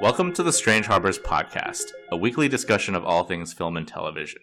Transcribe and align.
Welcome 0.00 0.34
to 0.34 0.42
the 0.42 0.52
Strange 0.52 0.86
Harbors 0.86 1.18
podcast, 1.18 1.92
a 2.12 2.16
weekly 2.16 2.46
discussion 2.46 2.94
of 2.94 3.04
all 3.04 3.24
things 3.24 3.52
film 3.52 3.76
and 3.76 3.88
television. 3.88 4.42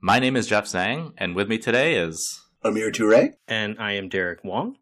My 0.00 0.18
name 0.18 0.34
is 0.34 0.46
Jeff 0.46 0.64
Zhang, 0.64 1.12
and 1.18 1.36
with 1.36 1.48
me 1.48 1.58
today 1.58 1.96
is 1.96 2.43
Amir 2.64 2.90
Toure. 2.90 3.34
And 3.46 3.76
I 3.78 3.92
am 3.92 4.08
Derek 4.08 4.42
Wong. 4.42 4.78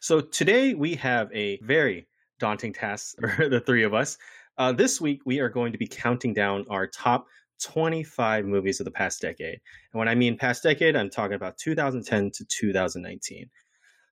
So 0.00 0.20
today 0.20 0.74
we 0.74 0.94
have 0.96 1.30
a 1.32 1.58
very 1.62 2.06
daunting 2.38 2.74
task 2.74 3.16
for 3.36 3.48
the 3.48 3.60
three 3.60 3.84
of 3.84 3.94
us. 3.94 4.18
Uh, 4.58 4.72
this 4.72 5.00
week 5.00 5.22
we 5.24 5.40
are 5.40 5.48
going 5.48 5.72
to 5.72 5.78
be 5.78 5.86
counting 5.86 6.34
down 6.34 6.66
our 6.68 6.86
top 6.86 7.26
25 7.62 8.44
movies 8.44 8.80
of 8.80 8.84
the 8.84 8.90
past 8.90 9.22
decade. 9.22 9.60
And 9.92 9.98
when 9.98 10.08
I 10.08 10.14
mean 10.14 10.36
past 10.36 10.62
decade, 10.62 10.94
I'm 10.94 11.08
talking 11.08 11.34
about 11.34 11.56
2010 11.56 12.32
to 12.32 12.44
2019. 12.44 13.48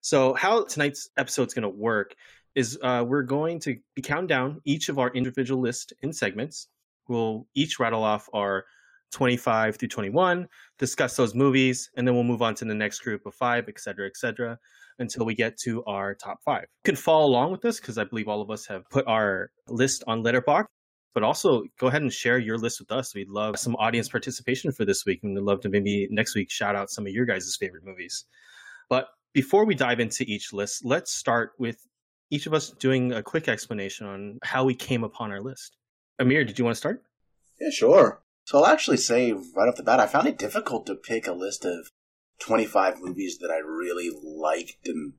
So, 0.01 0.33
how 0.33 0.65
tonight's 0.65 1.11
episode 1.19 1.49
is 1.49 1.55
going 1.55 1.65
to 1.65 1.69
work 1.69 2.15
is 2.55 2.79
uh, 2.83 3.05
we're 3.07 3.23
going 3.23 3.61
to 3.61 3.77
be 3.95 4.01
counting 4.01 4.29
down 4.29 4.63
each 4.65 4.89
of 4.89 4.99
our 4.99 5.11
individual 5.11 5.61
list 5.61 5.93
in 6.01 6.15
segments. 6.15 6.69
We'll 7.07 7.47
each 7.55 7.79
rattle 7.79 8.03
off 8.03 8.31
our 8.33 8.65
25 9.13 9.77
through 9.77 9.89
21, 9.89 10.49
discuss 10.79 11.17
those 11.17 11.35
movies, 11.35 11.91
and 11.97 12.07
then 12.07 12.15
we'll 12.15 12.25
move 12.25 12.43
on 12.43 12.55
to 12.57 12.65
the 12.65 12.75
next 12.75 13.01
group 13.01 13.27
of 13.27 13.35
five, 13.35 13.69
et 13.69 13.79
cetera, 13.81 14.07
et 14.07 14.17
cetera, 14.17 14.59
until 14.99 15.25
we 15.25 15.35
get 15.35 15.59
to 15.59 15.85
our 15.85 16.15
top 16.15 16.39
five. 16.45 16.63
You 16.63 16.93
can 16.93 16.97
follow 16.97 17.27
along 17.27 17.53
with 17.53 17.61
this 17.61 17.81
because 17.81 17.99
I 17.99 18.05
believe 18.05 18.29
all 18.29 18.43
of 18.43 18.51
us 18.51 18.67
have 18.67 18.89
put 18.91 19.07
our 19.07 19.51
list 19.69 20.05
on 20.07 20.23
Letterboxd. 20.23 20.67
But 21.13 21.25
also 21.25 21.65
go 21.81 21.89
ahead 21.89 22.03
and 22.03 22.13
share 22.13 22.39
your 22.39 22.57
list 22.57 22.79
with 22.79 22.93
us. 22.93 23.17
We'd 23.17 23.29
love 23.29 23.59
some 23.59 23.75
audience 23.77 24.09
participation 24.09 24.71
for 24.71 24.85
this 24.85 25.05
week, 25.05 25.21
and 25.25 25.35
we'd 25.35 25.43
love 25.43 25.61
to 25.63 25.69
maybe 25.69 26.07
next 26.09 26.37
week 26.37 26.53
shout 26.53 26.77
out 26.77 26.89
some 26.89 27.05
of 27.05 27.13
your 27.13 27.27
guys' 27.27 27.57
favorite 27.59 27.85
movies. 27.85 28.27
But 28.89 29.09
before 29.35 29.65
we 29.65 29.75
dive 29.75 29.99
into 29.99 30.23
each 30.23 30.53
list, 30.53 30.85
let's 30.85 31.11
start 31.11 31.53
with 31.59 31.85
each 32.31 32.47
of 32.47 32.55
us 32.55 32.71
doing 32.71 33.13
a 33.13 33.25
quick 33.25 33.49
explanation 33.49 34.07
on 34.07 34.39
how 34.45 34.65
we 34.65 34.73
came 34.73 35.03
upon 35.03 35.33
our 35.33 35.41
list. 35.41 35.77
Amir, 36.21 36.45
did 36.45 36.59
you 36.59 36.65
want 36.65 36.77
to 36.77 36.79
start? 36.79 37.03
Yeah, 37.61 37.71
sure. 37.71 38.23
So 38.51 38.59
I'll 38.59 38.67
actually 38.67 38.97
say 38.97 39.31
right 39.31 39.69
off 39.69 39.77
the 39.77 39.85
bat, 39.85 40.01
I 40.01 40.09
found 40.09 40.27
it 40.27 40.37
difficult 40.37 40.85
to 40.87 40.97
pick 40.97 41.29
a 41.29 41.33
list 41.33 41.65
of 41.65 41.93
25 42.41 43.01
movies 43.01 43.39
that 43.39 43.49
I 43.49 43.59
really 43.59 44.11
liked 44.25 44.89
and 44.89 45.13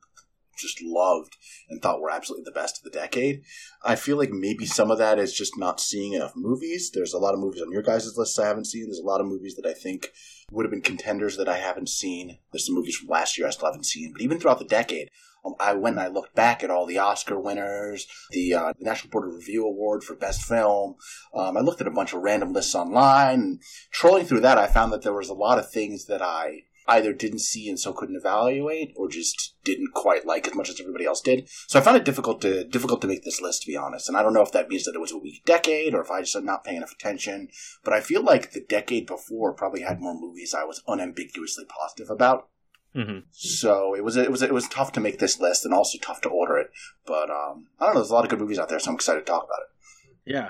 just 0.58 0.82
loved 0.84 1.38
and 1.70 1.82
thought 1.82 2.02
were 2.02 2.12
absolutely 2.12 2.44
the 2.44 2.52
best 2.60 2.78
of 2.78 2.84
the 2.84 3.00
decade. 3.00 3.44
I 3.86 3.96
feel 3.96 4.18
like 4.18 4.32
maybe 4.32 4.66
some 4.66 4.92
of 4.92 4.98
that 4.98 5.18
is 5.18 5.34
just 5.34 5.58
not 5.58 5.80
seeing 5.80 6.12
enough 6.12 6.34
movies. 6.36 6.92
There's 6.94 7.14
a 7.14 7.20
lot 7.20 7.34
of 7.34 7.40
movies 7.40 7.62
on 7.62 7.72
your 7.72 7.84
guys' 7.84 8.18
lists 8.18 8.38
I 8.38 8.48
haven't 8.48 8.68
seen. 8.68 8.88
There's 8.88 9.00
a 9.00 9.08
lot 9.08 9.22
of 9.22 9.28
movies 9.28 9.56
that 9.56 9.66
I 9.66 9.74
think 9.74 10.12
would 10.52 10.66
have 10.66 10.72
been 10.72 10.82
contenders 10.82 11.38
that 11.38 11.48
I 11.48 11.58
haven't 11.58 11.88
seen. 11.88 12.38
There's 12.52 12.66
some 12.66 12.76
movies 12.76 12.98
from 12.98 13.08
last 13.08 13.38
year 13.38 13.48
I 13.48 13.52
still 13.52 13.68
haven't 13.68 13.86
seen. 13.86 14.12
But 14.12 14.24
even 14.24 14.42
throughout 14.42 14.60
the 14.60 14.66
decade, 14.66 15.10
um, 15.44 15.56
I 15.60 15.74
went 15.74 15.98
and 15.98 16.06
I 16.06 16.08
looked 16.08 16.36
back 16.36 16.64
at 16.64 16.70
all 16.70 16.86
the 16.86 17.00
Oscar 17.00 17.40
winners, 17.40 18.08
the, 18.32 18.54
uh, 18.54 18.74
National 18.80 19.12
Board 19.12 19.28
of 19.28 19.36
Review 19.36 19.66
Award 19.66 20.04
for 20.04 20.16
Best 20.16 20.44
Film. 20.44 20.96
Um, 21.34 21.58
I 21.58 21.62
looked 21.62 21.82
at 21.82 21.88
a 21.88 21.92
bunch 21.92 22.14
of 22.14 22.22
random 22.22 22.54
lists 22.54 22.76
online. 22.76 23.40
And 23.40 23.62
trolling 23.92 24.26
through 24.26 24.42
that, 24.42 24.58
I 24.58 24.68
found 24.68 24.92
that 24.94 25.04
there 25.04 25.14
was 25.14 25.30
a 25.30 25.34
lot 25.34 25.60
of 25.60 25.72
things 25.72 26.06
that 26.06 26.22
I 26.22 26.64
either 26.88 27.14
didn't 27.14 27.40
see 27.40 27.70
and 27.70 27.80
so 27.80 27.94
couldn't 27.94 28.16
evaluate, 28.16 28.92
or 28.96 29.08
just 29.08 29.56
didn't 29.64 29.94
quite 29.94 30.26
like 30.26 30.48
as 30.48 30.56
much 30.56 30.70
as 30.70 30.80
everybody 30.80 31.06
else 31.06 31.22
did. 31.22 31.48
So 31.68 31.80
I 31.80 31.82
found 31.82 31.98
it 31.98 32.06
difficult 32.06 32.42
to 32.42 32.64
difficult 32.66 33.02
to 33.02 33.08
make 33.08 33.24
this 33.24 33.42
list, 33.42 33.62
to 33.62 33.68
be 33.68 33.78
honest. 33.78 34.08
And 34.08 34.18
I 34.18 34.24
don't 34.24 34.34
know 34.34 34.42
if 34.42 34.52
that 34.52 34.68
means 34.68 34.86
that 34.86 34.96
it 34.96 35.02
was 35.02 35.12
a 35.12 35.18
weak 35.18 35.44
decade 35.46 35.94
or 35.94 36.02
if 36.02 36.12
I 36.12 36.22
just 36.22 36.36
am 36.36 36.46
not 36.46 36.64
paying 36.64 36.78
enough 36.78 36.94
attention. 36.94 37.50
But 37.84 37.94
I 37.94 38.02
feel 38.02 38.24
like 38.24 38.52
the 38.52 38.62
decade 38.62 39.06
before 39.06 39.54
probably 39.54 39.82
had 39.82 40.02
more 40.02 40.20
movies 40.20 40.54
I 40.54 40.64
was 40.64 40.82
unambiguously 40.88 41.66
positive 41.66 42.10
about. 42.10 42.50
Mm-hmm. 42.96 43.20
So 43.32 43.96
it 43.96 44.04
was 44.04 44.18
it 44.18 44.32
was 44.32 44.42
it 44.42 44.54
was 44.54 44.68
tough 44.68 44.92
to 44.94 45.00
make 45.00 45.20
this 45.20 45.40
list 45.40 45.66
and 45.66 45.74
also 45.74 45.98
tough 46.00 46.22
to 46.22 46.30
order 46.30 46.58
it. 46.58 46.72
But 47.06 47.30
um, 47.30 47.68
I 47.80 47.86
don't 47.86 47.96
know. 47.96 48.02
There's 48.02 48.12
a 48.12 48.14
lot 48.14 48.26
of 48.26 48.30
good 48.30 48.40
movies 48.40 48.60
out 48.60 48.70
there, 48.70 48.80
so 48.80 48.92
I'm 48.92 48.96
excited 48.96 49.22
to 49.22 49.26
talk 49.26 49.44
about 49.44 49.60
it. 49.62 50.34
Yeah, 50.34 50.50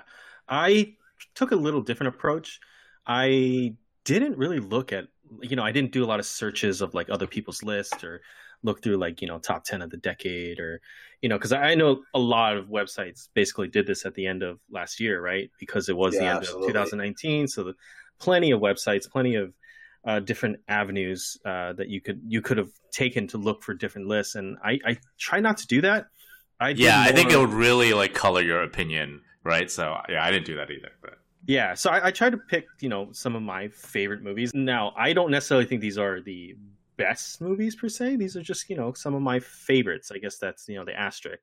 I 0.49 0.95
took 1.35 1.51
a 1.51 1.55
little 1.55 1.81
different 1.81 2.15
approach. 2.15 2.59
I 3.05 3.75
didn't 4.05 4.37
really 4.37 4.59
look 4.59 4.91
at 4.91 5.05
you 5.41 5.55
know 5.55 5.63
I 5.63 5.71
didn't 5.71 5.91
do 5.91 6.03
a 6.03 6.07
lot 6.07 6.19
of 6.19 6.25
searches 6.25 6.81
of 6.81 6.93
like 6.93 7.09
other 7.09 7.27
people's 7.27 7.61
lists 7.63 8.03
or 8.03 8.21
look 8.63 8.81
through 8.81 8.97
like 8.97 9.21
you 9.21 9.27
know 9.27 9.39
top 9.39 9.63
10 9.63 9.81
of 9.81 9.89
the 9.89 9.97
decade 9.97 10.59
or 10.59 10.81
you 11.21 11.29
know 11.29 11.37
because 11.37 11.51
i 11.51 11.73
know 11.73 12.01
a 12.13 12.19
lot 12.19 12.57
of 12.57 12.67
websites 12.67 13.27
basically 13.33 13.67
did 13.67 13.87
this 13.87 14.05
at 14.05 14.13
the 14.13 14.27
end 14.27 14.43
of 14.43 14.59
last 14.69 14.99
year 14.99 15.21
right 15.21 15.49
because 15.59 15.89
it 15.89 15.97
was 15.97 16.13
yeah, 16.13 16.19
the 16.19 16.25
end 16.27 16.37
absolutely. 16.39 16.67
of 16.67 16.73
2019 16.73 17.47
so 17.47 17.63
the, 17.63 17.73
plenty 18.19 18.51
of 18.51 18.61
websites 18.61 19.09
plenty 19.09 19.35
of 19.35 19.53
uh, 20.05 20.19
different 20.19 20.59
avenues 20.67 21.37
uh, 21.45 21.73
that 21.73 21.89
you 21.89 22.01
could 22.01 22.21
you 22.27 22.41
could 22.41 22.57
have 22.57 22.69
taken 22.91 23.27
to 23.27 23.37
look 23.37 23.63
for 23.63 23.73
different 23.73 24.07
lists, 24.07 24.35
and 24.35 24.57
I, 24.63 24.79
I 24.85 24.97
try 25.17 25.39
not 25.39 25.57
to 25.57 25.67
do 25.67 25.81
that. 25.81 26.07
I 26.59 26.69
yeah, 26.69 27.01
I 27.01 27.11
think 27.11 27.31
it 27.31 27.37
would 27.37 27.53
really 27.53 27.93
like 27.93 28.13
color 28.13 28.41
your 28.41 28.63
opinion, 28.63 29.21
right? 29.43 29.69
So 29.69 29.95
yeah, 30.09 30.23
I 30.23 30.31
didn't 30.31 30.45
do 30.45 30.55
that 30.57 30.69
either, 30.71 30.91
but. 31.01 31.17
Yeah, 31.47 31.73
so 31.73 31.89
I, 31.89 32.07
I 32.07 32.11
try 32.11 32.29
to 32.29 32.37
pick, 32.37 32.67
you 32.81 32.89
know, 32.89 33.09
some 33.13 33.35
of 33.35 33.41
my 33.41 33.67
favorite 33.69 34.21
movies. 34.21 34.53
Now, 34.53 34.93
I 34.95 35.11
don't 35.11 35.31
necessarily 35.31 35.65
think 35.65 35.81
these 35.81 35.97
are 35.97 36.21
the 36.21 36.55
best 36.97 37.41
movies 37.41 37.75
per 37.75 37.89
se. 37.89 38.17
These 38.17 38.37
are 38.37 38.43
just, 38.43 38.69
you 38.69 38.75
know, 38.75 38.93
some 38.93 39.15
of 39.15 39.23
my 39.23 39.39
favorites. 39.39 40.11
I 40.13 40.19
guess 40.19 40.37
that's, 40.37 40.69
you 40.69 40.75
know, 40.75 40.85
the 40.85 40.97
asterisk. 40.97 41.41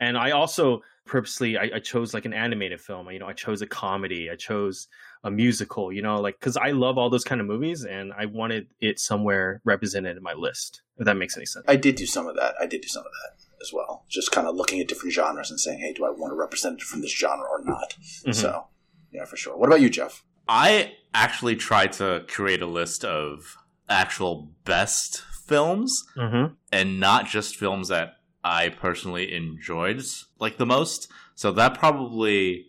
And 0.00 0.16
I 0.16 0.30
also 0.30 0.82
purposely 1.06 1.58
I, 1.58 1.70
I, 1.74 1.78
chose 1.78 2.14
like 2.14 2.24
an 2.24 2.32
animated 2.32 2.80
film. 2.80 3.10
You 3.10 3.18
know, 3.18 3.26
I 3.26 3.32
chose 3.32 3.60
a 3.62 3.66
comedy. 3.66 4.30
I 4.30 4.36
chose 4.36 4.88
a 5.24 5.30
musical. 5.30 5.92
You 5.92 6.02
know, 6.02 6.20
like 6.20 6.38
because 6.40 6.56
I 6.56 6.70
love 6.70 6.98
all 6.98 7.10
those 7.10 7.24
kind 7.24 7.40
of 7.40 7.46
movies, 7.46 7.84
and 7.84 8.12
I 8.16 8.26
wanted 8.26 8.68
it 8.80 8.98
somewhere 8.98 9.60
represented 9.64 10.16
in 10.16 10.22
my 10.22 10.32
list. 10.32 10.82
If 10.98 11.04
that 11.04 11.16
makes 11.16 11.36
any 11.36 11.46
sense. 11.46 11.64
I 11.68 11.76
did 11.76 11.96
do 11.96 12.06
some 12.06 12.26
of 12.26 12.36
that. 12.36 12.54
I 12.60 12.66
did 12.66 12.80
do 12.82 12.88
some 12.88 13.04
of 13.04 13.12
that 13.12 13.44
as 13.60 13.72
well. 13.72 14.04
Just 14.08 14.32
kind 14.32 14.46
of 14.46 14.56
looking 14.56 14.80
at 14.80 14.88
different 14.88 15.12
genres 15.12 15.50
and 15.50 15.60
saying, 15.60 15.80
hey, 15.80 15.92
do 15.92 16.04
I 16.04 16.10
want 16.10 16.32
to 16.32 16.36
represent 16.36 16.80
it 16.80 16.82
from 16.82 17.02
this 17.02 17.16
genre 17.16 17.46
or 17.46 17.62
not? 17.64 17.94
Mm-hmm. 18.00 18.32
So, 18.32 18.66
yeah, 19.12 19.24
for 19.24 19.36
sure. 19.36 19.56
What 19.56 19.68
about 19.68 19.80
you, 19.80 19.90
Jeff? 19.90 20.24
I 20.48 20.94
actually 21.14 21.56
tried 21.56 21.92
to 21.92 22.24
create 22.28 22.62
a 22.62 22.66
list 22.66 23.04
of 23.04 23.56
actual 23.88 24.50
best 24.64 25.22
films 25.46 26.04
mm-hmm. 26.16 26.54
and 26.72 27.00
not 27.00 27.26
just 27.26 27.56
films 27.56 27.88
that 27.88 28.16
I 28.42 28.70
personally 28.70 29.32
enjoyed 29.32 30.02
like 30.38 30.56
the 30.56 30.66
most. 30.66 31.10
So 31.34 31.52
that 31.52 31.78
probably 31.78 32.66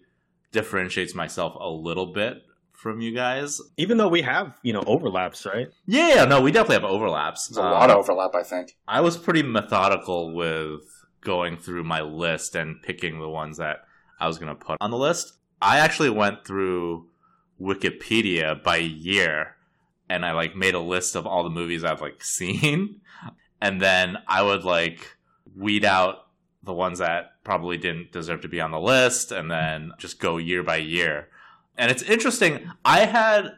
differentiates 0.52 1.16
myself 1.16 1.56
a 1.60 1.70
little 1.70 2.08
bit 2.08 2.44
from 2.74 3.00
you 3.00 3.14
guys. 3.14 3.62
Even 3.78 3.98
though 3.98 4.08
we 4.08 4.22
have, 4.24 4.58
you 4.64 4.74
know, 4.74 4.84
overlaps, 4.86 5.46
right? 5.46 5.68
Yeah, 5.86 6.26
no, 6.26 6.42
we 6.42 6.52
definitely 6.52 6.76
have 6.76 6.92
overlaps. 6.92 7.48
There's 7.48 7.58
a 7.58 7.64
um, 7.64 7.72
lot 7.72 7.90
of 7.90 7.98
overlap, 7.98 8.36
I 8.36 8.44
think. 8.44 8.76
I 8.88 9.02
was 9.02 9.18
pretty 9.18 9.44
methodical 9.44 10.34
with 10.34 10.82
going 11.22 11.58
through 11.58 11.84
my 11.84 12.02
list 12.02 12.56
and 12.56 12.82
picking 12.82 13.20
the 13.20 13.30
ones 13.30 13.58
that 13.58 13.78
I 14.20 14.28
was 14.28 14.38
going 14.38 14.56
to 14.56 14.66
put 14.66 14.78
on 14.82 14.92
the 14.92 14.98
list. 14.98 15.34
I 15.62 15.78
actually 15.78 16.10
went 16.10 16.46
through 16.46 17.08
Wikipedia 17.62 18.62
by 18.62 18.78
year 18.78 19.56
and 20.10 20.26
I 20.26 20.32
like 20.32 20.56
made 20.56 20.74
a 20.74 20.80
list 20.80 21.16
of 21.16 21.28
all 21.28 21.44
the 21.44 21.50
movies 21.50 21.84
I've 21.84 22.02
like 22.02 22.24
seen 22.24 23.02
and 23.62 23.80
then 23.80 24.18
I 24.28 24.42
would 24.42 24.64
like 24.64 25.18
weed 25.56 25.86
out 25.86 26.28
the 26.64 26.74
ones 26.74 27.00
that 27.00 27.44
probably 27.44 27.78
didn't 27.78 28.12
deserve 28.12 28.42
to 28.42 28.48
be 28.48 28.62
on 28.62 28.72
the 28.72 28.80
list 28.80 29.32
and 29.32 29.50
then 29.50 29.92
just 29.98 30.20
go 30.20 30.38
year 30.38 30.64
by 30.64 30.78
year. 30.78 31.28
And 31.78 31.90
it's 31.90 32.04
interesting, 32.04 32.70
I 32.86 33.06
had 33.06 33.54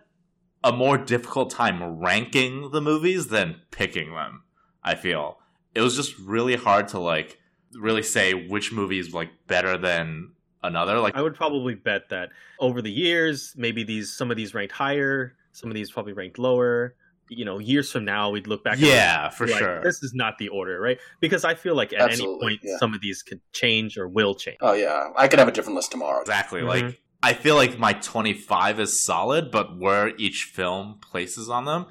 a 0.64 0.72
more 0.72 0.98
difficult 0.98 1.50
time 1.50 2.00
ranking 2.00 2.72
the 2.72 2.82
movies 2.82 3.28
than 3.28 3.62
picking 3.72 4.14
them, 4.14 4.44
I 4.84 4.96
feel. 4.96 5.40
It 5.76 5.82
was 5.82 5.96
just 5.96 6.18
really 6.20 6.56
hard 6.56 6.88
to 6.90 7.00
like 7.00 7.40
really 7.74 8.04
say 8.04 8.34
which 8.34 8.72
movie 8.72 9.00
is 9.00 9.14
like 9.14 9.32
better 9.48 9.78
than 9.78 10.32
another. 10.62 11.00
Like 11.00 11.16
I 11.16 11.22
would 11.22 11.36
probably 11.36 11.76
bet 11.76 12.10
that 12.10 12.30
over 12.60 12.82
the 12.82 12.92
years, 12.92 13.54
maybe 13.58 13.84
these 13.84 14.14
some 14.16 14.32
of 14.32 14.38
these 14.38 14.54
ranked 14.54 14.74
higher, 14.74 15.36
some 15.52 15.70
of 15.70 15.76
these 15.76 15.92
probably 15.92 16.14
ranked 16.14 16.40
lower 16.40 16.96
you 17.38 17.46
know 17.46 17.60
years 17.60 17.92
from 17.92 18.06
now 18.06 18.30
we'd 18.30 18.48
look 18.48 18.64
back 18.64 18.78
yeah 18.80 19.30
for 19.30 19.48
like, 19.48 19.58
sure. 19.58 19.82
This 19.84 20.04
is 20.04 20.14
not 20.14 20.38
the 20.38 20.50
order 20.50 20.80
right? 20.80 21.00
Because 21.20 21.44
i 21.44 21.56
feel 21.56 21.76
like 21.76 21.94
at 21.94 22.02
Absolutely, 22.02 22.34
any 22.36 22.42
point 22.42 22.60
yeah. 22.64 22.78
some 22.78 22.94
of 22.94 23.02
these 23.02 23.24
could 23.24 23.42
change 23.52 23.98
or 23.98 24.08
will 24.08 24.36
change. 24.36 24.58
Oh 24.62 24.74
yeah. 24.74 25.10
I 25.16 25.28
could 25.28 25.40
have 25.40 25.48
a 25.48 25.52
different 25.52 25.76
list 25.76 25.92
tomorrow. 25.92 26.22
Exactly 26.22 26.62
mm-hmm. 26.62 26.88
like 26.88 27.02
i 27.22 27.34
feel 27.34 27.56
like 27.56 27.80
my 27.80 27.94
25 27.94 28.80
is 28.80 29.06
solid 29.06 29.50
but 29.50 29.78
where 29.78 30.10
each 30.18 30.52
film 30.54 31.00
places 31.02 31.50
on 31.50 31.66
them 31.66 31.86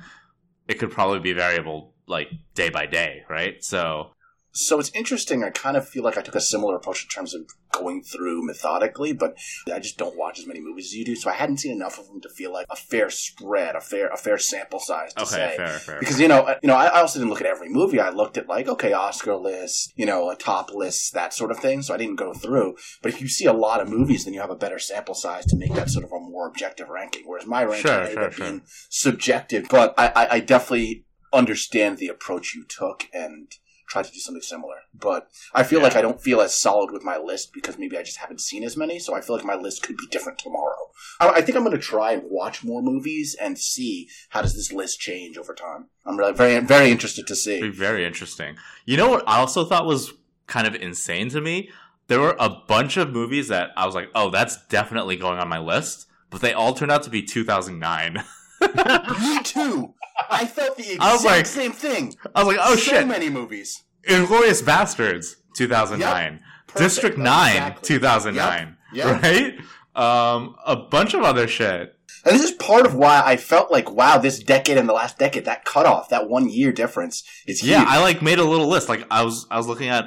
it 0.69 0.79
could 0.79 0.91
probably 0.91 1.21
be 1.21 1.33
variable 1.33 1.95
like 2.07 2.29
day 2.55 2.71
by 2.71 2.87
day 2.87 3.25
right? 3.29 3.63
So 3.65 4.11
So 4.55 4.79
it's 4.79 4.91
interesting. 4.95 5.43
I 5.43 5.51
kind 5.51 5.77
of 5.77 5.89
feel 5.89 6.03
like 6.05 6.19
I 6.19 6.23
took 6.23 6.35
a 6.35 6.41
similar 6.41 6.77
approach 6.77 7.03
in 7.05 7.09
terms 7.09 7.35
of 7.35 7.47
going 7.73 8.03
through 8.03 8.45
methodically, 8.47 9.15
but 9.15 9.37
I 9.73 9.79
just 9.79 9.97
don't 9.97 10.17
watch 10.17 10.39
as 10.39 10.47
many 10.47 10.61
movies 10.61 10.87
as 10.87 10.95
you 10.95 11.07
do, 11.07 11.17
so 11.17 11.31
I 11.31 11.35
hadn't 11.35 11.57
seen 11.59 11.73
enough 11.73 11.99
of 11.99 12.07
them 12.07 12.21
to 12.21 12.29
feel 12.29 12.53
like 12.53 12.67
a 12.69 12.77
fair 12.77 13.09
spread, 13.09 13.75
a 13.77 13.81
fair 13.81 14.09
a 14.09 14.17
fair 14.19 14.37
sample 14.37 14.79
size 14.79 15.15
to 15.15 15.23
Okay, 15.23 15.31
say. 15.31 15.55
fair, 15.57 15.69
fair. 15.79 15.99
Because 16.01 16.21
you 16.21 16.29
know, 16.29 16.43
uh, 16.43 16.59
you 16.63 16.67
know, 16.67 16.77
I 16.77 16.87
I 16.87 17.01
also 17.01 17.19
didn't 17.19 17.31
look 17.31 17.41
at 17.41 17.47
every 17.47 17.71
movie. 17.71 17.99
I 17.99 18.11
looked 18.11 18.37
at 18.37 18.47
like 18.47 18.69
okay, 18.69 18.93
Oscar 18.93 19.37
lists, 19.37 19.91
you 19.97 20.05
know, 20.05 20.29
a 20.31 20.37
top 20.37 20.71
lists, 20.75 21.11
that 21.13 21.33
sort 21.33 21.51
of 21.51 21.59
thing. 21.59 21.81
So 21.81 21.95
I 21.95 21.97
didn't 21.97 22.17
go 22.17 22.35
through. 22.35 22.77
But 23.03 23.13
if 23.15 23.21
you 23.23 23.29
see 23.29 23.47
a 23.47 23.55
lot 23.55 23.81
of 23.81 23.89
movies, 23.89 24.25
then 24.27 24.35
you 24.35 24.41
have 24.43 24.51
a 24.51 24.57
better 24.57 24.79
sample 24.79 25.15
size 25.15 25.47
to 25.47 25.57
make 25.57 25.75
that 25.75 25.89
sort 25.89 26.05
of 26.05 26.13
a 26.13 26.21
more 26.21 26.47
objective 26.47 26.91
ranking. 26.91 27.23
Whereas 27.27 27.47
my 27.47 27.65
ranking 27.65 27.91
Sure, 27.91 28.01
ended 28.01 28.15
sure, 28.15 28.25
up 28.25 28.33
sure. 28.35 28.47
being 28.47 28.63
subjective. 28.91 29.67
But 29.71 29.95
I, 29.97 30.09
I, 30.09 30.29
I 30.33 30.41
definitely 30.41 31.07
understand 31.33 31.97
the 31.97 32.09
approach 32.09 32.55
you 32.55 32.65
took 32.69 33.05
and 33.15 33.51
tried 33.93 34.07
to 34.07 34.13
do 34.13 34.19
something 34.19 34.43
similar. 34.43 34.77
But 34.95 35.29
I 35.55 35.63
feel 35.63 35.79
Yeah. 35.79 35.85
like 35.85 35.97
I 35.97 36.03
don't 36.03 36.21
feel 36.21 36.41
as 36.41 36.55
solid 36.57 36.91
with 36.91 37.03
my 37.05 37.19
list 37.19 37.53
because 37.53 37.79
maybe 37.79 37.97
I 37.99 38.03
just 38.03 38.17
haven't 38.19 38.41
seen 38.41 38.65
as 38.65 38.77
many. 38.77 38.99
So 38.99 39.15
I 39.15 39.21
feel 39.21 39.37
like 39.37 39.45
my 39.45 39.55
list 39.55 39.83
could 39.83 39.97
be 39.97 40.07
different 40.11 40.39
tomorrow. 40.39 40.91
I, 41.21 41.29
I 41.29 41.41
think 41.43 41.57
I'm 41.57 41.65
going 41.65 41.77
to 41.77 41.83
try 41.83 42.13
and 42.13 42.23
watch 42.25 42.65
more 42.65 42.83
movies 42.83 43.37
and 43.41 43.59
see 43.59 44.09
how 44.31 44.41
does 44.43 44.55
this 44.55 44.73
list 44.73 44.99
change 45.01 45.37
over 45.39 45.55
time. 45.55 45.87
I'm 46.07 46.17
really 46.19 46.33
very 46.33 46.59
very 46.61 46.91
interested 46.91 47.27
to 47.27 47.35
Be 47.35 47.37
see. 47.37 47.69
very 47.69 48.05
interesting. 48.07 48.57
You 48.87 48.97
know 48.97 49.11
what 49.11 49.29
I 49.29 49.39
also 49.39 49.65
thought 49.65 49.87
was 49.87 50.13
kind 50.47 50.67
of 50.67 50.75
insane 50.75 51.29
to 51.31 51.41
me? 51.41 51.71
There 52.09 52.21
were 52.21 52.37
a 52.39 52.49
bunch 52.49 52.97
of 52.97 53.11
movies 53.11 53.49
that 53.49 53.71
I 53.77 53.87
was 53.87 53.95
like, 53.95 54.09
oh, 54.15 54.31
that's 54.31 54.57
definitely 54.67 55.17
going 55.17 55.39
on 55.39 55.49
my 55.49 55.59
list, 55.61 56.07
but 56.31 56.41
they 56.41 56.53
all 56.53 56.73
turned 56.75 56.91
out 56.93 57.03
to 57.05 57.11
be 57.11 57.23
2009. 57.23 58.15
Me 58.61 59.39
too. 59.45 59.95
I 60.31 60.47
felt 60.47 60.77
the 60.77 60.93
exact 60.95 61.25
like, 61.25 61.47
same 61.47 61.73
thing. 61.73 62.15
I 62.35 62.45
was 62.45 62.55
like, 62.57 62.65
oh 62.67 62.75
so 62.75 62.81
shit, 62.81 63.07
many 63.07 63.29
movies. 63.29 63.83
Inglourious 64.09 64.63
Basterds, 64.63 65.37
2009. 65.57 66.41
Perfect. 66.67 66.79
District 66.79 67.19
9, 67.19 67.51
Exactly. 67.51 67.87
2009. 67.87 68.77
Yep. 68.95 69.23
Right? 69.23 69.59
Um, 69.95 70.57
a 70.67 70.77
bunch 70.77 71.15
of 71.15 71.23
other 71.23 71.47
shit. 71.47 71.97
And 72.25 72.35
this 72.35 72.45
is 72.45 72.53
part 72.53 72.87
of 72.87 72.95
why 72.95 73.23
I 73.25 73.37
felt 73.37 73.71
like, 73.71 73.91
wow, 73.91 74.19
this 74.19 74.39
decade 74.43 74.79
and 74.79 74.89
the 74.89 74.93
last 74.93 75.19
decade, 75.19 75.45
that 75.45 75.65
cutoff, 75.65 76.09
that 76.11 76.29
one 76.29 76.49
year 76.49 76.73
difference 76.73 77.25
is 77.47 77.61
huge. 77.61 77.71
Yeah, 77.73 77.85
I 77.87 78.01
like 78.01 78.23
made 78.23 78.39
a 78.39 78.45
little 78.45 78.69
list. 78.69 78.89
Like 78.89 79.05
I 79.11 79.23
was, 79.25 79.47
I 79.51 79.57
was 79.59 79.67
looking 79.67 79.89
at 79.89 80.05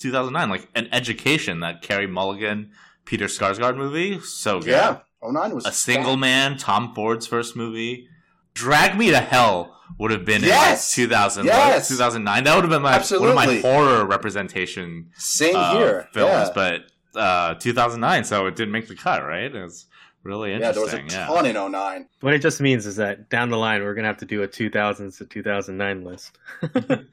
2009, 0.00 0.50
like 0.50 0.68
an 0.74 0.88
Education, 0.92 1.60
that 1.60 1.80
Carey 1.80 2.06
Mulligan, 2.06 2.72
Peter 3.04 3.26
Sarsgaard 3.26 3.76
movie. 3.76 4.20
So 4.20 4.60
good. 4.60 4.70
yeah. 4.70 4.98
09 5.22 5.54
was 5.54 5.64
A 5.66 5.72
Single 5.72 6.16
Man, 6.16 6.58
Tom 6.58 6.94
Ford's 6.94 7.26
first 7.26 7.56
movie. 7.56 8.08
Drag 8.54 8.96
Me 8.96 9.10
to 9.10 9.20
Hell 9.20 9.76
would 9.98 10.10
have 10.10 10.24
been 10.24 10.42
Yes! 10.42 10.96
in 10.96 11.04
like 11.04 11.10
2000, 11.10 11.46
Yes! 11.46 11.88
2009. 11.88 12.44
That 12.44 12.54
would 12.54 12.64
have 12.64 12.70
been 12.70 12.82
my 12.82 12.98
one 13.18 13.28
of 13.30 13.34
my 13.34 13.58
horror 13.60 14.04
representation 14.06 15.10
Same 15.16 15.56
uh, 15.56 15.76
here. 15.76 16.08
films, 16.12 16.48
yeah. 16.48 16.80
but 17.14 17.18
uh, 17.20 17.54
2009, 17.54 18.24
so 18.24 18.46
it 18.46 18.56
didn't 18.56 18.72
make 18.72 18.88
the 18.88 18.94
cut, 18.96 19.24
right? 19.24 19.54
It's 19.54 19.86
really 20.22 20.52
interesting. 20.52 20.68
yeah, 20.84 20.88
there 20.88 21.00
was 21.02 21.14
a. 21.14 21.16
Yeah, 21.16 21.26
ton 21.26 21.46
in 21.46 21.72
09. 21.72 22.08
What 22.20 22.34
it 22.34 22.40
just 22.42 22.60
means 22.60 22.86
is 22.86 22.96
that 22.96 23.28
down 23.28 23.50
the 23.50 23.58
line, 23.58 23.82
we're 23.82 23.94
going 23.94 24.04
to 24.04 24.08
have 24.08 24.16
to 24.18 24.24
do 24.24 24.42
a 24.42 24.48
2000s 24.48 25.18
to 25.18 25.26
2009 25.26 26.04
list. 26.04 26.38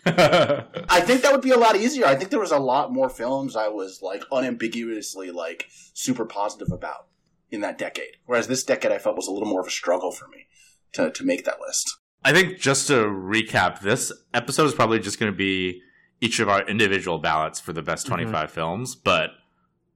I 0.05 1.01
think 1.01 1.21
that 1.21 1.31
would 1.31 1.41
be 1.41 1.51
a 1.51 1.57
lot 1.57 1.75
easier. 1.75 2.05
I 2.05 2.15
think 2.15 2.29
there 2.29 2.39
was 2.39 2.51
a 2.51 2.59
lot 2.59 2.91
more 2.93 3.09
films 3.09 3.55
I 3.55 3.67
was 3.67 3.99
like 4.01 4.23
unambiguously 4.31 5.31
like 5.31 5.67
super 5.93 6.25
positive 6.25 6.71
about 6.71 7.07
in 7.51 7.61
that 7.61 7.77
decade. 7.77 8.17
Whereas 8.25 8.47
this 8.47 8.63
decade 8.63 8.91
I 8.91 8.97
felt 8.97 9.17
was 9.17 9.27
a 9.27 9.31
little 9.31 9.49
more 9.49 9.61
of 9.61 9.67
a 9.67 9.71
struggle 9.71 10.11
for 10.11 10.27
me 10.29 10.47
to, 10.93 11.11
to 11.11 11.23
make 11.23 11.45
that 11.45 11.59
list. 11.59 11.97
I 12.23 12.33
think 12.33 12.59
just 12.59 12.88
to 12.88 12.93
recap, 13.05 13.81
this 13.81 14.11
episode 14.33 14.65
is 14.65 14.73
probably 14.73 14.99
just 14.99 15.19
going 15.19 15.31
to 15.31 15.35
be 15.38 15.81
each 16.19 16.39
of 16.39 16.49
our 16.49 16.61
individual 16.67 17.17
ballots 17.17 17.59
for 17.59 17.73
the 17.73 17.81
best 17.81 18.05
25 18.05 18.51
films, 18.51 18.93
but 18.95 19.31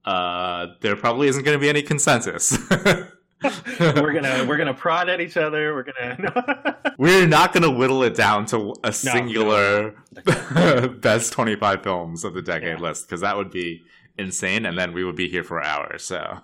uh, 0.05 0.67
there 0.81 0.95
probably 0.95 1.27
isn't 1.27 1.43
going 1.43 1.55
to 1.55 1.61
be 1.61 1.69
any 1.69 1.83
consensus. 1.83 2.57
we're 3.79 4.13
gonna 4.13 4.45
we're 4.47 4.57
gonna 4.57 4.73
prod 4.73 5.07
at 5.09 5.21
each 5.21 5.37
other. 5.37 5.73
We're 5.75 5.83
gonna. 5.83 6.77
We're 6.97 7.27
not 7.27 7.51
going 7.51 7.63
to 7.63 7.69
whittle 7.69 8.03
it 8.03 8.15
down 8.15 8.45
to 8.47 8.73
a 8.83 8.93
singular 8.93 9.95
no. 10.55 10.87
best 11.01 11.33
25 11.33 11.83
films 11.83 12.23
of 12.23 12.33
the 12.33 12.41
decade 12.41 12.77
Yeah. 12.79 12.83
list 12.83 13.05
because 13.05 13.19
that 13.19 13.35
would 13.35 13.51
be 13.51 13.83
insane 14.17 14.65
and 14.65 14.77
then 14.77 14.93
we 14.93 15.03
would 15.03 15.17
be 15.17 15.27
here 15.27 15.43
for 15.43 15.61
hours. 15.61 16.03
So, 16.05 16.39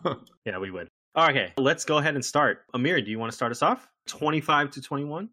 yeah, 0.45 0.57
we 0.57 0.69
would. 0.69 0.89
Okay, 1.17 1.53
let's 1.57 1.85
go 1.85 1.99
ahead 1.99 2.15
and 2.15 2.23
start. 2.25 2.65
Amir, 2.73 2.99
do 3.01 3.09
you 3.09 3.17
want 3.17 3.31
to 3.31 3.35
start 3.35 3.53
us 3.53 3.61
off? 3.61 3.87
Twenty-five 4.07 4.71
to 4.71 4.81
twenty-one. 4.81 5.29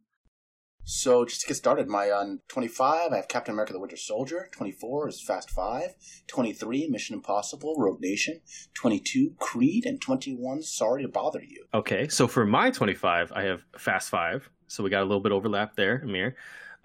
So 0.84 1.26
just 1.26 1.42
to 1.42 1.46
get 1.48 1.56
started, 1.58 1.86
my 1.86 2.10
on 2.10 2.40
25, 2.48 3.12
I 3.12 3.16
have 3.16 3.28
Captain 3.28 3.52
America 3.52 3.74
the 3.74 3.78
Winter 3.80 3.98
Soldier. 3.98 4.48
24 4.52 5.08
is 5.10 5.20
Fast 5.20 5.50
5. 5.50 5.90
23, 6.28 6.88
Mission 6.88 7.14
Impossible, 7.14 7.74
Rogue 7.76 8.00
Nation. 8.00 8.40
22, 8.72 9.34
Creed. 9.38 9.84
And 9.84 10.00
21, 10.00 10.62
Sorry 10.62 11.02
to 11.02 11.08
Bother 11.08 11.42
You. 11.46 11.66
Okay, 11.74 12.08
so 12.08 12.26
for 12.26 12.46
my 12.46 12.70
25, 12.70 13.32
I 13.32 13.42
have 13.42 13.60
Fast 13.76 14.08
Five. 14.08 14.48
So 14.66 14.82
we 14.82 14.88
got 14.88 15.02
a 15.02 15.04
little 15.04 15.20
bit 15.20 15.30
overlap 15.32 15.76
there, 15.76 16.00
Amir. 16.02 16.36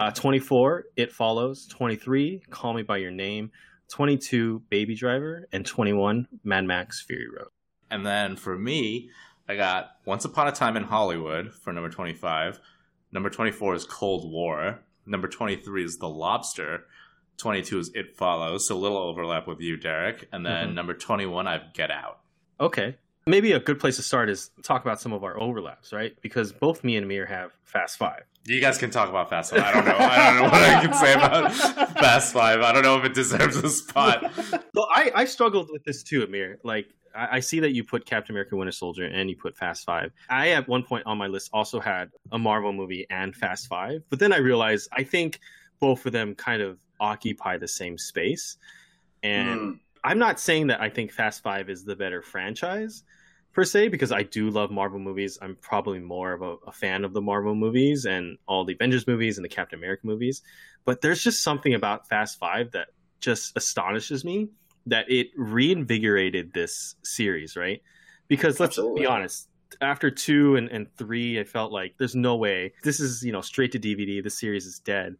Uh, 0.01 0.11
24, 0.11 0.83
It 0.97 1.13
Follows. 1.13 1.65
23, 1.67 2.41
Call 2.49 2.73
Me 2.73 2.81
By 2.81 2.97
Your 2.97 3.11
Name. 3.11 3.51
22, 3.89 4.63
Baby 4.69 4.95
Driver. 4.95 5.47
And 5.53 5.65
21, 5.65 6.27
Mad 6.43 6.65
Max 6.65 7.01
Fury 7.01 7.27
Road. 7.29 7.47
and 7.89 8.05
then 8.05 8.35
for 8.35 8.57
me, 8.57 9.09
I 9.47 9.55
got 9.55 9.91
Once 10.05 10.25
Upon 10.25 10.47
a 10.47 10.51
Time 10.51 10.77
in 10.77 10.83
Hollywood 10.83 11.53
for 11.53 11.73
number 11.73 11.89
25. 11.89 12.59
Number 13.11 13.29
24 13.29 13.75
is 13.75 13.85
Cold 13.85 14.29
War. 14.31 14.79
Number 15.05 15.27
23 15.27 15.83
is 15.83 15.97
The 15.97 16.07
Lobster. 16.09 16.85
22 17.37 17.79
is 17.79 17.91
It 17.93 18.15
Follows. 18.15 18.67
So 18.67 18.75
a 18.75 18.77
little 18.77 18.97
overlap 18.97 19.47
with 19.47 19.59
you, 19.59 19.75
Derek. 19.75 20.27
And 20.31 20.45
then 20.45 20.69
Mhm. 20.69 20.73
number 20.75 20.93
21, 20.93 21.47
I 21.47 21.53
have 21.53 21.73
Get 21.73 21.91
Out. 21.91 22.19
Okay. 22.59 22.95
Maybe 23.25 23.53
a 23.53 23.59
good 23.59 23.79
place 23.79 23.95
to 23.97 24.01
start 24.01 24.29
is 24.29 24.51
talk 24.63 24.81
about 24.83 24.99
some 24.99 25.13
of 25.13 25.23
our 25.23 25.39
overlaps, 25.39 25.93
right? 25.93 26.13
Because 26.21 26.51
both 26.51 26.83
me 26.83 26.95
and 26.97 27.05
Amir 27.05 27.25
have 27.25 27.51
Fast 27.63 27.97
Five. 27.97 28.23
You 28.45 28.59
guys 28.59 28.77
can 28.77 28.91
talk 28.91 29.09
about 29.09 29.29
Fast 29.29 29.51
Five. 29.51 29.61
I 29.63 29.71
don't 29.73 29.85
know. 29.85 29.95
I 29.97 30.29
don't 30.29 30.35
know 30.37 30.43
what 30.43 30.53
I 30.61 30.81
can 30.81 30.93
say 30.93 31.13
about 31.13 31.53
Fast 31.99 32.33
Five. 32.33 32.59
I 32.61 32.73
don't 32.73 32.83
know 32.83 32.97
if 32.97 33.05
it 33.05 33.13
deserves 33.13 33.57
a 33.57 33.69
spot. 33.69 34.31
Well, 34.75 34.87
I, 34.91 35.11
I 35.13 35.25
struggled 35.25 35.69
with 35.71 35.83
this 35.85 36.01
too, 36.03 36.23
Amir. 36.23 36.57
Like, 36.63 36.87
I, 37.15 37.37
I 37.37 37.39
see 37.39 37.59
that 37.61 37.73
you 37.73 37.83
put 37.83 38.05
Captain 38.05 38.33
America 38.33 38.55
Winter 38.55 38.71
Soldier 38.71 39.05
and 39.05 39.29
you 39.29 39.35
put 39.35 39.57
Fast 39.57 39.85
Five. 39.85 40.11
I, 40.29 40.49
at 40.49 40.67
one 40.67 40.83
point 40.83 41.05
on 41.05 41.17
my 41.17 41.27
list, 41.27 41.49
also 41.53 41.79
had 41.79 42.09
a 42.31 42.37
Marvel 42.37 42.73
movie 42.73 43.05
and 43.09 43.35
Fast 43.35 43.67
Five. 43.67 44.03
But 44.09 44.19
then 44.19 44.33
I 44.33 44.37
realized 44.37 44.89
I 44.91 45.03
think 45.03 45.39
both 45.79 46.05
of 46.05 46.13
them 46.13 46.35
kind 46.35 46.61
of 46.61 46.79
occupy 46.99 47.57
the 47.57 47.67
same 47.67 47.97
space. 47.97 48.57
And 49.21 49.59
Mm. 49.59 49.79
I'm 50.03 50.19
not 50.19 50.39
saying 50.39 50.67
that 50.67 50.81
I 50.81 50.89
think 50.89 51.11
Fast 51.11 51.43
Five 51.43 51.69
is 51.69 51.85
the 51.85 51.95
better 51.95 52.21
franchise 52.21 53.03
per 53.53 53.63
se, 53.63 53.89
because 53.89 54.11
I 54.11 54.23
do 54.23 54.49
love 54.49 54.71
Marvel 54.71 54.99
movies. 54.99 55.37
I'm 55.41 55.55
probably 55.61 55.99
more 55.99 56.33
of 56.33 56.41
a, 56.41 56.55
a 56.67 56.71
fan 56.71 57.05
of 57.05 57.13
the 57.13 57.21
Marvel 57.21 57.53
movies 57.55 58.05
and 58.05 58.37
all 58.47 58.65
the 58.65 58.73
Avengers 58.73 59.05
movies 59.07 59.37
and 59.37 59.45
the 59.45 59.49
Captain 59.49 59.77
America 59.79 60.05
movies. 60.05 60.41
But 60.85 61.01
there's 61.01 61.23
just 61.23 61.43
something 61.43 61.73
about 61.73 62.09
Fast 62.09 62.39
Five 62.39 62.71
that 62.71 62.87
just 63.19 63.55
astonishes 63.55 64.25
me 64.25 64.49
that 64.85 65.09
it 65.09 65.27
reinvigorated 65.37 66.53
this 66.53 66.95
series, 67.03 67.55
right? 67.55 67.81
Because 68.27 68.59
let's 68.59 68.77
Absolutely. 68.77 69.01
be 69.01 69.05
honest, 69.05 69.49
after 69.81 70.11
two 70.11 70.55
and, 70.55 70.69
and 70.69 70.87
three, 70.97 71.39
I 71.39 71.43
felt 71.43 71.71
like 71.71 71.95
there's 71.97 72.15
no 72.15 72.35
way 72.35 72.73
this 72.83 72.99
is, 72.99 73.23
you 73.23 73.31
know, 73.31 73.41
straight 73.41 73.71
to 73.73 73.79
DVD. 73.79 74.23
The 74.23 74.29
series 74.29 74.65
is 74.65 74.79
dead. 74.79 75.15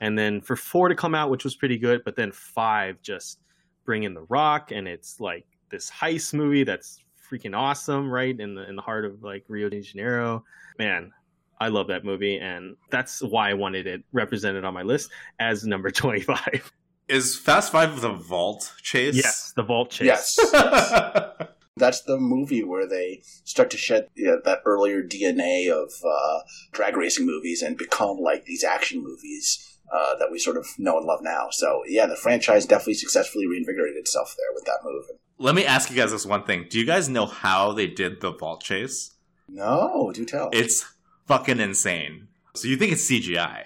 And 0.00 0.18
then 0.18 0.40
for 0.40 0.56
four 0.56 0.88
to 0.88 0.94
come 0.94 1.14
out, 1.14 1.30
which 1.30 1.44
was 1.44 1.54
pretty 1.54 1.78
good, 1.78 2.02
but 2.04 2.16
then 2.16 2.32
five 2.32 3.00
just 3.02 3.40
bring 3.84 4.02
in 4.02 4.14
the 4.14 4.22
rock 4.22 4.72
and 4.72 4.86
it's 4.86 5.20
like 5.20 5.46
this 5.70 5.90
heist 5.90 6.34
movie 6.34 6.64
that's 6.64 7.02
freaking 7.30 7.56
awesome, 7.56 8.10
right? 8.10 8.38
In 8.38 8.54
the 8.54 8.68
in 8.68 8.76
the 8.76 8.82
heart 8.82 9.04
of 9.04 9.22
like 9.22 9.44
Rio 9.48 9.68
de 9.68 9.80
Janeiro. 9.80 10.44
Man, 10.78 11.12
I 11.58 11.68
love 11.68 11.86
that 11.88 12.04
movie 12.04 12.38
and 12.38 12.76
that's 12.90 13.22
why 13.22 13.50
I 13.50 13.54
wanted 13.54 13.86
it 13.86 14.02
represented 14.12 14.64
on 14.64 14.74
my 14.74 14.82
list 14.82 15.10
as 15.38 15.64
number 15.64 15.90
25. 15.92 16.72
Is 17.08 17.36
Fast 17.38 17.72
Five 17.72 18.00
the 18.00 18.12
vault 18.12 18.74
chase? 18.82 19.14
yes, 19.14 19.52
the 19.54 19.62
vault 19.62 19.90
chase. 19.90 20.06
Yes. 20.06 20.38
That's 21.76 22.00
the 22.02 22.18
movie 22.18 22.64
where 22.64 22.88
they 22.88 23.20
start 23.44 23.70
to 23.70 23.76
shed 23.76 24.08
yeah, 24.16 24.36
that 24.44 24.60
earlier 24.64 25.02
DNA 25.02 25.70
of 25.70 25.92
uh, 26.04 26.40
drag 26.72 26.96
racing 26.96 27.26
movies 27.26 27.62
and 27.62 27.76
become 27.76 28.16
like 28.16 28.46
these 28.46 28.64
action 28.64 29.02
movies 29.02 29.78
uh, 29.92 30.16
that 30.18 30.30
we 30.32 30.38
sort 30.38 30.56
of 30.56 30.66
know 30.78 30.96
and 30.96 31.06
love 31.06 31.20
now. 31.22 31.48
So, 31.50 31.82
yeah, 31.86 32.06
the 32.06 32.16
franchise 32.16 32.64
definitely 32.64 32.94
successfully 32.94 33.46
reinvigorated 33.46 33.98
itself 33.98 34.34
there 34.36 34.54
with 34.54 34.64
that 34.64 34.78
move. 34.84 35.04
Let 35.38 35.54
me 35.54 35.66
ask 35.66 35.90
you 35.90 35.96
guys 35.96 36.12
this 36.12 36.24
one 36.24 36.44
thing. 36.44 36.66
Do 36.70 36.78
you 36.78 36.86
guys 36.86 37.10
know 37.10 37.26
how 37.26 37.72
they 37.72 37.86
did 37.86 38.22
the 38.22 38.32
vault 38.32 38.62
chase? 38.62 39.12
No, 39.48 40.10
do 40.14 40.24
tell. 40.24 40.48
It's 40.52 40.86
fucking 41.26 41.60
insane. 41.60 42.28
So 42.54 42.68
you 42.68 42.76
think 42.76 42.92
it's 42.92 43.08
CGI. 43.08 43.64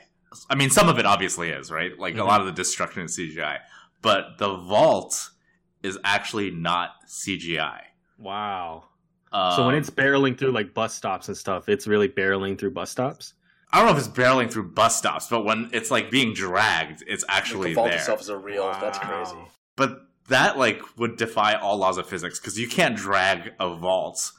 I 0.48 0.54
mean, 0.54 0.70
some 0.70 0.88
of 0.88 0.98
it 0.98 1.06
obviously 1.06 1.50
is, 1.50 1.70
right? 1.70 1.98
Like 1.98 2.14
a 2.14 2.18
Mhm. 2.18 2.26
lot 2.26 2.40
of 2.40 2.46
the 2.46 2.52
destruction 2.52 3.02
is 3.02 3.16
CGI. 3.16 3.58
But 4.02 4.38
the 4.38 4.56
vault 4.56 5.30
is 5.82 5.98
actually 6.04 6.50
not 6.50 6.90
CGI. 7.06 7.82
Wow. 8.18 8.84
Um, 9.32 9.52
so 9.56 9.66
when 9.66 9.74
it's 9.76 9.90
barreling 9.90 10.38
through 10.38 10.52
like 10.52 10.74
bus 10.74 10.94
stops 10.94 11.28
and 11.28 11.36
stuff, 11.36 11.68
it's 11.68 11.86
really 11.86 12.08
barreling 12.08 12.58
through 12.58 12.70
bus 12.72 12.90
stops. 12.90 13.34
I 13.72 13.78
don't 13.78 13.86
know 13.86 13.92
if 13.92 13.98
it's 13.98 14.08
barreling 14.08 14.50
through 14.50 14.70
bus 14.72 14.96
stops, 14.96 15.28
but 15.28 15.44
when 15.44 15.70
it's 15.72 15.90
like 15.90 16.10
being 16.10 16.34
dragged, 16.34 17.04
it's 17.06 17.24
actually 17.28 17.70
the 17.70 17.74
vault 17.76 17.90
there. 17.90 17.98
itself 17.98 18.20
is 18.20 18.28
a 18.28 18.36
real. 18.36 18.66
That's 18.80 18.98
crazy. 18.98 19.36
But 19.76 20.00
that 20.28 20.58
like 20.58 20.82
would 20.98 21.16
defy 21.16 21.54
all 21.54 21.76
laws 21.76 21.96
of 21.98 22.08
physics 22.08 22.38
because 22.40 22.58
you 22.58 22.68
can't 22.68 22.96
drag 22.96 23.52
a 23.60 23.74
vault 23.74 24.32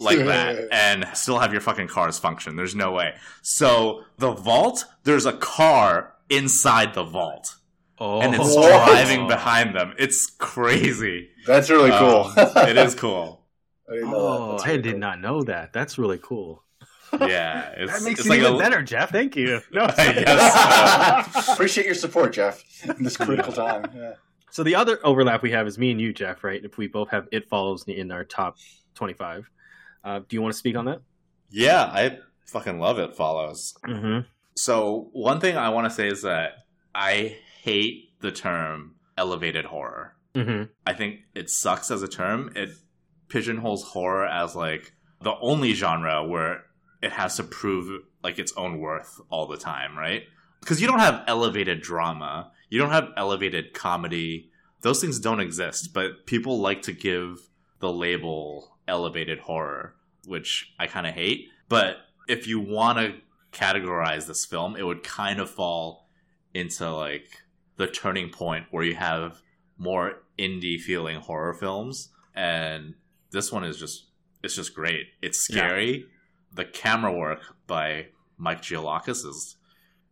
like 0.00 0.18
that 0.18 0.68
and 0.72 1.06
still 1.14 1.38
have 1.38 1.52
your 1.52 1.60
fucking 1.60 1.88
cars 1.88 2.18
function. 2.18 2.56
There's 2.56 2.74
no 2.74 2.90
way. 2.92 3.14
So 3.42 4.04
the 4.18 4.32
vault, 4.32 4.84
there's 5.04 5.26
a 5.26 5.32
car 5.34 6.14
inside 6.28 6.94
the 6.94 7.04
vault, 7.04 7.56
Oh, 7.98 8.20
and 8.22 8.34
it's 8.34 8.54
driving 8.54 9.28
behind 9.28 9.74
them. 9.76 9.94
It's 9.98 10.30
crazy. 10.38 11.28
That's 11.46 11.68
really 11.68 11.90
cool. 11.90 12.32
Um, 12.36 12.68
it 12.68 12.76
is 12.78 12.94
cool. 12.94 13.44
I 13.90 13.94
didn't 13.94 14.10
know 14.10 14.20
that. 14.20 14.26
Oh, 14.40 14.50
That's 14.52 14.62
I 14.64 14.66
really 14.70 14.82
did 14.82 14.90
cool. 14.92 15.00
not 15.00 15.20
know 15.20 15.42
that. 15.42 15.72
That's 15.72 15.98
really 15.98 16.18
cool. 16.22 16.64
Yeah, 17.20 17.72
it's, 17.76 17.92
that 17.92 18.02
makes 18.04 18.20
it's 18.20 18.26
it 18.26 18.30
like 18.30 18.38
even 18.40 18.54
a, 18.54 18.58
better, 18.58 18.82
Jeff. 18.82 19.10
Thank 19.10 19.36
you. 19.36 19.60
No, 19.72 19.82
Yes. 19.98 21.48
Appreciate 21.52 21.84
your 21.86 21.94
support, 21.94 22.32
Jeff, 22.32 22.62
in 22.88 23.02
this 23.02 23.16
critical 23.16 23.52
time. 23.52 23.84
Yeah. 23.94 24.12
So 24.52 24.62
the 24.62 24.74
other 24.76 24.98
overlap 25.04 25.42
we 25.42 25.50
have 25.52 25.66
is 25.66 25.76
me 25.78 25.90
and 25.90 26.00
you, 26.00 26.12
Jeff. 26.12 26.42
Right? 26.44 26.64
If 26.64 26.78
we 26.78 26.86
both 26.88 27.10
have 27.10 27.28
It 27.32 27.48
Follows 27.48 27.84
in 27.86 28.10
our 28.12 28.24
top 28.24 28.56
twenty-five, 28.94 29.50
uh, 30.04 30.20
do 30.20 30.36
you 30.36 30.42
want 30.42 30.52
to 30.52 30.58
speak 30.58 30.76
on 30.76 30.86
that? 30.86 31.02
Yeah, 31.50 31.82
I 31.82 32.18
fucking 32.46 32.78
love 32.78 32.98
it. 32.98 33.14
Follows. 33.14 33.74
Mm-hmm. 33.86 34.26
So 34.56 35.08
one 35.12 35.40
thing 35.40 35.56
I 35.56 35.70
want 35.70 35.86
to 35.86 35.90
say 35.90 36.08
is 36.08 36.22
that 36.22 36.52
I 36.94 37.36
hate 37.62 38.20
the 38.20 38.32
term 38.32 38.96
elevated 39.16 39.64
horror. 39.66 40.14
Mm-hmm. 40.34 40.64
I 40.86 40.92
think 40.92 41.20
it 41.34 41.50
sucks 41.50 41.90
as 41.90 42.02
a 42.02 42.08
term. 42.08 42.52
It 42.54 42.70
pigeonholes 43.28 43.84
horror 43.84 44.26
as 44.26 44.54
like 44.54 44.92
the 45.22 45.34
only 45.40 45.72
genre 45.74 46.24
where 46.26 46.64
it 47.02 47.12
has 47.12 47.36
to 47.36 47.44
prove 47.44 48.02
like 48.22 48.38
its 48.38 48.52
own 48.56 48.78
worth 48.78 49.20
all 49.30 49.46
the 49.46 49.56
time, 49.56 49.96
right? 49.96 50.22
Because 50.60 50.80
you 50.80 50.86
don't 50.86 50.98
have 50.98 51.24
elevated 51.26 51.80
drama, 51.80 52.52
you 52.68 52.78
don't 52.78 52.90
have 52.90 53.08
elevated 53.16 53.72
comedy. 53.72 54.50
Those 54.82 55.00
things 55.00 55.18
don't 55.18 55.40
exist, 55.40 55.92
but 55.92 56.26
people 56.26 56.58
like 56.58 56.82
to 56.82 56.92
give 56.92 57.48
the 57.80 57.92
label 57.92 58.69
elevated 58.88 59.40
horror, 59.40 59.94
which 60.26 60.72
I 60.78 60.86
kind 60.86 61.06
of 61.06 61.14
hate. 61.14 61.48
But 61.68 61.96
if 62.28 62.46
you 62.46 62.60
want 62.60 62.98
to 62.98 63.14
categorize 63.52 64.26
this 64.26 64.44
film, 64.44 64.76
it 64.76 64.84
would 64.84 65.02
kind 65.02 65.40
of 65.40 65.50
fall 65.50 66.08
into 66.54 66.90
like 66.90 67.28
the 67.76 67.86
turning 67.86 68.30
point 68.30 68.66
where 68.70 68.84
you 68.84 68.94
have 68.94 69.40
more 69.78 70.22
indie 70.38 70.78
feeling 70.78 71.20
horror 71.20 71.54
films. 71.54 72.10
And 72.34 72.94
this 73.30 73.50
one 73.52 73.64
is 73.64 73.78
just 73.78 74.06
it's 74.42 74.56
just 74.56 74.74
great. 74.74 75.06
It's 75.20 75.38
scary. 75.38 76.06
The 76.52 76.64
camera 76.64 77.12
work 77.12 77.40
by 77.66 78.06
Mike 78.38 78.62
Gioulakis 78.62 79.26
is 79.26 79.56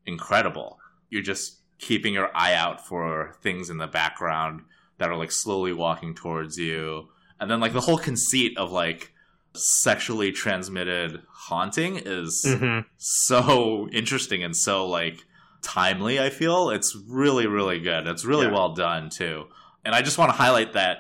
incredible. 0.06 0.78
You're 1.10 1.22
just 1.22 1.60
keeping 1.78 2.14
your 2.14 2.30
eye 2.34 2.54
out 2.54 2.86
for 2.86 3.34
things 3.42 3.70
in 3.70 3.78
the 3.78 3.86
background 3.86 4.62
that 4.98 5.10
are 5.10 5.16
like 5.16 5.32
slowly 5.32 5.72
walking 5.72 6.14
towards 6.14 6.58
you 6.58 7.08
and 7.40 7.50
then 7.50 7.60
like 7.60 7.72
the 7.72 7.80
whole 7.80 7.98
conceit 7.98 8.56
of 8.58 8.70
like 8.72 9.12
sexually 9.54 10.30
transmitted 10.32 11.22
haunting 11.30 11.96
is 12.04 12.44
Mm-hmm. 12.46 12.86
so 12.96 13.88
interesting 13.92 14.42
and 14.44 14.54
so 14.56 14.86
like 14.86 15.24
timely 15.62 16.20
i 16.20 16.30
feel. 16.30 16.70
It's 16.70 16.96
really 17.08 17.46
really 17.46 17.80
good. 17.80 18.06
It's 18.06 18.24
really 18.24 18.46
Yeah. 18.46 18.52
well 18.52 18.74
done 18.74 19.10
too. 19.10 19.46
And 19.84 19.94
i 19.94 20.02
just 20.02 20.18
want 20.18 20.30
to 20.30 20.36
highlight 20.36 20.74
that 20.74 20.98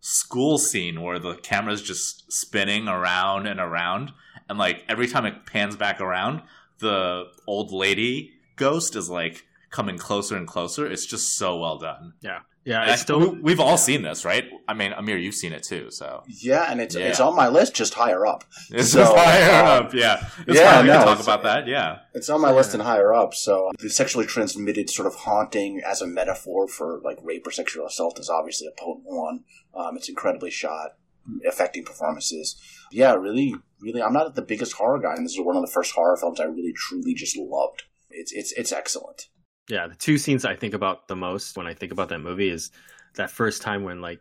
school 0.00 0.58
scene 0.58 1.00
where 1.02 1.18
the 1.20 1.34
camera's 1.36 1.82
just 1.82 2.32
spinning 2.32 2.88
around 2.88 3.46
and 3.46 3.60
around 3.60 4.10
and 4.48 4.58
like 4.58 4.84
every 4.88 5.06
time 5.06 5.24
it 5.26 5.46
pans 5.46 5.76
back 5.76 6.00
around 6.00 6.42
the 6.80 7.24
old 7.46 7.70
lady 7.72 8.32
ghost 8.56 8.96
is 8.96 9.08
like 9.08 9.44
coming 9.70 9.96
closer 9.96 10.36
and 10.36 10.46
closer. 10.48 10.86
It's 10.90 11.06
just 11.06 11.36
so 11.36 11.56
well 11.58 11.78
done. 11.78 12.14
Yeah, 12.20 12.40
yeah. 12.64 12.82
I 12.82 12.92
I- 12.92 12.96
still. 12.96 13.18
we, 13.18 13.28
we've 13.40 13.60
all 13.60 13.76
seen 13.76 14.02
this 14.02 14.24
right 14.24 14.44
i 14.68 14.74
mean 14.74 14.92
amir 14.92 15.16
you've 15.18 15.34
seen 15.34 15.52
it 15.52 15.62
too 15.62 15.90
so 15.90 16.22
Yeah, 16.28 16.70
and 16.70 16.80
it's 16.80 16.94
Yeah. 16.94 17.06
it's 17.08 17.20
on 17.20 17.34
my 17.36 17.48
list 17.48 17.74
just 17.74 17.94
higher 17.94 18.26
up. 18.26 18.44
it's 18.70 18.92
So, 18.92 19.00
just 19.00 19.16
higher 19.16 19.64
um, 19.64 19.86
up 19.86 19.94
yeah 19.94 20.28
it's 20.46 20.58
yeah, 20.58 20.72
fine 20.74 20.84
we 20.84 20.90
no, 20.92 20.98
can 20.98 21.06
talk 21.06 21.22
about 21.22 21.42
that 21.42 21.66
yeah 21.66 21.98
It's 22.14 22.28
on 22.30 22.40
my 22.40 22.52
list 22.52 22.74
and 22.74 22.82
higher 22.82 23.12
up. 23.14 23.34
So 23.34 23.70
the 23.78 23.88
sexually 23.90 24.26
transmitted 24.26 24.90
sort 24.90 25.06
of 25.06 25.14
haunting 25.14 25.80
as 25.86 26.00
a 26.02 26.06
metaphor 26.06 26.68
for 26.68 27.00
like 27.04 27.18
rape 27.22 27.46
or 27.46 27.50
sexual 27.50 27.86
assault 27.86 28.18
is 28.18 28.28
obviously 28.30 28.66
a 28.68 28.80
potent 28.80 29.06
one. 29.06 29.44
Um, 29.74 29.96
it's 29.96 30.08
incredibly 30.08 30.50
shot, 30.50 30.96
affecting 31.48 31.84
performances. 31.84 32.56
Yeah, 32.90 33.14
really, 33.14 33.54
really. 33.80 34.02
I'm 34.02 34.12
not 34.12 34.34
the 34.34 34.42
biggest 34.42 34.74
horror 34.74 34.98
guy, 35.00 35.14
and 35.14 35.24
this 35.24 35.32
is 35.32 35.40
one 35.40 35.56
of 35.56 35.62
the 35.62 35.72
first 35.72 35.92
horror 35.94 36.16
films 36.16 36.38
I 36.40 36.44
really 36.44 36.74
truly 36.74 37.14
just 37.14 37.36
loved. 37.36 37.84
It's 38.10 38.32
it's 38.32 38.52
it's 38.52 38.72
excellent. 38.72 39.28
Yeah, 39.68 39.86
the 39.86 39.94
two 39.94 40.18
scenes 40.18 40.44
I 40.44 40.56
think 40.56 40.74
about 40.74 41.08
the 41.08 41.16
most 41.16 41.56
when 41.56 41.66
I 41.66 41.74
think 41.74 41.92
about 41.92 42.08
that 42.10 42.18
movie 42.18 42.48
is 42.48 42.70
that 43.14 43.30
first 43.30 43.62
time 43.62 43.84
when 43.84 44.00
like 44.00 44.20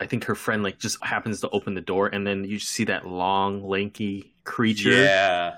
I 0.00 0.06
think 0.06 0.24
her 0.24 0.34
friend 0.34 0.62
like 0.62 0.78
just 0.78 1.02
happens 1.04 1.40
to 1.40 1.48
open 1.50 1.74
the 1.74 1.80
door 1.80 2.08
and 2.08 2.26
then 2.26 2.44
you 2.44 2.58
see 2.58 2.84
that 2.84 3.06
long 3.06 3.66
lanky 3.66 4.34
creature 4.44 4.90
yeah 4.90 5.56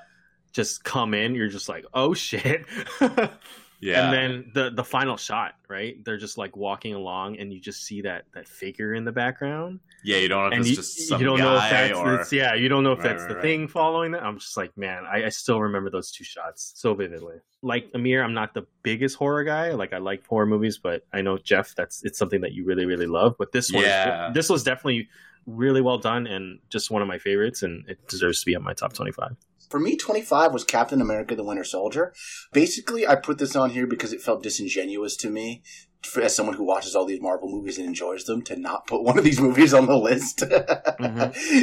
just 0.53 0.85
come 0.85 1.15
in. 1.15 1.35
You're 1.35 1.49
just 1.49 1.69
like, 1.69 1.85
oh 1.95 2.15
shit. 2.15 2.67
yeah 3.01 4.05
And 4.05 4.13
then 4.13 4.51
the 4.55 4.71
the 4.71 4.85
final 4.85 5.17
shot, 5.17 5.55
right? 5.69 6.03
They're 6.05 6.19
just 6.19 6.39
like 6.39 6.57
walking 6.57 6.95
along, 6.95 7.39
and 7.39 7.53
you 7.53 7.61
just 7.61 7.83
see 7.85 8.03
that 8.03 8.25
that 8.35 8.49
figure 8.49 8.95
in 8.95 9.05
the 9.05 9.13
background, 9.13 9.81
Yeah, 10.05 10.17
you 10.19 10.29
don't 10.29 10.41
know 10.43 10.47
if 10.49 10.53
and 10.59 10.67
you, 10.67 10.77
just 10.77 11.09
some 11.09 11.21
you 11.21 11.27
don't 11.27 11.39
know 11.39 11.57
if 11.57 11.71
that's 11.71 11.99
or 11.99 12.15
it's- 12.15 12.33
yeah, 12.33 12.55
you 12.55 12.69
don't 12.69 12.83
know 12.85 12.93
if 12.93 12.99
Right, 13.01 13.09
that's 13.09 13.23
right, 13.23 13.29
the 13.29 13.35
right. 13.37 13.43
thing 13.43 13.69
following 13.69 14.13
that. 14.13 14.23
I'm 14.23 14.39
just 14.39 14.57
like, 14.57 14.77
man, 14.77 15.05
I, 15.05 15.27
I 15.27 15.29
still 15.29 15.61
remember 15.61 15.91
those 15.91 16.11
two 16.11 16.25
shots 16.25 16.73
so 16.77 16.95
vividly. 16.95 17.37
Like 17.63 17.91
Amir, 17.95 18.23
I'm 18.23 18.33
not 18.35 18.55
the 18.55 18.67
biggest 18.83 19.17
horror 19.17 19.45
guy. 19.45 19.73
Like 19.73 19.93
I 19.93 19.99
like 19.99 20.27
horror 20.27 20.47
movies, 20.47 20.79
but 20.79 21.05
I 21.13 21.21
know 21.23 21.37
Jeff, 21.39 21.75
that's 21.75 22.03
it's 22.05 22.19
something 22.19 22.41
that 22.41 22.53
you 22.53 22.65
really 22.65 22.87
really 22.87 23.07
love. 23.07 23.37
But 23.39 23.53
this 23.53 23.71
one, 23.71 23.85
Yeah. 23.85 24.31
this 24.33 24.49
was 24.49 24.63
definitely 24.63 25.09
really 25.47 25.81
well 25.81 25.99
done 25.99 26.27
and 26.27 26.59
just 26.71 26.91
one 26.91 27.03
of 27.03 27.09
my 27.09 27.19
favorites, 27.19 27.63
and 27.63 27.89
it 27.89 28.07
deserves 28.09 28.41
to 28.41 28.47
be 28.47 28.55
on 28.57 28.63
my 28.63 28.73
top 28.75 28.93
25. 28.93 29.37
For 29.71 29.79
me, 29.79 29.97
25 29.97 30.53
was 30.53 30.65
Captain 30.65 31.01
America 31.01 31.37
the 31.37 31.45
Winter 31.45 31.63
Soldier. 31.63 32.13
Basically, 32.53 33.07
I 33.07 33.15
put 33.15 33.39
this 33.39 33.55
on 33.55 33.71
here 33.71 33.87
because 33.87 34.13
it 34.13 34.21
felt 34.21 34.43
disingenuous 34.43 35.17
to 35.19 35.31
me, 35.31 35.63
for, 36.03 36.23
as 36.23 36.35
someone 36.35 36.57
who 36.57 36.65
watches 36.65 36.97
all 36.97 37.07
these 37.07 37.21
Marvel 37.21 37.49
movies 37.49 37.79
and 37.79 37.87
enjoys 37.87 38.25
them, 38.25 38.43
to 38.43 38.57
not 38.57 38.89
put 38.89 39.05
one 39.05 39.17
of 39.17 39.23
these 39.23 39.41
movies 39.49 39.73
on 39.73 39.87
the 39.87 39.97
list. 39.97 40.43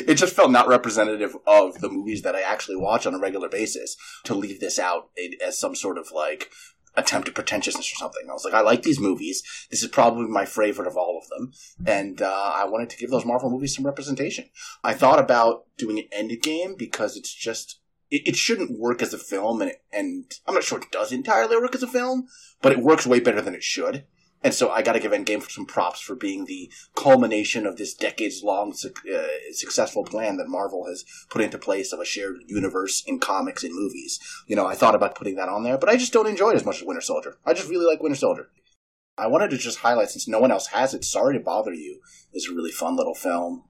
It 0.09 0.15
just 0.15 0.35
felt 0.35 0.51
not 0.51 0.69
representative 0.69 1.35
of 1.45 1.81
the 1.81 1.89
movies 1.89 2.21
that 2.21 2.35
I 2.35 2.41
actually 2.41 2.77
watch 2.77 3.05
on 3.05 3.13
a 3.13 3.19
regular 3.19 3.49
basis 3.49 3.97
to 4.23 4.33
leave 4.33 4.61
this 4.61 4.79
out 4.79 5.09
as 5.45 5.59
some 5.59 5.75
sort 5.75 5.97
of 5.97 6.11
like 6.13 6.49
attempt 6.95 7.27
at 7.27 7.35
pretentiousness 7.35 7.91
or 7.91 7.95
something. 7.95 8.23
I 8.29 8.33
was 8.33 8.45
like, 8.45 8.53
I 8.53 8.61
like 8.61 8.83
these 8.83 9.01
movies. 9.01 9.43
This 9.69 9.83
is 9.83 9.89
probably 9.89 10.27
my 10.27 10.45
favorite 10.45 10.87
of 10.87 10.95
all 10.95 11.19
of 11.21 11.27
them. 11.29 11.51
And 11.85 12.21
uh, 12.21 12.53
I 12.55 12.65
wanted 12.65 12.89
to 12.91 12.97
give 12.97 13.09
those 13.09 13.25
Marvel 13.25 13.49
movies 13.49 13.75
some 13.75 13.85
representation. 13.85 14.45
I 14.83 14.93
thought 14.93 15.19
about 15.19 15.65
doing 15.77 15.99
an 15.99 16.29
Endgame 16.29 16.77
because 16.77 17.17
it's 17.17 17.33
just 17.33 17.81
it, 18.09 18.27
it 18.27 18.35
shouldn't 18.35 18.79
work 18.79 19.01
as 19.01 19.13
a 19.13 19.17
film, 19.17 19.61
and 19.61 19.71
and 19.91 20.31
I'm 20.47 20.53
not 20.53 20.63
sure 20.63 20.79
it 20.79 20.91
does 20.91 21.11
entirely 21.11 21.57
work 21.57 21.75
as 21.75 21.83
a 21.83 21.87
film, 21.87 22.27
but 22.61 22.71
it 22.71 22.79
works 22.79 23.07
way 23.07 23.19
better 23.19 23.41
than 23.41 23.55
it 23.55 23.63
should. 23.63 24.05
And 24.43 24.53
so 24.53 24.69
I 24.69 24.83
got 24.83 24.93
to 24.93 24.99
give 24.99 25.11
Endgame 25.11 25.49
some 25.49 25.65
props 25.65 25.99
for 25.99 26.15
being 26.15 26.45
the 26.45 26.71
culmination 26.95 27.65
of 27.65 27.77
this 27.77 27.95
decades-long 27.95 28.75
uh, 28.85 29.23
successful 29.51 30.03
plan 30.03 30.37
that 30.37 30.47
Marvel 30.47 30.85
has 30.85 31.03
put 31.29 31.41
into 31.41 31.57
place 31.57 31.91
of 31.91 31.99
a 31.99 32.05
shared 32.05 32.43
universe 32.45 33.03
in 33.07 33.19
comics 33.19 33.63
and 33.63 33.73
movies. 33.73 34.19
You 34.45 34.55
know, 34.55 34.67
I 34.67 34.75
thought 34.75 34.93
about 34.93 35.15
putting 35.15 35.35
that 35.37 35.49
on 35.49 35.63
there, 35.63 35.77
but 35.77 35.89
I 35.89 35.97
just 35.97 36.13
don't 36.13 36.27
enjoy 36.27 36.51
it 36.51 36.55
as 36.55 36.65
much 36.65 36.77
as 36.77 36.83
Winter 36.83 37.01
Soldier. 37.01 37.37
I 37.47 37.53
just 37.53 37.67
really 37.67 37.87
like 37.87 38.01
Winter 38.01 38.15
Soldier. 38.15 38.49
I 39.17 39.25
wanted 39.25 39.49
to 39.49 39.57
just 39.57 39.79
highlight, 39.79 40.11
since 40.11 40.27
no 40.27 40.39
one 40.39 40.51
else 40.51 40.67
has 40.67 40.93
it, 40.93 41.03
Sorry 41.03 41.33
to 41.33 41.43
Bother 41.43 41.73
You 41.73 41.99
is 42.31 42.47
a 42.47 42.53
really 42.53 42.71
fun 42.71 42.95
little 42.95 43.15
film. 43.15 43.63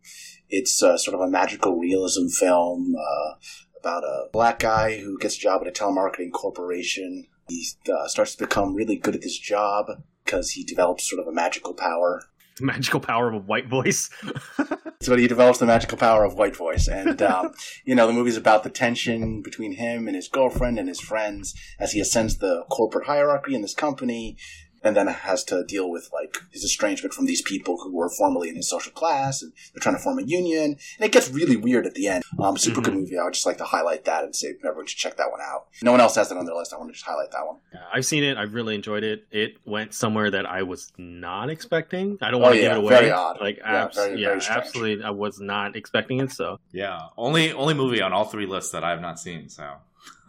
It's 0.50 0.84
uh, 0.84 0.98
sort 0.98 1.16
of 1.16 1.22
a 1.22 1.30
magical 1.30 1.78
realism 1.78 2.28
film 2.28 2.96
uh, 3.00 3.36
about 3.80 4.04
a 4.04 4.28
black 4.32 4.60
guy 4.60 5.00
who 5.00 5.18
gets 5.20 5.38
a 5.38 5.40
job 5.40 5.62
at 5.62 5.68
a 5.68 5.72
telemarketing 5.72 6.32
corporation. 6.32 7.28
He 7.48 7.66
uh, 7.92 8.08
starts 8.08 8.36
to 8.36 8.44
become 8.46 8.76
really 8.76 8.98
good 8.98 9.16
at 9.16 9.22
this 9.22 9.38
job 9.38 9.88
because 10.24 10.52
he 10.52 10.64
develops 10.64 11.10
sort 11.10 11.22
of 11.22 11.28
a 11.28 11.34
magical 11.34 11.74
power. 11.74 12.22
The 12.58 12.66
magical 12.66 13.00
power 13.00 13.30
of 13.30 13.36
a 13.36 13.40
white 13.40 13.68
voice. 13.68 14.10
So 15.00 15.16
he 15.16 15.28
develops 15.28 15.60
the 15.60 15.68
magical 15.68 15.98
power 15.98 16.24
of 16.24 16.34
white 16.34 16.56
voice, 16.56 16.88
and 16.88 17.22
um, 17.22 17.52
you 17.86 17.94
know 17.94 18.08
the 18.08 18.14
movie's 18.14 18.38
about 18.38 18.64
the 18.64 18.70
tension 18.70 19.42
between 19.42 19.74
him 19.74 20.08
and 20.08 20.16
his 20.16 20.28
girlfriend 20.28 20.80
and 20.80 20.88
his 20.88 21.00
friends 21.00 21.54
as 21.80 21.92
he 21.92 22.00
ascends 22.00 22.38
the 22.38 22.64
corporate 22.72 23.06
hierarchy 23.06 23.54
in 23.54 23.62
this 23.62 23.76
company, 23.76 24.38
and 24.84 24.96
then 24.96 25.08
has 25.08 25.44
to 25.46 25.64
deal 25.64 25.90
with 25.90 26.10
like 26.14 26.38
his 26.52 26.64
estrangement 26.64 27.14
from 27.14 27.26
these 27.26 27.42
people 27.42 27.78
who 27.82 27.94
were 27.96 28.10
formerly 28.10 28.50
in 28.50 28.56
his 28.56 28.70
social 28.70 28.92
class, 28.92 29.42
and 29.42 29.52
they're 29.74 29.80
trying 29.82 29.96
to 29.96 30.02
form 30.02 30.20
a 30.20 30.24
union, 30.24 30.78
and 31.00 31.06
it 31.06 31.12
gets 31.12 31.30
really 31.30 31.58
weird 31.58 31.86
at 31.86 31.94
the 31.96 32.08
end. 32.08 32.24
Um, 32.40 32.58
super 32.58 32.82
good 32.82 32.94
movie. 32.94 33.18
I 33.18 33.24
would 33.24 33.34
just 33.34 33.46
like 33.46 33.58
to 33.58 33.64
highlight 33.66 34.06
that 34.06 34.24
and 34.24 34.36
say 34.36 34.54
everyone 34.64 34.86
should 34.88 34.98
check 35.00 35.18
that 35.18 35.32
one 35.32 35.42
out. 35.42 35.68
No 35.82 35.92
one 35.92 36.02
else 36.02 36.16
has 36.16 36.32
it 36.32 36.38
on 36.38 36.46
their 36.46 36.56
list. 36.56 36.74
I 36.74 36.78
want 36.78 36.90
to 36.90 36.94
just 36.94 37.06
highlight 37.06 37.32
that 37.32 37.46
one. 37.46 37.58
Yeah, 37.74 37.80
I've 37.94 38.06
seen 38.06 38.24
it. 38.24 38.38
I've 38.38 38.54
really 38.54 38.76
enjoyed 38.76 39.04
it. 39.04 39.26
It 39.32 39.58
went 39.66 39.94
somewhere 39.94 40.30
that 40.32 40.46
I 40.46 40.64
was 40.64 40.92
not 40.98 41.50
expecting. 41.50 42.18
I 42.22 42.32
don't 42.32 42.42
Oh, 42.42 42.44
want 42.44 42.56
to 42.56 42.62
yeah, 42.62 42.76
give 42.76 42.84
it 42.84 42.90
very 42.90 43.06
away. 43.08 43.12
odd. 43.12 43.42
Like, 43.42 43.58
Yeah, 43.58 43.84
abs- 43.86 43.96
very, 43.96 44.22
yeah, 44.22 44.28
very 44.38 44.42
absolutely. 44.48 45.04
I 45.04 45.10
was 45.10 45.40
not 45.40 45.76
expecting 45.76 46.20
it. 46.20 46.32
So 46.32 46.60
Yeah, 46.72 47.00
only 47.18 47.52
only 47.54 47.74
movie 47.74 48.02
on 48.02 48.14
all 48.14 48.26
three 48.26 48.46
lists 48.46 48.72
that 48.72 48.84
I 48.84 48.92
have 48.92 49.02
not 49.02 49.20
seen. 49.20 49.50
So 49.50 49.74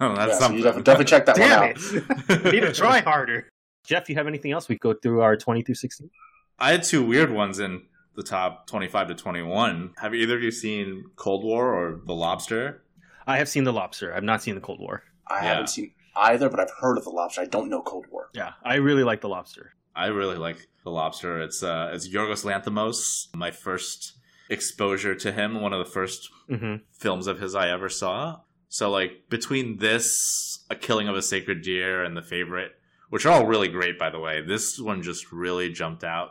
Oh, 0.01 0.15
that's 0.17 0.33
Yeah, 0.33 0.35
so 0.35 0.39
something. 0.41 0.59
you 0.59 0.65
definitely, 0.65 0.83
definitely 0.85 1.05
check 1.07 1.27
that 1.27 1.37
Damn 1.37 1.61
one 1.61 1.69
out. 1.71 2.41
it! 2.47 2.53
Need 2.53 2.61
to 2.61 2.73
try 2.73 3.01
harder. 3.01 3.49
Jeff, 3.89 4.09
you 4.11 4.15
have 4.17 4.27
anything 4.27 4.53
else? 4.53 4.69
We 4.69 4.77
go 4.77 4.93
through 4.93 5.23
our 5.23 5.35
twenty 5.37 5.63
through 5.63 5.77
sixteen. 5.77 6.11
I 6.59 6.73
had 6.73 6.83
two 6.83 7.03
weird 7.03 7.31
ones 7.33 7.59
in 7.59 7.83
the 8.17 8.23
top 8.25 8.67
25 8.67 9.09
to 9.09 9.15
21. 9.15 9.95
Have 9.99 10.13
either 10.13 10.37
of 10.37 10.43
you 10.43 10.51
seen 10.51 11.05
Cold 11.15 11.45
War 11.45 11.73
or 11.73 12.01
The 12.05 12.13
Lobster? 12.15 12.83
I 13.29 13.39
have 13.39 13.49
seen 13.49 13.63
the 13.63 13.73
Lobster. 13.73 14.13
I've 14.13 14.25
not 14.25 14.43
seen 14.43 14.57
the 14.57 14.61
Cold 14.61 14.81
War. 14.81 15.05
I 15.29 15.37
Yeah. 15.45 15.49
haven't 15.51 15.69
seen 15.69 15.93
either, 16.17 16.49
but 16.51 16.59
I've 16.59 16.73
heard 16.81 16.99
of 16.99 17.05
the 17.05 17.11
lobster. 17.11 17.43
I 17.43 17.45
don't 17.45 17.71
know 17.71 17.81
Cold 17.81 18.07
War. 18.11 18.29
Yeah, 18.35 18.55
I 18.65 18.75
really 18.75 19.05
like 19.05 19.21
the 19.21 19.29
Lobster. 19.29 19.75
I 19.95 20.07
really 20.07 20.37
like 20.37 20.67
The 20.85 20.91
Lobster. 20.91 21.41
It's 21.41 21.63
uh, 21.63 21.91
it's 21.95 22.09
Yorgos 22.09 22.45
Lanthimos, 22.45 23.29
my 23.35 23.53
first 23.53 24.15
exposure 24.51 25.15
to 25.15 25.31
him, 25.33 25.61
one 25.61 25.73
of 25.73 25.79
the 25.79 25.91
first 25.91 26.29
hmm 26.49 26.77
films 26.93 27.27
of 27.29 27.39
his 27.41 27.55
I 27.55 27.71
ever 27.71 27.89
saw. 27.89 28.41
So 28.69 28.91
like 28.91 29.29
between 29.31 29.79
this, 29.79 30.65
A 30.71 30.75
Killing 30.75 31.07
of 31.09 31.15
a 31.17 31.23
Sacred 31.23 31.63
Deer, 31.63 32.03
and 32.03 32.17
The 32.17 32.23
Favorite, 32.23 32.73
which 33.11 33.27
are 33.27 33.33
all 33.33 33.47
really 33.47 33.69
great 33.69 33.99
by 33.99 34.11
the 34.11 34.19
way, 34.21 34.41
this 34.41 34.79
one 34.79 35.03
just 35.03 35.33
really 35.33 35.71
jumped 35.71 36.05
out 36.05 36.31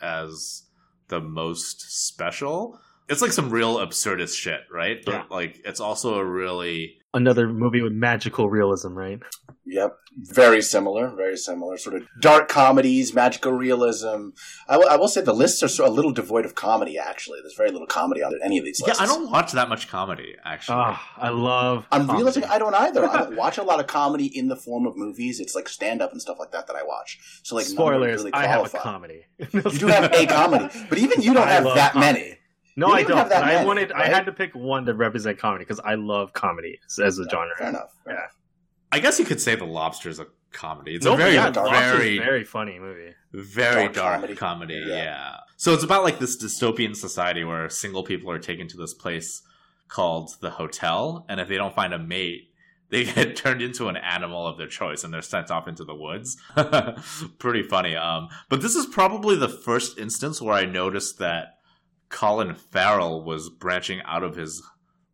as 0.00 0.62
the 1.08 1.20
most 1.20 1.80
special. 2.06 2.78
It's 3.08 3.20
like 3.22 3.32
some 3.32 3.50
real 3.50 3.76
absurdist 3.78 4.36
shit, 4.36 4.60
right? 4.72 5.04
But 5.04 5.12
Yeah. 5.12 5.24
like 5.30 5.60
it's 5.64 5.80
also 5.80 6.14
a 6.14 6.24
really 6.24 6.98
Another 7.14 7.46
movie 7.48 7.82
with 7.82 7.92
magical 7.92 8.48
realism, 8.48 8.94
right? 8.94 9.20
Yep, 9.66 9.96
very 10.16 10.60
similar, 10.62 11.08
very 11.14 11.36
similar. 11.36 11.76
Sort 11.76 11.94
of 11.96 12.02
dark 12.20 12.48
comedies, 12.48 13.14
magical 13.14 13.52
realism. 13.52 14.30
I 14.68 14.76
will- 14.78 15.08
say 15.08 15.20
the 15.20 15.34
lists 15.34 15.62
are 15.62 15.68
sort 15.68 15.88
of 15.88 15.92
a 15.92 15.96
little 15.96 16.10
devoid 16.12 16.44
of 16.46 16.54
comedy. 16.54 16.98
Actually, 16.98 17.40
there's 17.42 17.54
very 17.54 17.70
little 17.70 17.86
comedy 17.86 18.22
on 18.22 18.32
any 18.42 18.58
of 18.58 18.64
these 18.64 18.82
Yeah. 18.86 18.94
I 18.98 19.04
don't 19.06 19.30
watch 19.30 19.52
that 19.52 19.68
much 19.68 19.88
comedy 19.88 20.36
actually. 20.44 20.76
Ah, 20.78 21.12
I 21.18 21.28
love. 21.28 21.86
I'm 21.92 22.02
comedy. 22.06 22.16
realizing 22.16 22.44
I 22.44 22.58
don't 22.58 22.74
either. 22.74 23.06
I 23.08 23.18
don't 23.24 23.36
watch 23.36 23.58
a 23.58 23.62
lot 23.62 23.78
of 23.78 23.86
comedy 23.86 24.26
in 24.26 24.48
the 24.48 24.56
form 24.56 24.86
of 24.86 24.96
movies. 24.96 25.38
It's 25.38 25.54
like 25.54 25.68
stand 25.68 26.00
up 26.02 26.12
and 26.12 26.20
stuff 26.20 26.38
like 26.38 26.50
that 26.52 26.66
that 26.66 26.76
I 26.76 26.82
watch. 26.82 27.18
So 27.42 27.54
like 27.56 27.66
none 27.66 27.72
of 27.72 27.76
them 27.76 27.84
Spoilers. 27.86 28.16
really 28.20 28.32
I 28.32 28.46
have 28.46 28.64
a 28.74 28.78
comedy. 28.78 29.26
You 29.52 29.60
do 29.62 29.86
have 29.88 30.12
a 30.12 30.26
comedy, 30.26 30.68
but 30.88 30.98
even 30.98 31.20
you 31.22 31.34
don't 31.34 31.46
I 31.48 31.52
have 31.52 31.64
that 31.64 31.92
comedy. 31.92 32.12
many. 32.20 32.38
No, 32.76 32.88
You 32.88 32.92
I 32.94 33.00
don't 33.02 33.08
don't. 33.10 33.18
have 33.18 33.28
that 33.30 33.44
I 33.44 33.54
many, 33.54 33.66
wanted. 33.66 33.92
I 33.92 34.06
had 34.08 34.24
to 34.26 34.32
pick 34.32 34.54
one 34.54 34.86
to 34.86 34.94
represent 34.94 35.38
comedy 35.38 35.64
because 35.64 35.80
I 35.84 35.94
love 35.94 36.32
comedy 36.32 36.78
as, 36.86 36.98
as 36.98 37.18
a 37.18 37.28
genre. 37.28 37.54
Fair 37.58 37.68
enough. 37.68 37.90
Fair 38.04 38.14
Yeah. 38.14 38.20
enough. 38.20 38.36
I 38.92 38.98
guess 39.00 39.18
you 39.18 39.24
could 39.24 39.40
say 39.40 39.54
The 39.54 39.64
Lobster 39.64 40.08
is 40.10 40.18
a 40.20 40.26
comedy. 40.52 40.94
It's 40.94 41.04
No, 41.04 41.14
a 41.14 41.16
very, 41.16 41.34
yeah, 41.34 41.50
dark- 41.50 41.70
very, 41.70 42.18
very 42.18 42.44
funny 42.44 42.78
movie. 42.78 43.14
very 43.32 43.84
dark 43.84 43.94
dark, 43.94 44.14
comedy. 44.16 44.34
comedy. 44.34 44.84
Yeah. 44.86 44.96
Yeah. 44.96 45.36
So 45.56 45.72
it's 45.72 45.84
about 45.84 46.02
like 46.02 46.18
this 46.18 46.36
dystopian 46.42 46.94
society 46.96 47.42
where 47.44 47.68
single 47.70 48.02
people 48.02 48.30
are 48.30 48.38
taken 48.38 48.68
to 48.68 48.76
this 48.76 48.92
place 48.94 49.42
called 49.88 50.30
the 50.40 50.50
hotel, 50.50 51.24
and 51.28 51.40
if 51.40 51.48
they 51.48 51.56
don't 51.56 51.74
find 51.74 51.92
a 51.94 51.98
mate, 51.98 52.50
they 52.90 53.04
get 53.14 53.34
turned 53.36 53.62
into 53.62 53.88
an 53.88 53.96
animal 53.96 54.46
of 54.46 54.58
their 54.58 54.66
choice 54.66 55.04
and 55.04 55.12
they're 55.14 55.22
sent 55.22 55.50
off 55.50 55.68
into 55.68 55.84
the 55.84 55.94
woods. 55.94 56.36
Pretty 57.38 57.62
funny. 57.62 57.96
Um, 57.96 58.28
but 58.48 58.60
this 58.60 58.74
is 58.74 58.86
probably 58.86 59.36
the 59.36 59.48
first 59.48 59.98
instance 59.98 60.40
where 60.42 60.54
I 60.54 60.64
noticed 60.66 61.18
that 61.18 61.54
Colin 62.12 62.54
Farrell 62.54 63.24
was 63.24 63.50
branching 63.50 64.00
out 64.04 64.22
of 64.22 64.36
his 64.36 64.62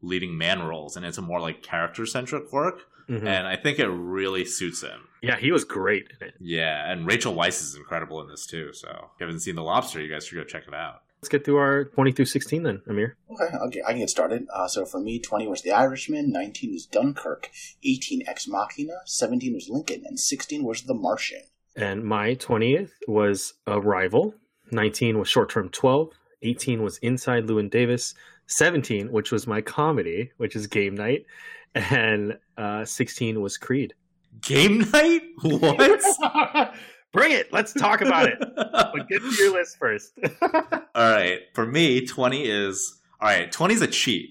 leading 0.02 0.36
man 0.36 0.62
roles 0.62 0.96
and 0.96 1.06
into 1.06 1.22
more 1.22 1.40
like 1.40 1.62
character 1.62 2.04
centric 2.04 2.52
work, 2.52 2.80
Mhm. 3.08 3.26
and 3.26 3.46
I 3.48 3.56
think 3.56 3.78
it 3.78 3.88
really 3.88 4.44
suits 4.44 4.82
him. 4.82 5.08
Yeah, 5.22 5.36
he 5.38 5.50
was 5.50 5.64
great 5.64 6.08
in 6.20 6.28
it. 6.28 6.34
Yeah, 6.38 6.90
and 6.92 7.06
Rachel 7.06 7.34
Weisz 7.34 7.60
is 7.62 7.74
incredible 7.74 8.20
in 8.20 8.28
this 8.28 8.46
too. 8.46 8.72
So 8.74 8.88
if 8.88 9.20
you 9.20 9.26
haven't 9.26 9.40
seen 9.40 9.54
The 9.56 9.62
Lobster, 9.62 10.00
you 10.02 10.08
guys 10.12 10.26
should 10.26 10.36
go 10.36 10.44
check 10.44 10.64
it 10.68 10.74
out. 10.74 11.02
Let's 11.20 11.28
get 11.28 11.44
through 11.44 11.56
our 11.56 11.86
twenty 11.86 12.12
through 12.12 12.26
sixteen 12.26 12.62
then, 12.62 12.82
Amir. 12.88 13.16
Okay, 13.32 13.56
okay, 13.66 13.82
I 13.84 13.90
can 13.90 13.98
get 14.00 14.10
started. 14.10 14.46
Uh, 14.54 14.68
so 14.68 14.84
for 14.84 15.00
me, 15.00 15.18
20 15.18 15.48
was 15.48 15.62
The 15.62 15.72
Irishman, 15.72 16.30
19 16.30 16.72
was 16.72 16.86
Dunkirk, 16.86 17.50
18 17.82 18.22
Ex 18.28 18.46
Machina, 18.46 19.00
17 19.04 19.52
was 19.54 19.68
Lincoln, 19.68 20.04
and 20.06 20.20
16 20.20 20.62
was 20.62 20.82
The 20.82 20.94
Martian. 20.94 21.42
And 21.74 22.04
my 22.04 22.34
twentieth 22.34 22.92
was 23.08 23.54
Arrival. 23.66 24.34
Nineteen 24.70 25.18
was 25.18 25.28
Short 25.28 25.50
Term 25.50 25.70
Twelve. 25.70 26.12
Eighteen 26.42 26.82
was 26.82 26.98
Inside 26.98 27.46
Llewyn 27.46 27.70
Davis. 27.70 28.14
Seventeen, 28.46 29.10
which 29.12 29.30
was 29.32 29.46
my 29.46 29.60
comedy, 29.60 30.30
which 30.38 30.56
is 30.56 30.66
Game 30.66 30.94
Night, 30.94 31.26
and 31.74 32.38
uh, 32.56 32.84
sixteen 32.84 33.40
was 33.40 33.56
Creed. 33.58 33.94
Game 34.40 34.86
night? 34.92 35.22
What? 35.42 36.74
Bring 37.12 37.32
it. 37.32 37.50
Let's 37.52 37.72
talk 37.72 38.02
about 38.02 38.28
it. 38.28 38.38
But 38.56 39.08
get 39.08 39.20
to 39.22 39.34
your 39.42 39.52
list 39.54 39.78
first. 39.78 40.12
all 40.42 40.80
right. 40.94 41.40
For 41.54 41.64
me, 41.66 42.04
20 42.06 42.44
is 42.44 43.00
all 43.20 43.28
right. 43.28 43.50
20 43.50 43.74
is 43.74 43.80
a 43.82 43.86
cheat 43.86 44.28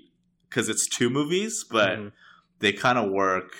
because 0.48 0.70
it's 0.70 0.88
two 0.88 1.10
movies, 1.10 1.66
but 1.70 1.98
Mhm. 1.98 2.12
they 2.60 2.72
kind 2.74 3.00
of 3.00 3.10
work 3.12 3.54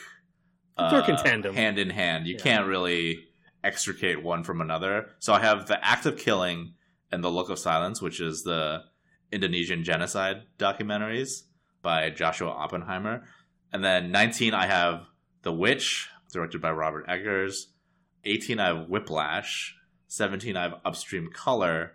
uh, 0.78 0.92
They 0.92 0.98
work 0.98 1.10
in 1.10 1.18
tandem. 1.18 1.56
hand 1.56 1.80
in 1.80 1.90
hand. 1.90 2.28
You 2.28 2.36
Yeah. 2.36 2.44
can't 2.44 2.68
really 2.68 3.26
extricate 3.64 4.22
one 4.22 4.44
from 4.44 4.62
another. 4.62 5.16
So 5.20 5.34
I 5.34 5.40
have 5.40 5.68
The 5.68 5.84
Act 5.84 6.06
of 6.06 6.18
Killing 6.18 6.76
and 7.12 7.24
The 7.24 7.30
Look 7.30 7.50
of 7.50 7.60
Silence, 7.60 8.02
which 8.02 8.20
is 8.20 8.44
the 8.44 8.84
Indonesian 9.32 9.84
genocide 9.84 10.44
documentaries 10.58 11.44
by 11.82 12.10
Joshua 12.10 12.50
Oppenheimer. 12.50 13.24
And 13.72 13.84
then 13.84 14.12
19, 14.12 14.54
I 14.54 14.68
have 14.68 15.06
The 15.44 15.54
Witch, 15.54 16.10
directed 16.32 16.62
by 16.62 16.72
Robert 16.72 17.06
Eggers. 17.08 17.68
18, 18.26 18.60
I 18.60 18.68
have 18.68 18.90
Whiplash. 18.90 19.76
17, 20.08 20.56
I 20.56 20.64
have 20.64 20.76
Upstream 20.86 21.30
Color. 21.34 21.94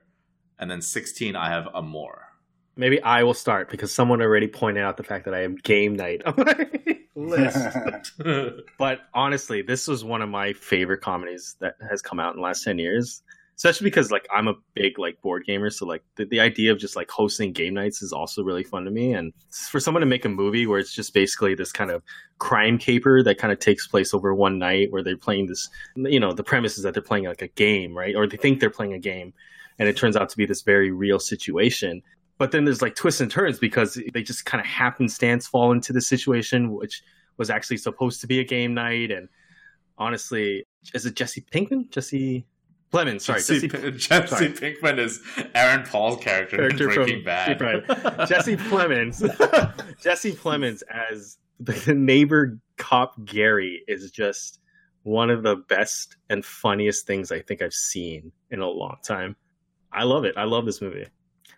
And 0.58 0.70
then 0.70 0.82
16, 0.82 1.36
I 1.36 1.48
have 1.48 1.68
Amour. 1.74 2.28
Maybe 2.76 3.02
I 3.02 3.22
will 3.22 3.34
start 3.34 3.70
because 3.70 3.92
someone 3.92 4.22
already 4.22 4.48
pointed 4.48 4.82
out 4.82 4.96
the 4.96 5.02
fact 5.02 5.26
that 5.26 5.34
I 5.34 5.40
have 5.40 5.62
Game 5.62 5.94
Night 5.94 6.22
on 6.24 6.34
my 6.36 6.68
list. 7.14 8.12
But 8.78 9.00
honestly, 9.12 9.62
this 9.62 9.86
was 9.86 10.04
one 10.04 10.22
of 10.22 10.28
my 10.28 10.52
favorite 10.54 11.02
comedies 11.02 11.56
that 11.60 11.74
has 11.88 12.00
come 12.00 12.18
out 12.18 12.34
in 12.34 12.36
the 12.36 12.42
last 12.42 12.64
10 12.64 12.78
years. 12.78 13.22
Especially 13.62 13.84
because 13.84 14.10
like 14.10 14.26
I'm 14.34 14.48
a 14.48 14.54
big 14.74 14.98
like 14.98 15.22
board 15.22 15.44
gamer, 15.46 15.70
so 15.70 15.86
like 15.86 16.02
the, 16.16 16.24
the 16.24 16.40
idea 16.40 16.72
of 16.72 16.80
just 16.80 16.96
like 16.96 17.08
hosting 17.08 17.52
game 17.52 17.74
nights 17.74 18.02
is 18.02 18.12
also 18.12 18.42
really 18.42 18.64
fun 18.64 18.84
to 18.86 18.90
me. 18.90 19.12
And 19.12 19.32
for 19.70 19.78
someone 19.78 20.00
to 20.00 20.06
make 20.06 20.24
a 20.24 20.28
movie 20.28 20.66
where 20.66 20.80
it's 20.80 20.92
just 20.92 21.14
basically 21.14 21.54
this 21.54 21.70
kind 21.70 21.92
of 21.92 22.02
crime 22.38 22.76
caper 22.76 23.22
that 23.22 23.38
kind 23.38 23.52
of 23.52 23.60
takes 23.60 23.86
place 23.86 24.12
over 24.12 24.34
one 24.34 24.58
night 24.58 24.90
where 24.90 25.04
they're 25.04 25.16
playing 25.16 25.46
this 25.46 25.70
you 25.94 26.18
know, 26.18 26.32
the 26.32 26.42
premise 26.42 26.76
is 26.76 26.82
that 26.82 26.92
they're 26.92 27.04
playing 27.04 27.26
like 27.26 27.40
a 27.40 27.46
game, 27.46 27.96
right? 27.96 28.16
Or 28.16 28.26
they 28.26 28.36
think 28.36 28.58
they're 28.58 28.68
playing 28.68 28.94
a 28.94 28.98
game 28.98 29.32
and 29.78 29.88
it 29.88 29.96
turns 29.96 30.16
out 30.16 30.28
to 30.30 30.36
be 30.36 30.44
this 30.44 30.62
very 30.62 30.90
real 30.90 31.20
situation. 31.20 32.02
But 32.38 32.50
then 32.50 32.64
there's 32.64 32.82
like 32.82 32.96
twists 32.96 33.20
and 33.20 33.30
turns 33.30 33.60
because 33.60 33.96
they 34.12 34.24
just 34.24 34.44
kind 34.44 34.60
of 34.60 34.66
happenstance 34.66 35.46
fall 35.46 35.70
into 35.70 35.92
the 35.92 36.00
situation, 36.00 36.72
which 36.72 37.00
was 37.36 37.48
actually 37.48 37.76
supposed 37.76 38.20
to 38.22 38.26
be 38.26 38.40
a 38.40 38.44
game 38.44 38.74
night. 38.74 39.12
And 39.12 39.28
honestly, 39.98 40.64
is 40.94 41.06
it 41.06 41.14
Jesse 41.14 41.44
Pinkman? 41.52 41.90
Jesse 41.90 42.44
Plemons, 42.92 43.22
sorry, 43.22 43.38
Jesse, 43.40 43.68
Jesse, 43.68 43.90
Jesse 43.92 44.26
sorry. 44.28 44.48
Pinkman 44.50 44.98
is 44.98 45.20
Aaron 45.54 45.84
Paul's 45.86 46.22
character, 46.22 46.58
Character 46.58 46.88
in 46.88 46.94
from- 46.94 47.04
Breaking 47.04 47.24
Bad. 47.24 47.60
right. 47.60 47.86
Jesse 48.28 48.56
Plemons. 48.56 49.20
Jesse 50.02 50.32
Plemons 50.32 50.82
as 50.90 51.38
the 51.60 51.94
neighbor 51.94 52.58
cop 52.76 53.24
Gary 53.24 53.82
is 53.88 54.10
just 54.10 54.58
one 55.04 55.30
of 55.30 55.42
the 55.42 55.56
best 55.56 56.16
and 56.28 56.44
funniest 56.44 57.06
things 57.06 57.32
I 57.32 57.40
think 57.40 57.62
I've 57.62 57.72
seen 57.72 58.30
in 58.50 58.60
a 58.60 58.68
long 58.68 58.96
time. 59.02 59.36
I 59.92 60.04
love 60.04 60.24
it. 60.24 60.36
I 60.36 60.44
love 60.44 60.64
this 60.66 60.80
movie. 60.80 61.06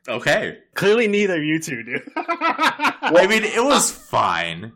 Okay. 0.09 0.59
Clearly, 0.75 1.09
neither 1.09 1.37
of 1.37 1.43
you 1.45 1.59
two 1.61 1.83
do. 1.83 1.99
I 2.17 3.27
mean, 3.29 3.43
it 3.45 3.63
was 3.65 3.91
fine. 3.91 4.73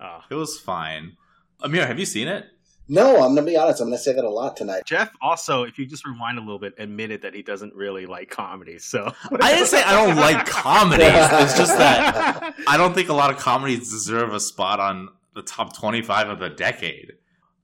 Ah. 0.00 0.24
It 0.30 0.34
was 0.34 0.58
fine. 0.58 1.16
Amir, 1.62 1.86
have 1.86 1.98
you 1.98 2.06
seen 2.06 2.28
it? 2.28 2.46
No, 2.90 3.14
I'm 3.22 3.34
going 3.34 3.36
to 3.36 3.42
be 3.42 3.56
honest. 3.56 3.80
I'm 3.80 3.86
going 3.86 3.96
to 3.96 4.02
say 4.02 4.12
that 4.12 4.24
a 4.24 4.28
lot 4.28 4.56
tonight. 4.56 4.82
Jeff 4.84 5.12
also, 5.22 5.62
if 5.62 5.78
you 5.78 5.86
just 5.86 6.04
rewind 6.04 6.38
a 6.38 6.40
little 6.40 6.58
bit, 6.58 6.74
admitted 6.76 7.22
that 7.22 7.34
he 7.34 7.40
doesn't 7.40 7.72
really 7.72 8.04
like 8.04 8.30
comedy. 8.30 8.80
So 8.80 9.12
I 9.40 9.54
didn't 9.54 9.68
say 9.68 9.80
I 9.80 9.92
don't 9.92 10.16
like 10.16 10.44
comedies. 10.44 11.06
It's 11.06 11.56
just 11.56 11.78
that 11.78 12.54
I 12.66 12.76
don't 12.76 12.92
think 12.92 13.08
a 13.08 13.14
lot 13.14 13.30
of 13.30 13.38
comedies 13.38 13.90
deserve 13.90 14.34
a 14.34 14.40
spot 14.40 14.80
on 14.80 15.08
the 15.36 15.42
top 15.42 15.76
25 15.76 16.28
of 16.28 16.40
the 16.40 16.48
decade. 16.48 17.12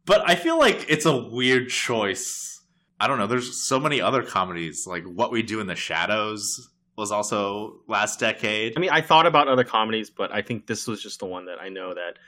But 0.04 0.22
I 0.30 0.36
feel 0.36 0.60
like 0.60 0.86
it's 0.88 1.06
a 1.06 1.16
weird 1.16 1.70
choice. 1.70 2.62
I 3.00 3.08
don't 3.08 3.18
know. 3.18 3.26
There's 3.26 3.60
so 3.60 3.80
many 3.80 4.00
other 4.00 4.22
comedies, 4.22 4.86
like 4.86 5.02
What 5.02 5.32
We 5.32 5.42
Do 5.42 5.58
in 5.58 5.66
the 5.66 5.74
Shadows 5.74 6.70
was 6.96 7.10
also 7.10 7.80
last 7.88 8.20
decade. 8.20 8.74
I 8.76 8.80
mean, 8.80 8.90
I 8.90 9.00
thought 9.00 9.26
about 9.26 9.48
other 9.48 9.64
comedies, 9.64 10.08
but 10.08 10.32
I 10.32 10.40
think 10.40 10.68
this 10.68 10.86
was 10.86 11.02
just 11.02 11.18
the 11.18 11.26
one 11.26 11.46
that 11.46 11.60
I 11.60 11.68
know 11.68 11.94
that. 11.94 12.18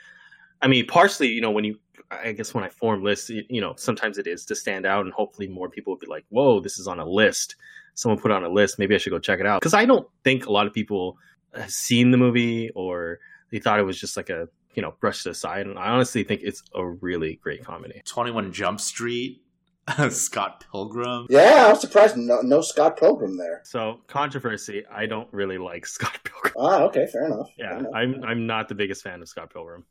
I 0.61 0.67
mean, 0.67 0.85
partially, 0.85 1.29
you 1.29 1.39
know, 1.39 1.51
when 1.51 1.63
you, 1.63 1.79
I 2.11 2.31
guess 2.31 2.53
when 2.53 2.63
I 2.63 2.69
form 2.69 3.03
lists, 3.03 3.29
you, 3.29 3.43
you 3.49 3.61
know, 3.61 3.73
sometimes 3.77 4.17
it 4.17 4.25
is 4.27 4.45
to 4.45 4.55
stand 4.55 4.85
out, 4.85 5.05
and 5.05 5.13
hopefully 5.13 5.47
more 5.47 5.69
people 5.69 5.93
will 5.93 5.99
be 5.99 6.07
like, 6.07 6.25
"Whoa, 6.29 6.59
this 6.59 6.79
is 6.79 6.87
on 6.87 6.99
a 6.99 7.05
list." 7.05 7.55
Someone 7.93 8.19
put 8.19 8.31
it 8.31 8.35
on 8.35 8.43
a 8.43 8.49
list. 8.49 8.79
Maybe 8.79 8.95
I 8.95 8.97
should 8.97 9.11
go 9.11 9.19
check 9.19 9.39
it 9.39 9.45
out 9.45 9.61
because 9.61 9.73
I 9.73 9.85
don't 9.85 10.07
think 10.23 10.45
a 10.45 10.51
lot 10.51 10.67
of 10.67 10.73
people 10.73 11.17
have 11.53 11.69
seen 11.69 12.11
the 12.11 12.17
movie 12.17 12.69
or 12.75 13.19
they 13.51 13.59
thought 13.59 13.79
it 13.79 13.83
was 13.83 13.99
just 13.99 14.15
like 14.15 14.29
a 14.29 14.47
you 14.73 14.81
know 14.81 14.93
brushed 14.99 15.25
aside. 15.27 15.67
And 15.67 15.77
I 15.77 15.89
honestly 15.89 16.23
think 16.23 16.41
it's 16.43 16.63
a 16.73 16.85
really 16.85 17.35
great 17.43 17.63
comedy. 17.63 18.01
21 18.05 18.53
Jump 18.53 18.79
Street, 18.79 19.41
Scott 20.09 20.63
Pilgrim. 20.71 21.27
Yeah, 21.29 21.65
I 21.67 21.69
was 21.71 21.81
surprised. 21.81 22.15
No, 22.17 22.41
no 22.41 22.61
Scott 22.61 22.97
Pilgrim 22.97 23.37
there. 23.37 23.61
So 23.65 23.99
controversy. 24.07 24.83
I 24.91 25.05
don't 25.05 25.27
really 25.33 25.57
like 25.57 25.85
Scott 25.97 26.19
Pilgrim. 26.23 26.53
Ah, 26.57 26.83
okay, 26.83 27.05
fair 27.05 27.25
enough. 27.25 27.49
Yeah, 27.57 27.69
Fair 27.69 27.79
enough. 27.79 27.91
I'm 27.93 28.23
I'm 28.23 28.47
not 28.47 28.69
the 28.69 28.75
biggest 28.75 29.03
fan 29.03 29.21
of 29.21 29.27
Scott 29.27 29.51
Pilgrim. 29.51 29.85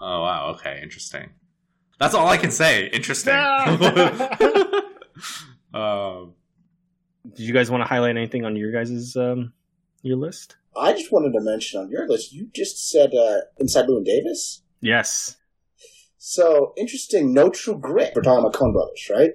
Oh 0.00 0.22
wow, 0.22 0.54
okay, 0.56 0.80
interesting. 0.82 1.30
That's 1.98 2.14
all 2.14 2.26
I 2.26 2.36
can 2.36 2.50
say. 2.50 2.88
Interesting. 2.88 3.34
um, 5.74 6.34
Did 7.34 7.46
you 7.46 7.54
guys 7.54 7.70
want 7.70 7.82
to 7.82 7.88
highlight 7.88 8.16
anything 8.16 8.44
on 8.44 8.56
your 8.56 8.72
guys' 8.72 9.16
um, 9.16 9.52
your 10.02 10.16
list? 10.16 10.56
I 10.76 10.92
just 10.92 11.10
wanted 11.10 11.32
to 11.32 11.40
mention 11.40 11.80
on 11.80 11.90
your 11.90 12.06
list, 12.06 12.32
you 12.32 12.48
just 12.54 12.90
said 12.90 13.14
uh, 13.14 13.38
Inside 13.58 13.86
Llewyn 13.86 14.04
Davis. 14.04 14.62
Yes. 14.80 15.36
So 16.18 16.74
interesting. 16.76 17.32
No 17.32 17.48
True 17.48 17.78
Grit. 17.78 18.12
We're 18.14 18.22
talking 18.22 18.44
about 18.44 18.52
Coen 18.52 18.72
Brothers, 18.72 19.10
right? 19.10 19.30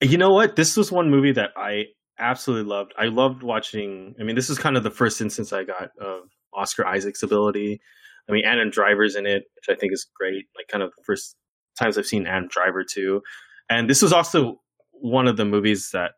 You 0.00 0.16
know 0.16 0.30
what? 0.30 0.56
This 0.56 0.76
was 0.76 0.92
one 0.92 1.10
movie 1.10 1.32
that 1.32 1.50
I 1.56 1.86
absolutely 2.18 2.70
loved. 2.70 2.94
I 2.96 3.06
loved 3.06 3.42
watching. 3.42 4.14
I 4.20 4.22
mean, 4.22 4.36
this 4.36 4.48
is 4.48 4.58
kind 4.58 4.76
of 4.76 4.84
the 4.84 4.90
first 4.90 5.20
instance 5.20 5.52
I 5.52 5.64
got 5.64 5.90
of 6.00 6.22
Oscar 6.54 6.86
Isaac's 6.86 7.22
ability. 7.22 7.80
I 8.28 8.32
mean, 8.32 8.44
Adam 8.44 8.70
Driver's 8.70 9.16
in 9.16 9.26
it, 9.26 9.42
which 9.56 9.74
I 9.74 9.78
think 9.78 9.92
is 9.92 10.06
great. 10.14 10.46
Like, 10.56 10.68
kind 10.68 10.84
of 10.84 10.90
the 10.96 11.02
first 11.04 11.34
times 11.80 11.98
I've 11.98 12.06
seen 12.06 12.26
Adam 12.26 12.48
Driver 12.48 12.84
too. 12.84 13.22
And 13.68 13.88
this 13.90 14.02
was 14.02 14.12
also 14.12 14.60
one 14.92 15.26
of 15.26 15.36
the 15.36 15.44
movies 15.44 15.90
that 15.92 16.12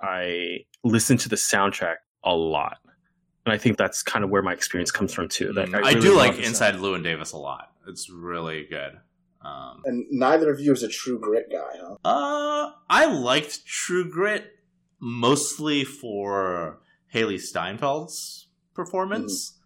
I 0.00 0.60
listened 0.84 1.20
to 1.20 1.28
the 1.28 1.36
soundtrack 1.36 1.96
a 2.24 2.34
lot. 2.34 2.78
And 3.44 3.52
I 3.52 3.58
think 3.58 3.78
that's 3.78 4.02
kind 4.02 4.24
of 4.24 4.30
where 4.30 4.42
my 4.42 4.52
experience 4.52 4.90
comes 4.90 5.12
from 5.12 5.28
too. 5.28 5.52
That 5.54 5.68
Mm, 5.68 5.74
I, 5.84 5.92
really 5.92 6.00
do 6.00 6.16
like 6.16 6.34
Inside 6.36 6.74
Inside 6.74 6.74
Llewyn 6.76 7.02
Davis 7.02 7.32
a 7.32 7.38
lot. 7.38 7.72
It's 7.88 8.10
really 8.10 8.66
good. 8.68 8.92
Um, 9.42 9.82
And 9.84 10.04
neither 10.10 10.50
of 10.50 10.60
you 10.60 10.72
is 10.72 10.82
a 10.82 10.88
True 10.88 11.18
Grit 11.18 11.46
guy, 11.50 11.78
huh? 11.80 11.96
uh, 12.04 12.72
I 12.90 13.06
liked 13.06 13.64
True 13.66 14.10
Grit 14.10 14.44
mostly 15.00 15.84
for 15.84 16.80
Hailee 17.14 17.40
Steinfeld's 17.40 18.48
performance, 18.74 19.56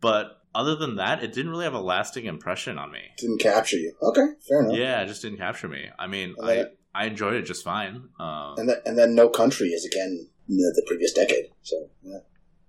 but 0.00 0.43
other 0.54 0.76
than 0.76 0.96
that, 0.96 1.22
it 1.22 1.32
didn't 1.32 1.50
really 1.50 1.64
have 1.64 1.74
a 1.74 1.80
lasting 1.80 2.26
impression 2.26 2.78
on 2.78 2.90
me. 2.92 3.00
Didn't 3.18 3.40
capture 3.40 3.76
you. 3.76 3.94
Okay, 4.02 4.26
fair 4.48 4.60
enough. 4.62 4.76
Yeah, 4.76 5.02
it 5.02 5.06
just 5.06 5.22
didn't 5.22 5.38
capture 5.38 5.68
me. 5.68 5.86
I 5.98 6.06
mean, 6.06 6.34
And 6.38 6.50
I 6.50 6.54
then- 6.56 6.76
I 6.96 7.06
enjoyed 7.06 7.34
it 7.34 7.42
just 7.42 7.64
fine. 7.64 8.08
Um, 8.20 8.54
And 8.56 8.68
then, 8.68 8.76
and 8.86 8.96
then 8.96 9.14
No 9.16 9.28
Country 9.28 9.68
is 9.70 9.84
again 9.84 10.28
the, 10.46 10.54
the 10.76 10.84
previous 10.86 11.12
decade. 11.12 11.46
So 11.62 11.88
yeah, 12.02 12.18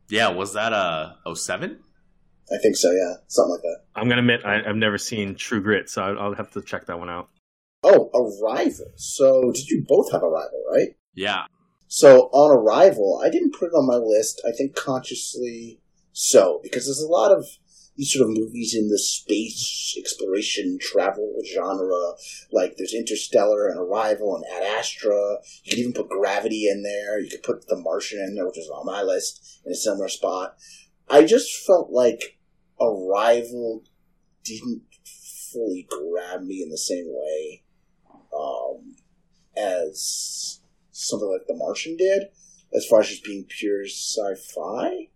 yeah, 0.09 0.29
was 0.29 0.53
that 0.53 0.73
a 0.73 1.17
07? 1.35 1.79
I 2.51 2.57
think 2.57 2.75
so. 2.75 2.91
Yeah, 2.91 3.15
something 3.27 3.51
like 3.51 3.61
that. 3.61 3.79
I'm 3.95 4.07
gonna 4.09 4.21
admit 4.21 4.41
I, 4.45 4.67
I've 4.67 4.75
never 4.75 4.97
seen 4.97 5.35
True 5.35 5.61
Grit, 5.61 5.89
so 5.89 6.01
I'll, 6.03 6.19
I'll 6.19 6.33
have 6.35 6.51
to 6.51 6.61
check 6.63 6.87
that 6.87 6.97
one 6.99 7.09
out. 7.09 7.29
Oh, 7.83 8.09
Arrival. 8.41 8.91
So 8.95 9.51
did 9.51 9.67
you 9.69 9.83
both 9.87 10.11
have 10.11 10.23
Arrival, 10.23 10.63
right? 10.71 10.89
Yeah, 11.13 11.43
So 11.87 12.23
on 12.33 12.49
Arrival, 12.57 13.21
I 13.23 13.29
didn't 13.29 13.53
put 13.53 13.67
it 13.67 13.73
on 13.75 13.85
my 13.87 13.95
list. 13.97 14.41
I 14.47 14.51
think 14.57 14.75
consciously 14.75 15.81
so 16.13 16.59
because 16.63 16.85
there's 16.85 17.01
a 17.01 17.07
lot 17.07 17.31
of 17.31 17.45
these 17.95 18.13
sort 18.13 18.29
of 18.29 18.37
movies 18.37 18.75
in 18.75 18.89
the 18.89 18.99
space 18.99 19.95
exploration 19.97 20.77
travel 20.81 21.33
genre. 21.45 22.13
Like 22.51 22.75
there's 22.77 22.93
Interstellar 22.93 23.67
and 23.67 23.79
Arrival 23.79 24.35
and 24.35 24.45
Ad 24.53 24.63
Astra. 24.63 25.37
You 25.63 25.69
could 25.69 25.79
even 25.79 25.93
put 25.93 26.09
Gravity 26.09 26.67
in 26.67 26.83
there. 26.83 27.19
You 27.19 27.29
could 27.29 27.43
put 27.43 27.67
The 27.67 27.77
Martian 27.77 28.19
in 28.19 28.35
there, 28.35 28.45
which 28.45 28.57
is 28.57 28.69
on 28.69 28.85
my 28.85 29.01
list 29.01 29.61
in 29.65 29.71
a 29.71 29.75
similar 29.75 30.09
spot. 30.09 30.57
I 31.09 31.23
just 31.23 31.65
felt 31.65 31.91
like 31.91 32.37
Arrival 32.81 33.83
didn't 34.43 34.83
fully 35.51 35.87
grab 35.89 36.41
me 36.41 36.61
in 36.61 36.69
the 36.69 36.77
same 36.77 37.05
way 37.07 37.63
um, 38.37 38.95
as 39.55 40.59
something 40.91 41.29
like 41.29 41.47
The 41.47 41.55
Martian 41.55 41.95
did, 41.95 42.23
as 42.73 42.85
far 42.85 42.99
as 43.01 43.09
just 43.09 43.23
being 43.23 43.45
pure 43.47 43.85
sci-fi. 43.85 45.09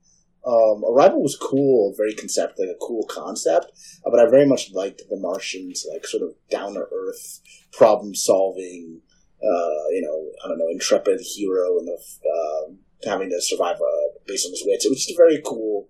Um, 0.49 0.83
Arrival 0.83 1.21
was 1.21 1.37
cool, 1.39 1.93
very 1.95 2.13
concept, 2.15 2.59
like 2.59 2.69
a 2.69 2.85
cool 2.85 3.05
concept, 3.07 3.67
uh, 4.03 4.09
but 4.09 4.19
I 4.19 4.27
very 4.29 4.47
much 4.47 4.71
liked 4.73 5.03
The 5.09 5.17
Martian's 5.17 5.85
like 5.91 6.07
sort 6.07 6.23
of 6.23 6.33
down 6.49 6.73
to 6.73 6.87
earth 6.91 7.41
problem 7.71 8.15
solving. 8.15 9.01
Uh, 9.41 9.87
you 9.91 10.01
know, 10.01 10.31
I 10.43 10.47
don't 10.49 10.57
know, 10.57 10.67
intrepid 10.69 11.21
hero 11.21 11.77
and 11.79 11.87
um 11.89 12.79
having 13.05 13.29
to 13.29 13.41
survive 13.41 13.77
uh, 13.77 14.19
based 14.25 14.45
on 14.45 14.51
his 14.51 14.63
wits. 14.65 14.85
It 14.85 14.89
was 14.89 15.05
just 15.05 15.11
a 15.11 15.21
very 15.21 15.41
cool 15.45 15.87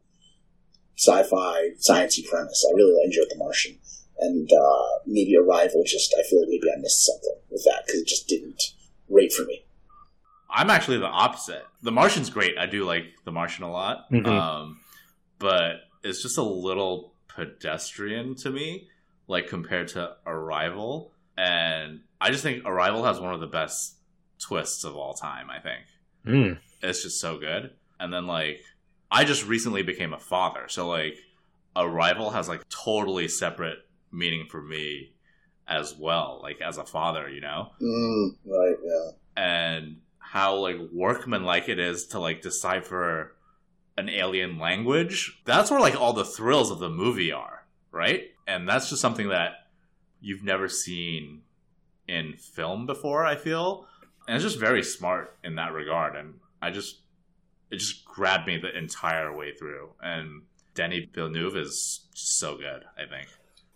sci-fi, 0.98 1.70
sciencey 1.80 2.28
premise. 2.28 2.66
I 2.70 2.76
really 2.76 3.02
enjoyed 3.06 3.28
The 3.30 3.38
Martian, 3.38 3.80
and 4.20 4.50
uh, 4.52 5.00
maybe 5.06 5.38
Arrival. 5.38 5.84
Just 5.86 6.14
I 6.20 6.24
feel 6.28 6.42
like 6.42 6.50
maybe 6.50 6.70
I 6.70 6.82
missed 6.82 7.06
something 7.06 7.40
with 7.50 7.64
that 7.64 7.86
because 7.86 8.02
it 8.02 8.08
just 8.08 8.28
didn't 8.28 8.62
rate 9.08 9.32
for 9.32 9.44
me. 9.44 9.66
I'm 10.50 10.70
actually 10.70 10.98
the 10.98 11.06
opposite. 11.08 11.64
The 11.82 11.92
Martian's 11.92 12.30
great. 12.30 12.58
I 12.58 12.66
do 12.66 12.86
like 12.86 13.06
The 13.24 13.32
Martian 13.32 13.64
a 13.64 13.72
lot. 13.72 14.10
Mhm. 14.12 14.28
Um, 14.28 14.80
but 15.38 15.82
it's 16.04 16.22
just 16.22 16.38
a 16.38 16.44
little 16.44 17.14
pedestrian 17.28 18.36
to 18.36 18.50
me, 18.50 18.88
like 19.28 19.48
compared 19.48 19.88
to 19.90 20.16
Arrival. 20.26 21.12
And 21.38 22.02
I 22.20 22.32
just 22.32 22.44
think 22.44 22.66
Arrival 22.66 23.04
has 23.06 23.20
one 23.20 23.34
of 23.34 23.40
the 23.40 23.48
best 23.48 23.96
twists 24.40 24.84
of 24.84 24.96
all 24.96 25.14
time, 25.14 25.50
I 25.50 25.60
think. 25.60 25.86
Mm. 26.26 26.60
It's 26.82 27.04
just 27.04 27.20
so 27.20 27.38
good. 27.38 27.72
And 28.00 28.12
then 28.14 28.28
like 28.28 28.62
I 29.12 29.24
just 29.24 29.46
recently 29.48 29.82
became 29.84 30.14
a 30.14 30.20
father, 30.20 30.66
so 30.68 30.88
like 30.88 31.18
Arrival 31.76 32.32
has 32.32 32.48
like 32.50 32.68
totally 32.70 33.28
separate 33.28 33.80
meaning 34.12 34.48
for 34.50 34.62
me 34.62 35.14
as 35.68 35.96
well, 35.96 36.40
like 36.42 36.60
as 36.62 36.78
a 36.78 36.86
father, 36.86 37.30
you 37.30 37.42
know? 37.42 37.70
Mm, 37.82 38.30
right. 38.46 38.76
Yeah. 38.84 39.12
and 39.38 39.98
how 40.32 40.56
like 40.58 40.78
workman 40.94 41.44
like 41.44 41.68
it 41.70 41.80
is 41.80 42.06
to 42.08 42.20
like 42.20 42.42
decipher 42.42 43.36
an 43.98 44.10
alien 44.10 44.60
language. 44.60 45.42
That's 45.46 45.72
where 45.72 45.80
like 45.80 46.00
all 46.00 46.14
the 46.14 46.24
thrills 46.24 46.70
of 46.70 46.78
the 46.80 46.90
movie 46.90 47.32
are, 47.32 47.66
right? 47.92 48.26
And 48.48 48.70
that's 48.70 48.90
just 48.90 49.02
something 49.02 49.30
that 49.30 49.54
you've 50.22 50.44
never 50.44 50.68
seen 50.70 51.42
in 52.08 52.36
film 52.38 52.86
before, 52.86 53.26
I 53.26 53.36
feel. 53.36 53.86
And 54.28 54.36
it's 54.36 54.44
just 54.46 54.60
very 54.60 54.84
smart 54.84 55.36
in 55.44 55.56
that 55.56 55.74
regard. 55.74 56.16
And 56.16 56.36
I 56.62 56.70
just 56.70 57.00
it 57.72 57.78
just 57.78 58.06
grabbed 58.06 58.46
me 58.46 58.58
the 58.58 58.78
entire 58.78 59.36
way 59.36 59.54
through. 59.54 59.90
And 60.02 60.44
Denis 60.76 61.06
Villeneuve 61.14 61.58
is 61.58 62.06
so 62.14 62.56
good, 62.56 62.84
I 62.98 63.08
think. 63.10 63.30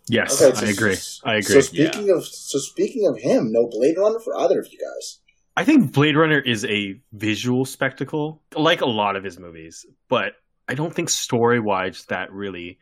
Yes, 0.08 0.40
Okay, 0.40 0.54
so- 0.56 0.66
I 0.66 0.70
agree. 0.70 0.96
I 1.24 1.34
agree. 1.36 1.42
So 1.42 1.58
agree. 1.58 1.62
speaking 1.88 2.10
of 2.10 2.24
so 2.26 2.58
speaking 2.60 3.08
of 3.08 3.18
him, 3.18 3.50
no 3.50 3.66
Blade 3.66 3.96
Runner 3.98 4.20
for 4.20 4.36
either 4.38 4.60
of 4.60 4.68
you 4.72 4.78
guys. 4.78 5.18
I 5.56 5.64
think 5.64 5.92
Blade 5.92 6.16
Runner 6.16 6.38
is 6.38 6.64
a 6.64 7.00
visual 7.12 7.64
spectacle, 7.64 8.42
like 8.56 8.80
a 8.80 8.86
lot 8.86 9.16
of 9.16 9.22
his 9.22 9.38
movies, 9.38 9.86
but 10.08 10.34
I 10.68 10.74
don't 10.74 10.92
think 10.92 11.10
story 11.10 11.60
wise 11.60 12.04
that 12.06 12.32
really 12.32 12.78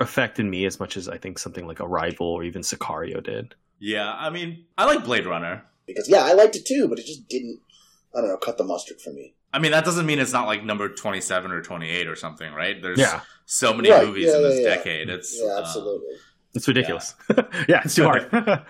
affected 0.00 0.46
me 0.46 0.66
as 0.66 0.80
much 0.80 0.96
as 0.96 1.08
I 1.08 1.18
think 1.18 1.38
something 1.38 1.66
like 1.66 1.80
Arrival 1.80 2.26
or 2.28 2.44
even 2.44 2.62
Sicario 2.62 3.22
did. 3.22 3.54
Yeah, 3.78 4.12
I 4.12 4.30
mean, 4.30 4.64
I 4.78 4.84
like 4.86 5.04
Blade 5.04 5.26
Runner. 5.26 5.64
Because 5.86 6.08
yeah, 6.08 6.24
I 6.24 6.32
liked 6.32 6.56
it 6.56 6.64
too, 6.66 6.88
but 6.88 6.98
it 6.98 7.06
just 7.06 7.28
didn't. 7.28 7.60
I 8.16 8.20
don't 8.20 8.30
know, 8.30 8.36
cut 8.36 8.58
the 8.58 8.64
mustard 8.64 9.00
for 9.00 9.10
me. 9.12 9.34
I 9.52 9.58
mean, 9.58 9.72
that 9.72 9.84
doesn't 9.84 10.06
mean 10.06 10.18
it's 10.20 10.32
not 10.32 10.46
like 10.46 10.64
number 10.64 10.88
27 10.88 11.50
or 11.50 11.62
28 11.62 12.06
or 12.08 12.16
something, 12.16 12.52
right? 12.52 12.80
There's 12.80 12.98
Yeah, 13.00 13.20
so 13.46 13.74
many 13.74 13.90
Right, 13.90 14.06
movies 14.06 14.28
yeah, 14.28 14.36
in 14.36 14.42
yeah, 14.42 14.48
this 14.48 14.60
yeah. 14.60 14.74
decade. 14.76 15.08
It's 15.10 15.40
Yeah, 15.42 15.52
uh, 15.52 15.58
absolutely. 15.60 16.16
it's 16.54 16.68
ridiculous. 16.68 17.14
Yeah, 17.68 17.82
it's 17.84 17.94
too 17.94 18.04
hard. 18.04 18.28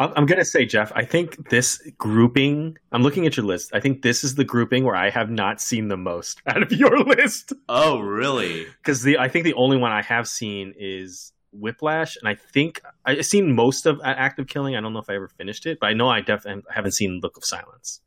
I'm 0.00 0.12
I'm 0.16 0.26
gonna 0.26 0.44
say, 0.44 0.64
Jeff. 0.64 0.90
I 0.96 1.04
think 1.04 1.50
this 1.50 1.80
grouping. 1.98 2.76
I'm 2.90 3.02
looking 3.02 3.26
at 3.26 3.36
your 3.36 3.46
list. 3.46 3.70
I 3.74 3.80
think 3.80 4.02
this 4.02 4.24
is 4.24 4.34
the 4.34 4.44
grouping 4.44 4.84
where 4.84 4.96
I 4.96 5.10
have 5.10 5.30
not 5.30 5.60
seen 5.60 5.88
the 5.88 5.96
most 5.96 6.40
out 6.46 6.62
of 6.62 6.72
your 6.72 6.98
list. 7.04 7.52
oh, 7.68 8.00
really? 8.00 8.66
because 8.82 9.02
the 9.02 9.18
I 9.18 9.28
think 9.28 9.44
the 9.44 9.54
only 9.54 9.76
one 9.76 9.92
I 9.92 10.02
have 10.02 10.26
seen 10.26 10.74
is 10.78 11.32
Whiplash, 11.52 12.16
and 12.16 12.28
I 12.28 12.34
think 12.34 12.80
I've 13.04 13.26
seen 13.26 13.54
most 13.54 13.84
of 13.86 14.00
Act 14.02 14.38
of 14.38 14.46
Killing. 14.46 14.74
I 14.74 14.80
don't 14.80 14.92
know 14.92 15.00
if 15.00 15.10
I 15.10 15.14
ever 15.16 15.28
finished 15.28 15.66
it, 15.66 15.78
but 15.80 15.88
I 15.88 15.92
know 15.92 16.08
I 16.08 16.20
definitely 16.22 16.64
haven't 16.72 16.92
seen 16.92 17.20
Look 17.22 17.36
of 17.36 17.44
Silence. 17.44 18.00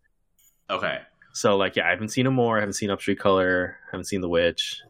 Okay. 0.69 0.99
So 1.34 1.58
like, 1.58 1.75
yeah, 1.75 1.88
I 1.88 1.91
haven't 1.91 2.10
seen 2.10 2.25
them 2.25 2.34
more. 2.36 2.58
I 2.58 2.62
haven't 2.62 2.73
seen 2.73 2.89
Upstream 2.89 3.17
Color. 3.17 3.77
haven't 3.91 4.06
seen 4.06 4.21
The 4.21 4.29
Witch. 4.29 4.82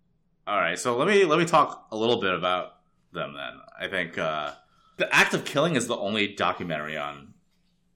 All 0.47 0.57
right. 0.57 0.77
So 0.79 0.95
let 0.97 1.07
me 1.07 1.25
let 1.25 1.39
me 1.39 1.45
talk 1.45 1.87
a 1.91 1.97
little 1.97 2.21
bit 2.21 2.33
about 2.33 2.75
them 3.11 3.33
then. 3.33 3.59
I 3.79 3.87
think 3.89 4.17
uh, 4.17 4.51
the 4.97 5.13
Act 5.13 5.34
of 5.34 5.45
Killing 5.45 5.75
is 5.75 5.88
the 5.88 5.97
only 5.97 6.34
documentary 6.36 6.97
on 6.97 7.34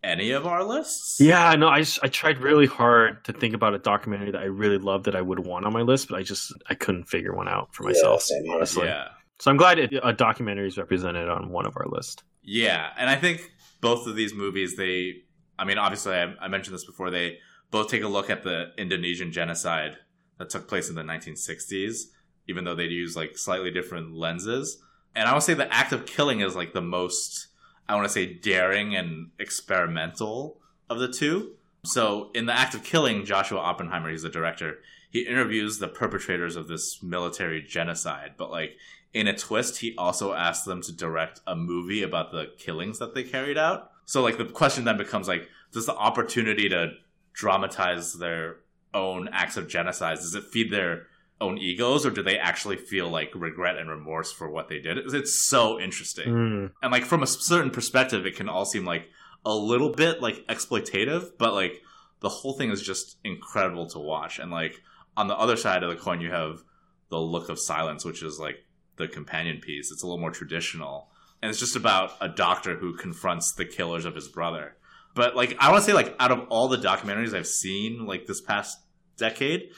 any 0.03 0.31
of 0.31 0.47
our 0.47 0.63
lists. 0.63 1.19
Yeah, 1.19 1.53
no, 1.55 1.67
I 1.67 1.79
just, 1.79 1.99
I 2.03 2.07
tried 2.07 2.39
really 2.39 2.65
hard 2.65 3.23
to 3.25 3.33
think 3.33 3.53
about 3.53 3.73
a 3.73 3.79
documentary 3.79 4.31
that 4.31 4.41
I 4.41 4.45
really 4.45 4.77
loved 4.77 5.05
that 5.05 5.15
I 5.15 5.21
would 5.21 5.39
want 5.39 5.65
on 5.65 5.73
my 5.73 5.81
list, 5.81 6.09
but 6.09 6.17
I 6.17 6.23
just 6.23 6.53
I 6.69 6.75
couldn't 6.75 7.05
figure 7.05 7.35
one 7.35 7.47
out 7.47 7.73
for 7.73 7.83
myself. 7.83 8.21
same 8.21 8.43
here. 8.43 8.55
honestly. 8.55 8.87
Yeah. 8.87 9.07
So 9.39 9.51
I'm 9.51 9.57
glad 9.57 9.77
it, 9.79 9.93
a 10.01 10.13
documentary 10.13 10.67
is 10.67 10.77
represented 10.77 11.29
on 11.29 11.49
one 11.49 11.67
of 11.67 11.77
our 11.77 11.87
list. 11.87 12.23
Yeah, 12.41 12.89
and 12.97 13.09
I 13.09 13.15
think 13.15 13.51
both 13.81 14.07
of 14.07 14.15
these 14.15 14.33
movies, 14.33 14.75
they, 14.75 15.23
I 15.59 15.65
mean, 15.65 15.77
obviously, 15.77 16.15
I, 16.15 16.33
I 16.39 16.47
mentioned 16.47 16.73
this 16.73 16.85
before, 16.85 17.11
they 17.11 17.39
both 17.69 17.89
take 17.89 18.03
a 18.03 18.07
look 18.07 18.29
at 18.29 18.43
the 18.43 18.71
Indonesian 18.77 19.31
genocide 19.31 19.97
that 20.39 20.49
took 20.49 20.67
place 20.67 20.89
in 20.89 20.95
the 20.95 21.03
1960s, 21.03 22.03
even 22.47 22.63
though 22.63 22.75
they 22.75 22.85
use 22.85 23.15
like 23.15 23.37
slightly 23.37 23.71
different 23.71 24.13
lenses. 24.13 24.81
And 25.17 25.27
I 25.27 25.33
would 25.33 25.41
say 25.41 25.55
the 25.55 25.73
act 25.73 25.91
of 25.91 26.05
killing 26.05 26.41
is 26.41 26.55
like 26.55 26.73
the 26.73 26.81
most, 26.81 27.47
I 27.89 27.95
want 27.95 28.05
to 28.05 28.13
say, 28.13 28.33
daring 28.33 28.95
and 28.95 29.31
experimental 29.39 30.59
of 30.89 30.99
the 30.99 31.11
two. 31.11 31.53
So 31.83 32.29
in 32.35 32.45
the 32.45 32.57
act 32.57 32.75
of 32.75 32.83
killing, 32.83 33.25
Joshua 33.25 33.59
Oppenheimer, 33.59 34.11
he's 34.11 34.21
the 34.21 34.29
director, 34.29 34.77
he 35.09 35.21
interviews 35.21 35.79
the 35.79 35.87
perpetrators 35.87 36.55
of 36.55 36.67
this 36.67 37.01
military 37.01 37.63
genocide, 37.63 38.33
but 38.37 38.51
like 38.51 38.77
in 39.13 39.27
a 39.27 39.35
twist, 39.35 39.79
he 39.79 39.95
also 39.97 40.33
asks 40.33 40.65
them 40.65 40.81
to 40.83 40.91
direct 40.91 41.41
a 41.47 41.55
movie 41.55 42.03
about 42.03 42.31
the 42.31 42.51
killings 42.59 42.99
that 42.99 43.15
they 43.15 43.23
carried 43.23 43.57
out. 43.57 43.89
So, 44.05 44.21
like, 44.21 44.37
the 44.37 44.45
question 44.45 44.83
then 44.83 44.97
becomes 44.97 45.27
like, 45.27 45.49
does 45.71 45.87
the 45.87 45.95
opportunity 45.95 46.69
to 46.69 46.91
dramatize 47.33 48.13
their 48.13 48.57
own 48.93 49.29
acts 49.31 49.57
of 49.57 49.67
genocide 49.67 50.17
does 50.17 50.35
it 50.35 50.43
feed 50.45 50.71
their 50.71 51.07
own 51.39 51.57
egos, 51.57 52.05
or 52.05 52.09
do 52.09 52.23
they 52.23 52.37
actually 52.37 52.77
feel 52.77 53.09
like 53.09 53.31
regret 53.35 53.77
and 53.77 53.89
remorse 53.89 54.31
for 54.31 54.49
what 54.49 54.69
they 54.69 54.79
did? 54.79 54.97
It's, 54.97 55.33
so 55.47 55.79
interesting, 55.79 56.27
Mm. 56.33 56.71
and 56.81 56.91
like 56.91 57.05
from 57.05 57.21
a 57.23 57.27
certain 57.27 57.69
perspective, 57.71 58.25
it 58.25 58.35
can 58.35 58.49
all 58.49 58.65
seem 58.65 58.85
like 58.85 59.09
a 59.45 59.53
little 59.55 59.89
bit 59.89 60.21
like 60.21 60.45
exploitative, 60.47 61.31
but 61.37 61.53
like 61.53 61.81
the 62.21 62.29
whole 62.29 62.53
thing 62.53 62.71
is 62.71 62.81
just 62.81 63.17
incredible 63.23 63.85
to 63.87 63.99
watch. 63.99 64.39
And 64.39 64.51
like 64.51 64.81
on 65.15 65.27
the 65.27 65.37
other 65.37 65.55
side 65.55 65.83
of 65.83 65.89
the 65.89 65.95
coin, 65.95 66.21
you 66.21 66.31
have 66.31 66.63
the 67.09 67.19
look 67.19 67.49
of 67.49 67.59
silence, 67.59 68.03
which 68.03 68.23
is 68.23 68.39
like 68.39 68.65
the 68.97 69.07
companion 69.07 69.59
piece. 69.61 69.91
It's 69.91 70.01
a 70.01 70.07
little 70.07 70.19
more 70.19 70.31
traditional, 70.31 71.09
and 71.41 71.49
it's 71.51 71.59
just 71.59 71.75
about 71.75 72.13
a 72.19 72.27
doctor 72.27 72.75
who 72.77 72.95
confronts 72.97 73.51
the 73.53 73.65
killers 73.65 74.05
of 74.05 74.15
his 74.15 74.27
brother. 74.27 74.75
But 75.13 75.35
like 75.35 75.55
I 75.59 75.71
want 75.71 75.83
to 75.83 75.89
say, 75.89 75.93
like 75.93 76.15
out 76.19 76.31
of 76.31 76.47
all 76.49 76.67
the 76.67 76.77
documentaries 76.77 77.35
I've 77.35 77.47
seen 77.47 78.05
like 78.07 78.25
this 78.25 78.41
past 78.41 78.79
decade, 79.17 79.69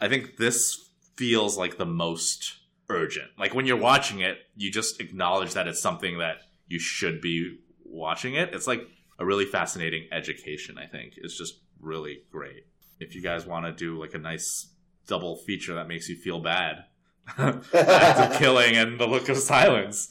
I 0.00 0.08
think 0.08 0.36
this 0.36 0.85
feels 1.16 1.56
like 1.56 1.78
the 1.78 1.86
most 1.86 2.56
urgent. 2.88 3.28
Like 3.38 3.54
when 3.54 3.66
you're 3.66 3.76
watching 3.76 4.20
it, 4.20 4.38
you 4.56 4.70
just 4.70 5.00
acknowledge 5.00 5.54
that 5.54 5.66
it's 5.66 5.80
something 5.80 6.18
that 6.18 6.36
you 6.68 6.78
should 6.78 7.20
be 7.20 7.58
watching 7.84 8.34
it. 8.34 8.54
It's 8.54 8.66
like 8.66 8.86
a 9.18 9.24
really 9.24 9.44
fascinating 9.44 10.08
education, 10.12 10.78
I 10.78 10.86
think. 10.86 11.14
It's 11.16 11.36
just 11.36 11.60
really 11.80 12.22
great. 12.30 12.66
If 13.00 13.14
you 13.14 13.22
guys 13.22 13.46
want 13.46 13.66
to 13.66 13.72
do 13.72 13.98
like 14.00 14.14
a 14.14 14.18
nice 14.18 14.68
double 15.06 15.36
feature 15.36 15.74
that 15.74 15.88
makes 15.88 16.08
you 16.08 16.16
feel 16.16 16.40
bad. 16.40 16.84
Act 17.38 17.72
of 17.74 18.32
killing 18.38 18.76
and 18.76 18.98
the 19.00 19.06
look 19.06 19.28
of 19.28 19.36
silence. 19.36 20.10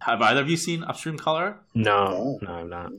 Have 0.00 0.22
either 0.22 0.40
of 0.40 0.50
you 0.50 0.56
seen 0.56 0.84
Upstream 0.84 1.18
Color? 1.18 1.58
No, 1.74 1.94
oh. 1.96 2.38
no, 2.42 2.52
I'm 2.52 2.70
not. 2.70 2.92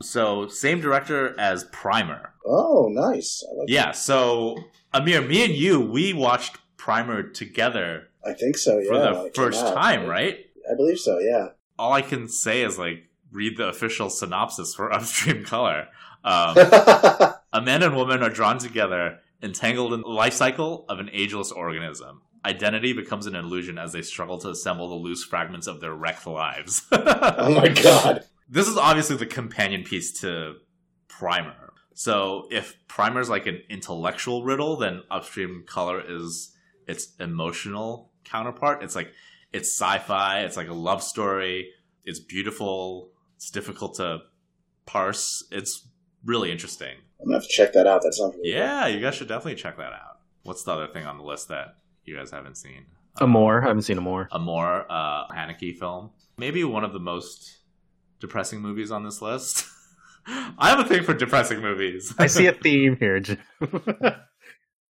So 0.00 0.48
same 0.48 0.80
director 0.80 1.38
as 1.38 1.64
Primer. 1.64 2.31
Oh, 2.44 2.88
nice. 2.90 3.44
I, 3.48 3.54
like 3.54 3.68
Yeah, 3.68 3.92
so 3.92 4.56
Amir, 4.92 5.22
me 5.22 5.44
and 5.44 5.54
you, 5.54 5.80
we 5.80 6.12
watched 6.12 6.58
Primer 6.76 7.22
together 7.22 8.08
I 8.24 8.32
think 8.34 8.56
so. 8.56 8.78
Yeah. 8.78 8.88
for 8.88 8.98
the 8.98 9.30
first 9.34 9.60
time, 9.60 10.06
right? 10.06 10.46
I 10.70 10.74
believe 10.74 10.98
so. 10.98 11.18
Yeah. 11.18 11.48
All 11.78 11.92
I 11.92 12.02
can 12.02 12.28
say 12.28 12.62
is 12.62 12.78
like 12.78 13.08
read 13.32 13.56
the 13.56 13.68
official 13.68 14.10
synopsis 14.10 14.74
for 14.74 14.92
Upstream 14.94 15.44
Color. 15.44 15.88
Um, 16.24 16.56
a 17.52 17.60
man 17.62 17.82
and 17.82 17.96
woman 17.96 18.22
are 18.22 18.30
drawn 18.30 18.58
together, 18.58 19.18
entangled 19.42 19.92
in 19.92 20.02
the 20.02 20.08
life 20.08 20.34
cycle 20.34 20.84
of 20.88 21.00
an 21.00 21.10
ageless 21.12 21.50
organism. 21.50 22.22
Identity 22.44 22.92
becomes 22.92 23.26
an 23.26 23.34
illusion 23.34 23.78
as 23.78 23.92
they 23.92 24.02
struggle 24.02 24.38
to 24.38 24.50
assemble 24.50 24.88
the 24.88 24.96
loose 24.96 25.24
fragments 25.24 25.66
of 25.66 25.80
their 25.80 25.94
wrecked 25.94 26.26
lives. 26.26 26.82
oh 26.92 27.54
my 27.54 27.68
god. 27.68 28.24
this 28.48 28.66
is 28.66 28.76
obviously 28.76 29.16
the 29.16 29.26
companion 29.26 29.84
piece 29.84 30.20
to 30.20 30.56
Primer. 31.08 31.61
So 31.94 32.46
if 32.50 32.76
primer 32.88 33.20
is 33.20 33.28
like 33.28 33.46
an 33.46 33.60
intellectual 33.68 34.44
riddle, 34.44 34.76
then 34.76 35.02
Upstream 35.10 35.64
Color 35.66 36.02
is 36.06 36.54
its 36.86 37.08
emotional 37.20 38.10
counterpart. 38.24 38.82
It's 38.82 38.96
like 38.96 39.12
it's 39.52 39.78
sci-fi, 39.78 40.40
it's 40.40 40.56
like 40.56 40.68
a 40.68 40.74
love 40.74 41.02
story, 41.02 41.68
it's 42.04 42.18
beautiful, 42.18 43.10
it's 43.36 43.50
difficult 43.50 43.96
to 43.96 44.20
parse. 44.86 45.44
It's 45.50 45.86
really 46.24 46.50
interesting. 46.50 46.96
I'm 47.20 47.26
gonna 47.26 47.36
have 47.38 47.42
to 47.44 47.48
check 47.48 47.72
that 47.74 47.86
out. 47.86 48.02
That 48.02 48.14
sounds 48.14 48.34
really 48.36 48.52
Yeah, 48.52 48.86
you 48.86 49.00
guys 49.00 49.14
should 49.14 49.28
definitely 49.28 49.56
check 49.60 49.76
that 49.76 49.92
out. 49.92 50.20
What's 50.44 50.64
the 50.64 50.72
other 50.72 50.88
thing 50.88 51.06
on 51.06 51.18
the 51.18 51.24
list 51.24 51.48
that 51.48 51.76
you 52.04 52.16
guys 52.16 52.30
haven't 52.30 52.56
seen? 52.56 52.86
Amour. 53.20 53.62
I 53.62 53.68
haven't 53.68 53.82
seen 53.82 53.98
Amour. 53.98 54.28
a 54.32 54.38
more 54.38 54.86
uh, 54.90 55.28
Haneke 55.28 55.78
film. 55.78 56.10
Maybe 56.38 56.64
one 56.64 56.82
of 56.82 56.92
the 56.92 56.98
most 56.98 57.58
depressing 58.20 58.60
movies 58.60 58.90
on 58.90 59.04
this 59.04 59.20
list. 59.22 59.66
I 60.26 60.68
have 60.70 60.78
a 60.78 60.84
thing 60.84 61.02
for 61.02 61.14
depressing 61.14 61.60
movies. 61.60 62.14
I 62.18 62.26
see 62.26 62.46
a 62.46 62.52
theme 62.52 62.96
here. 62.96 63.20
Jim. 63.20 63.38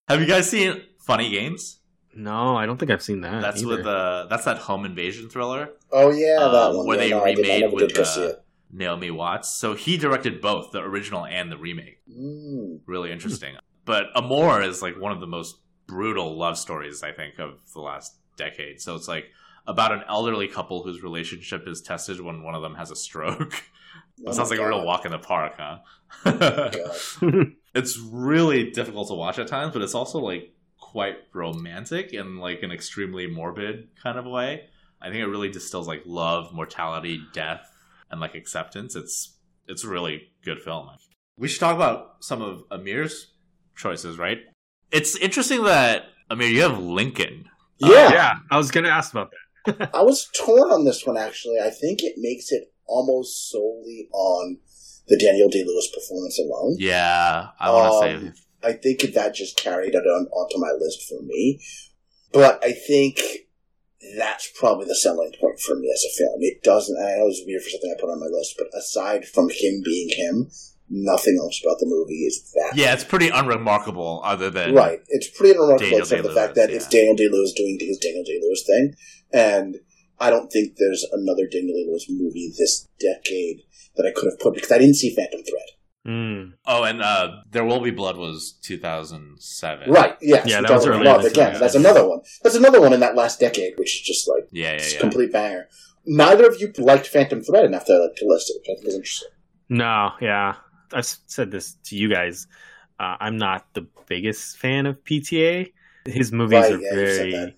have 0.09 0.21
you 0.21 0.27
guys 0.27 0.49
seen 0.51 0.83
Funny 1.01 1.31
Games? 1.31 1.79
no, 2.15 2.57
I 2.57 2.67
don't 2.67 2.77
think 2.77 2.91
I've 2.91 3.03
seen 3.03 3.23
that. 3.23 3.41
That's 3.41 3.63
either. 3.63 3.77
with 3.77 3.87
uh, 3.87 4.27
that's 4.29 4.45
that 4.45 4.59
home 4.59 4.85
invasion 4.85 5.31
thriller. 5.31 5.71
Oh 5.91 6.11
yeah, 6.11 6.37
that 6.41 6.55
Um, 6.55 6.77
one. 6.79 6.87
where 6.87 6.97
yeah, 6.99 7.03
they 7.05 7.11
no, 7.11 7.23
I, 7.25 7.35
did, 7.35 7.47
I 7.47 7.55
remade 7.57 7.73
with 7.73 7.89
did 7.89 7.97
go 7.97 8.05
see 8.05 8.27
uh. 8.27 8.33
Naomi 8.71 9.11
Watts. 9.11 9.57
So 9.57 9.75
he 9.75 9.97
directed 9.97 10.41
both 10.41 10.73
the 10.73 10.81
original 10.81 11.25
and 11.25 11.51
the 11.51 11.57
remake. 11.57 12.01
Mm. 12.11 12.81
Really 12.87 13.13
interesting. 13.13 13.55
But 13.85 14.07
Amour 14.15 14.63
is 14.63 14.83
like 14.83 14.99
one 15.01 15.13
of 15.13 15.21
the 15.21 15.27
most 15.27 15.57
brutal 15.87 16.37
love 16.39 16.57
stories 16.59 17.03
I 17.03 17.13
think 17.13 17.39
of 17.39 17.61
the 17.75 17.81
last 17.81 18.15
decade. 18.37 18.81
So 18.81 18.95
it's 18.95 19.09
like 19.09 19.27
about 19.67 19.93
an 19.93 20.03
elderly 20.09 20.49
couple 20.49 20.83
whose 20.83 21.03
relationship 21.03 21.67
is 21.67 21.81
tested 21.81 22.21
when 22.21 22.43
one 22.43 22.55
of 22.55 22.63
them 22.63 22.75
has 22.77 22.91
a 22.91 22.97
stroke. 22.97 23.63
Oh 24.21 24.27
That 24.27 24.35
sounds 24.35 24.51
my 24.51 24.57
like 24.57 24.65
a 24.65 24.69
real 24.69 24.85
walk 24.85 25.05
in 25.05 25.13
the 25.13 25.19
park, 25.19 25.55
huh? 25.59 25.79
God. 26.25 26.77
it's 27.75 27.99
really 27.99 28.71
difficult 28.71 29.09
to 29.09 29.15
watch 29.15 29.39
at 29.39 29.49
times, 29.49 29.73
but 29.73 29.83
it's 29.83 29.95
also 29.95 30.19
like 30.19 30.55
quite 30.79 31.17
romantic 31.33 32.13
in 32.13 32.39
like 32.39 32.63
an 32.63 32.71
extremely 32.71 33.27
morbid 33.27 33.89
kind 34.03 34.19
of 34.19 34.27
way. 34.27 34.69
I 35.01 35.07
think 35.07 35.19
it 35.19 35.27
really 35.27 35.51
distills 35.51 35.89
like 35.89 36.03
love, 36.07 36.53
mortality, 36.53 37.21
death, 37.33 37.69
and 38.11 38.21
like 38.21 38.35
acceptance. 38.35 38.95
It's 38.95 39.37
it's 39.67 39.85
a 39.85 39.89
really 39.89 40.29
good 40.45 40.61
film. 40.61 40.89
We 41.37 41.49
should 41.49 41.61
talk 41.61 41.75
about 41.75 42.17
some 42.21 42.43
of 42.43 42.63
Amir's 42.71 43.33
choices, 43.75 44.19
right? 44.19 44.39
It's 44.91 45.17
interesting 45.17 45.65
that 45.65 46.05
Amir, 46.31 46.49
you 46.49 46.63
have 46.63 46.79
Lincoln. 46.79 47.47
Yeah. 47.79 48.13
yeah, 48.13 48.35
I 48.51 48.59
was 48.59 48.71
gonna 48.71 48.89
ask 48.91 49.13
about 49.13 49.31
that. 49.31 49.91
I 49.95 50.03
was 50.03 50.29
torn 50.37 50.71
on 50.71 50.85
this 50.85 51.07
one 51.07 51.17
actually. 51.17 51.59
I 51.61 51.71
think 51.71 52.03
it 52.03 52.15
makes 52.19 52.53
it 52.53 52.72
almost 52.87 53.51
solely 53.51 54.09
on 54.13 54.59
the 55.09 55.19
Daniel 55.19 55.49
Day 55.49 55.65
Lewis 55.65 55.89
performance 55.93 56.39
alone. 56.39 56.77
Yeah, 56.79 57.49
I 57.59 57.71
want 57.71 58.05
to 58.05 58.15
Um, 58.17 58.35
say 58.35 58.69
I 58.69 58.73
think 58.75 59.01
that 59.15 59.35
just 59.35 59.57
carried 59.57 59.95
it 59.95 60.07
on 60.07 60.27
onto 60.29 60.59
my 60.59 60.73
list 60.79 61.03
for 61.09 61.21
me. 61.23 61.61
But 62.33 62.65
I 62.65 62.73
think 62.73 63.21
that's 64.19 64.51
probably 64.59 64.87
the 64.87 64.95
selling 64.95 65.33
point 65.41 65.61
for 65.61 65.75
me 65.77 65.91
as 65.93 66.05
a 66.05 66.17
film. 66.17 66.39
It 66.41 66.63
doesn't. 66.63 66.97
I 66.97 67.17
know 67.19 67.29
it's 67.29 67.43
weird 67.47 67.63
for 67.63 67.71
something 67.71 67.95
I 67.97 68.01
put 68.01 68.11
on 68.11 68.21
my 68.21 68.27
list, 68.27 68.55
but 68.59 68.69
aside 68.77 69.27
from 69.27 69.49
him 69.51 69.83
being 69.85 70.09
him, 70.11 70.51
nothing 70.89 71.37
else 71.41 71.61
about 71.65 71.79
the 71.79 71.87
movie 71.87 72.25
is 72.27 72.51
that. 72.55 72.77
yeah, 72.77 72.93
it's 72.95 73.05
pretty 73.05 73.29
unremarkable. 73.29 74.21
Other 74.25 74.51
than 74.51 74.75
Right. 74.75 75.01
It's 75.09 75.29
pretty 75.29 75.53
unremarkable 75.55 75.79
Daniel 75.91 76.01
except 76.03 76.23
for 76.23 76.29
the 76.29 76.35
fact 76.35 76.55
that 76.57 76.71
it's. 76.71 76.89
Daniel 76.89 77.17
Day 77.17 77.29
Lewis 77.31 77.53
doing 77.53 77.79
his 77.81 77.99
Daniel 77.99 78.25
Day 78.25 78.39
Lewis 78.43 78.65
thing. 78.67 78.95
And 79.33 79.77
I 80.19 80.31
don't 80.31 80.51
think 80.51 80.77
there's 80.77 81.05
another 81.13 81.47
Daniel 81.47 81.77
Day 81.77 81.87
Lewis 81.89 82.07
movie 82.09 82.53
this 82.57 82.89
decade 83.01 83.63
that 83.97 84.07
I 84.07 84.13
could 84.13 84.31
have 84.31 84.39
put 84.39 84.55
because 84.55 84.73
I 84.73 84.79
didn't 84.79 84.95
see 84.97 85.15
Phantom 85.15 85.41
Thread. 85.43 85.69
Mm. 86.07 86.53
Oh, 86.67 86.83
and 86.83 87.01
uh, 87.01 87.43
There 87.51 87.65
Will 87.65 87.81
Be 87.81 87.91
Blood 87.91 88.17
was 88.17 88.59
2007. 88.63 89.91
Right. 89.91 90.17
Yes. 90.21 90.47
Yeah, 90.49 90.61
that 90.61 90.71
was 90.71 90.87
I 90.87 90.91
would 90.97 91.05
love. 91.05 91.25
Again, 91.25 91.59
that's 91.61 91.75
another 91.75 92.09
one. 92.09 92.21
That's 92.43 92.57
another 92.57 92.81
one 92.81 92.93
in 92.93 93.01
that 93.01 93.15
last 93.15 93.39
decade, 93.41 93.79
which 93.79 93.95
is 93.97 94.01
just 94.03 94.29
like 94.29 94.49
Yeah, 94.51 94.73
yeah, 94.73 94.79
just 94.79 94.93
a 94.93 94.95
yeah. 94.95 95.01
complete 95.01 95.33
banger. 95.33 95.69
Neither 96.05 96.49
of 96.49 96.61
you 96.61 96.73
liked 96.79 97.07
Phantom 97.07 97.43
Thread 97.43 97.65
enough 97.65 97.85
to, 97.87 98.11
to 98.17 98.27
list 98.27 98.51
it, 98.51 98.57
which 98.61 98.67
I 98.71 98.75
think 98.77 98.89
is 98.89 98.95
interesting. 98.97 99.29
No, 99.69 100.11
yeah, 100.21 100.57
I've 100.93 101.07
said 101.07 101.51
this 101.53 101.77
to 101.85 101.97
you 101.97 102.11
guys. 102.13 102.49
Uh, 102.99 103.17
I'm 103.21 103.37
not 103.37 103.67
the 103.75 103.87
biggest 104.07 104.59
fan 104.59 104.87
of 104.87 105.03
PTA. 105.05 105.73
His 106.05 106.33
movies 106.33 106.59
Right, 106.59 106.73
are 106.73 106.79
yeah, 106.81 106.91
you 106.95 107.07
said 107.07 107.17
very, 107.17 107.33
that. 107.33 107.55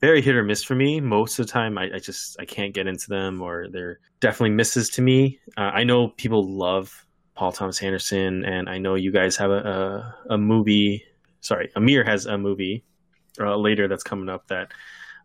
Very 0.00 0.20
hit 0.22 0.34
or 0.36 0.42
miss 0.44 0.62
for 0.62 0.74
me. 0.74 1.00
Most 1.00 1.38
of 1.38 1.46
the 1.46 1.52
time, 1.52 1.78
I, 1.78 1.94
I 1.94 1.98
just 1.98 2.38
I 2.40 2.44
can't 2.44 2.74
get 2.74 2.86
into 2.86 3.08
them, 3.08 3.40
or 3.42 3.68
they're 3.68 3.98
definitely 4.20 4.50
misses 4.50 4.90
to 4.90 5.02
me. 5.02 5.38
Uh, 5.56 5.70
I 5.72 5.84
know 5.84 6.08
people 6.08 6.46
love 6.46 7.06
Paul 7.34 7.52
Thomas 7.52 7.82
Anderson, 7.82 8.44
and 8.44 8.68
I 8.68 8.78
know 8.78 8.94
you 8.94 9.12
guys 9.12 9.36
have 9.36 9.50
a 9.50 10.14
a, 10.28 10.34
a 10.34 10.38
movie. 10.38 11.04
Sorry, 11.40 11.70
Amir 11.76 12.04
has 12.04 12.26
a 12.26 12.36
movie 12.36 12.84
uh, 13.40 13.56
later 13.56 13.88
that's 13.88 14.02
coming 14.02 14.28
up 14.28 14.48
that 14.48 14.72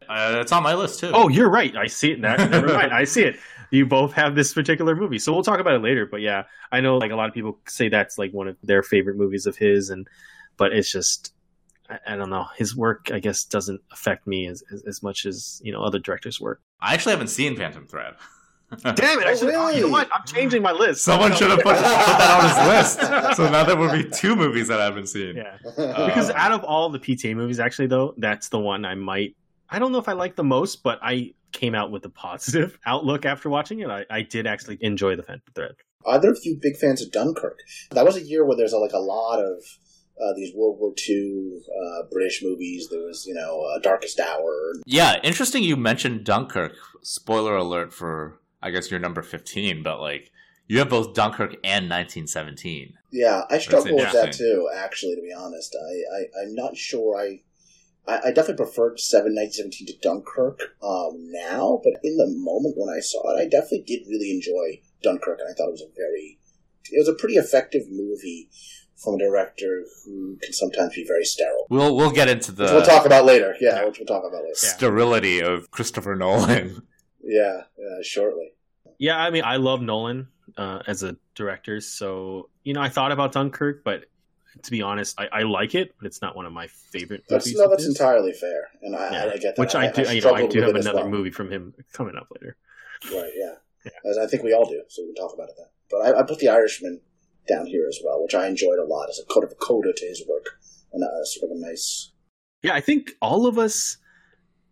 Uh, 0.09 0.39
it's 0.41 0.51
on 0.51 0.63
my 0.63 0.73
list 0.75 0.99
too. 0.99 1.11
Oh, 1.13 1.29
you're 1.29 1.49
right. 1.49 1.75
I 1.75 1.87
see 1.87 2.11
it. 2.11 2.21
That, 2.21 2.49
never 2.51 2.67
mind. 2.67 2.93
I 2.93 3.05
see 3.05 3.23
it. 3.23 3.37
You 3.71 3.85
both 3.85 4.11
have 4.13 4.35
this 4.35 4.53
particular 4.53 4.95
movie, 4.95 5.17
so 5.19 5.31
we'll 5.31 5.43
talk 5.43 5.59
about 5.59 5.75
it 5.75 5.81
later. 5.81 6.05
But 6.05 6.19
yeah, 6.21 6.43
I 6.71 6.81
know 6.81 6.97
like 6.97 7.11
a 7.11 7.15
lot 7.15 7.29
of 7.29 7.33
people 7.33 7.59
say 7.67 7.87
that's 7.89 8.17
like 8.17 8.31
one 8.31 8.47
of 8.49 8.57
their 8.63 8.83
favorite 8.83 9.15
movies 9.17 9.45
of 9.45 9.55
his, 9.57 9.89
and 9.89 10.07
but 10.57 10.73
it's 10.73 10.91
just 10.91 11.33
I, 11.91 12.13
I 12.13 12.15
don't 12.15 12.29
know. 12.29 12.47
His 12.57 12.75
work, 12.75 13.09
I 13.11 13.19
guess, 13.19 13.43
doesn't 13.43 13.81
affect 13.91 14.25
me 14.27 14.47
as, 14.47 14.63
as 14.73 14.83
as 14.87 15.03
much 15.03 15.25
as 15.25 15.61
you 15.63 15.71
know 15.71 15.83
other 15.83 15.99
directors' 15.99 16.39
work. 16.39 16.61
I 16.79 16.93
actually 16.93 17.11
haven't 17.11 17.27
seen 17.29 17.55
Phantom 17.55 17.85
Thread. 17.85 18.13
Damn 18.83 19.19
it! 19.19 19.27
I 19.27 19.31
Oh, 19.31 19.35
should. 19.35 19.49
Oh, 19.49 19.51
you 19.51 19.55
know 19.57 19.69
really? 19.79 19.91
what? 19.91 20.09
I'm 20.13 20.25
changing 20.25 20.61
my 20.61 20.71
list. 20.71 21.03
Someone 21.03 21.33
should 21.35 21.49
have 21.49 21.59
put, 21.59 21.75
put 21.75 21.81
that 21.83 22.31
on 22.41 22.47
his 22.47 22.97
list. 22.97 23.35
So 23.35 23.49
now 23.49 23.63
there 23.63 23.75
would 23.77 23.91
be 23.91 24.09
two 24.09 24.35
movies 24.35 24.67
that 24.69 24.79
I 24.79 24.85
haven't 24.85 25.07
seen. 25.07 25.35
Yeah, 25.35 25.57
Uh, 25.77 26.05
because 26.07 26.29
out 26.31 26.51
of 26.53 26.63
all 26.63 26.89
the 26.89 26.99
PTA 26.99 27.35
movies, 27.35 27.59
actually, 27.59 27.87
though, 27.87 28.13
that's 28.17 28.47
the 28.49 28.59
one 28.59 28.83
I 28.85 28.95
might. 28.95 29.35
I 29.69 29.79
don't 29.79 29.91
know 29.91 29.99
if 29.99 30.07
I 30.09 30.13
like 30.13 30.35
the 30.35 30.43
most, 30.43 30.83
but 30.83 30.99
I 31.01 31.33
came 31.53 31.75
out 31.75 31.91
with 31.91 32.05
a 32.05 32.09
positive 32.09 32.77
outlook 32.85 33.25
after 33.25 33.49
watching 33.49 33.79
it. 33.79 33.89
I, 33.89 34.05
I 34.09 34.21
did 34.21 34.47
actually 34.47 34.77
enjoy 34.81 35.15
the 35.17 35.23
Phantom 35.23 35.43
Thread. 35.55 35.75
Either 36.05 36.31
of 36.31 36.39
you 36.43 36.57
big 36.61 36.77
fans 36.77 37.01
of 37.01 37.11
Dunkirk? 37.11 37.59
That 37.91 38.05
was 38.05 38.15
a 38.17 38.21
year 38.23 38.45
where 38.45 38.55
there's 38.57 38.73
a, 38.73 38.77
like 38.79 38.93
a 38.93 38.99
lot 38.99 39.39
of 39.39 39.55
uh, 40.21 40.33
these 40.35 40.53
World 40.55 40.77
War 40.79 40.93
II 41.09 41.59
uh, 41.67 42.03
British 42.11 42.43
movies. 42.43 42.87
There 42.89 43.01
was, 43.01 43.25
you 43.25 43.33
know, 43.33 43.61
uh, 43.61 43.79
Darkest 43.79 44.19
Hour. 44.19 44.73
Yeah, 44.85 45.19
interesting 45.23 45.63
you 45.63 45.75
mentioned 45.75 46.23
Dunkirk. 46.23 46.73
Spoiler 47.01 47.55
alert 47.55 47.93
for, 47.93 48.39
I 48.61 48.71
guess, 48.71 48.91
your 48.91 48.99
number 48.99 49.21
15, 49.21 49.83
but 49.83 49.99
like, 49.99 50.31
you 50.67 50.79
have 50.79 50.89
both 50.89 51.13
Dunkirk 51.13 51.55
and 51.63 51.89
1917. 51.89 52.93
Yeah, 53.11 53.43
I 53.49 53.57
struggle 53.57 53.95
with 53.95 54.13
that 54.13 54.31
too. 54.31 54.69
Actually, 54.73 55.15
to 55.15 55.21
be 55.21 55.33
honest, 55.33 55.75
I, 55.75 56.15
I 56.15 56.43
I'm 56.43 56.55
not 56.55 56.77
sure. 56.77 57.19
I 57.19 57.41
I, 58.07 58.29
I 58.29 58.31
definitely 58.31 58.63
preferred 58.63 58.99
Seven 58.99 59.35
Nineteen 59.35 59.51
Seventeen 59.51 59.87
to 59.87 59.97
Dunkirk 60.01 60.61
um, 60.81 61.29
now, 61.29 61.81
but 61.83 61.99
in 62.03 62.15
the 62.15 62.33
moment 62.37 62.75
when 62.77 62.87
I 62.87 63.01
saw 63.01 63.35
it, 63.35 63.41
I 63.41 63.49
definitely 63.49 63.83
did 63.85 64.07
really 64.07 64.31
enjoy 64.31 64.81
Dunkirk, 65.03 65.39
and 65.41 65.49
I 65.49 65.53
thought 65.53 65.67
it 65.67 65.71
was 65.71 65.81
a 65.81 65.93
very 65.93 66.39
it 66.89 66.99
was 66.99 67.09
a 67.09 67.19
pretty 67.19 67.35
effective 67.35 67.83
movie 67.89 68.49
from 69.03 69.15
a 69.15 69.17
director 69.17 69.83
who 70.05 70.37
can 70.43 70.53
sometimes 70.53 70.93
be 70.95 71.03
very 71.07 71.23
sterile. 71.25 71.65
We'll 71.69 71.95
we'll 71.95 72.11
get 72.11 72.27
into 72.29 72.51
the 72.51 72.63
which 72.63 72.71
we'll 72.73 72.85
talk 72.85 73.05
about 73.05 73.25
later. 73.25 73.55
Yeah, 73.59 73.79
Yeah. 73.79 73.85
which 73.85 73.97
we'll 73.99 74.05
talk 74.07 74.23
about 74.23 74.43
later. 74.43 74.55
sterility 74.55 75.41
of 75.41 75.71
Christopher 75.71 76.15
Nolan. 76.15 76.81
Yeah, 77.23 77.61
yeah, 77.77 77.97
shortly. 78.01 78.53
Yeah, 78.97 79.15
I 79.15 79.29
mean, 79.29 79.43
I 79.45 79.57
love 79.57 79.79
Nolan 79.81 80.27
uh, 80.57 80.79
as 80.87 81.03
a 81.03 81.15
director, 81.35 81.79
so 81.79 82.49
you 82.63 82.73
know, 82.73 82.81
I 82.81 82.89
thought 82.89 83.11
about 83.11 83.31
Dunkirk, 83.31 83.83
but 83.83 84.05
to 84.63 84.71
be 84.71 84.81
honest, 84.81 85.19
I, 85.19 85.27
I 85.31 85.41
like 85.43 85.75
it, 85.75 85.93
but 85.99 86.07
it's 86.07 86.19
not 86.23 86.35
one 86.35 86.47
of 86.47 86.51
my 86.51 86.65
favorite 86.67 87.23
That's 87.29 87.45
movies. 87.45 87.59
no, 87.59 87.69
that's 87.69 87.85
entirely 87.85 88.33
fair, 88.33 88.69
and 88.81 88.95
I, 88.95 89.11
Yeah. 89.11 89.25
I 89.33 89.37
get 89.37 89.55
that. 89.55 89.59
Which 89.61 89.75
I, 89.75 89.91
do, 89.91 90.01
you 90.13 90.21
know, 90.21 90.33
I 90.33 90.47
do 90.47 90.61
have 90.61 90.73
another 90.75 91.01
well. 91.01 91.09
movie 91.09 91.29
from 91.29 91.51
him 91.51 91.75
coming 91.93 92.15
up 92.15 92.27
later. 92.35 92.57
Right, 93.13 93.31
yeah. 93.35 93.53
Yeah. 93.85 94.09
As 94.11 94.17
I 94.17 94.25
think 94.25 94.41
we 94.41 94.53
all 94.53 94.67
do, 94.67 94.81
so 94.89 95.03
we 95.03 95.13
can 95.13 95.23
talk 95.23 95.33
about 95.35 95.49
it 95.49 95.55
then. 95.59 95.67
But 95.91 95.97
I, 96.15 96.19
I 96.19 96.23
put 96.23 96.39
The 96.39 96.49
Irishman 96.49 97.01
down 97.47 97.65
here 97.65 97.87
as 97.87 97.99
well, 98.03 98.21
which 98.23 98.35
I 98.35 98.47
enjoyed 98.47 98.79
a 98.79 98.85
lot 98.85 99.09
as 99.09 99.19
a 99.19 99.33
kind 99.33 99.43
of 99.43 99.51
a 99.51 99.55
coda 99.55 99.91
to 99.93 100.05
his 100.05 100.23
work. 100.27 100.45
And 100.93 101.03
uh, 101.03 101.23
sort 101.23 101.51
of 101.51 101.57
a 101.57 101.59
nice. 101.61 102.11
Yeah, 102.63 102.73
I 102.73 102.81
think 102.81 103.11
all 103.21 103.47
of 103.47 103.57
us 103.57 103.97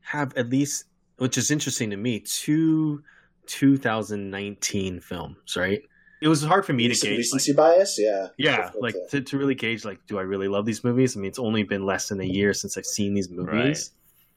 have 0.01 0.36
at 0.36 0.49
least, 0.49 0.86
which 1.17 1.38
is 1.38 1.49
interesting 1.51 1.89
to 1.91 1.97
me, 1.97 2.19
two 2.19 3.03
2019 3.47 4.99
films, 4.99 5.55
right? 5.55 5.82
It 6.21 6.27
was 6.27 6.43
hard 6.43 6.65
for 6.65 6.73
me 6.73 6.84
to 6.84 6.89
recent- 6.89 7.10
gauge. 7.12 7.17
recency 7.19 7.53
like- 7.53 7.58
bias, 7.77 7.97
yeah. 7.99 8.27
yeah, 8.38 8.71
like 8.79 8.93
to- 8.93 9.19
to, 9.19 9.21
to 9.21 9.38
really 9.38 9.55
gauge, 9.55 9.86
like, 9.86 10.05
do 10.08 10.17
I 10.19 10.21
really 10.23 10.49
love 10.49 10.65
these 10.65 10.84
movies? 10.84 11.15
I 11.15 11.19
mean, 11.21 11.29
it's 11.29 11.39
only 11.39 11.63
been 11.63 11.86
less 11.86 12.10
than 12.10 12.19
a 12.19 12.25
year 12.25 12.53
since 12.53 12.77
I've 12.77 12.86
seen 12.86 13.13
these 13.13 13.29
movies. 13.29 13.91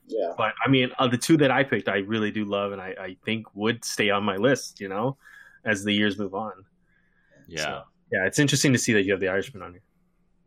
yeah. 0.07 0.33
But 0.37 0.53
I 0.65 0.69
mean, 0.69 0.91
of 0.99 1.11
the 1.11 1.19
two 1.19 1.37
that 1.39 1.51
I 1.51 1.65
picked, 1.65 1.89
I 1.89 1.99
really 1.99 2.31
do 2.31 2.45
love, 2.45 2.71
and 2.73 2.81
I, 2.81 2.95
I 3.01 3.17
think 3.25 3.47
would 3.55 3.85
stay 3.85 4.11
on 4.11 4.23
my 4.23 4.37
list. 4.37 4.81
You 4.81 4.89
know, 4.89 5.17
as 5.65 5.83
the 5.85 5.93
years 5.93 6.19
move 6.19 6.35
on. 6.35 6.53
Yeah. 7.49 7.63
So, 7.65 7.83
yeah, 8.13 8.27
it's 8.27 8.39
interesting 8.39 8.73
to 8.73 8.79
see 8.79 8.93
that 8.93 9.05
you 9.05 9.13
have 9.13 9.21
the 9.21 9.29
Irishman 9.29 9.63
on 9.63 9.73
here. 9.73 9.83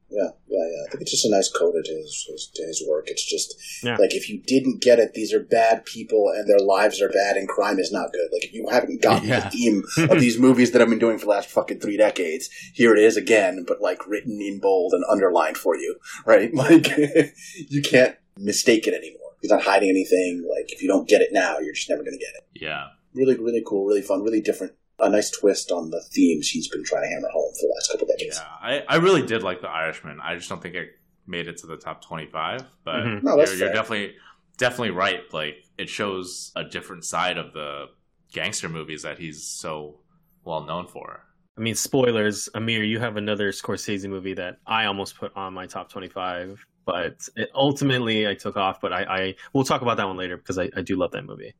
Yeah, 0.07 0.29
yeah, 0.47 0.59
yeah. 0.59 0.83
I 0.87 0.91
think 0.91 1.01
it's 1.01 1.11
just 1.11 1.25
a 1.25 1.31
nice 1.31 1.49
coda 1.51 1.81
to 1.83 1.91
his, 1.91 2.25
his 2.29 2.47
to 2.53 2.61
his 2.63 2.83
work. 2.87 3.09
It's 3.09 3.25
just 3.25 3.55
Yeah. 3.83 3.97
like 3.97 4.13
if 4.13 4.29
you 4.29 4.39
didn't 4.45 4.81
get 4.81 4.99
it, 4.99 5.13
these 5.13 5.33
are 5.33 5.39
bad 5.41 5.83
people 5.83 6.31
and 6.33 6.47
their 6.47 6.59
lives 6.59 7.01
are 7.01 7.09
bad 7.09 7.35
and 7.37 7.49
crime 7.49 7.79
is 7.79 7.91
not 7.91 8.13
good. 8.13 8.29
Like 8.31 8.45
if 8.45 8.53
you 8.53 8.67
haven't 8.69 9.01
gotten 9.01 9.27
Yeah. 9.27 9.39
the 9.41 9.49
theme 9.49 9.83
of 10.09 10.19
these 10.21 10.37
movies 10.39 10.71
that 10.71 10.81
I've 10.81 10.89
been 10.89 10.99
doing 10.99 11.17
for 11.17 11.25
the 11.25 11.31
last 11.31 11.49
fucking 11.49 11.79
three 11.79 11.97
decades, 11.97 12.49
here 12.73 12.95
it 12.95 13.03
is 13.03 13.17
again, 13.17 13.65
but 13.67 13.81
like 13.81 14.07
written 14.07 14.39
in 14.41 14.59
bold 14.59 14.93
and 14.93 15.03
underlined 15.09 15.57
for 15.57 15.75
you, 15.75 15.97
right? 16.25 16.53
Like 16.53 16.87
you 17.67 17.81
can't 17.81 18.15
mistake 18.37 18.85
it 18.87 18.93
anymore. 18.93 19.31
He's 19.41 19.51
not 19.51 19.63
hiding 19.63 19.89
anything. 19.89 20.47
Like 20.49 20.71
if 20.71 20.81
you 20.83 20.87
don't 20.87 21.09
get 21.09 21.21
it 21.23 21.29
now, 21.33 21.57
you're 21.59 21.73
just 21.73 21.89
never 21.89 22.03
going 22.03 22.17
to 22.17 22.23
get 22.23 22.35
it. 22.35 22.43
Yeah. 22.61 22.89
Really, 23.13 23.35
really 23.37 23.63
cool, 23.65 23.85
really 23.85 24.01
fun, 24.03 24.21
really 24.23 24.41
different. 24.41 24.73
A 24.99 25.09
nice 25.09 25.29
twist 25.29 25.71
on 25.71 25.89
the 25.89 26.01
themes 26.01 26.49
he's 26.49 26.67
been 26.69 26.83
trying 26.83 27.03
to 27.03 27.09
hammer 27.09 27.27
home 27.29 27.51
for 27.53 27.67
the 27.67 27.73
last 27.75 27.91
couple 27.91 28.07
decades. 28.07 28.39
Yeah. 28.41 28.47
I, 28.61 28.83
I 28.87 28.95
really 28.97 29.25
did 29.25 29.43
like 29.43 29.61
The 29.61 29.67
Irishman. 29.69 30.19
I 30.23 30.35
just 30.35 30.47
don't 30.47 30.61
think 30.61 30.75
it 30.75 30.89
made 31.27 31.47
it 31.47 31.57
to 31.57 31.67
the 31.67 31.75
top 31.77 32.03
25, 32.03 32.63
but 32.83 32.95
Mhm. 33.03 33.23
No, 33.23 33.37
that's 33.37 33.51
you're, 33.51 33.65
you're 33.65 33.73
definitely 33.73 34.15
definitely 34.57 34.91
right. 34.91 35.21
Like 35.33 35.57
it 35.77 35.89
shows 35.89 36.51
a 36.55 36.63
different 36.63 37.03
side 37.03 37.37
of 37.37 37.51
the 37.53 37.87
gangster 38.31 38.69
movies 38.69 39.01
that 39.03 39.17
he's 39.19 39.43
so 39.43 39.99
well 40.43 40.63
known 40.63 40.87
for. 40.87 41.21
I 41.57 41.61
mean, 41.61 41.75
spoilers. 41.75 42.49
Amir, 42.53 42.83
you 42.83 42.99
have 42.99 43.17
another 43.17 43.51
Scorsese 43.51 44.09
movie 44.09 44.33
that 44.35 44.57
I 44.67 44.85
almost 44.85 45.17
put 45.17 45.35
on 45.35 45.53
my 45.53 45.65
top 45.67 45.89
25, 45.89 46.65
but 46.85 47.27
it, 47.35 47.49
ultimately 47.55 48.27
I 48.27 48.33
took 48.33 48.57
off. 48.57 48.81
But 48.81 48.91
I, 48.93 49.03
I 49.03 49.35
we'll 49.53 49.63
talk 49.63 49.81
about 49.81 49.97
that 49.97 50.07
one 50.07 50.17
later 50.17 50.37
because 50.37 50.57
I, 50.57 50.69
I 50.75 50.81
do 50.81 50.95
love 50.97 51.11
that 51.11 51.25
movie. 51.25 51.53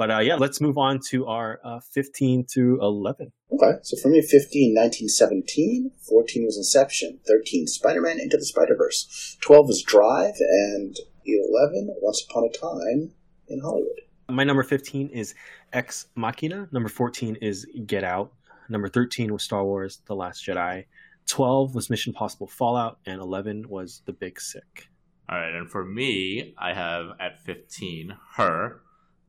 But 0.00 0.10
uh, 0.10 0.20
yeah, 0.20 0.36
let's 0.36 0.62
move 0.62 0.78
on 0.78 0.98
to 1.10 1.26
our 1.26 1.60
uh, 1.62 1.80
15 1.92 2.46
to 2.54 2.78
11. 2.80 3.32
Okay, 3.52 3.78
so 3.82 3.98
for 3.98 4.08
me, 4.08 4.22
15, 4.22 4.74
1917, 4.74 5.90
14 6.08 6.44
was 6.46 6.56
Inception, 6.56 7.20
13, 7.28 7.66
Spider 7.66 8.00
Man 8.00 8.18
Into 8.18 8.38
the 8.38 8.46
Spider 8.46 8.74
Verse, 8.78 9.36
12 9.42 9.66
was 9.66 9.82
Drive, 9.82 10.36
and 10.38 10.96
11, 11.26 11.96
Once 12.00 12.24
Upon 12.30 12.44
a 12.44 12.48
Time 12.48 13.12
in 13.48 13.60
Hollywood. 13.60 14.00
My 14.30 14.42
number 14.42 14.62
15 14.62 15.10
is 15.10 15.34
Ex 15.74 16.06
Machina. 16.14 16.66
Number 16.72 16.88
14 16.88 17.36
is 17.42 17.66
Get 17.84 18.02
Out. 18.02 18.32
Number 18.70 18.88
13 18.88 19.30
was 19.30 19.42
Star 19.42 19.66
Wars 19.66 20.00
The 20.06 20.14
Last 20.14 20.46
Jedi. 20.46 20.86
12 21.26 21.74
was 21.74 21.90
Mission 21.90 22.14
Possible 22.14 22.46
Fallout. 22.46 23.00
And 23.04 23.20
11 23.20 23.68
was 23.68 24.00
The 24.06 24.14
Big 24.14 24.40
Sick. 24.40 24.88
All 25.28 25.38
right, 25.38 25.54
and 25.54 25.70
for 25.70 25.84
me, 25.84 26.54
I 26.56 26.72
have 26.72 27.08
at 27.20 27.44
15 27.44 28.16
Her, 28.36 28.80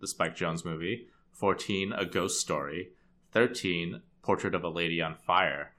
the 0.01 0.07
Spike 0.07 0.35
Jonze 0.35 0.65
movie, 0.65 1.07
14 1.31 1.93
A 1.93 2.05
Ghost 2.05 2.39
Story, 2.41 2.89
13 3.31 4.01
Portrait 4.23 4.53
of 4.55 4.63
a 4.63 4.69
Lady 4.69 5.01
on 5.01 5.15
Fire, 5.15 5.73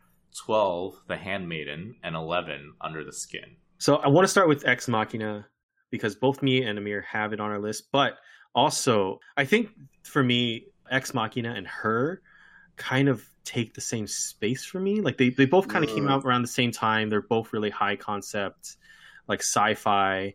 12 0.45 1.03
The 1.09 1.17
Handmaiden, 1.17 1.97
and 2.03 2.17
11 2.17 2.75
Under 2.81 3.05
the 3.05 3.13
Skin. 3.13 3.57
So 3.79 3.97
I 3.97 4.09
want 4.09 4.25
to 4.25 4.29
start 4.31 4.49
with 4.49 4.67
Ex 4.67 4.89
Machina 4.89 5.47
because 5.91 6.15
both 6.15 6.43
me 6.43 6.63
and 6.63 6.79
Amir 6.79 7.03
have 7.03 7.33
it 7.33 7.41
on 7.41 7.51
our 7.51 7.59
list. 7.59 7.91
But 7.93 8.15
also, 8.55 9.21
I 9.37 9.45
think 9.45 9.71
for 10.05 10.23
me, 10.23 10.67
Ex 10.91 11.13
Machina 11.15 11.53
and 11.55 11.67
Her 11.67 12.23
kind 12.77 13.09
of 13.09 13.25
take 13.45 13.75
the 13.75 13.81
same 13.81 14.07
space 14.07 14.65
for 14.65 14.81
me. 14.81 15.01
Like 15.01 15.19
they, 15.19 15.31
they 15.31 15.47
both 15.47 15.69
kind 15.69 15.85
of 15.85 15.91
came 15.91 16.05
Mm. 16.05 16.11
out 16.11 16.25
around 16.25 16.43
the 16.43 16.49
same 16.49 16.71
time. 16.71 17.11
They're 17.11 17.21
both 17.23 17.53
really 17.53 17.71
high 17.71 17.97
concept, 17.97 18.77
like 19.29 19.41
sci 19.41 19.75
fi. 19.75 20.35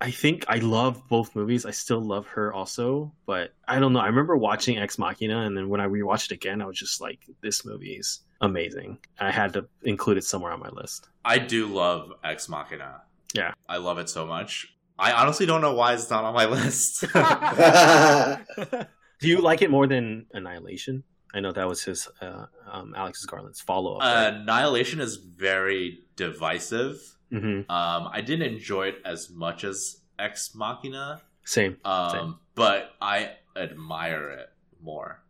I 0.00 0.12
think 0.12 0.44
I 0.48 0.58
love 0.58 1.08
both 1.08 1.34
movies. 1.34 1.66
I 1.66 1.72
still 1.72 2.00
love 2.00 2.26
her 2.28 2.52
also, 2.52 3.12
but 3.26 3.52
I 3.66 3.80
don't 3.80 3.92
know. 3.92 4.00
I 4.00 4.06
remember 4.06 4.36
watching 4.36 4.78
Ex 4.78 4.98
Machina, 4.98 5.42
and 5.42 5.56
then 5.56 5.68
when 5.68 5.80
I 5.80 5.86
rewatched 5.86 6.26
it 6.26 6.32
again, 6.32 6.62
I 6.62 6.66
was 6.66 6.78
just 6.78 7.00
like, 7.00 7.26
"This 7.40 7.64
movie 7.64 7.94
is 7.94 8.20
amazing." 8.40 8.98
I 9.18 9.32
had 9.32 9.54
to 9.54 9.66
include 9.82 10.18
it 10.18 10.24
somewhere 10.24 10.52
on 10.52 10.60
my 10.60 10.68
list. 10.68 11.08
I 11.24 11.38
do 11.38 11.66
love 11.66 12.12
Ex 12.22 12.48
Machina. 12.48 13.02
Yeah. 13.34 13.52
I 13.68 13.78
love 13.78 13.98
it 13.98 14.08
so 14.08 14.26
much. 14.26 14.72
I 14.98 15.12
honestly 15.12 15.46
don't 15.46 15.60
know 15.60 15.74
why 15.74 15.94
it's 15.94 16.10
not 16.10 16.24
on 16.24 16.34
my 16.34 16.46
list. 16.56 17.04
Do 19.20 19.28
you 19.28 19.40
like 19.40 19.62
it 19.62 19.70
more 19.70 19.86
than 19.86 20.26
Annihilation? 20.32 21.04
I 21.34 21.40
know 21.40 21.52
that 21.52 21.68
was 21.68 21.84
his 21.84 22.08
uh, 22.20 22.46
um, 22.70 22.94
Alex 22.96 23.24
Garland's 23.26 23.60
follow 23.60 23.96
up. 23.96 24.34
Annihilation 24.34 25.00
is 25.00 25.16
very 25.16 26.00
divisive. 26.16 27.16
Hmm 27.30 27.60
Um, 27.70 28.08
I 28.12 28.20
didn't 28.20 28.52
enjoy 28.54 28.88
it 28.88 29.02
as 29.04 29.30
much 29.30 29.64
as 29.64 30.00
Ex 30.18 30.54
Machina, 30.54 31.22
Same. 31.44 31.76
um, 31.84 32.10
Same. 32.10 32.38
but 32.54 32.94
I 33.00 33.36
admire 33.56 34.30
it 34.30 34.50
more. 34.80 35.22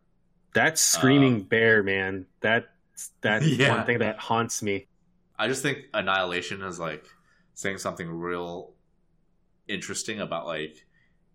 That 0.53 0.77
screaming 0.77 1.35
Um, 1.35 1.41
bear, 1.43 1.83
man. 1.83 2.25
That 2.41 2.69
that's 3.21 3.45
Yeah. 3.45 3.75
one 3.77 3.85
thing 3.85 3.99
that 3.99 4.17
haunts 4.19 4.61
me. 4.63 4.87
I 5.37 5.47
just 5.47 5.61
think 5.61 5.85
Annihilation 5.93 6.61
is 6.63 6.79
like 6.79 7.05
saying 7.53 7.77
something 7.77 8.09
real 8.09 8.73
interesting 9.67 10.19
about 10.19 10.45
like 10.47 10.85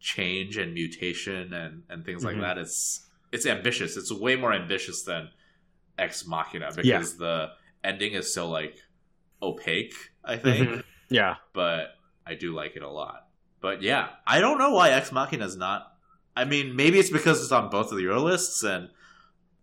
change 0.00 0.57
and 0.59 0.74
mutation 0.74 1.53
and, 1.55 1.85
and 1.88 2.05
things 2.05 2.22
Mhm. 2.22 2.27
like 2.27 2.40
that. 2.40 2.59
It's 2.59 3.09
it's 3.33 3.46
ambitious. 3.46 3.96
It's 3.96 4.12
way 4.12 4.37
more 4.37 4.53
ambitious 4.53 5.03
than 5.03 5.29
Ex 5.98 6.24
Machina 6.27 6.68
because 6.74 6.87
Yeah. 6.87 7.18
the 7.18 7.53
ending 7.83 8.12
is 8.12 8.33
so 8.33 8.48
like 8.48 8.79
opaque, 9.44 9.94
I 10.24 10.37
think. 10.37 10.68
Mhm. 10.68 10.85
Yeah. 11.11 11.37
But 11.52 11.88
I 12.26 12.35
do 12.35 12.54
like 12.54 12.76
it 12.76 12.83
a 12.83 12.88
lot. 12.90 13.26
But 13.61 13.83
yeah, 13.83 14.09
I 14.26 14.40
don't 14.40 14.59
know 14.59 14.70
why 14.72 14.90
Ex 14.90 15.12
Machina 15.12 15.44
is 15.44 15.57
not 15.57 15.90
I 16.37 16.44
mean, 16.44 16.74
maybe 16.74 16.98
it's 16.98 17.11
because 17.11 17.40
it's 17.42 17.52
on 17.52 17.70
both 17.70 17.92
of 17.92 18.00
your 18.00 18.18
lists 18.18 18.62
and 18.64 18.88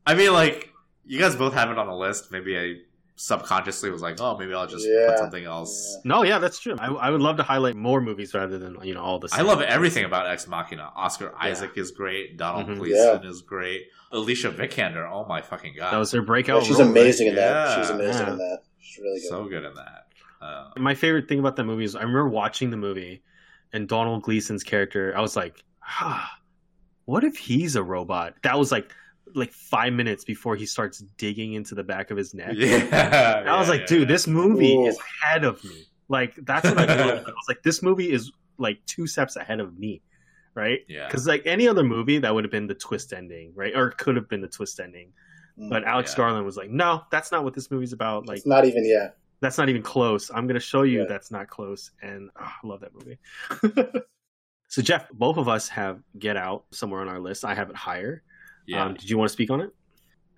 I 0.07 0.13
mean 0.15 0.31
like 0.33 0.69
you 1.05 1.19
guys 1.19 1.35
both 1.35 1.53
have 1.53 1.69
it 1.69 1.77
on 1.77 1.87
the 1.87 1.95
list. 1.95 2.31
Maybe 2.31 2.57
I 2.57 2.75
subconsciously 3.17 3.91
was 3.91 4.01
like, 4.01 4.19
oh, 4.21 4.37
maybe 4.37 4.53
I'll 4.53 4.67
just 4.67 4.87
Yeah. 4.87 5.07
put 5.09 5.17
something 5.19 5.43
else. 5.43 5.97
No, 6.03 6.23
yeah, 6.23 6.39
that's 6.39 6.59
true. 6.59 6.75
I, 6.79 6.87
I 6.87 7.09
would 7.09 7.21
love 7.21 7.37
to 7.37 7.43
highlight 7.43 7.75
more 7.75 8.01
movies 8.01 8.33
rather 8.33 8.57
than 8.57 8.77
you 8.83 8.93
know 8.93 9.01
all 9.01 9.19
the. 9.19 9.29
I 9.31 9.41
love 9.41 9.61
everything 9.61 10.05
about 10.05 10.27
Ex 10.27 10.47
Machina. 10.47 10.91
Oscar 10.95 11.33
Isaac 11.39 11.71
is 11.77 11.91
great. 11.91 12.37
Domhnall 12.37 12.75
Mhm. 12.75 12.79
Gleeson 12.79 13.25
is 13.25 13.41
great. 13.41 13.87
Alicia 14.11 14.51
Vikander, 14.51 15.09
oh 15.11 15.25
my 15.27 15.41
fucking 15.41 15.75
god, 15.77 15.93
That 15.93 15.97
was 15.97 16.11
their 16.11 16.21
Yeah, 16.21 16.25
breakout. 16.25 16.63
she's 16.63 16.77
role, 16.79 16.87
right? 16.87 16.91
amazing 16.91 17.27
in 17.27 17.35
that. 17.35 17.69
Yeah. 17.69 17.81
She's 17.81 17.89
amazing 17.89 18.25
Yeah. 18.27 18.31
in 18.33 18.37
that. 18.39 18.59
She's 18.81 19.01
really 19.03 19.19
good. 19.19 19.29
so 19.29 19.45
good 19.45 19.63
in 19.63 19.73
that. 19.75 20.07
Uh, 20.41 20.69
My 20.77 20.95
favorite 20.95 21.27
thing 21.27 21.39
about 21.39 21.55
that 21.55 21.65
movie 21.65 21.83
is 21.83 21.95
I 21.95 21.99
remember 22.01 22.27
watching 22.29 22.69
the 22.71 22.77
movie 22.77 23.21
and 23.73 23.87
Domhnall 23.87 24.19
Gleeson's 24.19 24.63
character. 24.63 25.15
I 25.15 25.21
was 25.21 25.35
like, 25.35 25.63
ah, 25.83 26.37
what 27.05 27.23
if 27.23 27.37
he's 27.37 27.75
a 27.75 27.83
robot? 27.83 28.35
That 28.43 28.57
was 28.57 28.71
like 28.71 28.91
like 29.33 29.53
five 29.53 29.93
minutes 29.93 30.25
before 30.25 30.55
he 30.57 30.65
starts 30.65 30.99
digging 31.17 31.53
into 31.53 31.73
the 31.75 31.83
back 31.83 32.11
of 32.11 32.17
his 32.17 32.33
neck. 32.33 32.53
yeah, 32.55 33.43
I 33.47 33.57
was 33.57 33.67
yeah, 33.67 33.71
like, 33.71 33.81
yeah, 33.81 33.85
dude, 33.87 34.01
yeah. 34.01 34.05
this 34.07 34.27
movie 34.27 34.75
Ooh. 34.75 34.87
is 34.87 34.97
ahead 35.23 35.43
of 35.45 35.63
me. 35.63 35.85
Like 36.09 36.35
that's 36.43 36.67
what 36.67 36.77
I 36.77 36.87
felt. 36.97 37.11
I 37.27 37.29
was 37.29 37.45
like, 37.47 37.63
this 37.63 37.81
movie 37.81 38.11
is 38.11 38.31
like 38.57 38.83
two 38.85 39.07
steps 39.07 39.35
ahead 39.37 39.59
of 39.59 39.77
me, 39.77 40.01
right? 40.55 40.79
Yeah. 40.89 41.07
Because 41.07 41.27
like 41.27 41.43
any 41.45 41.67
other 41.67 41.83
movie, 41.83 42.17
that 42.19 42.33
would 42.33 42.43
have 42.43 42.51
been 42.51 42.67
the 42.67 42.75
twist 42.75 43.13
ending, 43.13 43.53
right? 43.55 43.73
Or 43.75 43.91
could 43.91 44.15
have 44.15 44.27
been 44.27 44.41
the 44.41 44.47
twist 44.49 44.79
ending. 44.79 45.13
But 45.57 45.83
Alex 45.83 46.11
Yeah. 46.13 46.17
Garland 46.17 46.45
was 46.45 46.57
like, 46.57 46.69
no, 46.69 47.03
that's 47.11 47.31
not 47.31 47.43
what 47.43 47.53
this 47.53 47.69
movie's 47.71 47.93
about. 47.93 48.25
Like 48.27 48.37
it's 48.37 48.47
not 48.47 48.65
even 48.65 48.85
yeah. 48.85 49.09
that's 49.41 49.57
not 49.57 49.69
even 49.69 49.81
close. 49.81 50.29
I'm 50.33 50.47
going 50.47 50.55
to 50.55 50.59
show 50.65 50.83
you 50.83 50.99
Yeah. 51.01 51.05
that's 51.07 51.31
not 51.31 51.47
close. 51.47 51.91
And 52.01 52.29
ah, 52.37 52.57
I 52.63 52.67
love 52.67 52.81
that 52.81 52.93
movie. 52.93 53.19
so, 54.69 54.81
Jeff, 54.81 55.09
both 55.11 55.37
of 55.37 55.47
us 55.49 55.67
have 55.69 55.99
Get 56.17 56.37
Out 56.37 56.65
somewhere 56.71 57.01
on 57.01 57.07
our 57.09 57.19
list. 57.19 57.43
I 57.45 57.53
have 57.55 57.69
it 57.69 57.75
higher. 57.75 58.23
Yeah. 58.65 58.85
Um, 58.85 58.93
did 58.93 59.09
you 59.09 59.17
want 59.17 59.29
to 59.29 59.33
speak 59.33 59.49
on 59.51 59.61
it? 59.61 59.69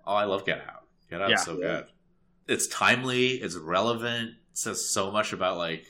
oh, 0.05 0.15
I 0.15 0.25
love 0.25 0.45
Get 0.45 0.59
Out. 0.67 0.83
Get 1.09 1.21
Out's 1.21 1.31
Yeah. 1.31 1.37
so 1.37 1.55
good. 1.55 1.85
It's 2.47 2.67
timely. 2.67 3.29
It's 3.35 3.55
relevant. 3.55 4.31
says 4.55 4.87
so 4.87 5.09
much 5.09 5.33
about 5.33 5.57
like 5.57 5.85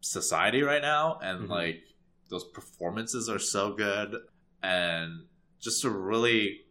society 0.00 0.62
right 0.62 0.82
now, 0.82 1.18
and 1.22 1.42
Mhm. 1.46 1.50
like 1.50 1.82
those 2.30 2.42
performances 2.44 3.28
are 3.28 3.38
so 3.38 3.72
good, 3.74 4.16
and 4.62 5.26
just 5.60 5.84
a 5.84 5.90
really 5.90 6.62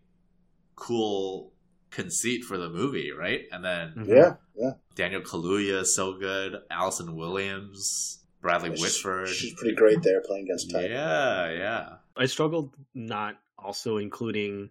cool 0.76 1.54
conceit 1.90 2.44
for 2.44 2.58
the 2.58 2.70
movie, 2.70 3.12
right? 3.12 3.46
And 3.52 3.64
then 3.64 3.94
Mhm. 3.96 4.08
Yeah, 4.08 4.36
yeah. 4.56 4.72
Daniel 4.96 5.22
Kaluuya 5.22 5.82
is 5.82 5.96
so 5.96 6.14
good. 6.14 6.62
Allison 6.70 7.16
Williams, 7.16 8.24
Bradley 8.42 8.70
She's- 8.70 8.82
Whitford. 8.82 9.30
She's 9.30 9.54
pretty 9.54 9.76
great 9.76 10.02
there 10.04 10.22
playing 10.22 10.46
against 10.46 10.70
type. 10.72 10.90
Yeah, 10.90 11.50
yeah. 11.52 11.96
I 12.16 12.26
struggled 12.26 12.74
not 12.94 13.40
also 13.58 13.98
including 13.98 14.70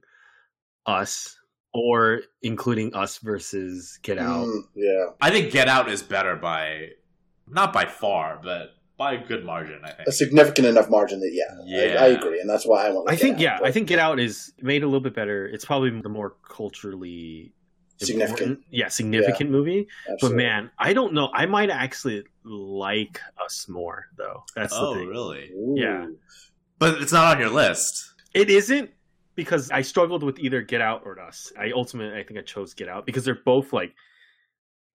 us 0.86 1.38
or 1.72 2.22
including 2.42 2.94
us 2.94 3.18
versus 3.18 3.98
Get 4.02 4.18
Out. 4.18 4.46
Mm, 4.46 4.62
yeah. 4.74 5.06
I 5.20 5.30
think 5.30 5.52
Get 5.52 5.68
Out 5.68 5.90
is 5.90 6.02
better 6.02 6.36
by 6.36 6.90
not 7.48 7.72
by 7.72 7.84
far, 7.86 8.40
but 8.42 8.75
by 8.96 9.14
a 9.14 9.24
good 9.24 9.44
margin. 9.44 9.80
I 9.84 9.90
think. 9.90 10.08
A 10.08 10.12
significant 10.12 10.66
enough 10.66 10.88
margin 10.88 11.20
that 11.20 11.30
yeah, 11.32 11.54
Yeah. 11.64 12.02
I, 12.02 12.04
I 12.04 12.08
agree, 12.08 12.40
and 12.40 12.48
that's 12.48 12.66
why 12.66 12.86
I 12.86 12.90
want. 12.90 13.10
I 13.10 13.16
think, 13.16 13.36
Out, 13.36 13.40
yeah, 13.40 13.58
but 13.58 13.68
I 13.68 13.72
think 13.72 13.88
Get 13.88 13.98
Out 13.98 14.18
is 14.18 14.52
made 14.60 14.82
a 14.82 14.86
little 14.86 15.00
bit 15.00 15.14
better. 15.14 15.46
It's 15.46 15.64
probably 15.64 15.90
the 16.00 16.08
more 16.08 16.36
culturally 16.48 17.52
significant. 17.98 18.40
important- 18.40 18.64
yeah, 18.70 18.88
significant 18.88 19.50
movie. 19.50 19.88
But 20.20 20.32
man, 20.32 20.70
I 20.78 20.92
don't 20.92 21.12
know. 21.12 21.30
I 21.32 21.46
might 21.46 21.70
actually 21.70 22.24
like 22.44 23.20
us 23.42 23.68
more, 23.68 24.06
though. 24.16 24.44
That's 24.54 24.72
oh, 24.74 24.94
the 24.94 25.00
thing. 25.00 25.08
really? 25.08 25.50
Ooh. 25.52 25.74
yeah. 25.76 26.06
But 26.78 27.00
it's 27.00 27.12
not 27.12 27.34
on 27.34 27.40
your 27.40 27.50
list. 27.50 28.12
It 28.34 28.50
isn't 28.50 28.90
because 29.34 29.70
I 29.70 29.82
struggled 29.82 30.22
with 30.22 30.38
either 30.38 30.62
Get 30.62 30.80
Out 30.80 31.02
or 31.04 31.18
Us. 31.20 31.52
I 31.58 31.70
ultimately, 31.72 32.18
I 32.18 32.22
think 32.22 32.38
I 32.38 32.42
chose 32.42 32.74
Get 32.74 32.88
Out 32.88 33.06
because 33.06 33.24
they're 33.24 33.34
both 33.34 33.72
like. 33.72 33.94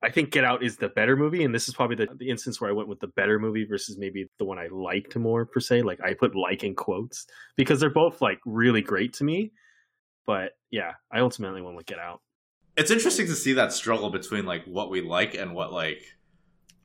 I 0.04 0.10
think 0.10 0.32
Get 0.32 0.44
Out 0.44 0.64
is 0.64 0.78
the 0.78 0.90
better 0.90 1.16
movie, 1.16 1.44
and 1.44 1.54
this 1.54 1.68
is 1.68 1.76
probably 1.76 1.96
the, 1.96 2.08
the 2.18 2.30
instance 2.30 2.60
where 2.60 2.70
I 2.70 2.74
went 2.74 2.88
with 2.90 3.00
the 3.00 3.08
better 3.08 3.38
movie 3.38 3.66
versus 3.66 3.98
maybe 3.98 4.28
the 4.40 4.46
one 4.46 4.58
I 4.58 4.68
liked 4.72 5.16
more 5.16 5.46
per 5.46 5.60
se. 5.60 5.84
Like 5.84 6.02
I 6.02 6.14
put 6.16 6.36
like 6.36 6.64
in 6.64 6.74
quotes 6.76 7.28
because 7.56 7.80
they're 7.80 7.90
both 7.92 8.20
like 8.22 8.40
really 8.46 8.82
great 8.82 9.14
to 9.14 9.24
me. 9.24 9.52
But 10.26 10.54
yeah, 10.72 10.94
I 11.12 11.20
ultimately 11.20 11.62
went 11.62 11.76
with 11.76 11.86
Get 11.86 12.00
Out. 12.00 12.22
It's 12.78 12.90
interesting 12.90 13.28
to 13.28 13.36
see 13.36 13.54
that 13.54 13.74
struggle 13.74 14.10
between 14.10 14.46
like 14.46 14.64
what 14.66 14.90
we 14.90 15.02
like 15.02 15.36
and 15.36 15.54
what 15.54 15.72
like 15.74 16.02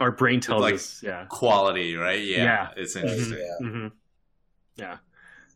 Our 0.00 0.10
brain 0.12 0.40
tells 0.40 0.60
Like- 0.60 0.74
us, 0.74 1.02
yeah, 1.02 1.24
quality, 1.30 1.94
right? 1.96 2.20
Yeah, 2.22 2.44
Yeah. 2.44 2.68
it's 2.76 2.96
Yeah, 2.96 3.02
interesting. 3.02 3.38
yeah. 3.38 3.68
hmm 3.68 3.86
yeah. 4.76 4.96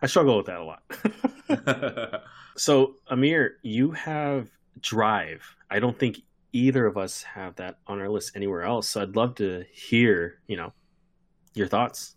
I 0.01 0.07
struggle 0.07 0.39
with 0.39 0.47
that 0.47 0.61
a 0.61 0.65
lot. 0.65 2.23
So, 2.57 2.97
Amir, 3.09 3.57
you 3.63 3.91
have 3.93 4.49
Drive. 4.81 5.43
I 5.71 5.79
don't 5.79 5.99
think 5.99 6.21
either 6.53 6.87
of 6.87 6.97
us 6.97 7.23
have 7.23 7.57
that 7.57 7.79
on 7.87 8.01
our 8.01 8.09
list 8.09 8.33
anywhere 8.35 8.63
else. 8.63 8.89
So, 8.89 9.03
I'd 9.03 9.17
love 9.17 9.35
to 9.37 9.65
hear, 9.73 10.41
you 10.47 10.57
know, 10.57 10.73
your 11.55 11.67
thoughts. 11.69 12.15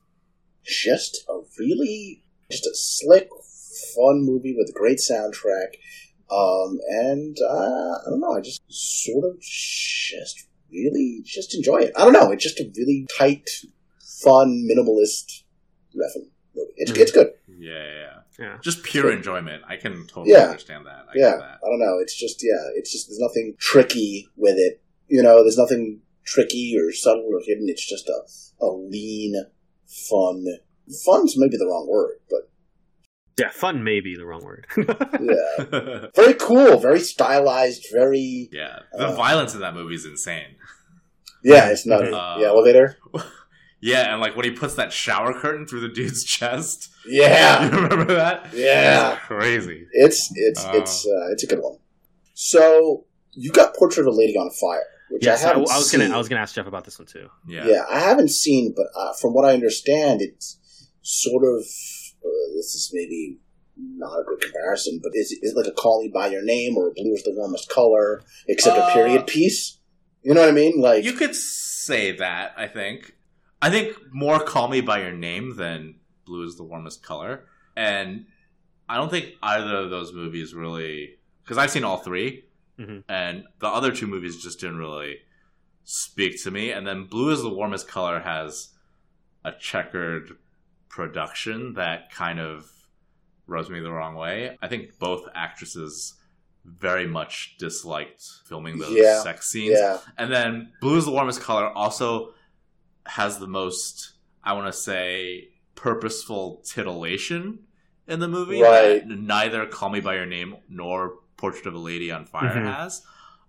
just 0.64 1.26
a 1.30 1.40
really 1.60 2.24
just 2.52 2.66
a 2.66 2.72
slick, 2.74 3.30
fun 3.96 4.24
movie 4.26 4.56
with 4.58 4.70
a 4.70 4.74
great 4.78 5.00
soundtrack. 5.00 5.76
Um, 6.32 6.80
and 6.90 7.36
uh, 7.42 7.92
I 8.06 8.10
don't 8.10 8.20
know, 8.22 8.34
I 8.38 8.42
just 8.42 8.62
sort 8.70 9.26
of 9.26 9.40
just 9.42 10.48
really 10.72 11.22
just 11.26 11.54
enjoy 11.56 11.78
it. 11.78 11.94
I 11.96 12.04
don't 12.04 12.14
know, 12.14 12.32
it's 12.32 12.44
just 12.44 12.60
a 12.60 12.72
really 12.78 13.06
tight, 13.18 13.50
fun, 14.24 14.68
minimalist 14.70 15.44
refing 15.96 16.28
movie. 16.56 16.72
It's 16.78 16.92
Mhm. 16.92 16.98
it's 17.02 17.12
good. 17.12 17.34
yeah, 17.48 17.74
yeah. 18.02 18.20
Yeah. 18.40 18.58
Just 18.62 18.84
pure 18.84 19.04
Sure. 19.04 19.12
enjoyment. 19.12 19.64
I 19.68 19.78
can 19.78 20.08
totally 20.08 20.32
Yeah. 20.32 20.46
understand 20.48 20.86
that. 20.86 21.06
I 21.08 21.12
yeah, 21.16 21.32
get 21.32 21.40
that. 21.40 21.60
I 21.64 21.70
don't 21.70 21.80
know. 21.80 22.00
It's 22.00 22.16
just 22.16 22.44
yeah, 22.44 22.70
it's 22.76 22.92
just 22.92 23.08
there's 23.10 23.20
nothing 23.20 23.56
tricky 23.60 24.28
with 24.36 24.56
it. 24.58 24.82
You 25.08 25.22
know, 25.22 25.44
there's 25.44 25.58
nothing 25.58 26.02
tricky 26.26 26.76
or 26.80 26.92
subtle 26.92 27.30
or 27.32 27.42
hidden. 27.46 27.68
It's 27.70 27.88
just 27.88 28.08
a 28.10 28.22
a 28.64 28.68
lean, 28.68 29.36
fun. 30.10 30.46
Fun's 31.06 31.38
maybe 31.38 31.58
the 31.58 31.68
wrong 31.68 31.88
word, 31.90 32.18
but 32.30 32.50
Yeah, 33.40 33.50
fun 33.52 33.84
may 33.84 34.00
be 34.00 34.16
the 34.16 34.26
wrong 34.26 34.44
word. 34.44 34.66
yeah, 34.78 36.08
very 36.16 36.34
cool, 36.36 36.78
very 36.78 37.00
stylized, 37.00 37.88
very 37.92 38.50
yeah, 38.52 38.80
the 38.94 39.08
Uh, 39.10 39.16
violence 39.16 39.54
in 39.54 39.60
that 39.62 39.74
movie 39.74 39.96
is 39.96 40.06
insane. 40.06 40.56
yeah. 41.44 41.70
It's 41.70 41.86
not. 41.86 42.04
Uh, 42.12 42.40
the 42.40 42.46
elevator. 42.46 42.98
Yeah, 43.92 44.12
and 44.14 44.22
like 44.22 44.36
when 44.38 44.46
he 44.46 44.52
puts 44.52 44.76
that 44.76 44.94
shower 44.94 45.34
curtain 45.34 45.68
through 45.68 45.82
the 45.82 45.90
dude's 46.00 46.24
chest. 46.36 46.90
Yeah, 47.08 47.66
You 47.70 47.82
remember 47.82 48.14
that? 48.16 48.54
Yeah. 48.54 49.14
It's 49.14 49.22
crazy. 49.26 49.88
it's 49.92 50.32
it's 50.36 50.64
Uh. 50.66 50.72
it's 50.76 51.06
uh, 51.06 51.32
it's 51.34 51.44
a 51.44 51.48
good 51.48 51.60
one. 51.60 51.78
So 52.34 53.06
you 53.32 53.52
got 53.52 53.76
Portrait 53.76 54.08
of 54.08 54.14
a 54.14 54.18
Lady 54.18 54.36
on 54.38 54.50
Fire, 54.52 54.84
which 55.10 55.26
yes, 55.26 55.44
I 55.44 55.48
I, 55.48 55.50
I 55.50 55.54
haven't 55.54 55.62
was 55.64 55.90
seen. 55.90 56.00
gonna, 56.00 56.16
I 56.16 56.18
was 56.18 56.30
gonna 56.30 56.42
ask 56.42 56.56
Jeff 56.56 56.68
about 56.68 56.86
this 56.86 56.98
one 57.00 57.08
too. 57.08 57.28
Yeah. 57.48 57.66
Yeah, 57.68 57.84
I 57.90 58.00
haven't 58.00 58.30
seen, 58.32 58.74
but 58.76 58.88
uh, 58.96 59.14
from 59.20 59.34
what 59.34 59.46
I 59.46 59.54
understand, 59.54 60.22
it's 60.22 60.58
sort 61.02 61.44
of 61.44 61.60
uh, 61.62 62.46
this 62.56 62.74
is 62.76 62.90
maybe 62.94 63.40
not 63.76 64.18
a 64.20 64.24
good 64.24 64.40
comparison, 64.42 65.00
but 65.04 65.12
is 65.16 65.32
is 65.42 65.52
it 65.54 65.58
like 65.58 65.68
a 65.68 65.72
Call 65.72 66.02
Me 66.04 66.10
by 66.14 66.28
Your 66.28 66.44
Name 66.44 66.78
or 66.78 66.92
Blue 66.96 67.14
is 67.14 67.24
the 67.24 67.34
warmest 67.36 67.70
color, 67.70 68.22
except 68.48 68.78
Uh, 68.78 68.88
a 68.90 68.94
period 68.94 69.28
piece? 69.28 69.80
You 70.22 70.34
know 70.34 70.40
what 70.42 70.50
I 70.50 70.54
mean? 70.54 70.80
Like, 70.80 71.04
You 71.04 71.14
could 71.14 71.36
say 71.36 72.14
that, 72.16 72.54
I 72.56 72.68
think. 72.68 73.14
I 73.64 73.70
think 73.70 73.95
more 74.11 74.39
call 74.43 74.68
me 74.68 74.82
by 74.82 74.99
your 75.01 75.14
name 75.14 75.55
than 75.55 75.95
blue 76.26 76.43
is 76.45 76.57
the 76.57 76.64
warmest 76.64 77.01
color. 77.01 77.45
And 77.78 78.26
I 78.89 78.97
don't 78.97 79.09
think 79.09 79.36
either 79.41 79.78
of 79.78 79.89
those 79.89 80.11
movies 80.11 80.53
really 80.53 81.18
because 81.43 81.57
I've 81.57 81.72
seen 81.72 81.86
all 81.86 81.97
3 81.97 82.43
Mhm. 82.78 83.03
and 83.07 83.45
the 83.59 83.68
other 83.68 83.91
two 83.93 84.07
movies 84.07 84.41
just 84.43 84.59
didn't 84.59 84.78
really 84.78 85.20
speak 85.86 86.41
to 86.43 86.51
me. 86.51 86.72
And 86.72 86.86
then 86.86 87.05
blue 87.05 87.32
is 87.32 87.41
the 87.41 87.49
warmest 87.49 87.88
color 87.88 88.20
has 88.20 88.74
a 89.45 89.53
checkered 89.53 90.38
production 90.89 91.74
that 91.76 92.11
kind 92.11 92.39
of 92.41 92.70
rubs 93.47 93.70
me 93.70 93.80
the 93.80 93.91
wrong 93.91 94.16
way. 94.16 94.57
I 94.61 94.68
think 94.68 94.99
both 94.99 95.26
actresses 95.36 96.16
very 96.66 97.07
much 97.07 97.55
disliked 97.57 98.24
filming 98.45 98.78
those 98.78 98.91
Yeah. 98.97 99.22
sex 99.22 99.49
scenes. 99.49 99.78
yeah, 99.80 99.99
And 100.18 100.32
then 100.32 100.74
blue 100.82 100.97
is 100.97 101.05
the 101.05 101.11
warmest 101.11 101.41
color 101.41 101.68
also 101.70 102.34
has 103.06 103.38
the 103.39 103.47
most, 103.47 104.14
I 104.43 104.54
want 104.54 104.68
to 104.68 104.74
say, 104.78 105.49
purposeful 105.76 106.62
titillation 106.66 107.60
in 108.08 108.20
the 108.20 108.28
movie. 108.28 108.62
Right. 108.62 109.08
that 109.08 109.20
neither 109.20 109.66
Call 109.66 109.89
Me 109.89 109.99
By 109.99 110.16
Your 110.16 110.26
Name 110.26 110.56
nor 110.70 111.16
Portrait 111.38 111.66
of 111.68 111.74
a 111.74 111.80
Lady 111.80 112.12
on 112.12 112.26
Fire 112.26 112.56
Mhm. 112.56 112.66
has. 112.74 113.01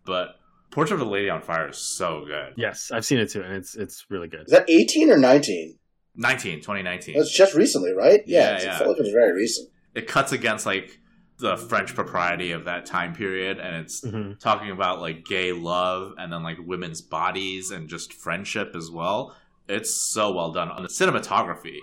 But 0.04 0.36
Portrait 0.70 1.00
of 1.00 1.06
a 1.06 1.10
Lady 1.10 1.30
on 1.30 1.40
Fire 1.42 1.68
is 1.68 1.78
so 1.78 2.24
good. 2.26 2.54
Yes, 2.56 2.90
I've 2.90 3.04
seen 3.04 3.18
it 3.18 3.30
too, 3.30 3.42
and 3.42 3.54
it's 3.54 3.74
it's 3.76 4.06
really 4.10 4.26
good. 4.28 4.40
is 4.46 4.50
that 4.52 4.68
eighteen 4.68 5.10
or 5.10 5.16
nineteen? 5.18 5.78
19, 6.16 6.60
2019. 6.60 7.16
That's 7.16 7.32
just 7.32 7.54
recently, 7.54 7.92
right? 7.92 8.22
Yeah, 8.26 8.40
Yeah, 8.40 8.46
it's- 8.56 8.64
yeah. 8.64 8.74
I 8.76 8.78
felt 8.78 8.98
it 8.98 9.02
was 9.02 9.10
very 9.12 9.32
recent. 9.32 9.68
It 9.94 10.06
cuts 10.06 10.30
against 10.32 10.64
like 10.66 10.98
the 11.38 11.56
French 11.56 11.92
propriety 11.96 12.52
of 12.52 12.64
that 12.66 12.86
time 12.86 13.12
period 13.14 13.58
and 13.58 13.74
it's 13.84 14.08
hmm 14.08 14.32
talking 14.34 14.70
about 14.70 15.00
like 15.00 15.24
gay 15.24 15.50
love 15.52 16.14
and 16.18 16.32
then 16.32 16.44
like 16.44 16.58
women's 16.64 17.02
bodies 17.02 17.72
and 17.72 17.88
just 17.88 18.12
friendship 18.12 18.76
as 18.76 18.90
well. 18.92 19.36
It's 19.68 20.12
so 20.12 20.32
well 20.32 20.52
done 20.52 20.70
on 20.70 20.82
the 20.82 20.88
cinematography. 20.88 21.78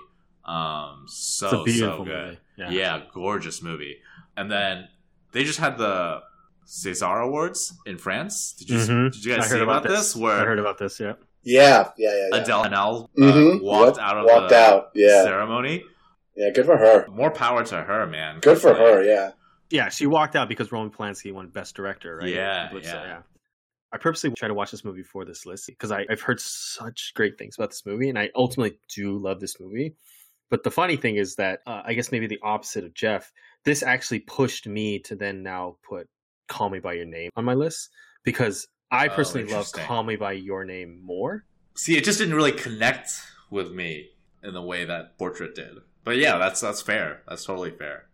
Um, 0.45 1.05
so 1.07 1.47
It's 1.47 1.53
a 1.53 1.63
beautiful 1.63 1.97
so 1.99 2.03
good. 2.05 2.25
movie. 2.25 2.39
Yeah. 2.57 2.69
Yeah. 2.69 3.01
gorgeous 3.13 3.61
movie. 3.61 3.97
And 4.38 4.51
then 4.51 4.88
they 5.34 5.43
just 5.43 5.59
had 5.59 5.77
the 5.77 6.21
César 6.67 7.23
Awards 7.23 7.73
in 7.86 7.97
France. 7.97 8.53
Did 8.57 8.69
you 8.69 8.77
Mhm. 8.77 9.11
did 9.11 9.25
you 9.25 9.36
guys 9.36 9.45
I 9.45 9.47
see 9.47 9.53
heard 9.55 9.63
about 9.63 9.84
this? 9.84 10.15
I 10.15 10.19
Where 10.19 10.45
heard 10.45 10.59
about 10.59 10.77
this. 10.77 10.99
Yeah. 10.99 11.13
Yeah, 11.43 11.89
yeah, 11.97 12.09
yeah. 12.15 12.27
yeah. 12.38 12.43
Adèle 12.43 12.65
Haenel 12.65 13.09
uh, 13.17 13.21
Mhm. 13.21 13.61
walked 13.63 13.97
Yep, 13.97 14.05
out 14.05 14.17
of 14.17 14.25
walked 14.25 14.49
the 14.49 14.57
out. 14.57 14.89
Yeah, 14.93 15.23
ceremony. 15.23 15.84
yeah. 16.36 16.51
Good 16.51 16.65
for 16.67 16.77
her. 16.77 17.07
More 17.07 17.32
power 17.32 17.63
to 17.65 17.82
her, 17.82 18.05
man. 18.05 18.39
Good 18.41 18.59
for 18.59 18.69
Like, 18.69 18.77
her. 18.77 19.03
Yeah. 19.03 19.32
Yeah, 19.71 19.89
she 19.89 20.05
walked 20.05 20.36
out 20.36 20.49
because 20.49 20.71
Roman 20.71 20.91
Polanski 20.91 21.34
won 21.34 21.47
Best 21.47 21.75
Director, 21.75 22.17
right? 22.17 22.27
Yeah, 22.29 22.65
I 22.65 22.69
believe 22.69 22.86
so, 22.86 23.01
yeah. 23.03 23.21
I 23.94 23.98
purposely 23.98 24.32
try 24.32 24.48
to 24.48 24.54
watch 24.54 24.72
this 24.72 24.86
movie 24.86 25.04
for 25.04 25.26
this 25.26 25.46
list 25.46 25.68
because 25.68 25.92
I've 25.92 26.22
heard 26.22 26.39
such 26.39 27.12
great 27.16 27.38
things 27.38 27.56
about 27.58 27.72
this 27.72 27.86
movie, 27.86 28.10
and 28.10 28.18
I 28.18 28.30
ultimately 28.36 28.80
do 28.94 29.18
love 29.18 29.39
this 29.39 29.60
movie. 29.60 29.96
But 30.50 30.64
the 30.64 30.72
funny 30.72 30.98
thing 30.98 31.18
is 31.18 31.36
that 31.36 31.60
uh, 31.68 31.82
I 31.86 31.94
guess 31.94 32.12
maybe 32.12 32.28
the 32.28 32.39
opposite 32.44 32.84
of 32.84 32.94
Jeff, 32.94 33.32
this 33.64 33.84
actually 33.84 34.20
pushed 34.20 34.68
me 34.68 35.00
to 35.00 35.16
then 35.16 35.44
now 35.44 35.78
put 35.88 36.08
"Call 36.48 36.70
Me 36.70 36.80
by 36.80 36.94
Your 36.94 37.06
Name" 37.06 37.30
on 37.36 37.46
my 37.46 37.54
list 37.54 37.89
because 38.24 38.68
I 38.92 39.08
Oh, 39.08 39.10
personally 39.10 39.52
love 39.52 39.72
"Call 39.72 40.04
Me 40.04 40.16
by 40.16 40.34
Your 40.34 40.64
Name" 40.64 41.00
more. 41.04 41.46
See, 41.76 41.98
it 41.98 42.04
just 42.04 42.20
didn't 42.20 42.36
really 42.36 42.52
connect 42.52 43.10
with 43.50 43.72
me 43.72 44.10
in 44.44 44.54
the 44.54 44.62
way 44.62 44.86
that 44.86 45.18
Portrait 45.18 45.56
did. 45.56 45.78
But 46.04 46.18
yeah, 46.18 46.38
that's 46.38 46.62
that's 46.62 46.82
fair. 46.82 47.22
That's 47.28 47.46
totally 47.46 47.72
fair. 47.72 48.06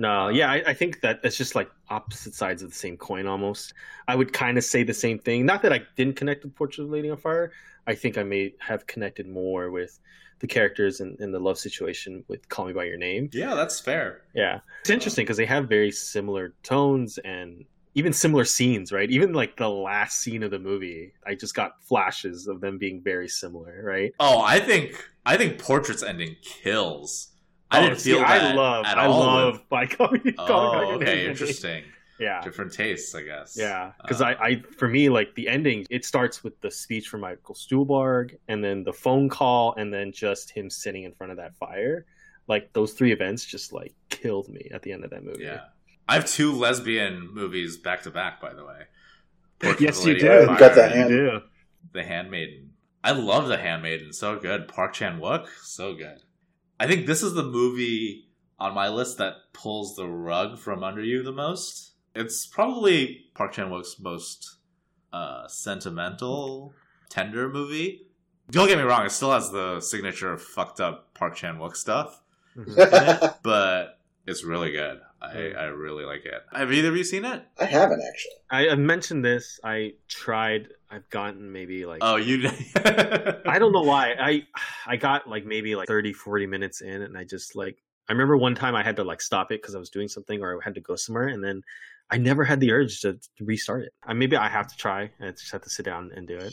No, 0.00 0.28
yeah, 0.28 0.50
I, 0.50 0.62
I 0.68 0.72
think 0.72 1.02
that 1.02 1.20
it's 1.22 1.36
just 1.36 1.54
like 1.54 1.70
opposite 1.90 2.34
sides 2.34 2.62
of 2.62 2.70
the 2.70 2.74
same 2.74 2.96
coin 2.96 3.26
almost. 3.26 3.74
I 4.08 4.16
would 4.16 4.32
kind 4.32 4.56
of 4.56 4.64
say 4.64 4.82
the 4.82 4.94
same 4.94 5.18
thing. 5.18 5.44
Not 5.44 5.60
that 5.60 5.74
I 5.74 5.82
didn't 5.94 6.16
connect 6.16 6.42
with 6.42 6.54
Portrait 6.54 6.84
of 6.84 6.90
Lady 6.90 7.10
on 7.10 7.18
Fire. 7.18 7.52
I 7.86 7.94
think 7.94 8.16
I 8.16 8.22
may 8.22 8.54
have 8.60 8.86
connected 8.86 9.28
more 9.28 9.70
with 9.70 10.00
the 10.38 10.46
characters 10.46 11.00
and, 11.00 11.20
and 11.20 11.34
the 11.34 11.38
love 11.38 11.58
situation 11.58 12.24
with 12.28 12.48
Call 12.48 12.64
Me 12.64 12.72
by 12.72 12.84
Your 12.84 12.96
Name. 12.96 13.28
Yeah, 13.34 13.54
that's 13.54 13.78
fair. 13.78 14.22
Yeah, 14.34 14.60
it's 14.80 14.88
interesting 14.88 15.24
because 15.24 15.36
they 15.36 15.44
have 15.44 15.68
very 15.68 15.90
similar 15.90 16.54
tones 16.62 17.18
and 17.18 17.66
even 17.94 18.14
similar 18.14 18.46
scenes, 18.46 18.92
right? 18.92 19.10
Even 19.10 19.34
like 19.34 19.58
the 19.58 19.68
last 19.68 20.20
scene 20.20 20.42
of 20.42 20.50
the 20.50 20.58
movie, 20.58 21.12
I 21.26 21.34
just 21.34 21.54
got 21.54 21.82
flashes 21.82 22.46
of 22.46 22.62
them 22.62 22.78
being 22.78 23.02
very 23.02 23.28
similar, 23.28 23.82
right? 23.84 24.14
Oh, 24.18 24.40
I 24.40 24.60
think 24.60 25.10
I 25.26 25.36
think 25.36 25.58
Portrait's 25.58 26.02
ending 26.02 26.36
kills. 26.40 27.32
I 27.70 27.78
Oh, 27.78 27.82
didn't 27.88 27.98
see, 28.00 28.10
feel 28.12 28.20
that 28.20 28.28
I 28.28 28.52
love, 28.54 28.84
at 28.84 28.98
I 28.98 29.06
all. 29.06 29.20
love 29.20 29.52
with- 29.54 29.68
by 29.68 29.86
Call 29.86 30.10
Me, 30.10 30.32
Call 30.32 30.46
by 30.72 30.78
Oh, 30.78 30.80
Your 30.82 30.92
okay, 30.94 31.04
Name. 31.16 31.30
interesting. 31.30 31.84
Yeah, 32.18 32.42
Different 32.42 32.70
tastes, 32.72 33.14
I 33.14 33.22
guess. 33.22 33.56
Yeah, 33.58 33.92
because 34.02 34.20
Uh, 34.20 34.26
I, 34.26 34.46
I, 34.48 34.62
for 34.76 34.88
me, 34.88 35.08
like 35.08 35.34
the 35.36 35.48
ending, 35.48 35.86
it 35.88 36.04
starts 36.04 36.44
with 36.44 36.60
the 36.60 36.70
speech 36.70 37.08
from 37.08 37.22
Michael 37.22 37.54
Stuhlbarg, 37.54 38.36
and 38.48 38.62
then 38.62 38.84
the 38.84 38.92
phone 38.92 39.30
call, 39.30 39.74
and 39.76 39.92
then 39.94 40.12
just 40.12 40.50
him 40.50 40.68
sitting 40.68 41.04
in 41.04 41.12
front 41.12 41.30
of 41.30 41.38
that 41.38 41.56
fire. 41.56 42.04
Like 42.46 42.72
those 42.74 42.92
three 42.92 43.12
events, 43.12 43.44
just 43.46 43.72
like 43.72 43.94
killed 44.10 44.48
me 44.50 44.68
at 44.70 44.82
the 44.82 44.92
end 44.92 45.04
of 45.04 45.10
that 45.10 45.24
movie. 45.24 45.44
Yeah. 45.44 45.60
I 46.08 46.14
have 46.14 46.26
two 46.26 46.52
lesbian 46.52 47.32
movies 47.32 47.76
back 47.78 48.02
to 48.02 48.10
back, 48.10 48.40
by 48.40 48.52
the 48.52 48.64
way. 48.66 48.82
Portrait 49.60 49.80
yes, 49.80 50.00
of 50.00 50.06
a 50.06 50.12
you 50.12 50.18
do. 50.18 50.26
You 50.26 50.46
got 50.58 50.74
that 50.74 50.92
hand. 50.92 51.10
You 51.10 51.16
do. 51.16 51.40
The 51.92 52.02
Handmaiden. 52.02 52.72
I 53.02 53.12
love 53.12 53.46
The 53.48 53.56
Handmaiden. 53.56 54.12
So 54.12 54.38
good. 54.38 54.68
Park 54.68 54.92
Chan 54.92 55.20
Wook. 55.20 55.46
So 55.62 55.94
good. 55.94 56.18
I 56.80 56.86
think 56.86 57.06
this 57.06 57.22
is 57.22 57.34
the 57.34 57.42
movie 57.44 58.26
on 58.58 58.74
my 58.74 58.88
list 58.88 59.18
that 59.18 59.34
pulls 59.52 59.94
the 59.96 60.06
rug 60.08 60.58
from 60.58 60.82
under 60.82 61.02
you 61.02 61.22
the 61.22 61.30
most. 61.30 61.92
It's 62.14 62.46
probably 62.46 63.26
Park 63.34 63.52
Chan 63.52 63.68
Wook's 63.70 64.00
most 64.00 64.56
uh, 65.12 65.46
sentimental, 65.46 66.72
tender 67.10 67.48
movie. 67.48 68.06
Don't 68.50 68.66
get 68.66 68.78
me 68.78 68.84
wrong, 68.84 69.04
it 69.06 69.12
still 69.12 69.30
has 69.32 69.50
the 69.50 69.80
signature 69.80 70.36
fucked 70.36 70.80
up 70.80 71.14
Park 71.14 71.36
Chan 71.36 71.56
Wook 71.58 71.76
stuff, 71.76 72.22
Mhm. 72.56 73.34
but 73.42 73.98
it's 74.26 74.42
really 74.42 74.72
good. 74.72 75.00
I. 75.22 75.52
I 75.52 75.64
really 75.66 76.04
like 76.06 76.24
it. 76.24 76.42
Have 76.52 76.72
either 76.72 76.88
of 76.88 76.96
you 76.96 77.04
seen 77.04 77.26
it? 77.26 77.44
I 77.58 77.66
haven't 77.66 78.00
actually. 78.02 78.32
I, 78.50 78.70
I 78.70 78.74
mentioned 78.74 79.22
this. 79.24 79.60
I 79.62 79.92
tried. 80.08 80.68
I've 80.90 81.08
gotten 81.10 81.52
maybe 81.52 81.86
like 81.86 81.98
Oh, 82.02 82.16
you. 82.16 82.48
I 82.84 83.58
don't 83.58 83.72
know 83.72 83.82
why. 83.92 84.14
I 84.18 84.42
I 84.86 84.96
got 84.96 85.28
like 85.28 85.44
maybe 85.46 85.74
like 85.76 85.86
30, 85.88 86.12
40 86.12 86.46
minutes 86.46 86.80
in, 86.80 87.02
and 87.02 87.16
I 87.16 87.24
just 87.24 87.54
like 87.54 87.76
I 88.08 88.12
remember 88.12 88.36
one 88.36 88.54
time 88.54 88.74
I 88.74 88.82
had 88.82 88.96
to 88.96 89.04
like 89.04 89.20
stop 89.22 89.52
it 89.52 89.62
because 89.62 89.74
I 89.74 89.78
was 89.78 89.90
doing 89.90 90.08
something 90.08 90.42
or 90.42 90.54
I 90.56 90.64
had 90.64 90.74
to 90.74 90.80
go 90.80 90.96
somewhere, 90.96 91.28
and 91.28 91.44
then 91.44 91.62
I 92.10 92.18
never 92.18 92.42
had 92.44 92.58
the 92.58 92.72
urge 92.72 93.00
to, 93.02 93.12
to 93.38 93.44
restart 93.44 93.84
it. 93.84 93.92
Uh, 94.06 94.14
maybe 94.14 94.36
I 94.36 94.48
have 94.48 94.66
to 94.66 94.76
try. 94.76 95.10
and 95.20 95.36
just 95.36 95.52
have 95.52 95.62
to 95.62 95.70
sit 95.70 95.84
down 95.84 96.10
and 96.16 96.26
do 96.26 96.36
it. 96.36 96.52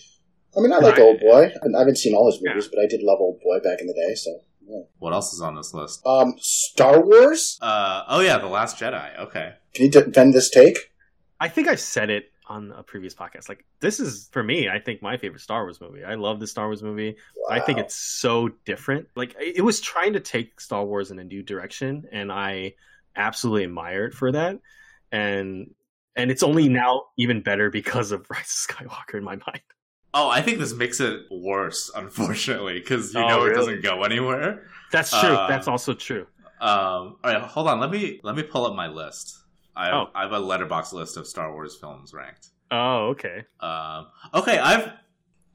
I 0.55 0.61
mean, 0.61 0.71
I 0.71 0.77
like 0.77 0.93
Right. 0.97 1.01
Old 1.01 1.19
Boy. 1.19 1.45
I 1.45 1.79
haven't 1.79 1.97
seen 1.97 2.13
all 2.13 2.31
his 2.31 2.39
Yeah. 2.43 2.51
movies, 2.51 2.67
but 2.67 2.79
I 2.79 2.85
did 2.87 3.01
love 3.01 3.19
Old 3.19 3.39
Boy 3.41 3.59
back 3.63 3.81
in 3.81 3.87
the 3.87 3.93
day. 3.93 4.13
So, 4.13 4.39
yeah. 4.67 4.81
What 4.99 5.13
else 5.13 5.33
is 5.33 5.41
on 5.41 5.55
this 5.55 5.73
list? 5.73 6.05
um, 6.05 6.35
Star 6.37 7.03
Wars. 7.03 7.57
Uh, 7.59 8.03
oh 8.07 8.19
yeah, 8.19 8.37
The 8.37 8.47
Last 8.47 8.77
Jedi. 8.77 9.19
Okay. 9.19 9.53
Can 9.73 9.85
you 9.85 9.91
defend 9.91 10.35
this 10.35 10.51
take? 10.51 10.77
I 11.39 11.47
think 11.49 11.67
I've 11.67 11.79
said 11.79 12.11
it 12.11 12.25
on 12.49 12.71
a 12.71 12.83
previous 12.83 13.13
podcast. 13.13 13.49
Like 13.49 13.65
this 13.79 13.99
is 13.99 14.29
for 14.31 14.43
me. 14.43 14.69
I 14.69 14.79
think 14.79 15.01
my 15.01 15.17
favorite 15.17 15.41
Star 15.41 15.63
Wars 15.63 15.79
movie. 15.81 16.03
I 16.03 16.15
love 16.15 16.39
the 16.39 16.47
Star 16.47 16.67
Wars 16.67 16.81
movie. 16.83 17.15
I 17.49 17.59
think 17.59 17.79
it's 17.79 17.95
so 17.95 18.49
different. 18.65 19.07
Like 19.15 19.35
it 19.39 19.63
was 19.63 19.79
trying 19.81 20.13
to 20.13 20.19
take 20.19 20.59
Star 20.61 20.85
Wars 20.85 21.11
in 21.11 21.19
a 21.19 21.23
new 21.23 21.43
direction, 21.43 22.05
and 22.11 22.31
I 22.31 22.73
absolutely 23.15 23.63
admire 23.63 24.05
it 24.05 24.13
for 24.13 24.31
that. 24.31 24.59
And 25.11 25.71
and 26.15 26.31
it's 26.31 26.43
only 26.43 26.67
now 26.69 27.03
even 27.17 27.41
better 27.41 27.69
because 27.69 28.11
of 28.11 28.25
Rise 28.31 28.65
of 28.69 28.75
Skywalker 28.75 29.15
in 29.15 29.23
my 29.23 29.35
mind. 29.35 29.61
Oh, 30.13 30.29
I 30.29 30.41
think 30.41 30.57
this 30.57 30.73
makes 30.73 30.99
it 30.99 31.19
worse, 31.29 31.91
unfortunately, 31.93 32.79
because 32.79 33.13
you 33.13 33.19
Oh, 33.19 33.27
know 33.27 33.41
it 33.43 33.49
really? 33.49 33.55
doesn't 33.55 33.83
go 33.83 34.03
anywhere. 34.03 34.67
That's 34.91 35.11
true. 35.11 35.29
Uh, 35.29 35.47
That's 35.47 35.67
also 35.67 35.93
true. 35.93 36.25
Um, 36.59 36.69
all 36.69 37.17
right, 37.25 37.41
hold 37.41 37.67
on. 37.67 37.79
Let 37.79 37.91
me 37.91 38.19
let 38.23 38.35
me 38.35 38.41
pull 38.41 38.65
up 38.65 38.73
my 38.73 38.87
list. 38.87 39.37
I 39.77 39.85
have, 39.85 39.93
Oh. 39.93 40.07
I 40.15 40.21
have 40.23 40.31
a 40.33 40.39
Letterboxd 40.39 40.93
list 40.93 41.15
of 41.17 41.27
Star 41.27 41.53
Wars 41.53 41.75
films 41.79 42.13
ranked. 42.13 42.49
Oh, 42.71 43.09
okay. 43.09 43.43
Um, 43.61 44.07
okay, 44.33 44.57
I've 44.57 44.91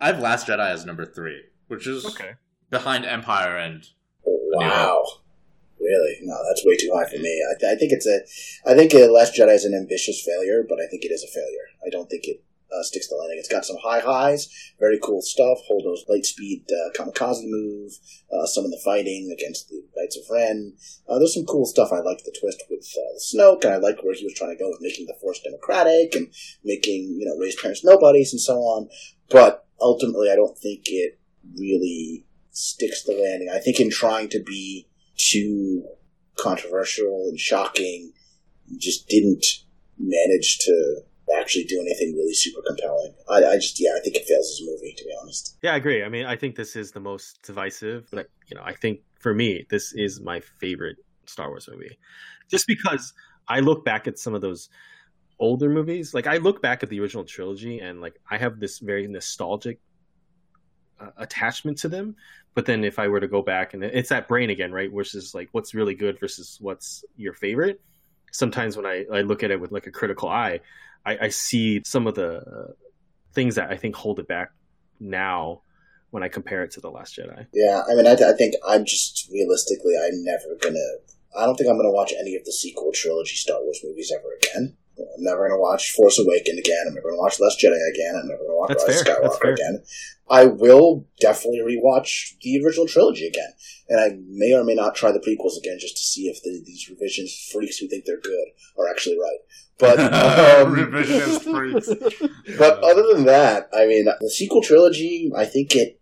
I've 0.00 0.18
Last 0.20 0.46
Jedi 0.46 0.70
as 0.70 0.86
number 0.86 1.04
three, 1.04 1.42
which 1.68 1.86
is 1.86 2.06
Okay. 2.06 2.32
behind 2.70 3.04
Empire 3.04 3.56
and 3.56 3.84
Wow. 4.24 5.04
Really? 5.80 6.18
No, 6.22 6.36
that's 6.48 6.64
way 6.64 6.76
too 6.76 6.92
high 6.94 7.08
for 7.10 7.18
me. 7.18 7.42
I, 7.50 7.58
th- 7.58 7.72
I 7.72 7.76
think 7.76 7.92
it's 7.92 8.06
a. 8.06 8.20
I 8.70 8.74
think 8.76 8.94
uh, 8.94 9.10
Last 9.10 9.34
Jedi 9.34 9.52
is 9.54 9.64
an 9.64 9.74
ambitious 9.74 10.22
failure, 10.24 10.64
but 10.68 10.78
I 10.80 10.86
think 10.86 11.04
it 11.04 11.10
is 11.10 11.24
a 11.24 11.26
failure. 11.26 11.66
I 11.84 11.90
don't 11.90 12.08
think 12.08 12.24
it 12.26 12.42
uh, 12.72 12.82
sticks 12.82 13.08
the 13.08 13.16
landing. 13.16 13.38
It's 13.38 13.48
got 13.48 13.64
some 13.64 13.76
high 13.82 14.00
highs, 14.00 14.48
very 14.80 14.98
cool 15.02 15.22
stuff. 15.22 15.58
Holdo's 15.66 16.04
light 16.08 16.24
speed 16.24 16.64
uh, 16.70 16.90
kamikaze 16.96 17.42
move, 17.44 17.92
uh, 18.32 18.46
some 18.46 18.64
of 18.64 18.70
the 18.70 18.80
fighting 18.84 19.34
against 19.36 19.68
the 19.68 19.82
Knights 19.96 20.16
of 20.16 20.24
Ren. 20.30 20.74
Uh, 21.08 21.18
there's 21.18 21.34
some 21.34 21.46
cool 21.46 21.66
stuff. 21.66 21.90
I 21.92 22.00
like 22.00 22.24
the 22.24 22.36
twist 22.38 22.62
with 22.70 22.86
uh, 22.96 23.18
Snoke, 23.18 23.64
and 23.64 23.74
I 23.74 23.76
like 23.76 24.02
where 24.02 24.14
he 24.14 24.24
was 24.24 24.34
trying 24.34 24.56
to 24.56 24.62
go 24.62 24.70
with 24.70 24.80
making 24.80 25.06
the 25.06 25.16
Force 25.20 25.40
democratic 25.40 26.14
and 26.14 26.28
making 26.64 27.16
you 27.18 27.26
know 27.26 27.36
Rey's 27.36 27.60
parents 27.60 27.84
nobodies 27.84 28.32
and 28.32 28.40
so 28.40 28.58
on. 28.58 28.88
But 29.30 29.66
ultimately, 29.80 30.30
I 30.30 30.36
don't 30.36 30.58
think 30.58 30.82
it 30.86 31.18
really 31.56 32.24
sticks 32.50 33.02
the 33.04 33.12
landing. 33.12 33.48
I 33.52 33.58
think 33.58 33.80
in 33.80 33.90
trying 33.90 34.28
to 34.30 34.42
be 34.42 34.88
too 35.16 35.84
controversial 36.38 37.26
and 37.28 37.38
shocking, 37.38 38.12
just 38.78 39.08
didn't 39.08 39.44
manage 39.98 40.58
to 40.58 41.02
actually 41.38 41.64
do 41.64 41.80
anything 41.80 42.14
really 42.14 42.34
super 42.34 42.62
compelling. 42.66 43.14
I, 43.28 43.44
I 43.44 43.54
just, 43.56 43.80
yeah, 43.80 43.90
I 43.96 44.00
think 44.00 44.16
it 44.16 44.26
fails 44.26 44.50
as 44.50 44.66
a 44.66 44.70
movie, 44.70 44.94
to 44.96 45.04
be 45.04 45.14
honest. 45.20 45.56
Yeah, 45.62 45.72
I 45.74 45.76
agree. 45.76 46.02
I 46.02 46.08
mean, 46.08 46.26
I 46.26 46.36
think 46.36 46.56
this 46.56 46.76
is 46.76 46.92
the 46.92 47.00
most 47.00 47.42
divisive. 47.42 48.08
But 48.10 48.28
you 48.48 48.56
know, 48.56 48.62
I 48.64 48.74
think 48.74 49.00
for 49.20 49.34
me, 49.34 49.66
this 49.70 49.92
is 49.94 50.20
my 50.20 50.40
favorite 50.40 50.96
Star 51.26 51.48
Wars 51.48 51.68
movie, 51.70 51.98
just 52.50 52.66
because 52.66 53.12
I 53.48 53.60
look 53.60 53.84
back 53.84 54.06
at 54.06 54.18
some 54.18 54.34
of 54.34 54.40
those 54.40 54.68
older 55.38 55.68
movies. 55.68 56.14
Like 56.14 56.26
I 56.26 56.36
look 56.36 56.62
back 56.62 56.82
at 56.82 56.88
the 56.88 57.00
original 57.00 57.24
trilogy, 57.24 57.80
and 57.80 58.00
like 58.00 58.20
I 58.30 58.38
have 58.38 58.60
this 58.60 58.78
very 58.78 59.06
nostalgic 59.06 59.80
uh, 61.00 61.10
attachment 61.18 61.78
to 61.78 61.88
them. 61.88 62.16
But 62.54 62.66
then 62.66 62.84
if 62.84 62.98
I 62.98 63.08
were 63.08 63.20
to 63.20 63.28
go 63.28 63.42
back, 63.42 63.74
and 63.74 63.82
it's 63.82 64.10
that 64.10 64.28
brain 64.28 64.50
again, 64.50 64.72
right? 64.72 64.90
Is 64.92 65.32
like 65.34 65.48
what's 65.52 65.74
really 65.74 65.94
good 65.94 66.20
versus 66.20 66.58
what's 66.60 67.04
your 67.16 67.32
favorite. 67.34 67.80
Sometimes 68.32 68.76
when 68.76 68.86
I, 68.86 69.04
I 69.12 69.20
look 69.20 69.42
at 69.42 69.50
it 69.50 69.60
with 69.60 69.70
like 69.70 69.86
a 69.86 69.90
critical 69.90 70.28
eye, 70.28 70.60
I, 71.06 71.18
I 71.22 71.28
see 71.28 71.82
some 71.84 72.06
of 72.06 72.14
the 72.14 72.38
uh, 72.38 72.72
things 73.32 73.54
that 73.54 73.70
I 73.70 73.76
think 73.76 73.94
hold 73.94 74.18
it 74.18 74.26
back 74.26 74.50
now 74.98 75.62
when 76.10 76.22
I 76.22 76.28
compare 76.28 76.62
it 76.62 76.72
to 76.72 76.80
the 76.80 76.90
Last 76.90 77.16
Jedi. 77.16 77.46
Yeah, 77.52 77.82
I 77.88 77.94
mean, 77.94 78.06
I, 78.06 78.12
I 78.12 78.32
think 78.32 78.54
I'm 78.66 78.84
just 78.84 79.28
realistically, 79.32 79.94
I'm 79.96 80.22
never 80.24 80.56
gonna. 80.60 80.78
I 81.36 81.46
don't 81.46 81.56
think 81.56 81.70
I'm 81.70 81.76
gonna 81.76 81.90
watch 81.90 82.12
any 82.18 82.36
of 82.36 82.44
the 82.44 82.52
sequel 82.52 82.90
trilogy 82.92 83.36
Star 83.36 83.62
Wars 83.62 83.80
movies 83.82 84.12
ever 84.14 84.28
again. 84.36 84.76
I'm 84.98 85.24
never 85.24 85.48
gonna 85.48 85.60
watch 85.60 85.92
Force 85.92 86.18
Awakens 86.18 86.58
again. 86.58 86.84
I'm 86.86 86.94
never 86.94 87.10
gonna 87.10 87.20
watch 87.20 87.40
Last 87.40 87.60
Jedi 87.60 87.78
again. 87.94 88.14
I'm 88.16 88.28
never 88.28 88.42
gonna 88.44 88.58
watch 88.58 88.68
That's 88.68 88.88
Rise 88.88 89.02
fair. 89.02 89.16
Skywalker 89.16 89.52
again. 89.54 89.82
I 90.30 90.46
will 90.46 91.06
definitely 91.20 91.60
rewatch 91.60 92.38
the 92.40 92.62
original 92.64 92.86
trilogy 92.86 93.26
again, 93.26 93.52
and 93.88 94.00
I 94.00 94.18
may 94.28 94.54
or 94.54 94.64
may 94.64 94.74
not 94.74 94.94
try 94.94 95.12
the 95.12 95.18
prequels 95.18 95.58
again 95.58 95.78
just 95.78 95.96
to 95.96 96.02
see 96.02 96.22
if 96.22 96.42
the, 96.42 96.62
these 96.64 96.88
revisionist 96.88 97.52
freaks 97.52 97.78
who 97.78 97.88
think 97.88 98.04
they're 98.04 98.20
good 98.20 98.48
are 98.78 98.88
actually 98.88 99.18
right. 99.18 99.38
But 99.78 99.98
um, 100.12 100.74
revisionist 100.74 101.42
freaks. 101.42 101.88
but 102.58 102.82
other 102.82 103.02
than 103.12 103.24
that, 103.24 103.68
I 103.74 103.86
mean, 103.86 104.06
the 104.20 104.30
sequel 104.30 104.62
trilogy, 104.62 105.30
I 105.36 105.44
think 105.44 105.74
it 105.74 106.00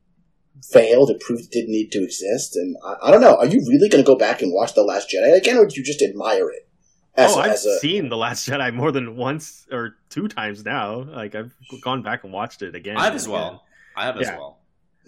failed. 0.62 1.10
It 1.10 1.20
proved 1.20 1.44
it 1.44 1.50
didn't 1.50 1.72
need 1.72 1.90
to 1.92 2.04
exist. 2.04 2.56
And 2.56 2.76
I, 2.84 3.08
I 3.08 3.10
don't 3.10 3.20
know. 3.20 3.36
Are 3.36 3.46
you 3.46 3.64
really 3.68 3.88
going 3.88 4.04
to 4.04 4.06
go 4.06 4.16
back 4.16 4.42
and 4.42 4.52
watch 4.52 4.74
The 4.74 4.82
Last 4.82 5.10
Jedi 5.10 5.36
again, 5.36 5.56
or 5.56 5.66
do 5.66 5.74
you 5.76 5.84
just 5.84 6.02
admire 6.02 6.50
it? 6.50 6.68
As, 7.16 7.32
oh, 7.36 7.40
I've 7.40 7.52
as 7.52 7.66
a, 7.66 7.78
seen 7.80 8.08
the 8.08 8.16
Last 8.16 8.48
Jedi 8.48 8.72
more 8.72 8.92
than 8.92 9.16
once 9.16 9.66
or 9.72 9.96
two 10.10 10.28
times 10.28 10.64
now. 10.64 11.02
Like 11.02 11.34
I've 11.34 11.52
gone 11.82 12.02
back 12.02 12.24
and 12.24 12.32
watched 12.32 12.62
it 12.62 12.74
again. 12.74 12.96
I 12.96 13.00
have 13.04 13.08
and 13.12 13.16
as 13.16 13.24
again. 13.26 13.32
well. 13.34 13.64
I 13.96 14.04
have 14.06 14.16
as 14.16 14.26
Yeah. 14.28 14.38
well. 14.38 14.58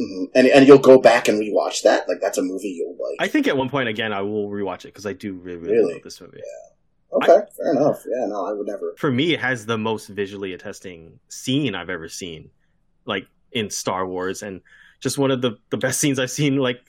Mhm. 0.00 0.30
and 0.34 0.46
and 0.48 0.66
you'll 0.66 0.78
go 0.78 0.98
back 0.98 1.28
and 1.28 1.38
rewatch 1.40 1.82
that. 1.82 2.08
Like 2.08 2.20
that's 2.20 2.38
a 2.38 2.42
movie 2.42 2.68
you'll 2.70 2.92
like. 2.92 3.16
I 3.20 3.28
think 3.28 3.46
at 3.46 3.56
one 3.56 3.68
point 3.68 3.88
again 3.88 4.12
I 4.12 4.22
will 4.22 4.48
rewatch 4.48 4.80
it 4.80 4.88
because 4.88 5.06
I 5.06 5.12
do 5.12 5.34
really, 5.34 5.58
really, 5.58 5.74
Really? 5.74 5.92
love 5.94 6.02
this 6.02 6.20
movie. 6.20 6.40
okay, 7.12 7.40
fair 7.56 7.72
enough. 7.72 8.02
Yeah, 8.08 8.26
no, 8.26 8.46
I 8.46 8.52
would 8.52 8.66
never. 8.66 8.94
For 8.96 9.10
me, 9.10 9.34
it 9.34 9.40
has 9.40 9.66
the 9.66 9.76
most 9.78 10.08
visually 10.08 10.54
attesting 10.54 11.20
scene 11.28 11.74
I've 11.74 11.90
ever 11.90 12.08
seen, 12.08 12.50
like 13.04 13.26
in 13.52 13.68
Star 13.70 14.06
Wars, 14.06 14.42
and 14.42 14.62
just 15.00 15.18
one 15.18 15.30
of 15.30 15.42
the 15.42 15.58
the 15.70 15.76
best 15.76 16.00
scenes 16.00 16.18
I've 16.18 16.30
seen 16.30 16.56
like 16.56 16.80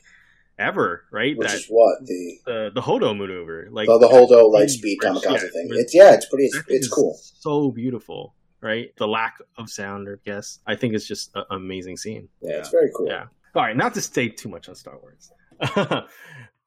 ever. 0.59 1.05
Right, 1.11 1.37
Which 1.37 1.47
that 1.47 1.57
is 1.57 1.67
what 1.67 2.05
the 2.05 2.39
the 2.45 2.71
the 2.75 2.81
Holdo 2.81 3.17
maneuver, 3.17 3.67
like 3.71 3.89
oh, 3.89 3.99
the 3.99 4.07
Holdo 4.07 4.51
light 4.51 4.69
speed 4.69 4.99
kamikaze 5.01 5.23
yeah, 5.23 5.37
thing. 5.37 5.69
It's 5.71 5.93
yeah, 5.93 6.13
it's 6.13 6.27
pretty. 6.27 6.45
It's, 6.45 6.59
it's 6.67 6.87
cool. 6.87 7.17
so 7.19 7.71
beautiful. 7.71 8.35
right? 8.61 8.95
The 8.97 9.07
lack 9.07 9.37
of 9.57 9.69
sound, 9.69 10.07
I 10.09 10.15
guess. 10.25 10.59
I 10.65 10.75
think 10.75 10.93
it's 10.93 11.07
just 11.07 11.31
an 11.35 11.43
amazing 11.51 11.97
scene. 11.97 12.29
Yeah, 12.41 12.57
it's 12.57 12.69
very 12.69 12.89
cool. 12.95 13.07
Yeah. 13.07 13.25
All 13.55 13.61
right, 13.61 13.77
not 13.77 13.93
to 13.95 14.01
stay 14.01 14.29
too 14.29 14.49
much 14.49 14.69
on 14.69 14.75
Star 14.75 14.97
Wars. 14.99 15.31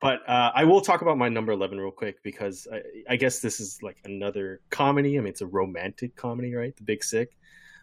but 0.00 0.28
uh, 0.28 0.52
I 0.54 0.64
will 0.64 0.80
talk 0.80 1.02
about 1.02 1.18
my 1.18 1.28
number 1.28 1.52
11 1.52 1.78
real 1.78 1.90
quick 1.90 2.22
because 2.22 2.68
I, 2.72 2.82
I 3.10 3.16
guess 3.16 3.40
this 3.40 3.58
is 3.58 3.82
like 3.82 3.96
another 4.04 4.60
comedy. 4.70 5.18
I 5.18 5.20
mean, 5.20 5.28
it's 5.28 5.40
a 5.40 5.46
romantic 5.46 6.14
comedy, 6.14 6.54
right? 6.54 6.76
The 6.76 6.84
Big 6.84 7.02
Sick. 7.02 7.36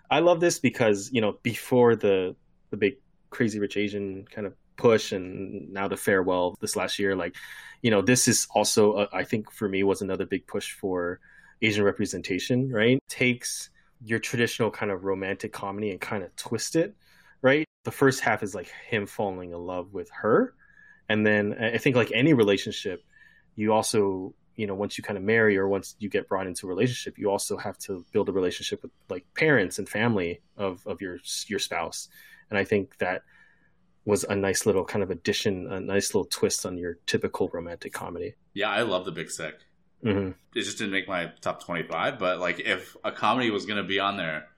I 0.10 0.20
love 0.20 0.39
this 0.39 0.60
because, 0.60 1.10
you 1.12 1.22
know, 1.22 1.38
before 1.43 1.95
the 1.95 2.36
the 2.70 2.78
big 2.78 2.95
Crazy 3.30 3.60
Rich 3.60 3.78
Asian 3.78 4.26
kind 4.30 4.47
of 4.47 4.54
push 4.76 5.12
and 5.12 5.72
now 5.72 5.88
the 5.88 5.98
farewell 5.98 6.56
this 6.62 6.76
last 6.76 7.00
year, 7.00 7.16
like, 7.16 7.36
you 7.82 7.92
know, 7.92 8.02
this 8.02 8.28
is 8.28 8.48
also, 8.54 8.98
a, 8.98 9.10
I 9.14 9.24
think 9.24 9.52
for 9.52 9.68
me, 9.68 9.84
was 9.84 10.02
another 10.02 10.26
big 10.26 10.48
push 10.48 10.72
for 10.74 11.20
Asian 11.62 11.84
representation, 11.84 12.72
right? 12.72 13.00
Takes 13.10 13.70
your 14.06 14.20
traditional 14.20 14.70
kind 14.72 14.92
of 14.92 15.06
romantic 15.06 15.54
comedy 15.54 15.92
and 15.92 16.00
kind 16.00 16.24
of 16.24 16.36
twist 16.36 16.76
it, 16.76 16.96
right? 17.42 17.66
The 17.84 17.92
first 17.92 18.22
half 18.22 18.44
is 18.44 18.56
like 18.56 18.72
him 18.88 19.06
falling 19.06 19.52
in 19.52 19.58
love 19.58 19.94
with 19.94 20.10
her. 20.12 20.54
And 21.10 21.26
then 21.26 21.54
I 21.54 21.78
think 21.78 21.96
like 21.96 22.12
any 22.14 22.34
relationship, 22.34 23.04
you 23.56 23.74
also, 23.74 24.34
you 24.56 24.68
know, 24.68 24.76
once 24.76 24.98
you 24.98 25.04
kind 25.04 25.18
of 25.18 25.24
marry 25.24 25.58
or 25.58 25.68
once 25.68 25.96
you 26.00 26.10
get 26.10 26.28
brought 26.28 26.48
into 26.48 26.68
a 26.68 26.70
relationship, 26.70 27.18
you 27.18 27.30
also 27.30 27.58
have 27.58 27.78
to 27.80 28.06
build 28.12 28.30
a 28.30 28.32
relationship 28.32 28.82
with 28.82 28.92
like 29.10 29.26
parents 29.36 29.80
and 29.80 29.90
family 29.90 30.42
of, 30.58 30.86
of 30.88 31.02
your 31.02 31.18
your 31.48 31.60
spouse. 31.60 32.08
And 32.50 32.58
I 32.58 32.64
think 32.64 32.98
that 33.00 33.24
was 34.06 34.24
a 34.26 34.36
nice 34.36 34.66
little 34.66 34.84
kind 34.84 35.04
of 35.04 35.10
addition, 35.10 35.72
a 35.72 35.80
nice 35.80 36.14
little 36.14 36.26
twist 36.26 36.66
on 36.66 36.78
your 36.78 36.95
typical 37.06 37.49
romantic 37.54 37.93
comedy. 37.93 38.36
Yeah, 38.54 38.70
I 38.70 38.82
love 38.82 39.06
The 39.06 39.12
Big 39.12 39.32
Sick. 39.32 39.56
Mm-hmm. 40.04 40.32
It 40.54 40.64
just 40.64 40.78
didn't 40.78 40.91
make 40.91 41.08
my 41.08 41.32
top 41.41 41.64
25, 41.64 42.20
but 42.20 42.39
like 42.39 42.60
if 42.60 42.95
a 43.04 43.12
comedy 43.12 43.49
was 43.49 43.66
going 43.66 43.82
to 43.82 43.88
be 43.88 43.99
on 43.99 44.18
there, 44.18 44.49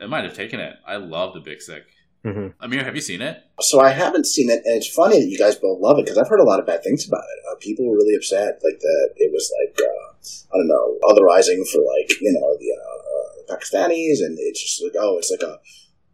it 0.00 0.08
might 0.08 0.24
have 0.24 0.34
taken 0.34 0.60
it. 0.60 0.76
I 0.86 0.96
love 0.96 1.34
The 1.34 1.40
Big 1.40 1.60
Sick. 1.60 1.84
Mm-hmm. 2.24 2.58
Amir, 2.60 2.82
have 2.82 2.96
you 2.96 3.00
seen 3.00 3.22
it? 3.22 3.38
So 3.60 3.80
I 3.80 3.90
haven't 3.90 4.26
seen 4.26 4.50
it, 4.50 4.62
and 4.64 4.76
it's 4.76 4.90
funny 4.90 5.20
that 5.20 5.28
you 5.28 5.38
guys 5.38 5.54
both 5.54 5.78
love 5.80 5.98
it 5.98 6.06
because 6.06 6.18
I've 6.18 6.26
heard 6.26 6.40
a 6.40 6.48
lot 6.48 6.58
of 6.58 6.66
bad 6.66 6.82
things 6.82 7.06
about 7.06 7.22
it. 7.22 7.38
Uh, 7.46 7.54
people 7.60 7.86
were 7.86 7.94
really 7.94 8.16
upset, 8.16 8.58
like 8.64 8.80
that 8.80 9.10
it 9.14 9.30
was 9.32 9.52
like 9.62 9.78
uh, 9.78 10.10
I 10.52 10.58
don't 10.58 10.66
know, 10.66 10.98
otherizing 11.04 11.62
for 11.70 11.78
like 11.78 12.10
you 12.20 12.32
know 12.34 12.56
the 12.58 12.74
uh, 12.74 13.54
Pakistanis, 13.54 14.26
and 14.26 14.36
it's 14.40 14.60
just 14.60 14.82
like 14.82 14.94
oh, 14.98 15.18
it's 15.18 15.30
like 15.30 15.42
a 15.42 15.60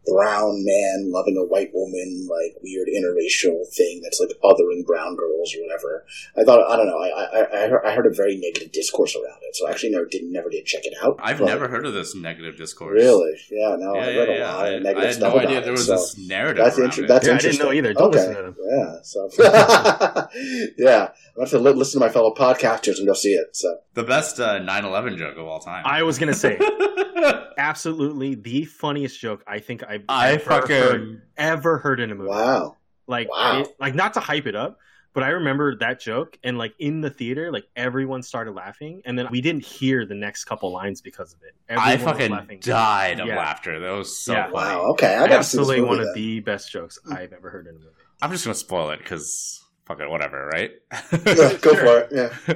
brown 0.05 0.63
man 0.65 1.11
loving 1.11 1.37
a 1.37 1.43
white 1.45 1.71
woman, 1.73 2.27
like 2.29 2.55
weird 2.61 2.87
interracial 2.87 3.65
thing 3.75 4.01
that's 4.03 4.19
like 4.19 4.29
othering 4.43 4.85
brown 4.85 5.15
girls 5.15 5.53
or 5.55 5.61
whatever. 5.63 6.05
I 6.37 6.43
thought 6.43 6.59
I 6.69 6.75
don't 6.75 6.87
know. 6.87 6.97
I 6.97 7.09
I, 7.09 7.63
I, 7.63 7.67
heard, 7.69 7.85
I 7.85 7.91
heard 7.95 8.05
a 8.05 8.13
very 8.13 8.35
negative 8.35 8.71
discourse 8.71 9.15
around 9.15 9.39
it, 9.43 9.55
so 9.55 9.67
I 9.67 9.71
actually 9.71 9.91
never 9.91 10.05
did 10.05 10.23
never 10.25 10.49
did 10.49 10.65
check 10.65 10.85
it 10.85 10.93
out. 11.03 11.17
I've 11.21 11.39
but- 11.39 11.45
never 11.45 11.67
heard 11.67 11.85
of 11.85 11.93
this 11.93 12.15
negative 12.15 12.57
discourse. 12.57 12.93
Really? 12.93 13.33
Yeah, 13.51 13.75
no, 13.77 13.95
Yeah, 13.95 14.01
I 14.01 14.09
yeah, 14.09 14.19
read 14.19 14.29
a 14.29 14.33
yeah. 14.37 14.53
lot 14.53 14.65
I, 14.65 14.67
of 14.69 14.85
I 14.85 15.05
had 15.05 15.13
stuff 15.13 15.33
no 15.33 15.39
about 15.39 15.45
idea 15.47 15.61
there 15.61 15.71
was 15.71 15.85
so 15.87 15.93
this 15.93 16.17
narrative 16.17 16.63
that's 16.65 16.77
inter- 16.77 17.03
it. 17.03 17.07
that's 17.07 17.27
Yeah, 17.27 17.33
I 17.33 17.37
didn't 17.37 17.53
interesting. 17.53 17.65
know 17.65 17.73
either. 17.73 17.93
Don't 17.93 18.09
okay. 18.15 18.17
listen 18.19 18.35
to 18.35 18.41
them. 18.41 18.55
Yeah, 18.69 18.95
so 19.03 19.29
yeah, 20.77 21.07
I'm 21.37 21.45
going 21.45 21.49
to 21.49 21.59
listen 21.71 21.99
to 21.99 22.05
my 22.05 22.11
fellow 22.11 22.33
podcasters 22.33 22.97
and 22.97 23.07
go 23.07 23.13
see 23.13 23.33
it. 23.33 23.55
So 23.55 23.77
the 23.93 24.03
best 24.03 24.39
uh, 24.39 24.59
9/11 24.59 25.17
joke 25.17 25.37
of 25.37 25.47
all 25.47 25.59
time. 25.59 25.83
I 25.85 26.03
was 26.03 26.17
gonna 26.19 26.33
say 26.33 26.59
absolutely 27.57 28.35
the 28.35 28.65
funniest 28.65 29.19
joke 29.19 29.43
I 29.47 29.59
think 29.59 29.83
I've 29.93 30.05
I 30.09 30.31
ever 30.33 30.39
fucking 30.39 30.75
heard, 30.75 31.21
ever 31.37 31.77
heard 31.77 31.99
in 31.99 32.11
a 32.11 32.15
movie. 32.15 32.29
wow, 32.29 32.77
Like, 33.07 33.29
Wow. 33.29 33.61
it, 33.61 33.75
like 33.79 33.95
not 33.95 34.13
to 34.15 34.19
hype 34.19 34.47
it 34.47 34.55
up, 34.55 34.79
but 35.13 35.23
I 35.23 35.29
remember 35.29 35.75
that 35.77 35.99
joke, 35.99 36.37
and 36.43 36.57
like 36.57 36.73
in 36.79 37.01
the 37.01 37.09
theater, 37.09 37.51
like 37.51 37.65
everyone 37.75 38.23
started 38.23 38.53
laughing, 38.53 39.01
and 39.05 39.17
then 39.17 39.27
we 39.29 39.41
didn't 39.41 39.63
hear 39.63 40.05
the 40.05 40.15
next 40.15 40.45
couple 40.45 40.71
lines 40.71 41.01
because 41.01 41.33
of 41.33 41.43
it. 41.43 41.53
I 41.69 41.93
Everyone 41.97 42.17
was 42.17 42.27
fucking 42.27 42.59
died 42.61 43.19
of 43.19 43.27
Yeah. 43.27 43.37
laughter. 43.37 43.79
That 43.79 43.91
was 43.91 44.17
so 44.17 44.33
Yeah. 44.33 44.51
funny. 44.51 44.53
wow, 44.55 44.81
okay, 44.93 45.15
I 45.15 45.27
got 45.27 45.37
to 45.37 45.43
see 45.43 45.57
Absolutely 45.57 45.81
one 45.81 45.99
of 45.99 46.05
then. 46.07 46.13
the 46.15 46.39
best 46.39 46.71
jokes 46.71 46.97
I've 47.11 47.31
ever 47.33 47.49
heard 47.51 47.67
in 47.67 47.75
a 47.75 47.79
movie. 47.79 47.91
I'm 48.21 48.31
just 48.31 48.43
gonna 48.45 48.55
spoil 48.55 48.89
it 48.91 48.99
because 48.99 49.63
fuck 49.85 49.99
it, 49.99 50.09
whatever, 50.09 50.47
right? 50.47 50.71
Yeah, 51.25 51.57
go 51.61 51.75
for 51.75 51.99
it. 51.99 52.07
Yeah, 52.11 52.29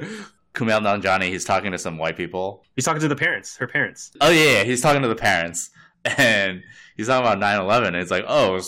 Kumail 0.54 0.80
Nanjiani, 0.80 1.28
he's 1.28 1.44
talking 1.44 1.70
to 1.72 1.78
some 1.78 1.98
white 1.98 2.16
people. 2.16 2.64
He's 2.74 2.84
talking 2.84 3.00
to 3.02 3.08
the 3.08 3.14
parents, 3.16 3.56
her 3.58 3.68
parents. 3.68 4.10
Oh 4.20 4.30
yeah, 4.30 4.52
yeah, 4.58 4.64
he's 4.64 4.80
talking 4.80 5.02
to 5.02 5.08
the 5.08 5.14
parents, 5.14 5.70
and 6.18 6.62
he's 6.96 7.06
talking 7.08 7.26
about 7.26 7.38
9/11. 7.38 7.88
And 7.88 7.96
it's 7.96 8.10
like, 8.10 8.24
oh, 8.28 8.60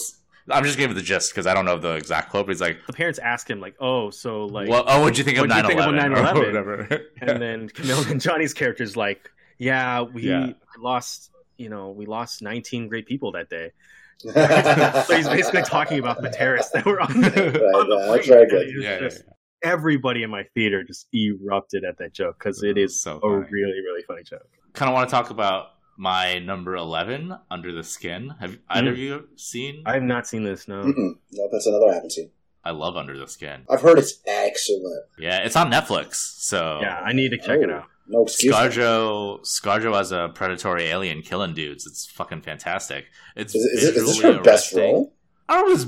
I'm 0.51 0.65
just 0.65 0.79
giving 0.79 0.97
the 0.97 1.03
gist 1.03 1.33
because 1.33 1.47
I 1.47 1.55
don't 1.55 1.65
know 1.65 1.79
the 1.79 1.95
exact 1.95 2.31
quote. 2.31 2.47
But 2.47 2.53
he's 2.53 2.61
like, 2.61 2.79
The 2.87 2.93
parents 2.93 3.19
ask 3.21 3.49
him 3.49 3.61
like, 3.61 3.77
"Oh, 3.81 4.11
so 4.11 4.47
like," 4.47 4.69
well, 4.69 4.85
oh, 4.87 5.01
what'd 5.03 5.17
you 5.19 5.25
think 5.25 5.39
of 5.39 5.49
what'd 5.49 5.65
9/11? 5.65 5.67
think 5.69 5.81
of 5.81 5.87
9/11? 5.95 6.35
whatever. 6.47 7.01
and 7.23 7.41
then 7.43 7.69
Kumail 7.69 8.03
Nanjiani's 8.05 8.53
character's 8.55 8.97
like, 8.97 9.31
"Yeah, 9.59 10.03
we 10.03 10.23
Yeah. 10.23 10.53
lost, 10.79 11.31
you 11.57 11.69
know, 11.69 11.91
we 11.91 12.07
lost 12.07 12.43
19 12.43 12.89
great 12.89 13.07
people 13.07 13.33
that 13.33 13.49
day." 13.49 13.71
so 14.21 15.17
he's 15.17 15.29
basically 15.29 15.63
talking 15.63 15.99
about 15.99 16.21
the 16.21 16.29
terrorists 16.31 16.73
that 16.73 16.85
were 16.85 17.01
on 17.01 17.21
the, 17.23 17.29
on 17.75 17.89
the 17.89 17.97
yeah, 17.97 18.17
that's 18.17 18.27
plane. 18.27 18.29
very 18.29 18.43
And 18.43 18.51
good. 18.51 18.69
it 18.69 18.77
was 18.77 18.85
yeah, 18.85 18.91
yeah, 18.95 18.99
just- 19.01 19.23
Everybody 19.63 20.23
in 20.23 20.31
my 20.31 20.45
theater 20.55 20.83
just 20.83 21.07
erupted 21.15 21.85
at 21.85 21.99
that 21.99 22.15
joke 22.15 22.37
because 22.39 22.63
it 22.63 22.79
is 22.79 23.01
So 23.03 23.17
a 23.19 23.21
funny. 23.21 23.47
really, 23.51 23.81
really 23.81 24.03
funny 24.07 24.23
joke. 24.23 24.47
kind 24.73 24.89
of 24.89 24.95
want 24.95 25.09
to 25.09 25.15
talk 25.15 25.29
about 25.31 25.67
my 26.01 26.39
number 26.39 26.75
11, 26.77 27.37
Under 27.51 27.73
the 27.73 27.83
Skin. 27.85 28.31
Have 28.41 28.57
either 28.71 28.91
of 28.93 28.99
you 28.99 29.29
seen? 29.37 29.83
I 29.85 29.93
have 29.95 30.03
not 30.03 30.27
seen 30.27 30.45
this. 30.45 30.67
No, 30.67 30.83
Mm-mm. 30.83 31.13
no, 31.33 31.49
that's 31.53 31.67
another 31.67 31.91
I 31.91 31.95
haven't 31.95 32.13
seen. 32.13 32.31
I 32.65 32.71
love 32.71 32.97
Under 32.97 33.19
the 33.19 33.29
Skin. 33.29 33.65
I've 33.71 33.83
heard 33.83 33.99
it's 33.99 34.21
excellent. 34.27 35.05
Yeah, 35.19 35.39
it's 35.41 35.57
on 35.57 35.71
Netflix. 35.71 36.15
So 36.15 36.79
yeah, 36.81 36.99
I 37.01 37.13
need 37.13 37.31
to 37.33 37.37
check 37.39 37.61
it 37.61 37.69
Oh, 37.71 37.75
out. 37.77 37.85
No 38.09 38.23
excuse. 38.25 38.55
ScarJo, 38.55 39.41
ScarJo 39.43 40.01
as 40.01 40.11
a 40.11 40.31
predatory 40.35 40.85
alien 40.85 41.21
killing 41.23 41.53
dudes. 41.55 41.87
It's 41.87 42.07
fucking 42.07 42.43
fantastic. 42.43 43.05
It's 43.37 43.55
Is, 43.55 43.63
is, 43.65 43.85
it- 43.85 43.97
is 43.97 44.05
this 44.07 44.17
visually 44.17 44.37
her 44.39 44.43
best 44.43 44.75
role? 44.75 45.13
I 45.49 45.55
don't 45.61 45.69
know 45.69 45.75
if 45.75 45.81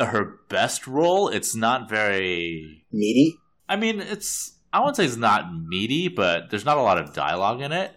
it's 0.00 0.10
her 0.12 0.38
best 0.48 0.86
role. 0.86 1.28
It's 1.28 1.54
not 1.56 1.88
very. 1.90 2.84
Meaty. 2.92 3.36
I 3.68 3.74
mean, 3.76 4.00
it's. 4.00 4.54
I 4.72 4.78
wouldn't 4.80 4.96
say 4.96 5.04
it's 5.04 5.16
not 5.16 5.52
meaty, 5.52 6.08
but 6.08 6.50
there's 6.50 6.64
not 6.64 6.78
a 6.78 6.82
lot 6.82 6.98
of 6.98 7.12
dialogue 7.12 7.60
in 7.60 7.72
it. 7.72 7.92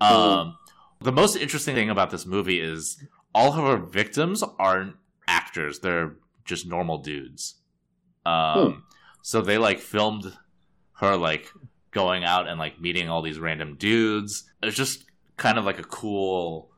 Um, 0.00 0.56
the 1.02 1.12
most 1.12 1.36
interesting 1.36 1.74
thing 1.74 1.90
about 1.90 2.10
this 2.10 2.26
movie 2.26 2.60
is 2.60 3.02
all 3.34 3.52
of 3.52 3.64
her 3.64 3.84
victims 3.84 4.42
aren't 4.58 4.96
actors; 5.26 5.80
they're 5.80 6.16
just 6.44 6.66
normal 6.66 6.98
dudes. 6.98 7.56
Um, 8.24 8.84
so 9.22 9.40
they 9.40 9.58
like 9.58 9.80
filmed 9.80 10.36
her 10.94 11.16
like 11.16 11.50
going 11.90 12.24
out 12.24 12.48
and 12.48 12.58
like 12.58 12.80
meeting 12.80 13.08
all 13.08 13.22
these 13.22 13.38
random 13.38 13.76
dudes. 13.76 14.44
It's 14.62 14.76
just 14.76 15.04
kind 15.36 15.58
of 15.58 15.64
like 15.64 15.78
a 15.78 15.84
cool 15.84 16.70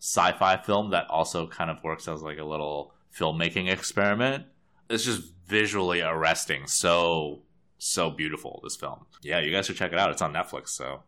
sci-fi 0.00 0.56
film 0.58 0.90
that 0.90 1.08
also 1.08 1.46
kind 1.46 1.70
of 1.70 1.82
works 1.82 2.06
as 2.08 2.22
like 2.22 2.38
a 2.38 2.44
little 2.44 2.92
filmmaking 3.16 3.70
experiment. 3.70 4.44
It's 4.90 5.04
just 5.04 5.32
visually 5.46 6.00
arresting. 6.00 6.66
So 6.66 7.42
so 7.78 8.10
beautiful 8.10 8.60
this 8.62 8.76
film. 8.76 9.06
Yeah, 9.22 9.40
you 9.40 9.52
guys 9.52 9.66
should 9.66 9.76
check 9.76 9.92
it 9.92 9.98
out. 9.98 10.10
It's 10.10 10.22
on 10.22 10.32
Netflix, 10.32 10.68
so 10.68 11.02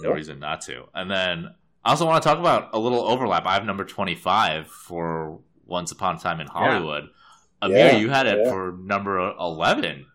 no 0.00 0.12
reason 0.12 0.38
not 0.38 0.60
to. 0.62 0.84
And 0.94 1.10
then 1.10 1.54
I 1.84 1.90
also 1.90 2.06
want 2.06 2.22
to 2.22 2.28
talk 2.28 2.38
about 2.38 2.70
a 2.72 2.78
little 2.78 3.00
overlap. 3.06 3.46
I 3.46 3.54
have 3.54 3.64
number 3.64 3.84
25 3.84 4.66
for 4.66 5.40
Once 5.66 5.92
Upon 5.92 6.16
a 6.16 6.18
Time 6.18 6.40
in 6.40 6.46
Hollywood. 6.46 7.08
Amir, 7.62 7.78
Yeah, 7.78 7.96
you 7.96 8.10
had 8.10 8.26
it 8.26 8.38
yeah. 8.44 8.50
for 8.50 8.72
number 8.82 9.18
11. 9.38 10.06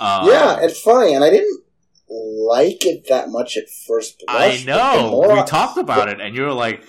Um, 0.00 0.28
yeah, 0.28 0.58
it's 0.60 0.80
funny, 0.80 1.14
and 1.14 1.24
I 1.24 1.30
didn't 1.30 1.62
like 2.08 2.86
it 2.86 3.08
that 3.08 3.28
much 3.30 3.56
at 3.56 3.68
first 3.68 4.22
I 4.28 4.48
blush. 4.50 4.64
but 4.64 4.76
the 4.96 5.00
know. 5.02 5.18
We 5.34 5.40
I- 5.40 5.44
talked 5.44 5.76
about 5.78 6.08
it, 6.08 6.20
and 6.20 6.34
you 6.36 6.42
were 6.42 6.52
like, 6.52 6.82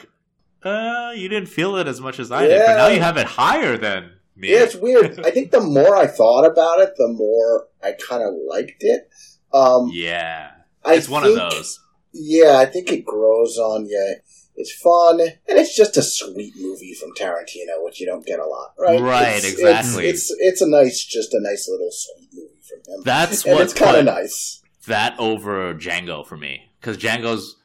uh, 0.64 1.12
you 1.16 1.28
didn't 1.30 1.50
feel 1.50 1.76
it 1.78 1.88
as 1.88 2.00
much 2.02 2.20
as 2.20 2.32
I 2.32 2.46
did. 2.48 2.60
But 2.66 2.76
now 2.78 2.88
you 2.88 3.00
have 3.02 3.18
it 3.18 3.26
higher 3.26 3.78
than 3.78 4.12
me. 4.36 4.52
Yeah, 4.52 4.60
it's 4.64 4.76
weird. 4.76 5.20
I 5.26 5.32
think 5.32 5.52
the 5.52 5.60
more 5.62 5.96
I 5.96 6.06
thought 6.06 6.46
about 6.46 6.80
it, 6.82 6.96
the 6.98 7.08
more 7.08 7.68
I 7.82 7.94
kind 7.94 8.22
of 8.24 8.34
liked 8.48 8.82
it. 8.84 9.10
Um, 9.54 9.90
Yeah. 9.92 10.52
I 10.86 10.94
It's 10.96 11.10
one 11.10 11.24
think- 11.24 11.40
of 11.40 11.52
those. 11.52 11.80
Yeah, 12.14 12.58
I 12.58 12.66
think 12.66 12.92
it 12.92 13.06
grows 13.06 13.58
on 13.58 13.86
you. 13.86 14.16
It's 14.56 14.74
fun, 14.74 15.22
and 15.22 15.58
it's 15.58 15.76
just 15.76 15.96
a 15.96 16.02
sweet 16.02 16.54
movie 16.58 16.94
from 16.94 17.14
Tarantino, 17.16 17.82
which 17.84 18.02
you 18.02 18.06
don't 18.06 18.26
get 18.26 18.40
a 18.40 18.46
lot, 18.46 18.74
right? 18.78 19.00
Right, 19.00 19.38
It's- 19.38 19.54
exactly. 19.54 20.08
It's, 20.10 20.30
it's 20.32 20.36
it's 20.40 20.62
a 20.62 20.68
nice, 20.68 21.04
just 21.06 21.34
a 21.34 21.40
nice 21.42 21.70
little 21.70 21.90
sweet 21.92 22.30
movie 22.34 22.60
from 22.68 22.80
him, 22.94 23.02
That's 23.06 23.46
and 23.46 23.54
what 23.54 23.62
it's 23.64 23.74
kind 23.74 23.96
of 23.98 24.04
nice. 24.06 24.62
that 24.88 25.16
over 25.18 25.74
Django 25.76 26.26
for 26.28 26.36
me. 26.36 26.72
Because 26.82 26.98
Django's. 26.98 27.56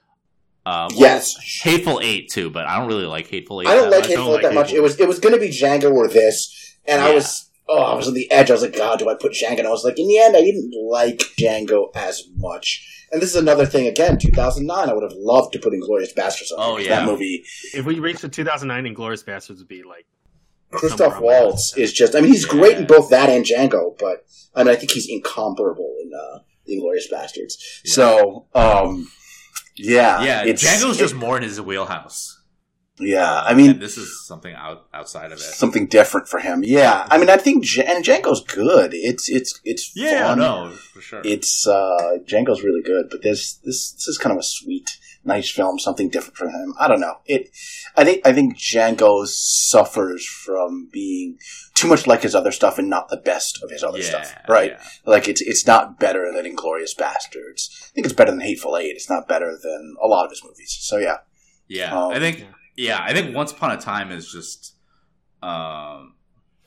Uh, 0.66 0.88
well, 0.92 1.00
Yes, 1.00 1.34
Hateful 1.62 2.00
Eight 2.02 2.30
too, 2.30 2.48
but 2.48 2.66
I 2.66 2.78
don't 2.78 2.86
really 2.88 3.04
like 3.06 3.26
Hateful 3.26 3.60
Eight. 3.60 3.66
I 3.66 3.74
don't 3.74 3.90
that 3.90 3.90
like 3.90 4.00
much. 4.00 4.08
Hateful 4.08 4.24
don't 4.26 4.38
Eight 4.38 4.42
that 4.42 4.54
much. 4.54 4.66
Hateful 4.68 4.78
It 4.78 4.82
was 4.82 5.00
it 5.00 5.08
was 5.08 5.18
going 5.18 5.34
to 5.34 5.40
be 5.40 5.48
Django 5.48 5.92
or 5.92 6.06
this, 6.08 6.76
and 6.86 7.02
I 7.02 7.12
was 7.12 7.43
oh 7.68 7.82
I 7.82 7.94
was 7.94 8.08
on 8.08 8.14
the 8.14 8.30
edge. 8.30 8.50
I 8.50 8.54
was 8.54 8.62
like, 8.62 8.76
God, 8.76 8.98
do 8.98 9.08
I 9.08 9.14
put 9.14 9.32
Django? 9.32 9.58
And 9.58 9.66
I 9.66 9.70
was 9.70 9.84
like, 9.84 9.98
in 9.98 10.06
the 10.08 10.18
end, 10.18 10.36
I 10.36 10.40
didn't 10.42 10.72
like 10.88 11.18
Django 11.40 11.88
as 11.94 12.22
much. 12.36 12.90
And 13.12 13.22
this 13.22 13.30
is 13.30 13.36
another 13.36 13.64
thing 13.66 13.86
again. 13.86 14.18
2009, 14.18 14.88
I 14.88 14.92
would 14.92 15.02
have 15.04 15.12
loved 15.16 15.52
to 15.52 15.58
put 15.58 15.72
Inglourious 15.72 16.14
Basterds 16.14 16.50
on. 16.52 16.58
Oh, 16.58 16.78
yeah. 16.78 17.00
that 17.00 17.06
movie. 17.06 17.44
If 17.72 17.84
we 17.86 18.00
reach 18.00 18.20
the 18.20 18.28
2009, 18.28 18.94
Inglourious 18.94 19.24
Basterds 19.24 19.58
would 19.58 19.68
be 19.68 19.82
like 19.84 20.06
Christoph 20.72 21.12
somewhere 21.14 21.36
on 21.36 21.42
my 21.42 21.44
Waltz 21.46 21.76
is 21.76 21.92
just. 21.92 22.16
I 22.16 22.20
mean, 22.20 22.32
he's 22.32 22.44
Yeah. 22.46 22.50
great 22.52 22.76
in 22.78 22.86
both 22.86 23.10
that 23.10 23.28
and 23.28 23.44
Django, 23.44 23.96
but 23.98 24.24
I 24.54 24.64
mean, 24.64 24.72
I 24.72 24.76
think 24.76 24.90
he's 24.90 25.08
incomparable 25.08 25.94
in 26.02 26.10
uh, 26.12 26.38
Inglourious 26.68 27.10
Basterds. 27.12 27.54
Yeah. 27.84 27.92
So, 27.92 28.46
um, 28.54 29.08
yeah, 29.76 30.22
Yeah, 30.24 30.44
Django's 30.46 30.96
it- 30.96 31.02
just 31.02 31.14
more 31.14 31.36
in 31.36 31.42
his 31.44 31.60
wheelhouse. 31.60 32.33
Yeah, 33.00 33.42
I 33.42 33.54
mean, 33.54 33.70
and 33.72 33.80
this 33.82 33.96
is 33.98 34.24
something 34.26 34.54
out 34.54 34.86
outside 34.94 35.32
of 35.32 35.38
it. 35.38 35.40
something 35.40 35.86
different 35.88 36.28
for 36.28 36.38
him. 36.38 36.62
Yeah, 36.64 37.06
I 37.10 37.18
mean, 37.18 37.28
I 37.28 37.36
think 37.36 37.64
J- 37.64 37.84
and 37.84 38.04
Django's 38.04 38.42
good. 38.44 38.94
It's 38.94 39.28
it's 39.28 39.60
it's 39.64 39.90
Yeah, 39.96 40.28
fun. 40.28 40.38
no, 40.38 40.70
for 40.92 41.00
sure. 41.00 41.20
It's 41.24 41.66
uh 41.66 42.18
Django's 42.24 42.62
really 42.62 42.82
good, 42.82 43.06
but 43.10 43.22
this 43.22 43.54
this 43.64 43.90
this 43.92 44.06
is 44.06 44.16
kind 44.18 44.32
of 44.32 44.38
a 44.38 44.44
sweet, 44.44 44.96
nice 45.24 45.50
film, 45.50 45.80
something 45.80 46.08
different 46.08 46.36
from 46.36 46.50
him. 46.50 46.72
I 46.78 46.86
don't 46.86 47.00
know. 47.00 47.16
It 47.26 47.50
I 47.96 48.04
think 48.04 48.24
I 48.24 48.32
think 48.32 48.56
Django 48.56 49.26
suffers 49.26 50.24
from 50.24 50.88
being 50.92 51.38
too 51.74 51.88
much 51.88 52.06
like 52.06 52.22
his 52.22 52.36
other 52.36 52.52
stuff 52.52 52.78
and 52.78 52.88
not 52.88 53.08
the 53.08 53.16
best 53.16 53.60
of 53.64 53.70
his 53.70 53.82
other 53.82 53.98
yeah, 53.98 54.04
stuff. 54.04 54.34
Right? 54.48 54.70
yeah. 54.70 54.82
Like 55.04 55.26
it's 55.28 55.40
it's 55.40 55.66
not 55.66 55.98
better 55.98 56.30
than 56.32 56.44
Inglourious 56.44 56.94
Basterds. 56.96 57.68
I 57.86 57.90
think 57.94 58.06
it's 58.06 58.12
better 58.14 58.30
than 58.30 58.40
Hateful 58.40 58.76
Eight. 58.76 58.92
It's 58.94 59.10
not 59.10 59.26
better 59.26 59.50
than 59.60 59.96
a 60.00 60.06
lot 60.06 60.24
of 60.26 60.30
his 60.30 60.44
movies. 60.44 60.76
So 60.80 60.98
yeah. 60.98 61.16
Yeah, 61.66 61.92
Um, 61.98 62.12
I 62.12 62.18
think. 62.18 62.44
Yeah. 62.76 63.00
I 63.02 63.12
think 63.12 63.34
Once 63.34 63.52
Upon 63.52 63.70
a 63.72 63.76
Time 63.80 64.10
is 64.10 64.30
just. 64.30 64.74
Um, 65.42 66.14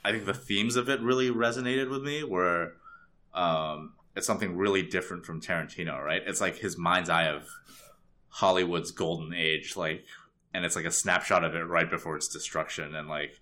I 0.05 0.11
think 0.11 0.25
the 0.25 0.33
themes 0.33 0.75
of 0.75 0.87
it 0.89 1.01
really 1.01 1.29
resonated 1.29 1.89
with 1.89 2.03
me. 2.03 2.23
Where, 2.23 2.73
um, 3.33 3.93
it's 4.15 4.27
something 4.27 4.55
really 4.57 4.81
different 4.83 5.25
from 5.25 5.41
Tarantino, 5.41 6.03
right? 6.03 6.21
It's 6.25 6.41
like 6.41 6.57
his 6.57 6.77
mind's 6.77 7.09
eye 7.09 7.27
of 7.27 7.47
Hollywood's 8.29 8.91
golden 8.91 9.33
age, 9.33 9.75
like, 9.75 10.05
and 10.53 10.63
it's 10.65 10.75
like 10.75 10.85
a 10.85 10.91
snapshot 10.91 11.43
of 11.43 11.55
it 11.55 11.63
right 11.63 11.89
before 11.89 12.15
its 12.15 12.27
destruction, 12.27 12.95
and 12.95 13.07
like, 13.09 13.39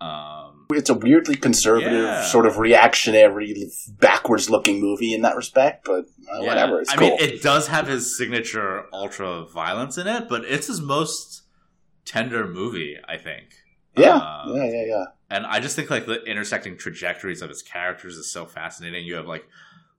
um, 0.00 0.66
It's 0.70 0.90
a 0.90 0.94
weirdly 0.94 1.36
conservative, 1.36 1.92
Yeah. 2.04 2.24
sort 2.24 2.46
of 2.46 2.58
reactionary, 2.58 3.70
backwards 3.98 4.48
looking 4.50 4.80
movie 4.80 5.14
in 5.14 5.22
that 5.22 5.36
respect, 5.36 5.84
but 5.86 6.04
uh, 6.32 6.40
Yeah. 6.40 6.46
whatever. 6.46 6.80
It's 6.82 6.90
I 6.90 6.96
cool. 6.96 7.08
mean, 7.10 7.20
it 7.20 7.42
does 7.42 7.68
have 7.68 7.86
his 7.88 8.16
signature 8.16 8.86
ultra 8.92 9.44
violence 9.46 9.96
in 9.98 10.06
it, 10.06 10.28
but 10.28 10.44
it's 10.44 10.66
his 10.66 10.80
most 10.82 11.42
tender 12.06 12.46
movie, 12.46 12.96
I 13.06 13.18
think. 13.18 13.50
yeah, 13.96 14.16
Um, 14.16 14.56
yeah, 14.56 14.64
yeah, 14.64 14.84
yeah. 14.86 15.04
And 15.28 15.44
I 15.44 15.60
just 15.60 15.76
think 15.76 15.90
like 15.90 16.06
the 16.06 16.22
intersecting 16.24 16.78
trajectories 16.78 17.42
of 17.42 17.50
its 17.50 17.62
characters 17.62 18.16
is 18.16 18.30
so 18.30 18.46
fascinating. 18.46 19.04
You 19.04 19.16
have 19.16 19.26
like 19.26 19.46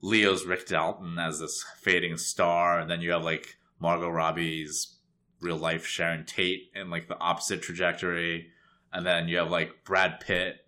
Leo's 0.01 0.45
Rick 0.45 0.67
Dalton 0.67 1.19
as 1.19 1.39
this 1.39 1.63
fading 1.81 2.17
star, 2.17 2.79
and 2.79 2.89
then 2.89 3.01
you 3.01 3.11
have 3.11 3.23
like 3.23 3.57
Margot 3.79 4.09
Robbie's 4.09 4.95
real 5.41 5.57
life 5.57 5.85
Sharon 5.85 6.25
Tate 6.25 6.71
in 6.73 6.89
like 6.89 7.07
the 7.07 7.19
opposite 7.19 7.61
trajectory, 7.61 8.47
and 8.93 9.05
then 9.05 9.27
you 9.27 9.37
have 9.37 9.51
like 9.51 9.83
Brad 9.83 10.19
Pitt, 10.19 10.65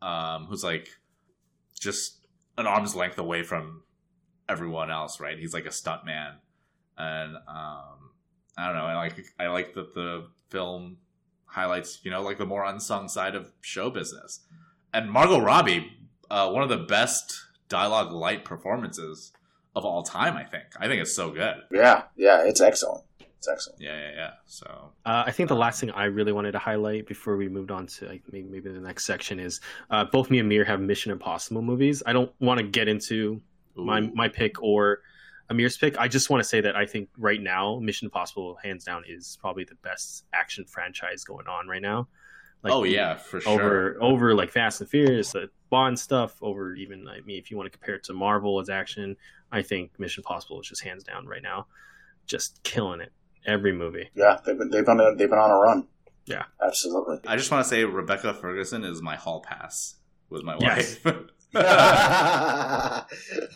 um, 0.00 0.46
who's 0.46 0.62
like 0.64 0.88
just 1.78 2.26
an 2.56 2.66
arm's 2.66 2.94
length 2.94 3.18
away 3.18 3.42
from 3.42 3.82
everyone 4.48 4.90
else, 4.90 5.20
right? 5.20 5.38
He's 5.38 5.54
like 5.54 5.66
a 5.66 5.72
stunt 5.72 6.04
man, 6.04 6.34
and 6.96 7.36
um, 7.36 8.10
I 8.56 8.66
don't 8.66 8.76
know. 8.76 8.84
I 8.86 8.94
like 8.96 9.26
I 9.40 9.48
like 9.48 9.74
that 9.74 9.94
the 9.94 10.28
film 10.50 10.98
highlights, 11.46 12.00
you 12.02 12.10
know, 12.10 12.22
like 12.22 12.38
the 12.38 12.46
more 12.46 12.64
unsung 12.64 13.08
side 13.08 13.34
of 13.34 13.52
show 13.60 13.90
business. 13.90 14.40
And 14.92 15.10
Margot 15.10 15.40
Robbie, 15.40 15.92
uh, 16.30 16.50
one 16.50 16.62
of 16.62 16.68
the 16.68 16.78
best 16.78 17.44
dialogue 17.68 18.12
light 18.12 18.44
performances 18.44 19.32
of 19.76 19.84
all 19.84 20.02
time. 20.02 20.36
I 20.36 20.44
think. 20.44 20.64
I 20.78 20.86
think 20.88 21.00
it's 21.02 21.14
so 21.14 21.30
good. 21.30 21.56
Yeah, 21.70 22.04
yeah, 22.16 22.42
it's 22.44 22.60
excellent. 22.60 23.04
It's 23.38 23.46
excellent. 23.48 23.80
Yeah, 23.80 23.96
yeah, 23.96 24.10
yeah. 24.16 24.30
So 24.46 24.66
Uh, 25.06 25.22
I 25.26 25.30
think 25.30 25.48
the 25.48 25.54
last 25.54 25.78
thing 25.78 25.92
I 25.92 26.04
really 26.04 26.32
wanted 26.32 26.52
to 26.52 26.58
highlight 26.58 27.06
before 27.06 27.36
we 27.36 27.48
moved 27.48 27.70
on 27.70 27.86
to 27.86 28.06
like, 28.06 28.22
maybe, 28.32 28.48
maybe 28.48 28.70
the 28.70 28.80
next 28.80 29.04
section 29.04 29.38
is 29.38 29.60
uh, 29.90 30.04
both 30.06 30.28
me 30.28 30.40
and 30.40 30.48
Mir 30.48 30.64
have 30.64 30.80
Mission 30.80 31.12
Impossible 31.12 31.62
movies. 31.62 32.02
I 32.04 32.12
don't 32.12 32.32
want 32.40 32.58
to 32.58 32.66
get 32.66 32.88
into 32.88 33.40
my 33.76 34.00
my 34.00 34.28
pick 34.28 34.60
or 34.60 35.02
Amir's 35.50 35.76
pick. 35.76 35.98
I 35.98 36.08
just 36.08 36.30
want 36.30 36.42
to 36.42 36.48
say 36.48 36.60
that 36.60 36.76
I 36.76 36.86
think 36.86 37.08
right 37.16 37.40
now 37.40 37.78
Mission 37.80 38.06
Impossible, 38.06 38.58
hands 38.62 38.84
down, 38.84 39.04
is 39.08 39.38
probably 39.40 39.64
the 39.64 39.76
best 39.76 40.24
action 40.32 40.64
franchise 40.66 41.24
going 41.24 41.46
on 41.46 41.68
right 41.68 41.82
now. 41.82 42.08
Like, 42.62 42.72
oh 42.72 42.84
yeah, 42.84 43.14
for 43.14 43.40
sure. 43.40 43.52
over 43.52 43.98
over 44.00 44.34
like 44.34 44.50
Fast 44.50 44.80
and 44.80 44.90
Furious, 44.90 45.32
the 45.32 45.48
Bond 45.70 45.98
stuff, 45.98 46.36
over 46.42 46.74
even 46.74 47.06
I 47.08 47.20
mean, 47.20 47.38
if 47.38 47.50
you 47.50 47.56
want 47.56 47.70
to 47.70 47.78
compare 47.78 47.94
it 47.94 48.04
to 48.04 48.12
Marvel 48.12 48.58
as 48.60 48.68
action, 48.68 49.16
I 49.52 49.62
think 49.62 49.98
Mission 49.98 50.22
Impossible 50.22 50.60
is 50.60 50.68
just 50.68 50.82
hands 50.82 51.04
down 51.04 51.26
right 51.26 51.42
now, 51.42 51.66
just 52.26 52.62
killing 52.64 53.00
it 53.00 53.12
every 53.46 53.72
movie. 53.72 54.10
Yeah, 54.14 54.38
they've 54.44 54.58
been 54.58 54.70
they've 54.70 54.84
been 54.84 55.00
a, 55.00 55.14
they've 55.14 55.30
been 55.30 55.38
on 55.38 55.50
a 55.50 55.56
run. 55.56 55.86
Yeah. 56.28 56.44
absolutely. 56.62 57.20
I 57.26 57.36
just 57.36 57.50
want 57.50 57.64
to 57.64 57.68
say 57.68 57.84
Rebecca 57.84 58.34
Ferguson 58.34 58.84
is 58.84 59.00
my 59.00 59.16
hall 59.16 59.40
pass 59.40 59.94
with 60.28 60.42
my 60.42 60.58
Yes. 60.60 60.98
wife. 61.54 63.04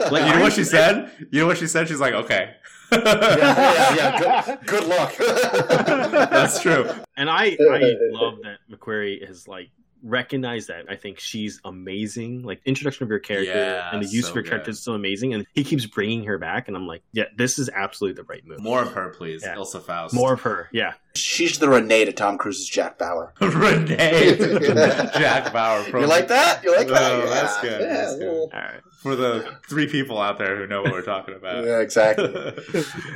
like, 0.11 0.27
you 0.27 0.35
know 0.35 0.43
what 0.43 0.53
she 0.53 0.65
said? 0.65 1.11
You 1.31 1.41
know 1.41 1.47
what 1.47 1.59
she 1.59 1.67
said? 1.67 1.89
She's 1.89 2.01
like, 2.01 2.15
okay. 2.15 2.55
Yeah, 2.93 3.01
yeah, 3.07 3.95
yeah. 3.97 4.45
Good, 4.67 4.67
good 4.67 4.85
luck. 4.85 5.15
That's 6.31 6.61
true. 6.61 6.89
And 7.17 7.31
I 7.31 7.57
I 7.71 7.95
love 8.11 8.39
that 8.43 8.59
McQuarrie 8.71 9.27
has 9.27 9.49
like 9.49 9.71
recognized 10.03 10.69
that. 10.69 10.85
I 10.91 10.97
think 10.97 11.19
she's 11.19 11.59
amazing. 11.65 12.43
Like 12.43 12.61
introduction 12.67 13.05
of 13.05 13.09
her 13.09 13.19
character 13.19 13.51
Yeah, 13.55 13.89
and 13.93 14.03
the 14.03 14.07
use 14.09 14.25
so 14.25 14.31
of 14.31 14.35
her 14.37 14.43
good. 14.43 14.51
character 14.51 14.71
is 14.73 14.81
so 14.81 14.93
amazing, 14.93 15.33
and 15.33 15.47
he 15.55 15.65
keeps 15.65 15.87
bringing 15.87 16.25
her 16.25 16.37
back, 16.37 16.69
and 16.69 16.77
I'm 16.77 16.87
like, 16.87 17.03
yeah, 17.13 17.25
this 17.37 17.59
is 17.59 17.71
absolutely 17.71 18.21
the 18.23 18.25
right 18.25 18.45
move. 18.47 18.61
More 18.61 18.83
of 18.83 18.93
her, 18.93 19.09
please. 19.11 19.43
Yeah. 19.43 19.55
Ilsa 19.55 19.83
Faust. 19.83 20.13
More 20.13 20.35
of 20.35 20.43
her, 20.43 20.69
yeah. 20.73 20.93
She's 21.15 21.59
the 21.59 21.69
Renee 21.69 22.07
to 22.07 22.13
Tom 22.13 22.39
Cruise's 22.39 22.69
Jack 22.69 22.99
Bauer. 22.99 23.35
Renee. 23.41 24.37
Jack 25.15 25.53
Bauer. 25.53 25.87
You 25.89 26.07
like 26.07 26.29
that? 26.29 26.65
You 26.65 26.75
like 26.75 26.89
that? 26.89 27.13
Oh, 27.13 27.19
yeah. 27.19 27.25
that's 27.31 27.61
good, 27.61 27.81
Yeah, 27.83 27.87
that's 27.89 28.17
good. 28.17 28.27
well, 28.29 28.41
All 28.53 28.61
right. 28.61 28.81
For 29.03 29.17
the 29.17 29.59
three 29.69 29.89
people 29.89 30.19
out 30.21 30.39
there 30.39 30.57
who 30.57 30.67
know 30.69 30.81
what 30.83 30.93
we're 30.93 31.03
talking 31.03 31.35
about. 31.35 31.65
yeah, 31.67 31.81
exactly. 31.81 32.27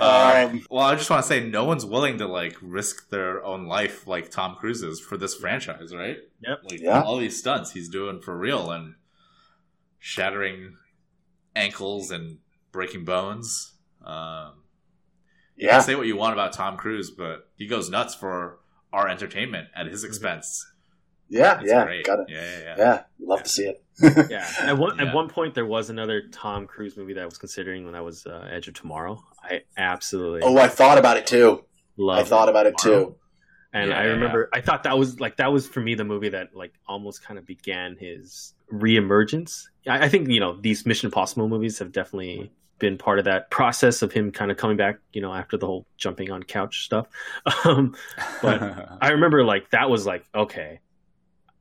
Um, 0.01 0.66
well, 0.68 0.84
I 0.84 0.97
just 0.97 1.09
want 1.09 1.22
to 1.22 1.28
say, 1.28 1.49
no 1.49 1.64
one's 1.64 1.86
willing 1.86 2.18
to 2.18 2.26
like 2.26 2.57
risk 2.61 3.09
their 3.11 3.42
own 3.44 3.66
life 3.66 4.07
like 4.07 4.30
Tom 4.30 4.57
Cruise 4.57 4.82
is 4.82 4.99
for 5.01 5.16
this 5.16 5.34
franchise, 5.34 5.94
right? 5.94 6.18
Yep. 6.40 6.59
Like 6.70 6.80
Yeah. 6.80 7.03
all 7.03 7.16
these 7.18 7.38
stunts 7.38 7.70
he's 7.70 7.88
doing 7.88 8.20
for 8.20 8.36
real 8.36 8.70
and 8.72 8.97
shattering 9.99 10.76
ankles 11.55 12.11
and 12.11 12.38
breaking 12.72 13.05
bones. 13.05 13.72
Um, 14.05 14.62
Yeah, 15.57 15.78
Say 15.80 15.94
what 15.94 16.07
you 16.07 16.16
want 16.16 16.32
about 16.34 16.52
Tom 16.52 16.76
Cruise, 16.76 17.11
but 17.11 17.48
he 17.57 17.66
goes 17.66 17.88
nuts 17.90 18.14
for 18.14 18.59
our 18.92 19.09
entertainment 19.09 19.68
at 19.74 19.86
his 19.86 20.04
expense. 20.04 20.66
yeah, 21.28 21.61
It's 21.61 21.70
yeah. 21.70 21.84
great. 21.84 22.04
Got 22.07 22.20
it. 22.20 22.26
Yeah, 22.28 22.42
yeah, 22.42 22.59
yeah. 22.62 22.74
Yeah, 22.78 23.02
love 23.20 23.42
to 23.42 23.48
see 23.48 23.64
it. 23.64 23.82
Yeah. 24.30 24.46
At 24.61 24.76
one 24.76 24.98
Yeah. 24.98 25.07
at 25.07 25.14
one 25.14 25.28
point, 25.28 25.54
there 25.54 25.64
was 25.66 25.88
another 25.90 26.22
Tom 26.30 26.66
Cruise 26.66 26.96
movie 26.96 27.14
that 27.14 27.22
I 27.22 27.24
was 27.24 27.38
considering 27.38 27.84
when 27.86 27.94
I 27.94 28.00
was 28.02 28.26
uh, 28.26 28.46
Edge 28.50 28.68
of 28.68 28.74
Tomorrow. 28.74 29.22
I 29.42 29.62
absolutely 29.78 30.42
Oh, 30.42 30.57
I 30.59 30.68
thought 30.68 30.98
about 30.98 31.16
it 31.16 31.26
too. 31.26 31.64
love. 31.96 32.18
I 32.18 32.24
thought 32.24 32.48
about 32.50 32.66
it 32.66 32.76
Tomorrow. 32.76 33.04
too. 33.07 33.16
And 33.72 33.90
Yeah, 33.90 33.98
I 33.98 34.04
yeah, 34.04 34.11
remember, 34.11 34.48
I 34.52 34.61
thought 34.61 34.82
that 34.84 34.96
was 34.98 35.18
like 35.20 35.36
that 35.38 35.50
was 35.52 35.66
for 35.66 35.80
me 35.80 35.94
the 35.94 36.04
movie 36.04 36.28
that 36.30 36.54
like 36.54 36.72
almost 36.86 37.24
kind 37.24 37.38
of 37.38 37.46
began 37.46 37.96
his 37.98 38.52
reemergence. 38.72 39.64
I, 39.86 40.04
I 40.04 40.09
think 40.09 40.28
you 40.28 40.40
know 40.40 40.59
these 40.61 40.86
Mission 40.86 41.07
Impossible 41.09 41.48
movies 41.48 41.78
have 41.78 41.92
definitely 41.92 42.52
been 42.79 42.99
part 42.99 43.18
of 43.18 43.24
that 43.24 43.51
process 43.51 44.03
of 44.03 44.12
him 44.12 44.31
kind 44.31 44.51
of 44.51 44.57
coming 44.57 44.77
back. 44.77 44.99
You 45.12 45.20
know, 45.20 45.33
after 45.33 45.57
the 45.57 45.66
whole 45.66 45.87
jumping 45.97 46.31
on 46.31 46.43
couch 46.43 46.85
stuff. 46.85 47.07
Um, 47.64 47.97
but 48.43 48.62
I 49.01 49.11
remember 49.11 49.45
like 49.45 49.70
that 49.70 49.91
was 49.91 50.07
like 50.07 50.24
okay, 50.35 50.81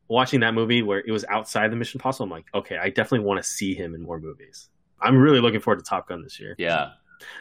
watching 0.08 0.42
that 0.42 0.54
movie 0.54 0.82
where 0.82 1.00
it 1.00 1.12
was 1.12 1.26
outside 1.26 1.72
the 1.72 1.76
Mission 1.76 2.00
Impossible. 2.00 2.26
I'm 2.26 2.30
like, 2.30 2.46
okay, 2.54 2.78
I 2.78 2.90
definitely 2.90 3.26
want 3.26 3.44
to 3.44 3.50
see 3.50 3.74
him 3.74 3.96
in 3.96 4.02
more 4.02 4.20
movies. 4.20 4.70
I'm 5.02 5.18
really 5.18 5.40
looking 5.40 5.60
forward 5.60 5.80
to 5.80 5.86
Top 5.90 6.08
Gun 6.08 6.22
this 6.24 6.40
year. 6.40 6.56
yeah. 6.58 6.92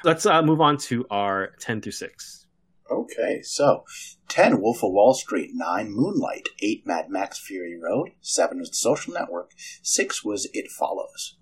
Let's 0.05 0.25
uh, 0.25 0.41
move 0.41 0.61
on 0.61 0.77
to 0.79 1.05
our 1.11 1.53
ten 1.59 1.81
through 1.81 1.93
six. 1.93 2.45
Okay, 2.91 3.41
so 3.43 3.85
10 4.29 4.61
Wolf 4.61 4.85
of 4.85 4.93
Wall 4.93 5.15
Street, 5.15 5.51
9 5.55 5.91
Moonlight, 5.91 6.49
8 6.61 6.87
Mad 6.87 7.09
Max 7.09 7.39
Fury 7.39 7.79
Road, 7.79 8.11
7 8.21 8.59
was 8.59 8.71
The 8.71 8.77
Social 8.77 9.15
Network, 9.15 9.53
6 9.83 10.23
was 10.25 10.49
It 10.53 10.71
Follows. 10.71 11.37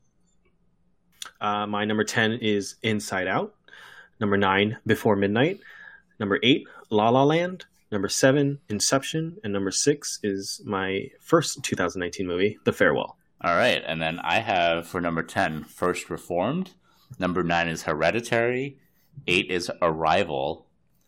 Uh, 1.41 1.66
my 1.66 1.85
number 1.85 2.05
10 2.05 2.33
is 2.41 2.77
Inside 2.83 3.27
Out. 3.27 3.55
Number 4.20 4.37
9, 4.37 4.79
Before 4.87 5.16
Midnight. 5.16 5.61
Number 6.18 6.39
8, 6.43 6.66
La 6.91 7.09
La 7.09 7.25
Land. 7.25 7.66
Number 7.91 8.09
7, 8.09 8.59
Inception. 8.68 9.39
And 9.43 9.53
number 9.53 9.70
6 9.70 10.20
is 10.23 10.61
my 10.64 11.09
first 11.20 11.62
2019 11.62 12.27
movie, 12.27 12.59
The 12.64 12.73
Farewell. 12.73 13.16
All 13.45 13.57
right, 13.57 13.83
and 13.85 14.01
then 14.01 14.20
I 14.20 14.39
have 14.39 14.87
for 14.87 15.01
number 15.01 15.23
10, 15.23 15.64
First 15.64 16.09
Reformed. 16.11 16.70
Number 17.18 17.43
9 17.43 17.68
is 17.68 17.83
Hereditary. 17.83 18.79
8 19.27 19.51
is 19.51 19.70
Arrival. 19.83 20.66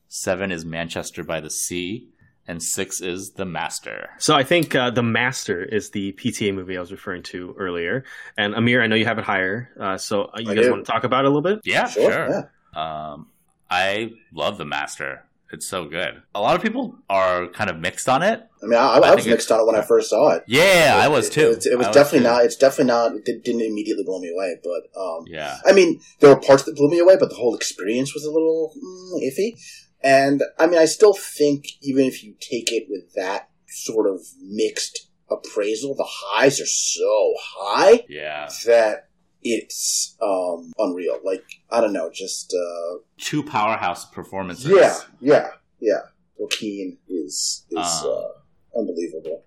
7 0.08 0.50
is 0.50 0.64
Manchester 0.64 1.22
by 1.22 1.40
the 1.40 1.50
Sea. 1.50 2.08
And 2.46 2.62
6 2.62 3.00
is 3.00 3.30
The 3.32 3.46
Master. 3.46 4.10
So 4.18 4.34
I 4.34 4.42
think 4.44 4.74
uh, 4.74 4.90
The 4.90 5.02
Master 5.02 5.62
is 5.62 5.90
the 5.90 6.12
PTA 6.12 6.54
movie 6.54 6.76
I 6.76 6.80
was 6.80 6.92
referring 6.92 7.22
to 7.24 7.54
earlier. 7.58 8.04
And 8.36 8.54
Amir, 8.54 8.82
I 8.82 8.86
know 8.86 8.96
you 8.96 9.06
have 9.06 9.18
it 9.18 9.24
higher. 9.24 9.70
Uh, 9.80 9.96
so 9.96 10.24
uh, 10.24 10.38
you 10.40 10.50
I 10.50 10.54
guys 10.54 10.64
do. 10.66 10.70
want 10.72 10.84
to 10.84 10.92
talk 10.92 11.04
about 11.04 11.24
it 11.24 11.28
a 11.28 11.30
little 11.34 11.42
bit? 11.42 11.60
Yeah, 11.64 11.88
Sure, 11.88 12.12
sure. 12.12 12.50
Um, 12.78 13.28
I 13.70 14.12
love 14.32 14.58
The 14.58 14.66
Master. 14.66 15.24
It's 15.52 15.66
so 15.68 15.84
good. 15.84 16.20
A 16.34 16.40
lot 16.40 16.56
of 16.56 16.62
people 16.62 16.96
are 17.08 17.46
kind 17.48 17.70
of 17.70 17.78
mixed 17.78 18.08
on 18.08 18.22
it. 18.22 18.42
I 18.62 18.66
mean, 18.66 18.78
I, 18.78 18.96
I, 18.96 18.98
I 19.10 19.14
was 19.14 19.24
mixed 19.26 19.52
on 19.52 19.60
it 19.60 19.66
when 19.66 19.76
I 19.76 19.82
first 19.82 20.10
saw 20.10 20.32
it. 20.32 20.42
Yeah, 20.48 20.98
I 21.00 21.06
was 21.08 21.30
too. 21.30 21.50
It, 21.50 21.64
it 21.66 21.78
was 21.78 21.86
I 21.86 21.92
definitely 21.92 22.20
too. 22.20 22.24
not. 22.24 22.44
It's 22.44 22.56
definitely 22.56 22.86
not. 22.86 23.12
It 23.14 23.44
didn't 23.44 23.60
immediately 23.60 24.02
blow 24.04 24.18
me 24.18 24.30
away, 24.34 24.56
but 24.64 25.00
um, 25.00 25.24
Yeah. 25.28 25.58
I 25.64 25.72
mean, 25.72 26.00
there 26.20 26.30
were 26.34 26.40
parts 26.40 26.64
that 26.64 26.74
blew 26.76 26.88
me 26.90 26.98
away, 26.98 27.16
but 27.20 27.28
the 27.28 27.36
whole 27.36 27.54
experience 27.54 28.14
was 28.14 28.24
a 28.24 28.30
little 28.32 28.72
mm, 28.76 29.22
iffy. 29.22 29.56
And 30.04 30.42
I 30.58 30.66
mean, 30.66 30.78
I 30.78 30.84
still 30.84 31.14
think 31.14 31.64
even 31.80 32.04
if 32.04 32.22
you 32.22 32.34
take 32.38 32.70
it 32.70 32.86
with 32.90 33.14
that 33.14 33.48
sort 33.68 34.06
of 34.08 34.20
mixed 34.42 35.08
appraisal, 35.30 35.94
the 35.96 36.06
highs 36.06 36.60
are 36.60 36.66
so 36.66 37.32
high 37.40 38.04
Yeah. 38.08 38.48
that 38.66 39.08
it's 39.42 40.16
um, 40.22 40.72
unreal. 40.78 41.18
Like 41.24 41.44
I 41.70 41.80
don't 41.80 41.94
know, 41.94 42.10
just 42.12 42.54
uh, 42.54 42.98
Two 43.18 43.42
powerhouse 43.42 44.04
performances. 44.04 44.70
yeah, 44.70 44.98
yeah, 45.20 45.48
yeah. 45.80 46.00
Joaquin 46.36 46.98
is 47.08 47.64
is 47.70 48.02
Um, 48.04 48.10
uh, 48.10 48.78
unbelievable, 48.78 49.44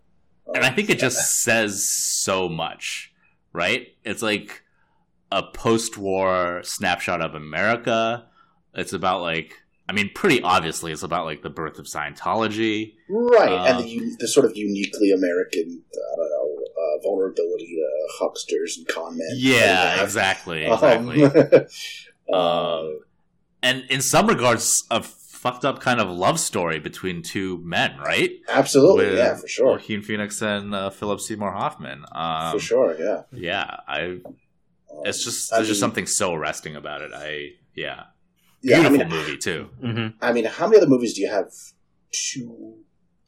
And 0.55 0.63
I 0.65 0.71
think 0.71 0.89
it 0.89 0.97
just 0.99 1.41
says 1.43 1.87
so 1.87 2.49
much, 2.49 3.11
right? 3.53 3.87
It's 4.03 4.23
like 4.23 4.63
a 5.31 5.43
post 5.43 5.97
war 5.97 6.61
snapshot 6.63 7.21
of 7.21 7.35
America. 7.35 8.27
It's 8.73 8.93
about 8.93 9.21
like, 9.21 9.53
I 9.89 9.93
mean, 9.93 10.09
pretty 10.13 10.41
obviously, 10.41 10.91
it's 10.91 11.03
about 11.03 11.25
like 11.25 11.41
the 11.43 11.49
birth 11.49 11.79
of 11.79 11.85
Scientology. 11.85 12.93
right? 13.09 13.49
uh, 13.49 13.63
and 13.65 13.83
the, 13.85 14.15
the 14.19 14.27
sort 14.27 14.45
of 14.45 14.55
uniquely 14.55 15.11
American, 15.11 15.81
I 15.93 16.15
don't 16.17 16.29
know, 16.29 16.63
uh, 16.65 17.01
vulnerability 17.03 17.67
to 17.67 17.87
hucksters 18.19 18.77
and 18.77 18.87
con 18.87 19.17
men. 19.17 19.27
Yeah, 19.35 19.97
Uh, 19.99 20.03
exactly. 20.03 20.65
um, 20.65 21.09
Exactly. 21.09 21.65
uh, 22.33 22.37
Um, 22.37 22.99
and 23.63 23.83
in 23.89 24.01
some 24.01 24.27
regards, 24.27 24.83
a 24.91 25.01
fucked 25.01 25.63
up 25.63 25.79
kind 25.79 25.99
of 26.01 26.09
love 26.09 26.39
story 26.39 26.79
between 26.79 27.21
two 27.21 27.59
men, 27.63 27.97
right? 27.99 28.31
absolutely, 28.49 29.05
With 29.05 29.17
yeah, 29.17 29.35
for 29.35 29.47
sure, 29.47 29.71
Joaquin 29.73 30.01
Phoenix 30.01 30.41
and 30.41 30.75
uh, 30.75 30.89
Philip 30.89 31.21
Seymour 31.21 31.51
Hoffman. 31.51 32.03
Um, 32.11 32.51
for 32.51 32.59
sure, 32.59 32.95
yeah. 32.99 33.21
Yeah, 33.31 33.77
I. 33.87 34.01
Um, 34.03 34.35
It's 35.05 35.23
just 35.23 35.53
I 35.53 35.57
there's 35.57 35.67
just 35.67 35.77
mean- 35.77 35.79
something 35.89 36.05
so 36.07 36.33
arresting 36.33 36.75
about 36.75 37.01
it. 37.01 37.11
I 37.13 37.51
yeah, 37.75 38.05
yeah. 38.67 38.77
I 38.77 38.89
beautiful 38.89 39.07
mean, 39.07 39.09
movie 39.25 39.37
too. 39.37 39.69
hmm 39.81 40.07
I 40.21 40.31
mean, 40.33 40.45
how 40.45 40.67
many 40.67 40.77
other 40.77 40.87
movies 40.89 41.13
do 41.13 41.21
you 41.21 41.29
have? 41.29 41.51
Two 42.11 42.77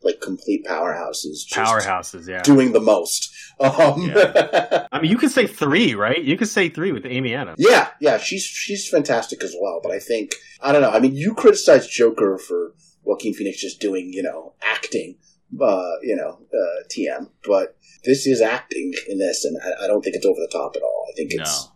like 0.02 0.22
complete 0.22 0.66
powerhouses, 0.66 1.46
just 1.46 1.52
Powerhouses, 1.52 2.28
yeah. 2.30 2.42
doing 2.42 2.72
the 2.72 2.80
most. 2.80 3.30
Um, 3.60 4.10
I 4.16 5.00
mean, 5.02 5.12
you 5.12 5.18
could 5.18 5.32
say 5.32 5.46
three, 5.48 5.94
right? 5.96 6.24
You 6.24 6.38
could 6.38 6.48
say 6.48 6.70
three 6.70 6.94
with 6.94 7.06
Amy 7.06 7.36
Adams. 7.36 7.58
yeah, 7.60 7.90
yeah, 8.00 8.18
she's 8.18 8.44
she's 8.44 8.88
fantastic 8.88 9.44
as 9.44 9.54
well. 9.60 9.82
But 9.84 9.92
I 9.92 10.00
think 10.00 10.32
I 10.62 10.72
don't 10.72 10.82
know. 10.82 10.92
I 10.92 11.00
mean, 11.00 11.16
you 11.16 11.34
criticized 11.34 11.92
Joker 11.92 12.38
for 12.38 12.74
Joaquin 13.04 13.34
Phoenix 13.34 13.60
just 13.60 13.82
doing 13.82 14.12
you 14.14 14.24
know 14.24 14.54
acting, 14.62 15.18
uh, 15.62 15.96
you 16.02 16.16
know, 16.16 16.40
uh, 16.54 16.84
TM. 16.88 17.30
But 17.46 17.76
this 18.06 18.26
is 18.26 18.40
acting 18.42 18.94
in 19.10 19.18
this, 19.20 19.44
and 19.44 19.58
I, 19.62 19.84
I 19.84 19.88
don't 19.88 20.02
think 20.02 20.16
it's 20.16 20.26
over 20.26 20.40
the 20.40 20.50
top 20.50 20.78
at 20.78 20.82
all. 20.82 21.06
I 21.12 21.14
think 21.18 21.34
it's 21.34 21.66
No, 21.66 21.72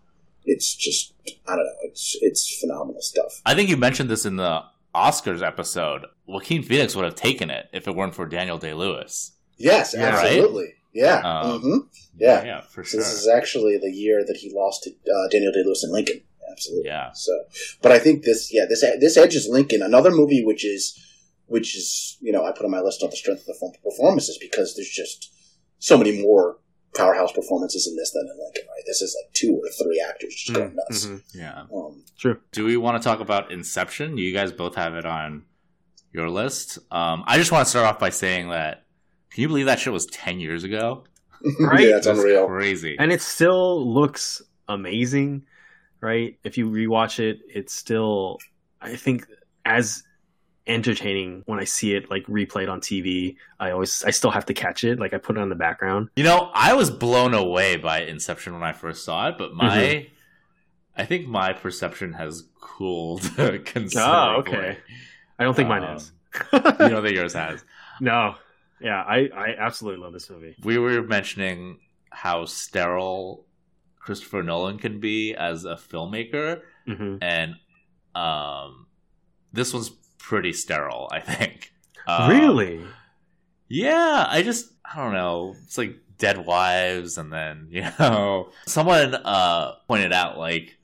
it's 0.46 0.74
just 0.76 1.14
I 1.48 1.56
don't 1.56 1.66
know. 1.66 1.72
It's 1.84 2.18
it's 2.22 2.60
phenomenal 2.60 3.02
stuff. 3.02 3.42
I 3.46 3.56
think 3.56 3.70
you 3.70 3.78
mentioned 3.78 4.10
this 4.10 4.26
in 4.26 4.36
the 4.38 4.64
Oscars 4.96 5.42
episode. 5.46 6.06
Joaquin 6.28 6.64
Phoenix 6.64 6.96
would 6.96 7.06
have 7.06 7.16
taken 7.16 7.50
it 7.50 7.68
if 7.74 7.88
it 7.88 7.96
weren't 7.96 8.16
for 8.16 8.26
Daniel 8.26 8.58
Day 8.58 8.74
Lewis. 8.74 9.32
Yes, 9.58 9.94
Yeah, 9.98 10.10
right? 10.16 10.26
absolutely. 10.26 10.74
Yeah. 10.94 11.20
Um, 11.22 11.62
hmm 11.62 11.78
Yeah. 12.18 12.44
yeah, 12.44 12.62
for 12.62 12.84
sure. 12.84 13.00
this 13.00 13.12
is 13.12 13.28
actually 13.28 13.78
the 13.78 13.92
year 13.92 14.24
that 14.26 14.38
he 14.38 14.52
lost 14.54 14.84
to 14.84 14.92
uh, 14.92 15.28
Daniel 15.32 15.52
Day 15.52 15.64
Lewis 15.66 15.84
and 15.84 15.92
Lincoln. 15.92 16.22
Absolutely. 16.52 16.88
Yeah, 16.90 17.12
So, 17.14 17.32
but 17.82 17.92
I 17.92 17.98
think 17.98 18.24
this, 18.24 18.54
yeah, 18.54 18.66
this 18.70 18.82
this 19.00 19.18
edges 19.18 19.48
Lincoln. 19.50 19.82
Another 19.82 20.12
movie 20.12 20.44
which 20.46 20.64
is, 20.64 20.96
which 21.48 21.76
is, 21.76 22.18
you 22.22 22.32
know, 22.32 22.46
I 22.46 22.52
put 22.52 22.64
on 22.66 22.70
my 22.72 22.80
list 22.82 23.02
on 23.02 23.10
the 23.10 23.16
strength 23.16 23.40
of 23.42 23.48
the 23.48 23.56
film 23.60 23.72
performances 23.84 24.38
because 24.40 24.76
there's 24.76 24.90
just 24.90 25.32
so 25.80 25.98
many 25.98 26.22
more 26.22 26.58
powerhouse 26.96 27.32
performances 27.32 27.88
in 27.88 27.96
this 27.96 28.12
than 28.12 28.24
in 28.24 28.40
Lincoln. 28.44 28.64
Right? 28.70 28.84
This 28.86 29.02
is 29.02 29.16
like 29.24 29.34
two 29.34 29.54
or 29.56 29.70
three 29.70 30.04
actors 30.08 30.36
just 30.36 30.54
going 30.56 30.76
nuts. 30.76 31.06
Mhm. 31.06 31.22
yeah. 31.34 31.64
Um, 31.74 32.04
True. 32.18 32.40
Do 32.52 32.66
we 32.66 32.78
want 32.78 33.02
to 33.02 33.08
talk 33.08 33.20
about 33.20 33.52
Inception? 33.52 34.18
You 34.18 34.34
guys 34.34 34.52
both 34.52 34.76
have 34.76 34.96
it 34.96 35.06
on 35.06 35.44
your 36.12 36.30
list. 36.30 36.78
Um, 36.92 37.24
I 37.26 37.38
just 37.38 37.52
want 37.52 37.66
to 37.66 37.70
start 37.70 37.86
off 37.86 38.00
by 38.00 38.10
saying 38.10 38.50
that. 38.50 38.86
Can 39.32 39.42
you 39.42 39.48
believe 39.48 39.66
that 39.66 39.80
shit 39.80 39.92
was 39.92 40.06
ten 40.06 40.40
years 40.40 40.64
ago? 40.64 41.06
Right? 41.60 41.80
yeah, 41.88 41.98
it's 41.98 42.06
That's 42.06 42.20
unreal. 42.20 42.48
Crazy. 42.48 42.96
And 43.00 43.12
it 43.12 43.22
still 43.22 43.92
looks 43.92 44.42
amazing, 44.68 45.44
right? 46.02 46.38
If 46.44 46.58
you 46.58 46.70
rewatch 46.70 47.20
it, 47.20 47.40
it's 47.48 47.74
still, 47.74 48.38
I 48.80 48.96
think, 48.96 49.26
as 49.66 50.04
entertaining 50.66 51.44
when 51.46 51.60
I 51.60 51.66
see 51.66 51.94
it 51.96 52.10
like 52.10 52.26
replayed 52.28 52.70
on 52.70 52.80
TV. 52.82 53.36
I 53.60 53.72
always, 53.72 54.04
I 54.04 54.12
still 54.12 54.32
have 54.32 54.46
to 54.48 54.54
catch 54.54 54.84
it. 54.84 55.00
Like 55.00 55.14
I 55.14 55.18
put 55.18 55.38
it 55.38 55.42
on 55.42 55.50
the 55.50 55.56
background. 55.56 56.10
You 56.16 56.24
know, 56.24 56.50
I 56.54 56.74
was 56.74 56.90
blown 56.90 57.34
away 57.34 57.76
by 57.78 58.02
Inception 58.02 58.54
when 58.54 58.64
I 58.64 58.72
first 58.74 59.04
saw 59.06 59.30
it, 59.30 59.38
but 59.38 59.54
my, 59.54 59.78
Mm-hmm. 59.78 60.10
I 60.96 61.06
think 61.06 61.28
my 61.28 61.54
perception 61.54 62.14
has 62.14 62.44
cooled 62.62 63.22
considerably. 63.66 63.98
Oh, 64.00 64.36
okay. 64.40 64.78
I 65.40 65.44
don't 65.44 65.56
think 65.56 65.68
mine 65.70 65.84
Um, 65.84 65.96
is. 65.98 66.12
you 66.54 66.60
know 66.62 67.02
that 67.02 67.14
yours 67.16 67.34
has. 67.34 67.64
no. 68.00 68.36
Yeah, 68.80 69.02
I, 69.02 69.30
I 69.34 69.56
absolutely 69.58 70.04
love 70.04 70.12
this 70.14 70.30
movie. 70.30 70.56
We 70.62 70.78
were 70.78 71.02
mentioning 71.04 71.80
how 72.10 72.46
sterile 72.46 73.46
Christopher 74.00 74.44
Nolan 74.44 74.78
can 74.78 75.00
be 75.00 75.34
as 75.36 75.64
a 75.66 75.76
filmmaker, 75.76 76.62
hmm 76.86 77.18
and 77.22 77.56
um, 78.14 78.88
this 79.54 79.74
one's 79.74 79.90
pretty 80.24 80.54
sterile. 80.54 81.08
I 81.12 81.20
think. 81.20 81.72
Um, 82.08 82.30
really? 82.30 82.82
Yeah, 83.68 84.26
I 84.28 84.42
just 84.42 84.72
I 84.84 84.98
don't 85.04 85.14
know. 85.14 85.56
It's 85.64 85.78
like 85.78 85.96
dead 86.18 86.46
wives, 86.46 87.18
and 87.18 87.32
then 87.32 87.68
you 87.72 87.84
know, 88.00 88.50
someone 88.66 89.16
uh 89.16 89.74
pointed 89.88 90.14
out 90.14 90.38
like 90.38 90.78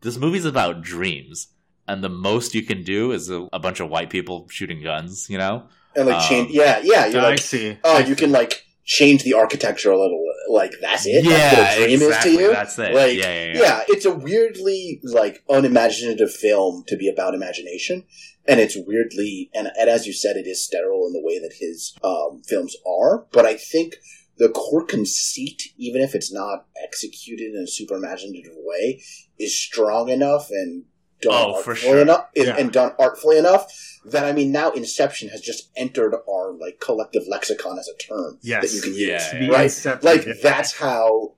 this 0.00 0.16
movie's 0.18 0.44
about 0.46 0.82
dreams, 0.82 1.48
and 1.88 2.02
the 2.02 2.08
most 2.08 2.54
you 2.54 2.62
can 2.62 2.82
do 2.82 3.12
is 3.12 3.30
a, 3.30 3.48
a 3.52 3.58
bunch 3.58 3.80
of 3.80 3.88
white 3.90 4.10
people 4.10 4.46
shooting 4.50 4.82
guns. 4.82 5.28
You 5.30 5.38
know, 5.38 5.64
And 5.96 6.06
like 6.06 6.22
Um, 6.22 6.28
change, 6.28 6.50
yeah, 6.50 6.80
yeah. 6.82 7.06
You're 7.06 7.20
I 7.22 7.30
like, 7.30 7.38
see. 7.38 7.78
oh, 7.84 7.96
I 7.96 8.00
you 8.00 8.14
see. 8.14 8.14
can 8.16 8.32
like 8.32 8.64
change 8.84 9.22
the 9.24 9.34
architecture 9.34 9.90
a 9.90 9.98
little. 10.00 10.19
Like 10.48 10.74
that's 10.80 11.06
it. 11.06 11.24
yeah, 11.24 11.54
that's 11.54 11.78
what 11.78 11.82
a 11.82 11.86
dream 11.86 12.02
exactly. 12.02 12.30
is 12.30 12.36
to 12.36 12.42
you. 12.42 12.52
That's 12.52 12.78
it. 12.78 12.94
Like, 12.94 13.18
yeah, 13.18 13.34
yeah, 13.34 13.44
yeah. 13.44 13.60
yeah. 13.60 13.80
it's 13.88 14.04
a 14.04 14.14
weirdly 14.14 15.00
like 15.04 15.44
unimaginative 15.48 16.32
film 16.32 16.84
to 16.88 16.96
be 16.96 17.08
about 17.08 17.34
imagination, 17.34 18.04
and 18.46 18.60
it's 18.60 18.76
weirdly 18.76 19.50
and, 19.54 19.70
and 19.78 19.90
as 19.90 20.06
you 20.06 20.12
said, 20.12 20.36
it 20.36 20.46
is 20.46 20.64
sterile 20.64 21.06
in 21.06 21.12
the 21.12 21.22
way 21.22 21.38
that 21.38 21.54
his 21.58 21.94
um, 22.02 22.42
films 22.46 22.76
are. 22.86 23.26
But 23.32 23.46
I 23.46 23.54
think 23.54 23.96
the 24.38 24.48
core 24.48 24.84
conceit, 24.84 25.62
even 25.76 26.00
if 26.00 26.14
it's 26.14 26.32
not 26.32 26.66
executed 26.82 27.54
in 27.54 27.62
a 27.62 27.66
super 27.66 27.96
imaginative 27.96 28.54
way, 28.56 29.02
is 29.38 29.56
strong 29.56 30.08
enough 30.08 30.48
and 30.50 30.84
done 31.22 31.32
Oh, 31.34 31.62
for 31.62 31.70
artfully 31.70 31.90
sure. 31.92 32.00
enough 32.00 32.28
Yeah. 32.34 32.56
and 32.56 32.72
done 32.72 32.92
artfully 32.98 33.38
enough 33.38 33.66
that 34.06 34.24
I 34.24 34.32
mean 34.32 34.50
now 34.52 34.70
Inception 34.72 35.28
has 35.28 35.40
just 35.40 35.68
entered 35.76 36.14
our 36.28 36.52
like 36.52 36.80
collective 36.80 37.22
lexicon 37.28 37.78
as 37.78 37.88
a 37.88 37.96
term 37.96 38.38
Yes. 38.42 38.62
that 38.62 38.74
you 38.76 38.82
can 38.82 38.92
Yeah, 38.94 39.06
use. 39.14 39.48
yeah. 39.48 39.48
Right? 39.56 39.64
Inception, 39.64 40.06
Like 40.06 40.26
yeah. 40.26 40.32
that's 40.42 40.72
how 40.76 41.34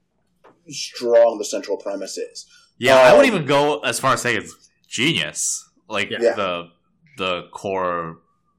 strong 0.68 1.38
the 1.38 1.44
central 1.44 1.76
premise 1.76 2.16
is. 2.18 2.46
Yeah, 2.78 2.96
I 2.96 3.12
wouldn't 3.14 3.30
Um, 3.32 3.36
even 3.36 3.46
go 3.48 3.80
as 3.80 3.98
far 4.00 4.14
as 4.14 4.22
saying 4.22 4.38
it's 4.42 4.54
genius. 4.88 5.68
Like 5.88 6.10
Yeah. 6.10 6.34
the 6.34 6.68
the 7.18 7.42
core 7.52 8.18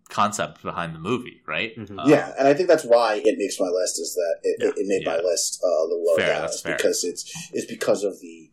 concept 0.09 0.61
behind 0.61 0.93
the 0.93 0.99
movie, 0.99 1.41
right? 1.47 1.75
Mhm. 1.75 1.97
Um, 1.99 2.07
yeah, 2.09 2.33
and 2.37 2.47
I 2.47 2.53
think 2.53 2.69
that's 2.69 2.83
why 2.85 3.15
it 3.25 3.35
makes 3.39 3.59
my 3.59 3.65
list. 3.67 3.99
Is 3.99 4.13
that 4.13 4.35
it, 4.43 4.57
Yeah. 4.61 4.67
it, 4.69 4.73
it 4.77 4.85
made 4.87 5.05
my 5.07 5.17
list 5.17 5.59
uh, 5.63 5.67
a 5.67 5.83
little 5.87 6.03
lower 6.05 6.17
Fair, 6.17 6.27
down 6.33 6.41
that's 6.41 6.61
fair. 6.61 6.75
because 6.77 7.03
it's 7.03 7.23
is 7.51 7.65
because 7.65 8.03
of 8.03 8.19
the 8.19 8.51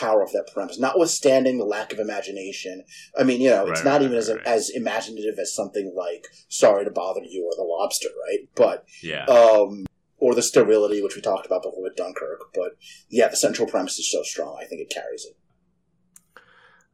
power 0.00 0.22
of 0.22 0.32
that 0.32 0.48
premise, 0.54 0.78
notwithstanding 0.78 1.58
the 1.58 1.64
lack 1.64 1.92
of 1.92 1.98
imagination. 1.98 2.84
I 3.18 3.22
mean, 3.24 3.40
you 3.40 3.50
know, 3.50 3.66
it's 3.66 3.80
Right, 3.80 3.84
not 3.84 3.92
right, 4.00 4.02
even 4.02 4.16
as 4.16 4.28
right, 4.28 4.38
right. 4.38 4.46
as 4.46 4.70
imaginative 4.70 5.38
as 5.38 5.54
something 5.54 5.92
like 5.96 6.26
"Sorry 6.48 6.84
to 6.84 6.90
Bother 6.90 7.20
You" 7.22 7.44
or 7.44 7.54
"The 7.56 7.62
Lobster," 7.68 8.08
right? 8.26 8.48
But 8.54 8.84
yeah. 9.02 9.24
um, 9.26 9.86
or 10.18 10.34
the 10.34 10.42
sterility, 10.42 11.02
which 11.02 11.16
we 11.16 11.22
talked 11.22 11.46
about 11.46 11.62
before 11.62 11.82
with 11.82 11.96
Dunkirk. 11.96 12.40
But 12.54 12.72
yeah, 13.08 13.28
the 13.28 13.36
central 13.36 13.68
premise 13.68 13.98
is 13.98 14.10
so 14.10 14.22
strong. 14.22 14.58
I 14.60 14.64
think 14.66 14.80
it 14.80 14.90
carries 14.90 15.26
it. 15.26 15.36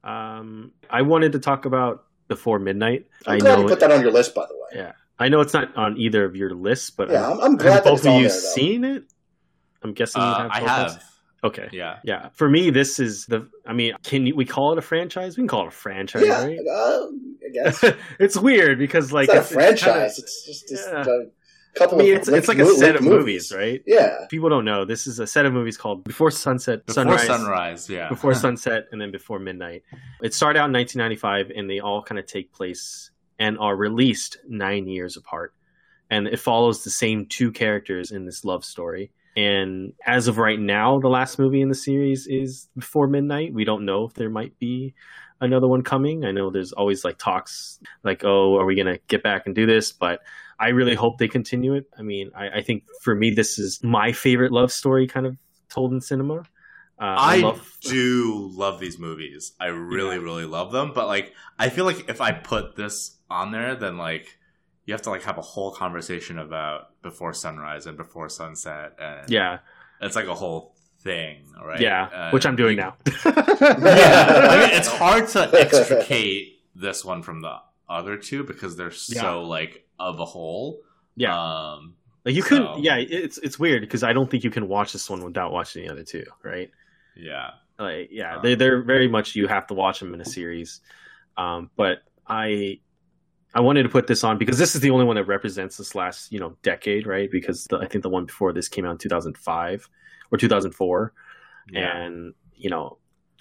Um, 0.09 0.72
I 0.90 1.02
wanted 1.02 1.32
to 1.32 1.38
talk 1.38 1.64
about 1.64 2.04
Before 2.28 2.59
Midnight. 2.59 3.07
I'm 3.26 3.36
I 3.36 3.38
glad 3.38 3.57
know 3.57 3.62
you 3.62 3.68
put 3.68 3.80
that 3.80 3.90
on 3.90 4.00
your 4.02 4.12
list, 4.12 4.34
by 4.34 4.46
the 4.46 4.54
way. 4.54 4.80
Yeah. 4.82 4.92
I 5.18 5.28
know 5.28 5.40
it's 5.40 5.54
not 5.54 5.74
on 5.76 5.96
either 5.96 6.24
of 6.24 6.36
your 6.36 6.50
lists, 6.50 6.90
but 6.90 7.09
Yeah, 7.11 7.26
I'm, 7.26 7.38
I'm, 7.38 7.44
I'm 7.44 7.57
glad 7.57 7.84
that 7.84 7.84
both 7.84 8.07
of 8.07 8.14
you 8.14 8.28
there. 8.28 8.30
Seen 8.30 8.84
it? 8.84 9.04
I'm 9.82 9.94
guessing 9.94 10.20
you 10.22 10.28
Uh, 10.28 10.42
have. 10.42 10.50
I 10.52 10.61
have. 10.68 10.86
of- 10.92 11.02
Okay. 11.47 11.68
Yeah. 11.72 11.99
Yeah. 12.05 12.28
For 12.34 12.49
me, 12.49 12.70
this 12.70 12.99
is 12.99 13.26
the. 13.26 13.49
I 13.66 13.72
mean, 13.72 13.94
can 14.03 14.34
we 14.36 14.44
call 14.44 14.72
it 14.72 14.78
a 14.78 14.82
franchise? 14.82 15.36
We 15.36 15.42
can 15.42 15.49
call 15.49 15.62
it 15.64 15.68
a 15.68 15.70
franchise, 15.70 16.24
Yeah, 16.26 16.44
right? 16.44 16.59
uh, 16.59 17.07
I 17.47 17.49
guess. 17.53 17.84
it's 18.20 18.36
weird 18.36 18.78
because 18.78 19.12
like 19.12 19.28
it's 19.28 19.34
not 19.34 19.44
a 19.44 19.49
kinda- 19.49 19.55
franchise. 19.80 20.18
it's 20.18 20.44
just, 20.47 20.68
just 20.68 20.88
yeah. 20.90 21.01
a 21.03 21.78
couple 21.78 21.99
I 22.01 22.03
mean, 22.05 22.12
of. 22.14 22.18
it's, 22.20 22.28
it's 22.28 22.49
like 22.49 22.59
linked 22.59 22.70
a 22.70 22.74
mo- 22.74 22.78
set 22.80 22.94
linked 22.94 23.01
of 23.01 23.18
movies, 23.18 23.53
right? 23.55 23.82
Yeah. 23.86 24.26
People 24.30 24.49
don't 24.49 24.64
know 24.64 24.84
this 24.84 25.07
is 25.07 25.18
a 25.18 25.26
set 25.26 25.47
of 25.47 25.53
movies 25.53 25.76
called 25.76 26.05
Before 26.05 26.30
Sunset, 26.30 26.86
Before 26.86 27.05
Sunrise, 27.18 27.26
sunrise, 27.26 27.90
yeah. 27.90 28.09
Before 28.09 28.34
Sunset, 28.47 28.86
and 28.92 29.01
then 29.01 29.11
Before 29.12 29.38
Midnight. 29.38 29.82
It 30.22 30.34
started 30.34 30.59
out 30.59 30.66
in 30.66 30.72
1995, 30.72 31.53
and 31.57 31.68
they 31.70 31.80
all 31.80 32.03
kind 32.03 32.18
of 32.18 32.26
take 32.26 32.53
place 32.53 33.11
and 33.38 33.59
are 33.59 33.76
released 33.76 34.38
nine 34.49 34.86
years 34.88 35.16
apart. 35.16 35.53
And 36.09 36.26
it 36.28 36.38
follows 36.40 36.84
the 36.84 36.90
same 36.90 37.26
two 37.26 37.53
characters 37.53 38.11
in 38.12 38.24
this 38.26 38.44
love 38.44 38.64
story. 38.64 39.11
And 39.37 39.93
as 40.07 40.28
of 40.28 40.39
right 40.39 40.59
now, 40.59 40.99
the 40.99 41.09
last 41.09 41.39
movie 41.39 41.61
in 41.61 41.68
the 41.68 41.74
series 41.74 42.26
is 42.26 42.68
Before 42.74 43.07
Midnight. 43.07 43.53
We 43.53 43.64
don't 43.64 43.84
know 43.84 44.05
if 44.05 44.14
there 44.14 44.30
might 44.30 44.59
be 44.59 44.95
another 45.41 45.68
one 45.68 45.82
coming. 45.82 46.24
I 46.24 46.30
know 46.32 46.51
there's 46.51 46.72
always 46.72 47.05
like 47.05 47.18
talks 47.18 47.78
like, 48.03 48.24
oh, 48.24 48.57
are 48.57 48.64
we 48.64 48.74
going 48.74 48.87
to 48.87 48.99
get 49.09 49.22
back 49.22 49.43
and 49.47 49.55
do 49.55 49.66
this? 49.66 49.93
But 49.93 50.20
I 50.59 50.68
really 50.68 50.95
hope 50.95 51.18
they 51.18 51.28
continue 51.28 51.74
it. 51.74 51.84
I 51.99 52.03
mean, 52.03 52.30
I, 52.34 52.49
I 52.59 52.62
think 52.62 52.84
for 53.03 53.14
me, 53.14 53.30
this 53.30 53.59
is 53.59 53.78
my 53.82 54.12
favorite 54.12 54.53
love 54.53 54.72
story 54.72 55.07
kind 55.07 55.26
of 55.26 55.37
told 55.68 55.93
in 55.93 56.01
cinema. 56.01 56.39
Uh, 56.99 57.14
I, 57.18 57.37
love- 57.41 57.76
do 57.82 58.49
love 58.55 58.80
these 58.80 58.99
movies. 58.99 59.53
I 59.61 59.66
really, 59.66 60.16
Yeah. 60.16 60.22
really 60.22 60.47
love 60.47 60.72
them. 60.72 60.93
But 60.95 61.09
like, 61.09 61.34
I 61.59 61.68
feel 61.68 61.84
like 61.84 62.09
if 62.09 62.22
I 62.22 62.32
put 62.32 62.74
this 62.74 63.18
on 63.28 63.53
there, 63.53 63.74
then 63.74 63.99
like, 63.99 64.39
you 64.87 64.95
have 64.95 65.03
to 65.03 65.11
like 65.11 65.22
have 65.24 65.37
a 65.39 65.43
whole 65.43 65.70
conversation 65.72 66.39
about 66.39 67.01
before 67.03 67.32
sunrise 67.34 67.87
and 67.87 67.97
before 67.97 68.28
sunset, 68.28 68.95
and 68.99 69.28
yeah, 69.30 69.59
it's 70.01 70.16
like 70.16 70.26
a 70.26 70.34
whole 70.34 70.74
thing, 71.01 71.45
right? 71.64 71.80
yeah, 71.80 72.05
Uh, 72.07 72.30
which 72.30 72.47
I'm 72.47 72.57
doing 72.57 72.76
you- 72.78 72.82
now. 72.84 72.97
yeah, 73.24 74.49
I 74.51 74.59
mean, 74.66 74.70
it's 74.78 74.89
hard 74.89 75.28
to 75.28 75.51
extricate 75.61 76.61
this 76.74 77.05
one 77.05 77.22
from 77.22 77.41
the 77.43 77.57
other 77.89 78.16
two 78.16 78.45
because 78.45 78.76
they're 78.76 78.91
so 78.91 79.14
Yeah. 79.14 79.30
like 79.47 79.87
of 79.99 80.20
a 80.20 80.24
whole. 80.24 80.80
yeah. 81.16 81.34
Um, 81.39 81.95
Like 82.24 82.34
you 82.34 82.43
couldn't, 82.43 82.82
yeah. 82.82 82.97
It's 82.97 83.39
it's 83.39 83.59
weird 83.59 83.82
because 83.82 84.03
I 84.03 84.12
don't 84.12 84.28
think 84.30 84.43
you 84.45 84.51
can 84.51 84.68
watch 84.68 84.93
this 84.93 85.09
one 85.09 85.22
without 85.24 85.53
watching 85.53 85.84
the 85.87 85.93
other 85.93 86.03
two, 86.05 86.24
right? 86.43 86.70
yeah. 87.14 87.51
Like, 87.78 88.09
yeah, 88.11 88.37
Uh. 88.37 88.41
they 88.41 88.55
they're 88.57 88.82
very 88.82 89.07
much 89.09 89.37
you 89.37 89.47
have 89.49 89.66
to 89.68 89.74
watch 89.74 90.01
them 90.01 90.12
in 90.14 90.20
a 90.20 90.24
series. 90.24 90.80
Um, 91.37 91.70
but 91.76 92.03
I 92.26 92.80
I 93.57 93.61
wanted 93.61 93.84
to 93.84 93.88
put 93.88 94.07
this 94.07 94.22
on 94.22 94.36
because 94.38 94.59
this 94.59 94.74
is 94.74 94.80
the 94.82 94.90
only 94.90 95.04
one 95.07 95.16
that 95.16 95.24
represents 95.24 95.76
this 95.78 95.94
last 95.94 96.30
you 96.32 96.38
know 96.38 96.57
decade, 96.62 97.07
right? 97.07 97.30
Because 97.30 97.64
the, 97.64 97.78
I 97.78 97.86
think 97.86 98.02
the 98.02 98.11
one 98.11 98.26
before 98.26 98.52
this 98.52 98.68
came 98.68 98.84
out 98.84 98.92
in 98.92 98.98
two 98.98 99.09
thousand 99.09 99.36
five 99.38 99.88
or 100.30 100.38
two 100.38 100.48
thousand 100.48 100.72
four, 100.72 101.12
Yeah. 101.70 101.96
and 101.96 102.34
you 102.54 102.70
know. 102.70 102.98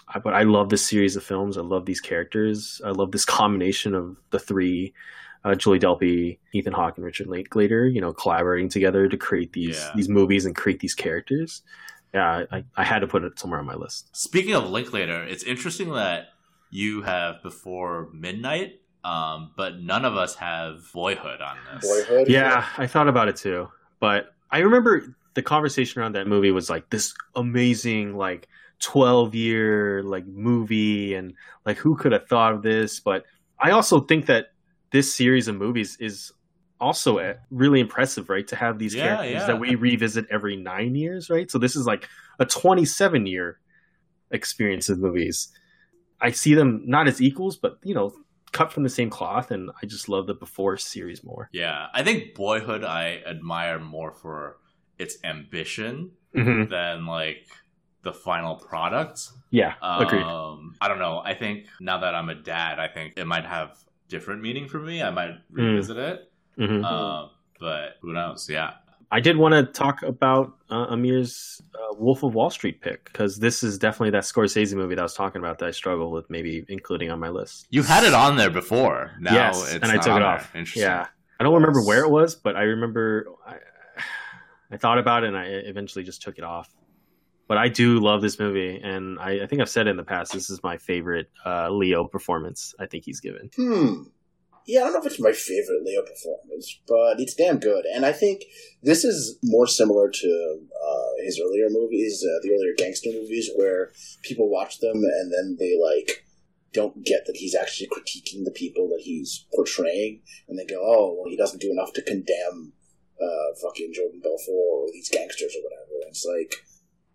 I, 0.07 0.19
but 0.19 0.35
I 0.35 0.43
love 0.43 0.69
this 0.69 0.85
series 0.85 1.15
of 1.15 1.23
films. 1.23 1.57
I 1.57 1.61
love 1.61 1.87
these 1.87 1.99
characters. 1.99 2.79
I 2.85 2.91
love 2.91 3.11
this 3.11 3.25
combination 3.25 3.95
of 3.95 4.15
the 4.29 4.37
three, 4.37 4.93
uh, 5.43 5.55
Julie 5.55 5.79
Delpy, 5.79 6.37
Ethan 6.53 6.73
Hawke, 6.73 6.97
and 6.97 7.03
Richard 7.05 7.25
Linklater. 7.25 7.87
You 7.87 8.01
know, 8.01 8.13
collaborating 8.13 8.69
together 8.69 9.09
to 9.09 9.17
create 9.17 9.51
these 9.53 9.77
Yeah. 9.79 9.91
these 9.95 10.07
movies 10.07 10.45
and 10.45 10.55
create 10.55 10.79
these 10.79 10.93
characters. 10.93 11.63
Yeah, 12.13 12.43
I, 12.51 12.63
I 12.77 12.83
had 12.83 12.99
to 12.99 13.07
put 13.07 13.23
it 13.23 13.39
somewhere 13.39 13.59
on 13.59 13.65
my 13.65 13.73
list. 13.73 14.15
Speaking 14.15 14.53
of 14.53 14.69
Linklater, 14.69 15.23
it's 15.23 15.43
interesting 15.43 15.91
that 15.93 16.27
you 16.69 17.01
have 17.01 17.41
before 17.41 18.09
midnight, 18.13 18.79
um, 19.05 19.51
but 19.55 19.79
none 19.79 20.03
of 20.03 20.17
us 20.17 20.33
have 20.35 20.91
Boyhood 20.91 21.39
on 21.39 21.57
this. 21.71 21.85
Boyhood. 21.87 22.27
Yeah, 22.27 22.65
I 22.75 22.87
thought 22.87 23.07
about 23.07 23.27
it 23.27 23.35
too. 23.35 23.69
But 23.99 24.33
I 24.49 24.59
remember 24.59 25.15
the 25.35 25.43
conversation 25.43 26.01
around 26.01 26.15
that 26.15 26.27
movie 26.27 26.49
was 26.49 26.71
like 26.71 26.89
this 26.89 27.13
amazing, 27.35 28.17
like 28.17 28.47
12 28.79 29.35
year 29.35 30.01
like 30.01 30.25
movie 30.25 31.13
and 31.13 31.33
like 31.65 31.77
who 31.77 31.95
could 31.95 32.13
have 32.13 32.27
thought 32.27 32.53
of 32.53 32.63
this? 32.63 32.99
But 32.99 33.25
I 33.59 33.71
also 33.71 33.99
think 34.01 34.25
that 34.25 34.47
this 34.91 35.15
series 35.15 35.47
of 35.47 35.55
movies 35.55 35.97
is 35.99 36.31
also 36.81 37.19
uh, 37.19 37.35
really 37.51 37.79
impressive, 37.79 38.27
right? 38.27 38.47
To 38.47 38.55
have 38.55 38.79
these 38.79 38.95
Yeah, 38.95 39.17
characters 39.17 39.41
yeah. 39.41 39.45
that 39.45 39.59
we 39.59 39.75
revisit 39.75 40.25
every 40.31 40.55
nine 40.55 40.95
years, 40.95 41.29
right? 41.29 41.49
So 41.51 41.59
this 41.59 41.75
is 41.75 41.85
like 41.85 42.09
a 42.39 42.45
27 42.45 43.27
year 43.27 43.59
experience 44.31 44.89
of 44.89 44.97
movies. 44.97 45.49
I 46.19 46.31
see 46.31 46.55
them 46.55 46.81
not 46.85 47.07
as 47.07 47.21
equals, 47.21 47.55
but 47.55 47.77
you 47.83 47.93
know, 47.93 48.13
cut 48.57 48.71
from 48.73 48.83
the 48.83 48.89
same 48.99 49.09
cloth, 49.09 49.51
and 49.51 49.69
I 49.81 49.85
just 49.85 50.07
love 50.09 50.25
the 50.27 50.33
Before 50.33 50.77
series 50.77 51.23
more. 51.23 51.49
Yeah, 51.51 51.87
I 51.93 52.01
think 52.03 52.33
Boyhood 52.35 52.83
I 52.83 53.21
admire 53.27 53.79
more 53.79 54.11
for 54.11 54.57
its 54.97 55.17
ambition 55.23 56.11
Mm-hmm. 56.35 56.69
than 56.69 57.05
like 57.05 57.47
the 58.01 58.11
final 58.11 58.55
product. 58.55 59.17
Yeah, 59.51 59.75
agreed. 59.81 60.23
Um, 60.23 60.75
I 60.81 60.89
don't 60.89 60.99
know. 60.99 61.21
I 61.23 61.33
think 61.33 61.67
now 61.79 61.97
that 61.99 62.13
I'm 62.13 62.29
a 62.29 62.35
dad, 62.35 62.77
I 62.77 62.87
think 62.89 63.13
it 63.15 63.25
might 63.25 63.45
have 63.45 63.77
different 64.09 64.41
meaning 64.41 64.67
for 64.67 64.79
me. 64.79 65.01
I 65.01 65.11
might 65.11 65.31
Mm. 65.31 65.41
revisit 65.51 65.97
it. 65.97 66.31
hmm 66.57 66.83
Uh, 66.83 67.27
but 67.59 67.97
who 68.01 68.11
knows? 68.13 68.49
Yeah. 68.49 68.73
I 69.15 69.21
did 69.21 69.37
want 69.37 69.53
to 69.53 69.63
talk 69.63 70.03
about 70.03 70.57
uh, 70.69 70.87
Amir's 70.89 71.61
uh, 71.73 71.95
Wolf 71.97 72.21
of 72.23 72.35
Wall 72.35 72.49
Street 72.49 72.81
pick 72.81 73.05
because 73.05 73.39
this 73.39 73.63
is 73.63 73.77
definitely 73.77 74.09
that 74.09 74.23
Scorsese 74.23 74.75
movie 74.75 74.93
that 74.93 74.99
I 74.99 75.03
was 75.03 75.13
talking 75.13 75.39
about 75.39 75.57
that 75.59 75.67
I 75.67 75.71
struggle 75.71 76.11
with 76.11 76.29
maybe 76.29 76.65
including 76.67 77.09
on 77.09 77.21
my 77.21 77.29
list. 77.29 77.65
You 77.69 77.81
had 77.81 78.03
it 78.03 78.13
on 78.13 78.35
there 78.35 78.49
before. 78.49 79.13
Now 79.21 79.33
yes, 79.33 79.73
it's 79.73 79.75
and 79.75 79.85
I 79.85 79.95
took 79.95 80.07
on 80.07 80.17
it 80.17 80.25
there. 80.25 80.33
off. 80.33 80.53
Interesting. 80.53 80.81
Yeah, 80.81 81.07
I 81.39 81.43
don't 81.45 81.53
remember 81.53 81.81
where 81.81 82.03
it 82.03 82.09
was, 82.09 82.35
but 82.35 82.57
I 82.57 82.63
remember 82.63 83.27
I, 83.47 83.55
I 84.69 84.75
thought 84.75 84.97
about 84.97 85.23
it 85.23 85.27
and 85.27 85.37
I 85.37 85.45
eventually 85.45 86.03
just 86.03 86.21
took 86.21 86.37
it 86.37 86.43
off. 86.43 86.69
But 87.47 87.57
I 87.57 87.69
do 87.69 87.99
love 87.99 88.21
this 88.21 88.37
movie, 88.37 88.81
and 88.83 89.17
I, 89.19 89.43
I 89.43 89.47
think 89.47 89.61
I've 89.61 89.69
said 89.69 89.87
it 89.87 89.91
in 89.91 89.97
the 89.97 90.03
past. 90.03 90.33
This 90.33 90.49
is 90.49 90.61
my 90.61 90.77
favorite 90.77 91.29
uh, 91.45 91.69
Leo 91.69 92.03
performance. 92.03 92.75
I 92.79 92.85
think 92.85 93.05
he's 93.05 93.21
given. 93.21 93.49
Hmm. 93.55 94.01
Yeah, 94.67 94.81
I 94.81 94.83
don't 94.85 94.93
know 94.93 94.99
if 94.99 95.05
it's 95.05 95.19
my 95.19 95.31
favorite 95.31 95.83
Leo 95.83 96.01
performance, 96.01 96.79
but 96.87 97.19
it's 97.19 97.35
damn 97.35 97.59
good. 97.59 97.85
And 97.85 98.03
I 98.03 98.11
think 98.11 98.45
this 98.81 99.03
is 99.03 99.37
more 99.43 99.67
similar 99.67 100.09
to 100.09 100.59
uh, 100.59 101.23
his 101.23 101.39
earlier 101.39 101.69
movies, 101.69 102.25
uh, 102.25 102.41
the 102.41 102.51
earlier 102.51 102.73
gangster 102.75 103.11
movies, 103.11 103.51
where 103.55 103.91
people 104.23 104.49
watch 104.49 104.79
them 104.79 104.95
and 104.95 105.31
then 105.31 105.57
they 105.59 105.77
like 105.79 106.25
don't 106.73 107.05
get 107.05 107.25
that 107.25 107.37
he's 107.37 107.55
actually 107.55 107.87
critiquing 107.87 108.43
the 108.43 108.51
people 108.51 108.89
that 108.89 109.01
he's 109.01 109.45
portraying, 109.55 110.21
and 110.49 110.59
they 110.59 110.65
go, 110.65 110.81
"Oh, 110.83 111.15
well, 111.17 111.29
he 111.29 111.37
doesn't 111.37 111.61
do 111.61 111.71
enough 111.71 111.93
to 111.93 112.01
condemn 112.01 112.73
uh, 113.21 113.55
fucking 113.61 113.93
Jordan 113.93 114.19
Belfort 114.21 114.49
or 114.49 114.87
these 114.91 115.09
gangsters 115.09 115.55
or 115.55 115.63
whatever." 115.63 116.01
And 116.01 116.09
it's 116.09 116.25
like, 116.25 116.65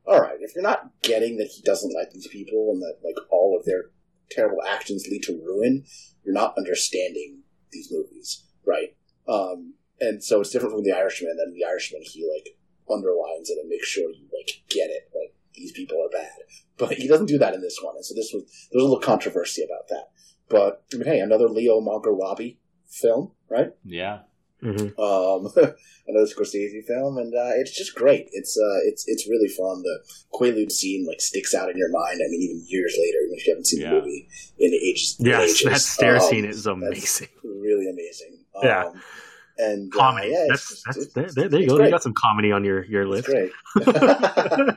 all 0.06 0.20
right, 0.20 0.38
if 0.40 0.54
you're 0.54 0.62
not 0.62 0.90
getting 1.02 1.36
that 1.36 1.48
he 1.48 1.62
doesn't 1.62 1.94
like 1.94 2.10
these 2.10 2.28
people 2.28 2.70
and 2.72 2.80
that 2.80 3.04
like 3.04 3.16
all 3.30 3.58
of 3.58 3.66
their 3.66 3.90
terrible 4.30 4.62
actions 4.66 5.06
lead 5.10 5.24
to 5.24 5.42
ruin, 5.44 5.84
you're 6.24 6.34
not 6.34 6.56
understanding 6.56 7.39
these 7.72 7.90
movies, 7.90 8.44
right? 8.66 8.96
Um, 9.28 9.74
and 10.00 10.22
so 10.24 10.40
it's 10.40 10.50
different 10.50 10.74
from 10.74 10.84
The 10.84 10.92
Irishman. 10.92 11.36
And 11.38 11.54
The 11.54 11.64
Irishman, 11.64 12.02
he 12.04 12.28
like 12.28 12.56
underlines 12.90 13.50
it 13.50 13.58
and 13.60 13.68
makes 13.68 13.86
sure 13.86 14.10
you 14.10 14.26
like 14.36 14.62
get 14.68 14.90
it. 14.90 15.10
Like 15.14 15.34
these 15.54 15.72
people 15.72 15.98
are 16.04 16.08
bad, 16.10 16.32
but 16.78 16.92
he 16.94 17.06
doesn't 17.08 17.26
do 17.26 17.38
that 17.38 17.54
in 17.54 17.60
this 17.60 17.78
one. 17.82 17.96
And 17.96 18.04
so 18.04 18.14
this 18.14 18.30
was 18.32 18.44
there 18.72 18.78
was 18.78 18.84
a 18.84 18.86
little 18.88 19.00
controversy 19.00 19.62
about 19.64 19.88
that. 19.88 20.08
But 20.48 20.82
I 20.92 20.96
mean, 20.96 21.06
hey, 21.06 21.20
another 21.20 21.48
Leo 21.48 21.80
Margot 21.80 22.10
Robbie 22.10 22.58
film, 22.88 23.32
right? 23.48 23.72
Yeah. 23.84 24.20
hmm 24.60 24.88
um, 25.00 25.46
another 26.08 26.26
Scorsese 26.26 26.84
film, 26.86 27.18
and 27.18 27.32
uh, 27.34 27.52
it's 27.54 27.76
just 27.76 27.94
great. 27.94 28.28
It's 28.32 28.56
uh, 28.58 28.80
it's 28.88 29.04
it's 29.06 29.28
really 29.28 29.48
fun. 29.48 29.82
The 29.82 30.00
Quaalude 30.32 30.72
scene 30.72 31.06
like 31.06 31.20
sticks 31.20 31.54
out 31.54 31.70
in 31.70 31.76
your 31.76 31.90
mind. 31.90 32.20
I 32.24 32.28
mean, 32.28 32.42
even 32.42 32.64
years 32.66 32.96
later, 32.98 33.18
even 33.26 33.38
if 33.38 33.46
you 33.46 33.52
haven't 33.52 33.66
seen 33.66 33.80
Yeah. 33.82 33.90
the 33.90 33.96
movie 33.96 34.28
in 34.58 34.74
ages. 34.74 35.16
in 35.20 35.26
Yes, 35.26 35.50
ages. 35.50 35.64
that 35.70 35.80
stair 35.80 36.16
Um, 36.16 36.22
scene 36.22 36.44
is 36.44 36.66
amazing. 36.66 37.28
Really 37.60 37.88
amazing. 37.88 38.44
Yeah. 38.62 38.86
Um, 38.86 39.02
and 39.58 39.92
uh, 39.94 39.98
Comedy. 39.98 40.28
yeah, 40.30 40.46
that's, 40.48 40.68
just- 40.68 40.84
that's, 40.86 40.96
it's- 40.98 41.14
there, 41.14 41.26
there, 41.34 41.48
there 41.50 41.60
you 41.60 41.68
go. 41.68 41.76
great. 41.76 41.86
You 41.86 41.90
got 41.92 42.02
some 42.02 42.14
comedy 42.14 42.50
on 42.50 42.64
your, 42.64 42.84
your 42.84 43.02
It's 43.02 43.28
list. 43.28 43.28
great. 43.28 43.52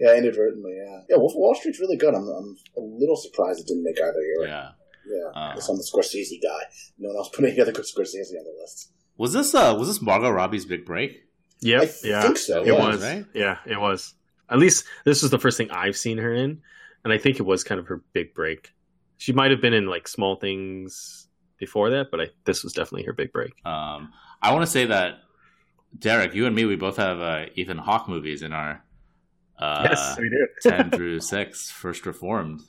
yeah, 0.00 0.16
inadvertently. 0.16 0.76
Yeah, 0.76 1.00
yeah. 1.08 1.16
Wolf 1.16 1.32
of 1.32 1.36
Wall 1.38 1.54
Street's 1.54 1.80
really 1.80 1.96
good. 1.96 2.14
I'm, 2.14 2.28
I'm 2.28 2.56
a 2.76 2.80
little 2.80 3.16
surprised 3.16 3.60
it 3.60 3.66
didn't 3.66 3.84
make 3.84 3.96
either 4.00 4.20
year. 4.20 4.46
Yeah. 4.48 4.70
Yeah, 5.06 5.30
Uh. 5.40 5.52
because 5.54 5.68
I'm 5.68 5.76
the 5.76 5.82
Scorsese 5.90 6.42
guy. 6.42 6.64
No 6.98 7.08
one 7.08 7.16
else 7.16 7.30
put 7.30 7.44
any 7.46 7.60
other 7.60 7.72
good 7.72 7.84
Scorsese 7.86 8.36
on 8.38 8.44
the 8.44 8.54
list. 8.60 8.92
Was 9.16 9.32
this 9.32 9.54
uh 9.54 9.74
was 9.78 9.88
this 9.88 10.00
Margot 10.02 10.30
Robbie's 10.30 10.64
big 10.66 10.84
break? 10.84 11.22
Yep. 11.60 11.82
I 11.82 12.06
yeah. 12.06 12.22
think 12.22 12.36
so. 12.36 12.62
It 12.62 12.68
yeah. 12.68 12.72
was. 12.86 13.02
right? 13.02 13.24
Yeah, 13.34 13.58
it 13.66 13.80
was. 13.80 14.14
At 14.50 14.58
least 14.58 14.84
this 15.04 15.22
was 15.22 15.30
the 15.30 15.38
first 15.38 15.56
thing 15.58 15.70
I've 15.70 15.96
seen 15.96 16.18
her 16.18 16.32
in, 16.32 16.60
and 17.04 17.12
I 17.12 17.18
think 17.18 17.38
it 17.40 17.42
was 17.44 17.64
kind 17.64 17.80
of 17.80 17.86
her 17.88 18.02
big 18.12 18.34
break. 18.34 18.72
She 19.16 19.32
might 19.32 19.50
have 19.50 19.60
been 19.60 19.72
in 19.74 19.86
like 19.86 20.06
small 20.06 20.36
things 20.36 21.27
before 21.58 21.90
that, 21.90 22.10
but 22.10 22.20
I, 22.20 22.26
this 22.44 22.62
was 22.64 22.72
definitely 22.72 23.04
her 23.04 23.12
big 23.12 23.32
break. 23.32 23.52
Um, 23.64 24.12
I 24.40 24.52
want 24.52 24.62
to 24.64 24.70
say 24.70 24.86
that 24.86 25.20
Derek, 25.98 26.34
you 26.34 26.46
and 26.46 26.54
me, 26.54 26.64
we 26.64 26.76
both 26.76 26.96
have 26.96 27.20
uh, 27.20 27.46
Ethan 27.54 27.78
Hawke 27.78 28.08
movies 28.08 28.42
in 28.42 28.52
our 28.52 28.84
uh, 29.58 30.14
we 30.18 30.28
do. 30.28 30.46
ten 30.70 30.90
through 30.90 31.20
six 31.20 31.70
First 31.70 32.06
Reformed. 32.06 32.60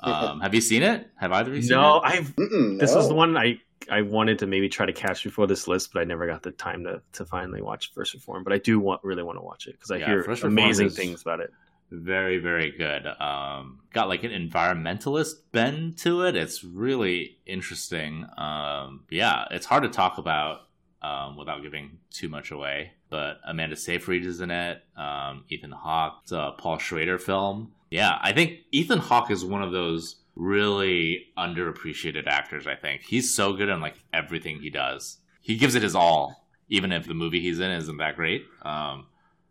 Um, 0.00 0.40
have 0.40 0.54
you 0.54 0.60
seen 0.60 0.82
it? 0.82 1.08
Have 1.16 1.30
either 1.32 1.50
of 1.50 1.56
you 1.56 1.62
seen 1.62 1.72
no, 1.72 1.98
it? 1.98 2.02
I've. 2.04 2.34
Mm-mm, 2.36 2.78
This 2.80 2.94
was 2.94 3.08
the 3.08 3.14
one 3.14 3.36
I 3.36 3.60
I 3.90 4.02
wanted 4.02 4.38
to 4.40 4.46
maybe 4.46 4.68
try 4.68 4.86
to 4.86 4.92
catch 4.92 5.22
before 5.24 5.46
this 5.46 5.68
list, 5.68 5.92
but 5.92 6.00
I 6.00 6.04
never 6.04 6.26
got 6.26 6.42
the 6.42 6.50
time 6.52 6.84
to, 6.84 7.02
to 7.14 7.24
finally 7.26 7.60
watch 7.62 7.92
First 7.94 8.14
Reform. 8.14 8.42
But 8.44 8.52
I 8.52 8.58
do 8.58 8.80
want 8.80 9.02
really 9.04 9.22
want 9.22 9.38
to 9.38 9.42
watch 9.42 9.66
it 9.66 9.72
because 9.72 9.90
I 9.90 9.96
Yeah, 9.98 10.06
hear 10.06 10.22
First 10.24 10.42
amazing 10.44 10.86
is- 10.86 10.96
things 10.96 11.20
about 11.22 11.40
it. 11.40 11.50
Very, 11.94 12.38
very 12.38 12.70
good. 12.70 13.06
Um, 13.20 13.80
got 13.92 14.08
like 14.08 14.24
an 14.24 14.30
environmentalist 14.30 15.34
bend 15.52 15.98
to 15.98 16.22
it. 16.22 16.34
It's 16.34 16.64
really 16.64 17.36
interesting. 17.44 18.26
Um, 18.38 19.04
yeah, 19.10 19.44
it's 19.50 19.66
hard 19.66 19.82
to 19.82 19.90
talk 19.90 20.16
about 20.16 20.62
um, 21.02 21.36
without 21.36 21.62
giving 21.62 21.98
too 22.10 22.30
much 22.30 22.50
away. 22.50 22.92
But 23.10 23.40
Amanda 23.46 23.76
Seyfried 23.76 24.24
is 24.24 24.40
in 24.40 24.50
it. 24.50 24.82
Um, 24.96 25.44
Ethan 25.50 25.72
Hawke. 25.72 26.20
It's 26.22 26.32
a 26.32 26.54
Paul 26.56 26.78
Schrader 26.78 27.18
film. 27.18 27.72
Yeah, 27.90 28.18
I 28.22 28.32
think 28.32 28.60
Ethan 28.70 29.00
Hawke 29.00 29.30
is 29.30 29.44
one 29.44 29.62
of 29.62 29.72
those 29.72 30.16
really 30.34 31.26
underappreciated 31.36 32.26
actors. 32.26 32.66
I 32.66 32.74
think 32.74 33.02
he's 33.02 33.34
so 33.34 33.52
good 33.52 33.68
in 33.68 33.82
like 33.82 33.96
everything 34.14 34.60
he 34.60 34.70
does. 34.70 35.18
He 35.42 35.58
gives 35.58 35.74
it 35.74 35.82
his 35.82 35.94
all, 35.94 36.46
even 36.70 36.90
if 36.90 37.06
the 37.06 37.12
movie 37.12 37.40
he's 37.40 37.60
in 37.60 37.70
isn't 37.70 37.98
that 37.98 38.16
great. 38.16 38.46
Um, 38.62 39.08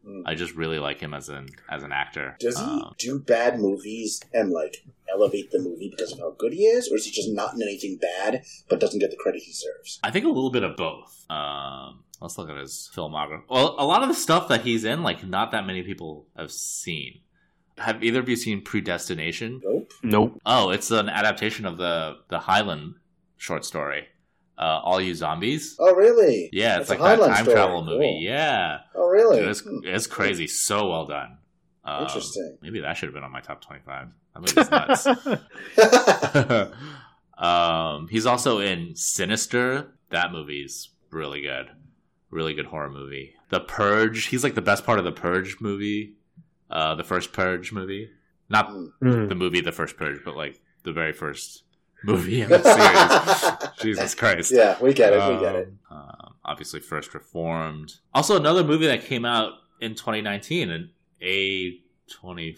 Mm. 0.08 0.24
I 0.26 0.34
just 0.36 0.56
really 0.56 0.80
like 0.80 1.00
him 1.00 1.14
as 1.14 1.30
an 1.30 1.50
as 1.70 1.84
an 1.84 1.92
actor. 1.92 2.36
Does 2.40 2.58
he 2.58 2.64
Um, 2.66 2.96
do 2.98 3.20
bad 3.20 3.60
movies 3.60 4.20
and 4.34 4.50
like 4.52 4.84
elevate 5.14 5.52
the 5.52 5.60
movie 5.60 5.90
because 5.90 6.12
of 6.12 6.20
how 6.20 6.32
good 6.32 6.54
he 6.54 6.64
is, 6.66 6.92
or 6.92 6.96
is 6.96 7.06
he 7.06 7.12
just 7.12 7.30
not 7.30 7.54
in 7.54 7.62
anything 7.62 7.98
bad 7.98 8.44
but 8.68 8.80
doesn't 8.80 9.00
get 9.00 9.12
the 9.12 9.18
credit 9.18 9.44
he 9.44 9.52
deserves? 9.52 10.00
I 10.04 10.10
think 10.12 10.26
a 10.26 10.30
little 10.30 10.50
bit 10.52 10.64
of 10.64 10.76
both. 10.76 11.26
Um, 11.30 12.04
let's 12.20 12.38
look 12.38 12.50
at 12.50 12.58
his 12.58 12.90
filmography. 12.96 13.44
Well, 13.50 13.76
a 13.78 13.86
lot 13.86 14.02
of 14.02 14.08
the 14.10 14.16
stuff 14.16 14.48
that 14.48 14.62
he's 14.62 14.84
in, 14.86 15.04
like, 15.04 15.24
not 15.24 15.52
that 15.52 15.66
many 15.68 15.84
people 15.84 16.26
have 16.36 16.52
seen. 16.52 17.20
Have 17.78 18.04
either 18.04 18.20
of 18.22 18.30
you 18.30 18.36
seen 18.36 18.62
Predestination? 18.62 19.62
Nope. 19.64 19.94
Nope. 20.04 20.42
Oh, 20.46 20.70
it's 20.72 20.92
an 20.92 21.10
adaptation 21.10 21.66
of 21.66 21.78
the 21.78 22.18
the 22.30 22.40
Heinlein 22.40 22.96
short 23.38 23.66
story. 23.66 24.08
Uh, 24.58 24.80
All 24.84 25.02
You 25.02 25.16
Zombies. 25.16 25.76
Oh, 25.80 25.94
really? 25.96 26.50
Yeah, 26.54 26.80
it's 26.80 26.90
That's 26.90 27.00
like 27.02 27.18
a 27.18 27.22
that 27.22 27.28
time 27.28 27.44
story. 27.46 27.56
travel 27.56 27.84
movie. 27.84 27.98
Cool. 28.04 28.22
Yeah, 28.22 28.80
Oh, 28.96 29.08
really? 29.08 29.40
Dude, 29.40 29.48
it's, 29.50 29.62
Hmm. 29.62 29.80
it's 29.84 30.08
crazy. 30.08 30.48
So 30.48 30.90
well 30.90 31.06
done. 31.08 31.38
Um, 31.84 32.04
Interesting. 32.04 32.58
Maybe 32.62 32.80
that 32.82 32.94
should 32.98 33.08
have 33.08 33.14
been 33.16 33.24
on 33.24 33.32
my 33.32 33.42
top 33.42 33.62
twenty-five. 33.62 34.10
That 34.34 34.40
movie's 34.40 34.70
nuts. 34.72 35.08
um, 37.38 38.08
he's 38.10 38.26
also 38.26 38.60
in 38.60 38.96
Sinister. 38.96 39.88
That 40.10 40.32
movie's 40.32 40.90
really 41.10 41.42
good. 41.42 41.70
Really 42.30 42.54
good 42.54 42.66
horror 42.68 42.90
movie. 42.90 43.36
The 43.50 43.60
Purge. 43.62 44.26
He's 44.28 44.44
like 44.44 44.56
the 44.56 44.62
best 44.62 44.86
part 44.86 45.00
of 45.00 45.06
the 45.06 45.12
Purge 45.12 45.58
movie. 45.60 46.14
Uh, 46.70 46.96
the 46.96 47.04
first 47.04 47.34
Purge 47.34 47.72
movie. 47.74 48.10
Not. 48.50 48.70
Mm. 48.70 49.30
the 49.30 49.36
movie 49.36 49.62
The 49.62 49.72
First 49.72 49.98
Purge, 49.98 50.20
but 50.24 50.36
like 50.36 50.62
the 50.84 50.92
very 50.94 51.14
first 51.14 51.64
movie 52.04 52.42
in 52.42 52.50
the 52.50 52.62
series. 52.62 53.72
Jesus 53.82 54.16
Christ. 54.16 54.52
yeah, 54.52 54.78
we 54.82 54.94
get 54.94 55.14
it. 55.14 55.34
we 55.34 55.40
get 55.40 55.56
it. 55.56 55.74
Um, 55.90 55.98
um, 55.98 56.34
obviously, 56.46 56.80
First 56.80 57.14
Reformed. 57.14 57.96
Also, 58.14 58.36
another 58.36 58.64
movie 58.64 58.88
that 58.88 59.04
came 59.06 59.26
out 59.26 59.54
in 59.80 59.96
2019, 59.96 60.70
an 60.70 60.90
A24 61.22 62.56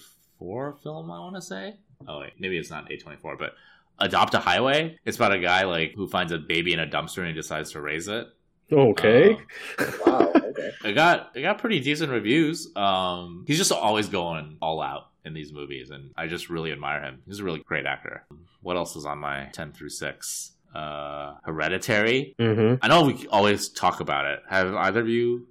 film, 0.82 1.12
I 1.12 1.20
want 1.20 1.36
to 1.36 1.42
say. 1.42 1.76
Oh, 2.08 2.20
wait, 2.20 2.34
maybe 2.40 2.58
it's 2.58 2.70
not 2.70 2.90
A24, 2.90 3.38
but 3.40 3.54
Adopt 4.00 4.34
a 4.34 4.40
Highway. 4.40 4.98
It's 5.06 5.18
about 5.18 5.32
a 5.34 5.40
guy 5.40 5.64
like 5.64 5.94
who 5.96 6.08
finds 6.08 6.32
a 6.32 6.38
baby 6.38 6.74
in 6.74 6.80
a 6.80 6.88
dumpster 6.88 7.20
and 7.20 7.28
he 7.28 7.34
decides 7.34 7.72
to 7.72 7.82
raise 7.82 8.08
it. 8.08 8.28
Okay. 8.72 9.34
Um, 9.36 9.94
Wow. 10.06 10.34
Okay. 10.82 10.90
it 10.90 10.94
got 10.94 11.32
it 11.36 11.42
got 11.42 11.58
pretty 11.60 11.80
decent 11.80 12.12
reviews. 12.12 12.70
Um, 12.76 13.44
he's 13.48 13.58
just 13.58 13.72
always 13.72 14.08
going 14.10 14.58
all 14.62 14.82
out 14.82 15.08
in 15.26 15.34
these 15.34 15.54
movies, 15.54 15.90
and 15.90 16.12
I 16.18 16.28
just 16.28 16.50
really 16.50 16.72
admire 16.72 17.02
him. 17.02 17.22
He's 17.26 17.40
a 17.40 17.44
really 17.44 17.60
great 17.60 17.86
actor. 17.86 18.26
What 18.62 18.76
else 18.78 18.96
is 18.96 19.06
on 19.06 19.20
my 19.20 19.50
ten 19.54 19.72
through 19.72 19.90
six? 19.90 20.52
Uh, 20.74 21.36
Hereditary. 21.44 22.34
hmm 22.40 22.76
I 22.82 22.88
know 22.88 23.04
we 23.04 23.28
always 23.28 23.70
talk 23.70 24.00
about 24.00 24.26
it. 24.26 24.40
Have 24.50 24.74
either 24.74 25.02
of 25.02 25.08
you 25.08 25.48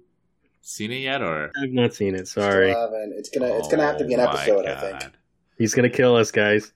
seen 0.61 0.91
it 0.91 0.97
yet, 0.97 1.21
or 1.21 1.51
I've 1.61 1.69
not 1.71 1.93
seen 1.93 2.15
it. 2.15 2.27
Sorry. 2.27 2.71
It's 2.71 3.29
gonna. 3.29 3.57
It's 3.57 3.67
gonna 3.67 3.83
have 3.83 3.97
to 3.99 4.05
be 4.05 4.13
an 4.15 4.19
Oh 4.19 4.25
my 4.25 4.31
episode. 4.33 4.65
I 4.65 4.99
think. 4.99 5.13
He's 5.57 5.73
gonna 5.73 5.89
kill 5.89 6.15
us, 6.15 6.31
guys. 6.31 6.71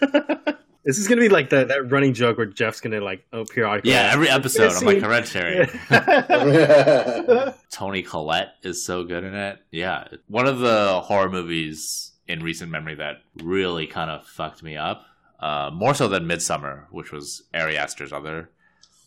this 0.88 0.98
is 0.98 1.06
gonna 1.06 1.20
be 1.20 1.28
like 1.28 1.50
the, 1.50 1.66
that 1.66 1.90
running 1.90 2.14
joke 2.14 2.38
where 2.38 2.46
Jeff's 2.46 2.80
gonna 2.80 3.02
like 3.02 3.22
oh 3.34 3.44
periodically. 3.44 3.90
Yeah, 3.90 4.08
every 4.10 4.30
episode 4.30 4.72
I'm 4.72 4.86
like. 4.86 5.02
Hereditary. 5.02 5.68
Yeah. 5.90 7.52
Toni 7.70 8.02
Collette 8.02 8.54
is 8.62 8.86
so 8.86 9.04
good 9.04 9.22
in 9.22 9.34
it. 9.34 9.58
Yeah, 9.70 10.08
one 10.28 10.46
of 10.46 10.60
the 10.60 11.02
horror 11.04 11.28
movies 11.28 12.12
in 12.26 12.42
recent 12.42 12.70
memory 12.70 12.94
that 12.94 13.16
really 13.42 13.86
kind 13.86 14.10
of 14.10 14.26
fucked 14.26 14.62
me 14.62 14.78
up. 14.78 15.04
Uh, 15.38 15.70
more 15.74 15.92
so 15.92 16.08
than 16.08 16.24
Midsommar, 16.24 16.86
which 16.90 17.12
was 17.12 17.42
Ari 17.52 17.76
Aster's 17.76 18.10
other 18.10 18.48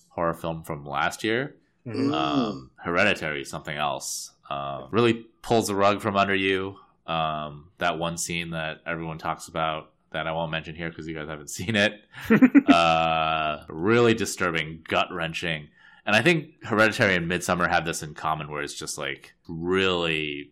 horror 0.10 0.36
film 0.36 0.62
from 0.62 0.86
last 0.86 1.24
year. 1.24 1.56
Mhm. 1.88 2.14
Um, 2.14 2.70
Hereditary, 2.76 3.44
something 3.44 3.76
else. 3.76 4.34
Uh, 4.48 4.86
really 4.92 5.26
pulls 5.42 5.66
the 5.66 5.74
rug 5.74 6.00
from 6.00 6.16
under 6.16 6.36
you. 6.36 6.76
Um, 7.08 7.72
that 7.80 7.98
one 7.98 8.20
scene 8.20 8.52
that 8.52 8.82
everyone 8.86 9.18
talks 9.18 9.48
about 9.48 9.91
that 10.12 10.28
I 10.28 10.32
won't 10.32 10.52
mention 10.52 10.76
here 10.76 10.90
because 10.90 11.08
you 11.08 11.16
guys 11.16 11.28
haven't 11.30 11.50
seen 11.60 11.76
it. 11.76 11.94
uh, 12.70 13.64
really 13.70 14.14
disturbing, 14.14 14.84
gut 14.88 15.08
wrenching. 15.12 15.68
And 16.06 16.16
I 16.16 16.22
think 16.22 16.64
Hereditary 16.64 17.16
and 17.16 17.30
Midsommar 17.30 17.70
have 17.70 17.86
this 17.86 18.02
in 18.04 18.14
common 18.14 18.50
where 18.50 18.62
it's 18.64 18.74
just 18.74 18.98
like 18.98 19.34
really 19.48 20.52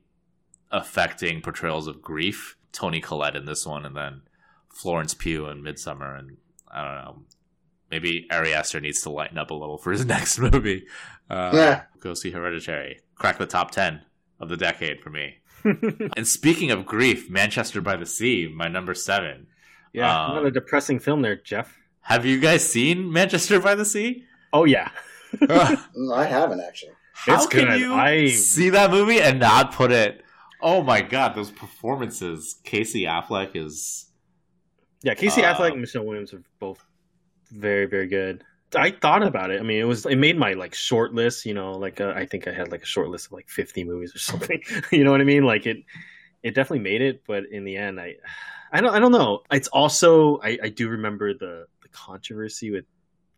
affecting 0.72 1.42
portrayals 1.42 1.88
of 1.88 2.02
grief. 2.02 2.56
Toni 2.72 3.02
Collette 3.02 3.36
in 3.36 3.46
this 3.46 3.66
one, 3.66 3.84
and 3.84 3.98
then 3.98 4.22
Florence 4.72 5.16
Pugh 5.16 5.48
in 5.48 5.64
Midsommar. 5.64 6.20
And 6.20 6.38
I 6.70 6.84
don't 6.86 7.04
know, 7.04 7.22
maybe 7.90 8.28
Ari 8.30 8.54
Aster 8.54 8.80
needs 8.80 9.02
to 9.02 9.10
lighten 9.10 9.40
up 9.40 9.50
a 9.50 9.56
little 9.56 9.80
for 9.80 9.92
his 9.92 10.06
next 10.16 10.38
movie. 10.38 10.86
Uh, 11.30 11.50
Yeah. 11.54 11.84
Go 12.00 12.14
see 12.14 12.30
Hereditary. 12.32 13.00
Crack 13.16 13.40
the 13.40 13.48
top 13.48 13.72
10 13.72 14.02
of 14.40 14.50
the 14.50 14.56
decade 14.58 15.02
for 15.02 15.10
me. 15.10 15.38
And 16.18 16.28
speaking 16.28 16.72
of 16.72 16.86
grief, 16.86 17.30
Manchester 17.30 17.82
by 17.82 17.96
the 17.96 18.06
Sea, 18.06 18.52
my 18.54 18.68
number 18.68 18.94
seven. 18.94 19.48
yeah, 19.94 20.26
Um, 20.28 20.36
not 20.36 20.46
a 20.46 20.52
depressing 20.52 21.00
film 21.00 21.22
there, 21.22 21.36
Jeff. 21.36 21.78
Have 22.02 22.26
you 22.26 22.40
guys 22.40 22.68
seen 22.68 23.12
Manchester 23.12 23.60
by 23.60 23.76
the 23.76 23.86
Sea? 23.86 24.24
Oh 24.54 24.66
yeah, 24.66 24.90
Mm, 25.36 26.16
I 26.16 26.26
haven't 26.26 26.62
actually. 26.62 26.94
How 27.14 27.36
It's 27.36 27.46
can 27.48 27.66
good. 27.68 27.80
you 27.80 27.94
I- 27.94 28.28
see 28.30 28.70
that 28.70 28.90
movie 28.92 29.22
and 29.22 29.40
not 29.40 29.74
put 29.74 29.92
it? 29.92 30.24
Oh 30.62 30.82
my 30.82 31.02
god, 31.02 31.36
those 31.36 31.52
performances! 31.52 32.60
Casey 32.64 33.04
Affleck 33.04 33.56
is 33.56 34.10
yeah. 35.04 35.14
Casey 35.14 35.44
Uh, 35.44 35.54
Affleck 35.56 35.72
and 35.74 35.82
Michelle 35.82 36.04
Williams 36.06 36.34
are 36.34 36.42
both 36.60 36.84
very 37.52 37.86
very 37.86 38.08
good. 38.08 38.44
I 38.76 38.92
thought 38.92 39.24
about 39.24 39.52
it. 39.52 39.60
I 39.60 39.64
mean, 39.64 39.80
it 39.80 39.86
was 39.86 40.06
it 40.06 40.18
made 40.18 40.38
my 40.38 40.54
like 40.54 40.74
short 40.76 41.14
list. 41.14 41.46
You 41.46 41.54
know, 41.54 41.74
like 41.74 42.00
uh, 42.02 42.14
I 42.16 42.26
think 42.26 42.48
I 42.48 42.52
had 42.52 42.72
like 42.72 42.84
a 42.84 42.86
short 42.86 43.10
list 43.10 43.28
of 43.28 43.32
like 43.34 43.50
fifty 43.50 43.84
movies 43.84 44.16
or 44.16 44.20
something. 44.32 44.62
you 44.92 45.04
know 45.04 45.12
what 45.12 45.22
I 45.22 45.26
mean? 45.26 45.44
Like 45.44 45.66
it, 45.66 45.78
it 46.44 46.56
definitely 46.56 46.84
made 46.84 47.02
it. 47.02 47.24
But 47.28 47.46
in 47.52 47.64
the 47.64 47.78
end, 47.78 48.00
I, 48.00 48.16
I 48.72 48.82
don't, 48.82 48.94
I 48.94 49.00
don't 49.00 49.12
know. 49.12 49.42
It's 49.52 49.68
also 49.70 50.40
I, 50.44 50.58
I 50.64 50.70
do 50.70 50.90
remember 50.90 51.34
the 51.34 51.66
the 51.82 51.90
controversy 51.90 52.72
with 52.72 52.86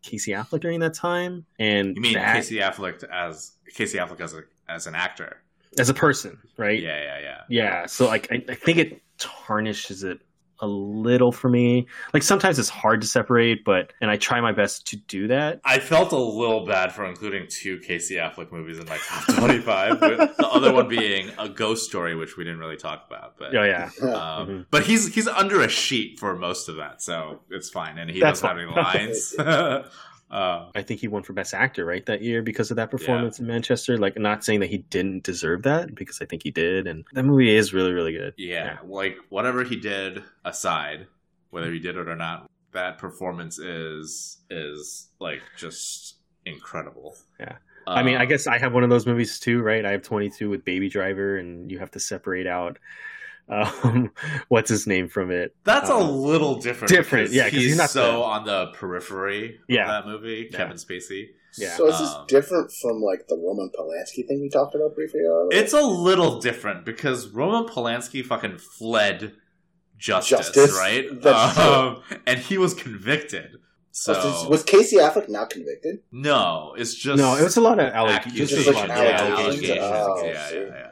Casey 0.02 0.32
Affleck 0.32 0.60
during 0.60 0.80
that 0.80 0.94
time, 0.94 1.46
and 1.58 1.96
you 1.96 2.02
mean 2.02 2.14
that- 2.14 2.36
Casey 2.36 2.56
Affleck 2.56 3.02
as 3.04 3.52
Casey 3.74 3.98
Affleck 3.98 4.20
as 4.20 4.34
a, 4.34 4.42
as 4.68 4.86
an 4.86 4.94
actor? 4.94 5.38
as 5.78 5.88
a 5.88 5.94
person, 5.94 6.38
right? 6.58 6.82
Yeah, 6.82 7.00
yeah, 7.02 7.18
yeah. 7.20 7.40
Yeah, 7.48 7.86
so 7.86 8.06
like 8.06 8.30
I, 8.30 8.44
I 8.46 8.54
think 8.54 8.76
it 8.76 9.00
tarnishes 9.16 10.04
it 10.04 10.20
a 10.62 10.66
little 10.66 11.32
for 11.32 11.50
me. 11.50 11.86
Like 12.14 12.22
sometimes 12.22 12.58
it's 12.58 12.68
hard 12.70 13.00
to 13.02 13.06
separate, 13.06 13.64
but 13.64 13.92
and 14.00 14.10
I 14.10 14.16
try 14.16 14.40
my 14.40 14.52
best 14.52 14.86
to 14.88 14.96
do 14.96 15.26
that. 15.28 15.60
I 15.64 15.78
felt 15.80 16.12
a 16.12 16.16
little 16.16 16.64
bad 16.64 16.92
for 16.92 17.04
including 17.04 17.48
two 17.48 17.78
Casey 17.80 18.14
Affleck 18.14 18.50
movies 18.52 18.78
in 18.78 18.86
my 18.88 18.96
top 18.98 19.24
twenty-five. 19.36 20.00
with 20.00 20.18
the 20.38 20.48
other 20.48 20.72
one 20.72 20.88
being 20.88 21.30
a 21.38 21.48
Ghost 21.48 21.84
Story, 21.86 22.14
which 22.14 22.36
we 22.36 22.44
didn't 22.44 22.60
really 22.60 22.76
talk 22.76 23.04
about. 23.06 23.36
But 23.38 23.54
Oh 23.54 23.62
yeah, 23.64 23.90
Um, 24.02 24.08
Mhm. 24.48 24.66
But 24.70 24.84
he's 24.84 25.12
he's 25.14 25.28
under 25.28 25.60
a 25.60 25.68
sheet 25.68 26.18
for 26.18 26.34
most 26.36 26.68
of 26.68 26.76
that, 26.76 27.02
so 27.02 27.40
it's 27.50 27.68
fine, 27.68 27.98
and 27.98 28.08
he 28.10 28.20
That's 28.20 28.40
doesn't 28.40 28.56
have 28.56 28.66
any 28.66 28.74
lines. 28.74 29.34
uh, 30.32 30.70
I 30.74 30.82
think 30.82 31.00
he 31.00 31.08
won 31.08 31.22
for 31.22 31.34
best 31.34 31.54
actor 31.54 31.84
right 31.84 32.04
that 32.06 32.22
year 32.22 32.42
because 32.42 32.70
of 32.70 32.76
that 32.78 32.90
performance 32.90 33.38
in 33.38 33.46
Manchester. 33.46 33.98
Like 33.98 34.18
not 34.18 34.44
saying 34.44 34.60
that 34.60 34.70
he 34.70 34.78
didn't 34.78 35.22
deserve 35.24 35.62
that 35.64 35.94
because 35.94 36.20
I 36.22 36.24
think 36.24 36.42
he 36.42 36.50
did, 36.50 36.86
and 36.86 37.04
that 37.12 37.24
movie 37.24 37.54
is 37.54 37.74
really 37.74 37.92
really 37.92 38.12
good. 38.12 38.34
yeah, 38.38 38.78
like 38.84 39.18
whatever 39.28 39.62
he 39.64 39.76
did 39.76 40.22
aside, 40.44 41.06
whether 41.50 41.70
he 41.72 41.78
did 41.78 41.96
it 41.96 42.08
or 42.08 42.16
not, 42.16 42.50
that 42.72 42.98
performance 42.98 43.58
is 43.58 44.38
is 44.50 45.08
like 45.20 45.42
just 45.56 46.16
incredible. 46.46 47.16
Yeah. 47.38 47.56
I 47.86 48.02
mean, 48.04 48.16
I 48.16 48.22
Um, 48.22 48.28
guess 48.28 48.46
I 48.46 48.58
have 48.58 48.72
one 48.72 48.84
of 48.84 48.90
those 48.90 49.06
movies 49.06 49.40
too, 49.40 49.60
right? 49.60 49.84
I 49.84 49.90
have 49.90 50.02
22 50.02 50.48
with 50.48 50.64
Baby 50.64 50.88
Driver, 50.88 51.38
and 51.38 51.70
you 51.70 51.78
have 51.80 51.90
to 51.92 52.00
separate 52.00 52.46
out 52.46 52.78
um, 53.52 54.10
what's 54.48 54.70
his 54.70 54.86
name 54.86 55.08
from 55.08 55.30
it. 55.30 55.54
that's 55.64 55.90
a 55.90 55.94
uh, 55.94 56.00
little 56.02 56.56
different. 56.56 56.88
different, 56.92 57.30
yeah, 57.32 57.44
because 57.44 57.58
he's, 57.60 57.68
he's 57.70 57.78
not 57.78 57.90
so 57.90 58.12
the- 58.12 58.22
on 58.22 58.44
the 58.46 58.66
periphery 58.74 59.60
Yeah. 59.68 59.82
of 59.98 60.04
that 60.04 60.10
movie, 60.10 60.48
Yeah. 60.50 60.56
Kevin 60.56 60.76
Spacey. 60.76 61.26
Yeah. 61.58 61.76
So 61.76 61.86
is 61.88 61.98
this 61.98 62.08
Um, 62.08 62.24
different 62.28 62.72
from 62.80 63.02
like 63.02 63.26
the 63.28 63.36
Roman 63.36 63.70
Polanski 63.78 64.26
thing 64.26 64.40
we 64.40 64.48
talked 64.48 64.74
about 64.74 64.94
briefly? 64.94 65.20
earlier? 65.20 65.60
It's 65.62 65.74
a 65.74 65.82
little 65.82 66.40
different 66.40 66.86
because 66.86 67.28
Roman 67.28 67.64
Polanski 67.68 68.24
fucking 68.24 68.56
fled 68.58 69.34
justice, 69.98 70.46
Justice? 70.50 70.72
right? 70.76 71.04
That's 71.22 71.58
Um, 71.58 72.02
and 72.26 72.38
he 72.40 72.56
was 72.58 72.72
convicted. 72.74 73.56
So 73.94 74.14
was, 74.14 74.46
was 74.48 74.62
Casey 74.62 74.96
Affleck 74.96 75.28
not 75.28 75.50
convicted? 75.50 75.98
no, 76.10 76.74
it's 76.78 76.94
just 76.94 77.18
no, 77.20 77.36
it 77.36 77.42
was 77.42 77.58
a 77.58 77.60
lot 77.60 77.78
of 77.78 77.92
accusations. 77.92 78.54
allegations. 78.56 78.64
Just 78.64 78.66
a 78.66 78.72
like 78.72 78.88
lot 78.88 78.98
of 78.98 79.04
yeah, 79.04 79.20
allegations. 79.20 79.70
allegations. 79.70 79.80
Oh, 79.82 80.24
yeah, 80.24 80.48
see. 80.48 80.56
yeah, 80.56 80.62
yeah. 80.72 80.88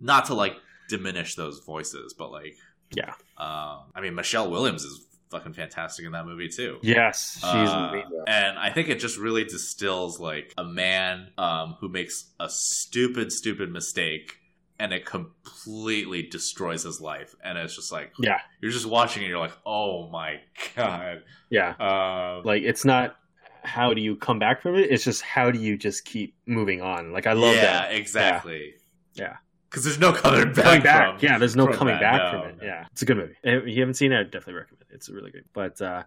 Not 0.00 0.24
to 0.26 0.34
like 0.34 0.54
diminish 0.88 1.34
those 1.34 1.60
voices, 1.60 2.14
but 2.14 2.30
like, 2.30 2.56
Yeah. 2.94 3.14
Um, 3.38 3.90
I 3.94 4.00
mean, 4.00 4.14
Michelle 4.14 4.50
Williams 4.50 4.84
is 4.84 5.04
fucking 5.30 5.52
fantastic 5.54 6.06
in 6.06 6.12
that 6.12 6.24
movie 6.24 6.48
too. 6.48 6.78
Yes, 6.82 7.34
she's 7.34 7.44
Uh, 7.44 7.88
amazing. 7.92 8.24
and 8.28 8.56
I 8.58 8.70
think 8.70 8.88
it 8.88 9.00
just 9.00 9.18
really 9.18 9.42
distills 9.44 10.20
like 10.20 10.54
a 10.56 10.62
man 10.64 11.30
um, 11.36 11.76
who 11.80 11.88
makes 11.88 12.30
a 12.38 12.48
stupid, 12.48 13.32
stupid 13.32 13.70
mistake, 13.72 14.36
and 14.78 14.92
it 14.92 15.04
completely 15.04 16.22
destroys 16.22 16.82
his 16.84 17.00
life. 17.00 17.34
And 17.42 17.58
it's 17.58 17.74
just 17.74 17.90
like 17.90 18.12
Yeah, 18.20 18.40
you're 18.60 18.70
just 18.70 18.86
watching, 18.86 19.22
and 19.24 19.30
you're 19.30 19.40
like, 19.40 19.56
oh 19.66 20.08
my 20.10 20.40
god. 20.76 21.22
yeah. 21.50 21.70
Um, 21.80 22.44
Like 22.44 22.62
it's 22.62 22.84
not 22.84 23.16
how 23.64 23.92
do 23.94 24.00
you 24.00 24.14
come 24.14 24.38
back 24.38 24.62
from 24.62 24.76
it. 24.76 24.90
It's 24.92 25.02
just 25.02 25.22
how 25.22 25.50
do 25.50 25.58
you 25.58 25.76
just 25.76 26.04
keep 26.04 26.36
moving 26.46 26.82
on. 26.82 27.12
Like 27.12 27.26
I 27.26 27.32
love 27.32 27.54
that. 27.56 27.62
yeah, 27.62 27.88
that. 27.88 27.94
exactly. 27.96 28.74
Yeah. 29.14 29.36
Because 29.76 29.84
there's 29.84 30.00
no 30.00 30.10
coming 30.10 30.54
back. 30.54 30.64
coming 30.64 30.82
back. 30.82 31.18
from- 31.20 31.28
yeah, 31.28 31.36
there's 31.36 31.54
no 31.54 31.66
coming 31.66 31.96
that, 31.96 32.00
back 32.00 32.32
no, 32.32 32.40
from 32.40 32.48
it. 32.48 32.56
no. 32.62 32.66
Yeah, 32.66 32.86
it's 32.90 33.02
a 33.02 33.04
good 33.04 33.18
movie. 33.18 33.34
If 33.42 33.66
you 33.66 33.80
haven't 33.80 33.92
seen 33.92 34.10
it, 34.10 34.18
I 34.18 34.22
definitely 34.22 34.54
recommend 34.54 34.86
it. 34.88 34.94
It's 34.94 35.10
really 35.10 35.30
good. 35.30 35.44
But 35.52 35.82
uh, 35.82 36.04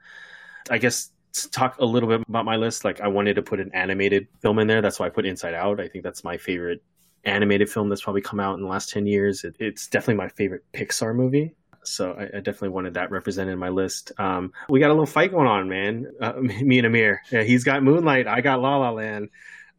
I 0.72 0.80
guess 0.80 1.12
to 1.34 1.52
talk 1.52 1.78
a 1.78 1.86
little 1.86 2.10
bit 2.10 2.28
about 2.28 2.46
my 2.46 2.56
list, 2.56 2.84
like 2.84 3.00
I 3.00 3.10
wanted 3.10 3.36
to 3.36 3.44
put 3.44 3.60
an 3.60 3.70
animated 3.76 4.28
film 4.42 4.58
in 4.58 4.66
there. 4.66 4.82
That's 4.82 5.00
why 5.00 5.06
I 5.06 5.10
put 5.10 5.28
Inside 5.28 5.54
Out. 5.54 5.80
I 5.80 5.88
think 5.88 6.04
that's 6.04 6.24
my 6.24 6.38
favorite 6.38 6.82
animated 7.26 7.70
film 7.70 7.90
that's 7.90 8.02
probably 8.02 8.22
come 8.22 8.40
out 8.40 8.56
in 8.56 8.64
the 8.64 8.68
last 8.68 8.90
10 8.90 9.06
years. 9.06 9.44
It, 9.44 9.56
it's 9.60 9.88
definitely 9.88 10.16
my 10.16 10.30
favorite 10.30 10.64
Pixar 10.74 11.14
movie. 11.14 11.54
So 11.84 12.14
I, 12.14 12.24
I 12.24 12.40
definitely 12.40 12.70
wanted 12.70 12.96
that 12.96 13.12
represented 13.12 13.54
in 13.54 13.60
my 13.60 13.70
list. 13.70 14.14
Um, 14.18 14.52
we 14.68 14.80
got 14.80 14.88
a 14.88 14.94
little 14.94 15.06
fight 15.06 15.30
going 15.30 15.48
on, 15.48 15.70
man. 15.70 16.08
Uh, 16.20 16.34
me 16.40 16.80
and 16.80 16.88
Amir. 16.88 17.22
Yeah, 17.32 17.44
he's 17.44 17.64
got 17.64 17.84
Moonlight. 17.84 18.26
I 18.26 18.42
got 18.42 18.62
La 18.62 18.78
La 18.78 18.90
Land. 18.90 19.30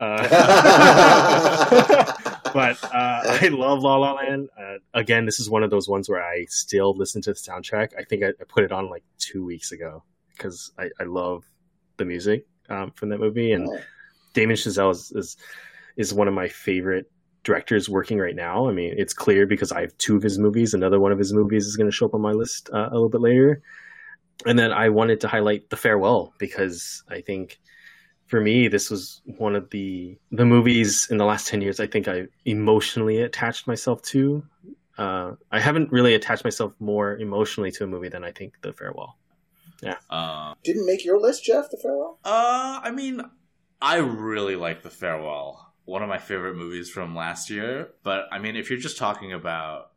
Uh, 0.01 0.27
but 2.55 2.83
uh, 2.85 3.39
I 3.43 3.49
love 3.53 3.83
La 3.83 3.97
La 3.97 4.15
Land. 4.15 4.49
Uh, 4.59 4.77
again, 4.95 5.27
this 5.27 5.39
is 5.39 5.51
one 5.51 5.63
of 5.63 5.71
those 5.71 5.89
ones 5.89 6.09
where 6.09 6.23
I 6.23 6.47
still 6.47 6.97
listen 6.97 7.23
to 7.23 7.33
the 7.33 7.39
soundtrack. 7.39 7.91
I 7.99 8.05
think 8.05 8.25
I, 8.25 8.29
I 8.29 8.45
put 8.49 8.65
it 8.65 8.73
on 8.73 8.89
like 8.89 9.05
two 9.19 9.45
weeks 9.45 9.73
ago 9.73 10.03
because 10.33 10.73
I, 10.79 10.91
I 10.99 11.05
love 11.05 11.45
the 11.97 12.05
music 12.05 12.47
um, 12.69 12.93
from 12.93 13.11
that 13.11 13.19
movie, 13.19 13.53
and 13.53 13.69
Damien 14.33 14.57
Chazelle 14.57 14.91
is, 14.91 15.13
is 15.13 15.37
is 15.97 16.15
one 16.15 16.29
of 16.29 16.35
my 16.35 16.49
favorite 16.49 17.11
directors 17.43 17.89
working 17.89 18.19
right 18.19 18.37
now. 18.37 18.69
I 18.69 18.73
mean, 18.73 18.95
it's 18.97 19.15
clear 19.15 19.47
because 19.47 19.73
I 19.73 19.83
have 19.83 19.97
two 19.99 20.17
of 20.17 20.23
his 20.23 20.39
movies. 20.39 20.75
Another 20.75 21.01
one 21.01 21.13
of 21.13 21.19
his 21.19 21.33
movies 21.33 21.67
is 21.67 21.77
going 21.77 21.91
to 21.91 21.95
show 21.95 22.07
up 22.07 22.15
on 22.15 22.21
my 22.21 22.33
list 22.33 22.71
uh, 22.73 22.89
a 22.91 22.95
little 22.95 23.09
bit 23.09 23.21
later. 23.21 23.63
And 24.47 24.59
then 24.59 24.73
I 24.73 24.89
wanted 24.89 25.21
to 25.21 25.29
highlight 25.29 25.69
The 25.69 25.77
Farewell 25.77 26.33
because 26.39 27.03
I 27.09 27.21
think 27.21 27.61
for 28.31 28.41
me 28.41 28.69
this 28.69 28.89
was 28.91 29.21
one 29.39 29.55
of 29.57 29.69
the 29.71 30.17
the 30.31 30.45
movies 30.45 31.09
in 31.11 31.19
the 31.19 31.25
last 31.25 31.49
10 31.49 31.61
years 31.63 31.81
I 31.81 31.87
think 31.87 32.07
I 32.09 32.27
emotionally 32.45 33.19
attached 33.23 33.67
myself 33.67 34.01
to. 34.13 34.43
Uh, 34.97 35.33
I 35.51 35.61
haven't 35.61 35.91
really 35.91 36.15
attached 36.15 36.45
myself 36.45 36.75
more 36.79 37.17
emotionally 37.17 37.71
to 37.73 37.85
a 37.85 37.87
movie 37.87 38.09
than 38.11 38.23
I 38.23 38.33
think 38.33 38.55
The 38.61 38.73
Farewell. 38.73 39.17
Yeah. 39.83 39.97
Uh, 40.11 40.53
Didn't 40.63 40.85
make 40.85 41.05
your 41.07 41.19
list, 41.19 41.43
Jeff. 41.45 41.71
The 41.71 41.79
farewell. 41.79 42.19
uh, 42.25 42.81
I 42.83 42.91
mean, 42.91 43.23
I 43.81 43.97
really 43.97 44.57
like 44.57 44.83
The 44.83 44.91
Farewell. 44.91 45.73
One 45.87 46.03
of 46.03 46.09
my 46.11 46.19
favorite 46.19 46.55
movies 46.55 46.91
from 46.91 47.17
last 47.17 47.49
year. 47.49 47.89
But 48.03 48.27
I 48.31 48.39
mean, 48.39 48.57
if 48.57 48.69
you're 48.69 48.79
just 48.79 48.99
talking 48.99 49.33
about, 49.33 49.91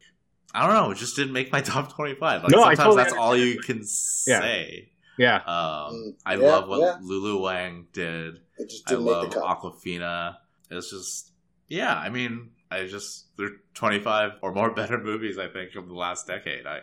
I 0.55 0.65
don't 0.65 0.73
know, 0.73 0.91
it 0.91 0.97
just 0.97 1.17
didn't 1.17 1.33
make 1.33 1.51
my 1.51 1.59
top 1.73 1.93
25. 1.93 2.43
Like, 2.43 2.51
No, 2.51 2.63
I 2.63 2.75
sometimes 2.75 2.77
totally 2.77 3.03
that's 3.03 3.13
all 3.13 3.35
you 3.35 3.59
can 3.59 3.83
say. 3.83 4.87
Yeah. 4.87 4.92
Um, 5.19 5.45
Mm, 5.45 6.13
I 6.25 6.35
yeah, 6.35 6.47
love 6.47 6.67
what 6.69 6.79
yeah. 6.81 6.97
Lulu 7.01 7.41
Wang 7.41 7.87
did. 7.93 8.39
It 8.57 8.69
just 8.69 8.87
I 8.87 8.91
didn't 8.91 9.05
make 9.05 9.35
love. 9.35 9.59
Awkwafina. 9.59 10.37
It's 10.71 10.89
just, 10.91 11.31
yeah. 11.67 11.95
I 11.95 12.09
mean, 12.09 12.51
I 12.71 12.87
just 12.87 13.35
there 13.37 13.47
are 13.47 13.57
twenty 13.73 13.99
five 13.99 14.31
or 14.41 14.51
more 14.53 14.71
better 14.75 14.97
movies 14.97 15.37
I 15.37 15.47
think 15.47 15.75
of 15.75 15.87
the 15.87 15.93
last 15.93 16.27
decade. 16.27 16.65
I 16.65 16.81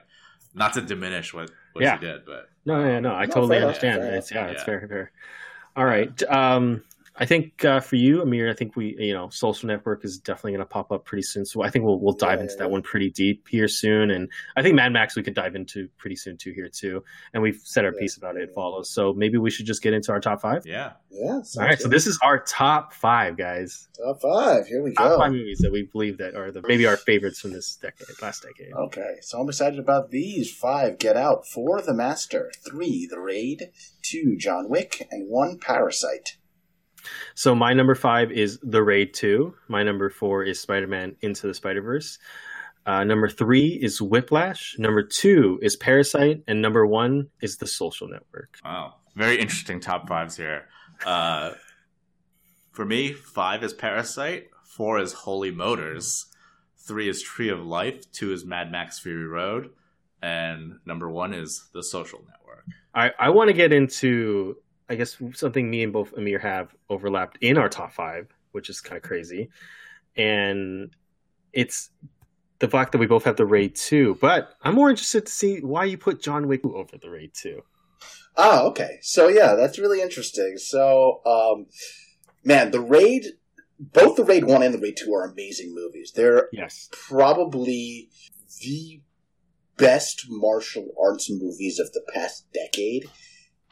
not 0.54 0.74
to 0.74 0.80
diminish 0.80 1.32
what 1.34 1.50
what 1.72 1.82
Yeah. 1.82 1.98
she 1.98 2.06
did, 2.06 2.24
but 2.26 2.48
No, 2.64 2.82
no, 2.82 3.00
no. 3.00 3.14
I 3.14 3.26
No, 3.26 3.32
totally 3.34 3.56
fair, 3.56 3.66
understand. 3.66 4.02
fair. 4.02 4.14
It's 4.14 4.30
yeah, 4.32 4.46
it's 4.46 4.62
fair, 4.62 4.86
fair. 4.88 5.12
All 5.76 5.84
right. 5.84 6.22
Um, 6.24 6.82
I 7.20 7.26
think 7.26 7.64
uh, 7.66 7.80
for 7.80 7.96
you, 7.96 8.22
Amir, 8.22 8.48
I 8.50 8.54
think 8.54 8.76
we, 8.76 8.96
you 8.98 9.12
know, 9.12 9.28
Social 9.28 9.66
Network 9.66 10.06
is 10.06 10.18
definitely 10.18 10.52
going 10.52 10.60
to 10.60 10.64
pop 10.66 10.90
up 10.90 11.04
pretty 11.04 11.20
soon. 11.22 11.44
So 11.44 11.62
I 11.62 11.68
think 11.68 11.84
we'll 11.84 12.00
we'll 12.00 12.14
dive 12.14 12.38
Yeah, 12.38 12.44
into 12.44 12.54
yeah. 12.54 12.58
that 12.60 12.70
one 12.70 12.80
pretty 12.80 13.10
deep 13.10 13.46
here 13.48 13.68
soon, 13.68 14.10
and 14.10 14.30
I 14.56 14.62
think 14.62 14.74
Mad 14.74 14.90
Max 14.92 15.16
we 15.16 15.22
could 15.22 15.34
dive 15.34 15.54
into 15.54 15.88
pretty 15.98 16.16
soon 16.16 16.38
too 16.38 16.52
here 16.52 16.70
too. 16.70 17.04
And 17.34 17.42
we've 17.42 17.60
said 17.62 17.84
our 17.84 17.92
Yeah. 17.92 18.00
piece 18.00 18.16
about 18.16 18.36
it. 18.36 18.44
It 18.44 18.54
follows. 18.54 18.88
So 18.90 19.12
maybe 19.12 19.36
we 19.36 19.50
should 19.50 19.66
just 19.66 19.82
get 19.82 19.92
into 19.92 20.12
our 20.12 20.20
top 20.20 20.40
five. 20.40 20.64
yeah. 20.66 20.92
Yeah. 21.10 21.42
sounds 21.42 21.56
All 21.58 21.64
right. 21.64 21.78
So 21.78 21.88
this 21.88 22.06
is 22.06 22.18
our 22.22 22.38
top 22.44 22.94
five, 22.94 23.36
guys. 23.36 23.88
top 23.98 24.22
five. 24.22 24.66
Here 24.66 24.82
we 24.82 24.92
Top 24.94 25.10
go. 25.10 25.18
five 25.18 25.32
movies 25.32 25.58
that 25.58 25.72
we 25.72 25.82
believe 25.82 26.16
that 26.18 26.34
are 26.36 26.50
the 26.52 26.62
maybe 26.66 26.86
our 26.86 26.96
favorites 26.96 27.40
from 27.40 27.52
this 27.52 27.76
decade, 27.76 28.06
last 28.22 28.42
decade. 28.44 28.72
Okay, 28.72 29.16
so 29.20 29.40
I'm 29.40 29.48
excited 29.48 29.78
about 29.78 30.10
these. 30.10 30.50
Five, 30.54 30.98
Get 30.98 31.16
Out. 31.18 31.46
Four, 31.46 31.82
The 31.82 31.92
Master. 31.94 32.50
Three, 32.66 33.06
The 33.10 33.18
Raid. 33.20 33.72
Two, 34.02 34.36
John 34.38 34.68
Wick. 34.70 35.06
And 35.10 35.28
one, 35.28 35.58
Parasite. 35.58 36.36
So 37.34 37.54
my 37.54 37.72
number 37.72 37.94
five 37.94 38.30
is 38.32 38.58
The 38.62 38.82
Raid 38.82 39.14
2. 39.14 39.54
My 39.68 39.82
number 39.82 40.10
four 40.10 40.44
is 40.44 40.60
Spider-Man 40.60 41.16
Into 41.20 41.46
the 41.46 41.54
Spider-Verse. 41.54 42.18
Uh, 42.86 43.04
number 43.04 43.28
three 43.28 43.78
is 43.80 44.00
Whiplash. 44.00 44.76
Number 44.78 45.02
two 45.02 45.58
is 45.62 45.76
Parasite. 45.76 46.42
And 46.46 46.62
number 46.62 46.86
one 46.86 47.28
is 47.40 47.58
The 47.58 47.66
Social 47.66 48.08
Network. 48.08 48.58
Wow. 48.64 48.94
Very 49.14 49.38
interesting 49.38 49.80
top 49.80 50.08
fives 50.08 50.36
here. 50.36 50.66
Uh, 51.04 51.52
for 52.72 52.84
me, 52.84 53.12
five 53.12 53.62
is 53.64 53.72
Parasite, 53.72 54.48
four 54.64 54.98
is 55.00 55.12
Holy 55.12 55.50
Motors, 55.50 56.26
three 56.78 57.08
is 57.08 57.22
Tree 57.22 57.48
of 57.48 57.64
Life, 57.64 58.10
two 58.12 58.32
is 58.32 58.44
Mad 58.44 58.70
Max 58.70 58.98
Fury 58.98 59.26
Road, 59.26 59.70
and 60.22 60.78
number 60.86 61.10
one 61.10 61.34
is 61.34 61.68
The 61.72 61.82
Social 61.82 62.20
Network. 62.20 62.64
I, 62.94 63.10
I 63.18 63.30
want 63.30 63.48
to 63.48 63.54
get 63.54 63.72
into, 63.72 64.56
I 64.90 64.96
guess, 64.96 65.16
something 65.34 65.70
me 65.70 65.84
and 65.84 65.92
both 65.92 66.12
Amir 66.14 66.40
have 66.40 66.74
overlapped 66.90 67.38
in 67.40 67.56
our 67.56 67.68
top 67.68 67.92
five, 67.92 68.26
which 68.50 68.68
is 68.68 68.80
kind 68.80 68.96
of 68.96 69.04
crazy. 69.04 69.48
And 70.16 70.90
it's 71.52 71.90
the 72.58 72.68
fact 72.68 72.90
that 72.92 72.98
we 72.98 73.06
both 73.06 73.22
have 73.24 73.36
The 73.36 73.46
Raid 73.46 73.76
2. 73.76 74.18
But 74.20 74.52
I'm 74.62 74.74
more 74.74 74.90
interested 74.90 75.26
to 75.26 75.32
see 75.32 75.60
why 75.60 75.84
you 75.84 75.96
put 75.96 76.20
John 76.20 76.48
Wick 76.48 76.64
over 76.64 76.98
The 76.98 77.08
Raid 77.08 77.32
2. 77.34 77.62
Oh, 78.36 78.68
okay. 78.70 78.98
So 79.02 79.28
yeah, 79.28 79.54
that's 79.54 79.78
really 79.78 80.02
interesting. 80.02 80.56
So, 80.56 81.20
um, 81.24 81.66
man, 82.44 82.72
the 82.72 82.80
raid, 82.80 83.26
both 83.78 84.16
the 84.16 84.24
raid 84.24 84.44
one 84.44 84.62
and 84.62 84.74
the 84.74 84.78
raid 84.78 84.96
two 84.96 85.12
are 85.14 85.24
amazing 85.30 85.74
movies. 85.74 86.12
They're 86.14 86.48
Yes. 86.52 86.88
probably 86.92 88.08
the 88.60 89.02
best 89.76 90.26
martial 90.28 90.88
arts 91.02 91.30
movies 91.30 91.78
of 91.78 91.92
the 91.92 92.02
past 92.12 92.46
decade, 92.52 93.08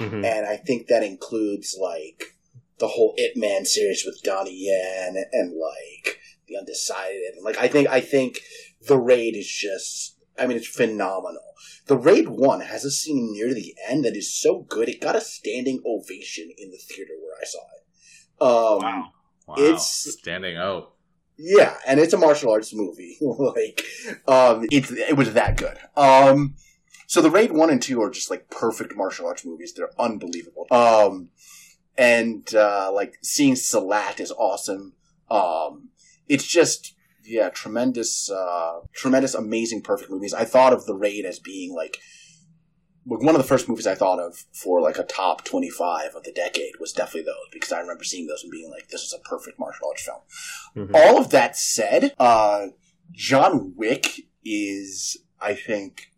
Mhm. 0.00 0.24
and 0.24 0.46
I 0.46 0.56
think 0.56 0.86
that 0.86 1.02
includes 1.02 1.76
like 1.80 2.34
the 2.78 2.88
whole 2.88 3.14
Ip 3.18 3.36
Man 3.36 3.64
series 3.64 4.04
with 4.04 4.22
Donnie 4.22 4.56
Yen 4.66 5.16
and 5.32 5.52
like 5.58 6.18
the 6.46 6.56
Undecided. 6.56 7.34
And, 7.34 7.44
like 7.44 7.58
I 7.58 7.68
think 7.68 7.88
I 7.88 8.00
think 8.00 8.40
the 8.86 8.98
raid 8.98 9.34
is 9.36 9.48
just. 9.48 10.14
I 10.38 10.46
mean, 10.46 10.56
it's 10.56 10.68
phenomenal. 10.68 11.42
The 11.86 11.96
Raid 11.96 12.28
1 12.28 12.60
has 12.60 12.84
a 12.84 12.92
scene 12.92 13.32
near 13.32 13.52
the 13.52 13.74
end 13.88 14.04
that 14.04 14.14
is 14.16 14.32
so 14.40 14.60
good, 14.60 14.88
it 14.88 15.00
got 15.00 15.16
a 15.16 15.20
standing 15.20 15.82
ovation 15.84 16.48
in 16.56 16.70
the 16.70 16.76
theater 16.78 17.14
where 17.20 17.34
I 17.40 17.44
saw 17.44 17.58
it. 17.58 17.82
Um, 18.40 18.82
Wow. 18.82 19.12
Wow. 19.48 19.54
It's- 19.58 20.16
standing 20.20 20.56
O. 20.58 20.92
Yeah, 21.36 21.76
and 21.86 21.98
it's 21.98 22.12
a 22.12 22.18
martial 22.18 22.52
arts 22.52 22.72
movie. 22.72 23.16
like, 23.20 23.84
um, 24.28 24.66
it's, 24.70 24.92
it 24.92 25.16
was 25.16 25.32
that 25.34 25.56
good. 25.56 25.76
Um, 25.96 26.54
so 27.08 27.22
the 27.22 27.30
Raid 27.30 27.52
1 27.52 27.70
and 27.70 27.80
2 27.80 28.02
are 28.02 28.10
just 28.10 28.28
like 28.28 28.50
perfect 28.50 28.94
martial 28.94 29.26
arts 29.26 29.42
movies. 29.42 29.72
They're 29.72 29.98
unbelievable. 29.98 30.66
Um, 30.70 31.30
and, 31.96 32.54
uh, 32.54 32.92
like 32.92 33.14
seeing 33.22 33.54
Silat 33.54 34.20
is 34.20 34.30
awesome. 34.30 34.92
Um, 35.30 35.88
it's 36.28 36.46
just, 36.46 36.94
yeah, 37.24 37.48
tremendous, 37.48 38.30
uh, 38.30 38.80
tremendous, 38.92 39.34
amazing, 39.34 39.80
perfect 39.80 40.10
movies. 40.10 40.34
I 40.34 40.44
thought 40.44 40.74
of 40.74 40.84
the 40.84 40.94
Raid 40.94 41.24
as 41.24 41.38
being 41.38 41.74
like, 41.74 41.96
one 43.04 43.34
of 43.34 43.40
the 43.40 43.48
first 43.48 43.70
movies 43.70 43.86
I 43.86 43.94
thought 43.94 44.18
of 44.18 44.44
for 44.52 44.82
like 44.82 44.98
a 44.98 45.02
top 45.02 45.42
25 45.46 46.14
of 46.14 46.24
the 46.24 46.32
decade 46.32 46.72
was 46.78 46.92
definitely 46.92 47.22
those 47.22 47.48
because 47.50 47.72
I 47.72 47.80
remember 47.80 48.04
seeing 48.04 48.26
those 48.26 48.42
and 48.42 48.52
being 48.52 48.70
like, 48.70 48.88
this 48.88 49.00
is 49.00 49.14
a 49.14 49.26
perfect 49.26 49.58
martial 49.58 49.88
arts 49.88 50.02
film. 50.04 50.88
Mhm. 50.88 50.94
All 50.94 51.16
of 51.16 51.30
that 51.30 51.56
said, 51.56 52.14
uh, 52.18 52.66
John 53.12 53.72
Wick 53.76 54.26
is, 54.44 55.16
I 55.40 55.54
think, 55.54 56.12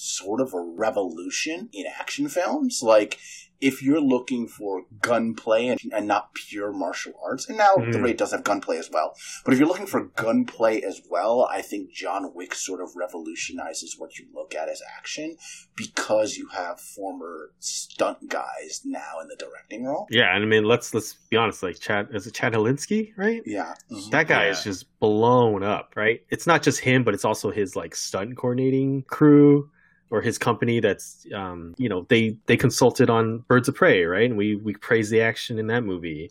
sort 0.00 0.40
of 0.40 0.52
a 0.54 0.60
revolution 0.60 1.68
in 1.72 1.84
action 1.98 2.28
films. 2.28 2.80
Like, 2.82 3.18
if 3.60 3.82
you're 3.82 4.00
looking 4.00 4.48
for 4.48 4.84
gunplay 5.02 5.66
and, 5.66 5.78
and 5.92 6.06
not 6.08 6.32
pure 6.32 6.72
martial 6.72 7.12
arts, 7.22 7.46
and 7.46 7.58
now 7.58 7.74
the 7.76 7.82
Mhm. 7.98 8.02
raid 8.04 8.16
does 8.16 8.30
have 8.32 8.42
gunplay 8.42 8.78
as 8.78 8.88
well, 8.90 9.14
but 9.44 9.52
if 9.52 9.60
you're 9.60 9.68
looking 9.68 9.84
for 9.86 10.04
gunplay 10.16 10.80
as 10.80 11.02
well, 11.10 11.44
I 11.44 11.60
think 11.60 11.92
John 11.92 12.32
Wick 12.34 12.54
sort 12.54 12.80
of 12.80 12.96
revolutionizes 12.96 13.96
what 13.98 14.18
you 14.18 14.24
look 14.34 14.54
at 14.54 14.70
as 14.70 14.80
action 14.96 15.36
because 15.76 16.38
you 16.38 16.48
have 16.54 16.80
former 16.80 17.52
stunt 17.58 18.30
guys 18.30 18.80
now 18.86 19.20
in 19.20 19.28
the 19.28 19.36
directing 19.36 19.84
role. 19.84 20.06
Yeah, 20.10 20.34
and 20.34 20.42
I 20.42 20.46
mean, 20.46 20.64
let's 20.64 20.94
let's 20.94 21.12
be 21.28 21.36
honest. 21.36 21.62
Like 21.62 21.78
Chad, 21.80 22.08
is 22.14 22.26
it 22.26 22.32
Chad 22.32 22.54
Stahelski, 22.54 23.12
right? 23.18 23.42
Yeah. 23.44 23.74
That 24.10 24.26
guy 24.26 24.46
Yeah. 24.46 24.52
is 24.52 24.64
just 24.64 24.86
blown 25.00 25.62
up, 25.62 25.92
right? 25.96 26.22
It's 26.30 26.46
not 26.46 26.62
just 26.62 26.80
him, 26.80 27.04
but 27.04 27.12
it's 27.12 27.26
also 27.26 27.50
his 27.50 27.76
like 27.76 27.94
stunt 27.94 28.38
coordinating 28.38 29.02
crew 29.02 29.68
or 30.10 30.20
his 30.20 30.38
company. 30.38 30.80
That's 30.80 31.26
um, 31.34 31.74
you 31.78 31.88
know, 31.88 32.06
they 32.08 32.36
they 32.46 32.56
consulted 32.56 33.10
on 33.10 33.38
Birds 33.48 33.68
of 33.68 33.74
Prey, 33.74 34.04
right? 34.04 34.28
And 34.28 34.36
we 34.36 34.56
we 34.56 34.74
praise 34.74 35.10
the 35.10 35.22
action 35.22 35.58
in 35.58 35.68
that 35.68 35.82
movie, 35.82 36.30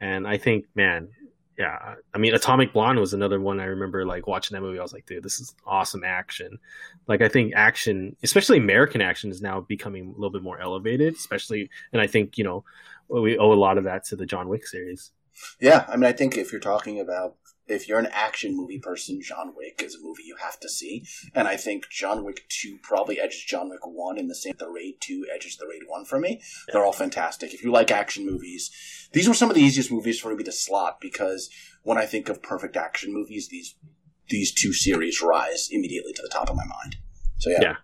and 0.00 0.26
I 0.26 0.38
think, 0.38 0.66
man, 0.74 1.08
yeah, 1.58 1.96
I 2.14 2.18
mean, 2.18 2.34
Atomic 2.34 2.72
Blonde 2.72 3.00
was 3.00 3.14
another 3.14 3.40
one 3.40 3.58
I 3.58 3.64
remember 3.64 4.06
like 4.06 4.28
watching 4.28 4.54
that 4.54 4.60
movie. 4.60 4.78
I 4.78 4.82
was 4.82 4.92
like, 4.92 5.06
dude, 5.06 5.24
this 5.24 5.40
is 5.40 5.54
awesome 5.66 6.04
action. 6.04 6.58
Like, 7.08 7.20
I 7.20 7.28
think 7.28 7.52
action, 7.56 8.16
especially 8.22 8.58
American 8.58 9.00
action, 9.00 9.30
is 9.30 9.42
now 9.42 9.60
becoming 9.60 10.10
a 10.10 10.12
little 10.12 10.30
bit 10.30 10.42
more 10.42 10.60
elevated, 10.60 11.14
especially, 11.14 11.68
and 11.92 12.00
I 12.00 12.06
think 12.06 12.38
you 12.38 12.44
know 12.44 12.64
we 13.08 13.36
owe 13.38 13.52
a 13.52 13.54
lot 13.54 13.76
of 13.76 13.84
that 13.84 14.04
to 14.06 14.16
the 14.16 14.26
John 14.26 14.48
Wick 14.48 14.66
series. 14.66 15.10
Yeah, 15.60 15.84
I 15.88 15.96
mean, 15.96 16.04
I 16.04 16.12
think 16.12 16.36
if 16.36 16.52
you're 16.52 16.60
talking 16.60 17.00
about 17.00 17.34
if 17.68 17.88
you're 17.88 17.98
an 17.98 18.08
action 18.12 18.56
movie 18.56 18.78
person, 18.78 19.20
John 19.22 19.52
Wick 19.56 19.82
is 19.84 19.94
a 19.94 20.00
movie 20.00 20.24
you 20.24 20.36
have 20.40 20.58
to 20.60 20.68
see. 20.68 21.06
And 21.34 21.46
I 21.46 21.56
think 21.56 21.88
John 21.90 22.24
Wick 22.24 22.44
2 22.48 22.78
probably 22.82 23.20
edges 23.20 23.44
John 23.46 23.68
Wick 23.70 23.86
1 23.86 24.18
in 24.18 24.28
the 24.28 24.34
same 24.34 24.54
the 24.58 24.68
Raid 24.68 24.96
2 25.00 25.26
edges 25.32 25.56
the 25.56 25.66
Raid 25.66 25.82
1 25.86 26.04
for 26.04 26.18
me. 26.18 26.40
They're 26.72 26.84
all 26.84 26.92
fantastic. 26.92 27.54
If 27.54 27.62
you 27.62 27.70
like 27.70 27.90
action 27.90 28.26
movies, 28.26 28.70
these 29.12 29.28
were 29.28 29.34
some 29.34 29.50
of 29.50 29.56
the 29.56 29.62
easiest 29.62 29.92
movies 29.92 30.18
for 30.18 30.34
me 30.34 30.44
to 30.44 30.52
slot 30.52 31.00
because 31.00 31.50
when 31.82 31.98
I 31.98 32.06
think 32.06 32.28
of 32.28 32.42
perfect 32.42 32.76
action 32.76 33.12
movies, 33.12 33.48
these 33.48 33.74
these 34.28 34.52
two 34.52 34.74
series 34.74 35.22
rise 35.22 35.68
immediately 35.70 36.12
to 36.12 36.22
the 36.22 36.28
top 36.28 36.50
of 36.50 36.56
my 36.56 36.64
mind. 36.64 36.96
So 37.38 37.50
yeah. 37.50 37.58
Yeah. 37.62 37.76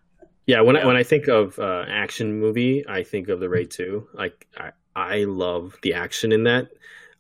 Yeah, 0.47 0.61
when 0.61 0.77
I 0.77 0.85
when 0.85 0.97
I 0.97 1.05
think 1.05 1.27
of 1.29 1.59
uh, 1.59 1.85
action 1.89 2.39
movie, 2.39 2.85
I 2.87 3.03
think 3.03 3.31
of 3.31 3.41
the 3.41 3.49
Raid 3.49 3.71
Two. 3.71 4.09
Like 4.13 4.47
I, 4.55 4.73
I 4.95 5.25
love 5.25 5.79
the 5.83 5.95
action 5.95 6.33
in 6.33 6.45
that. 6.45 6.69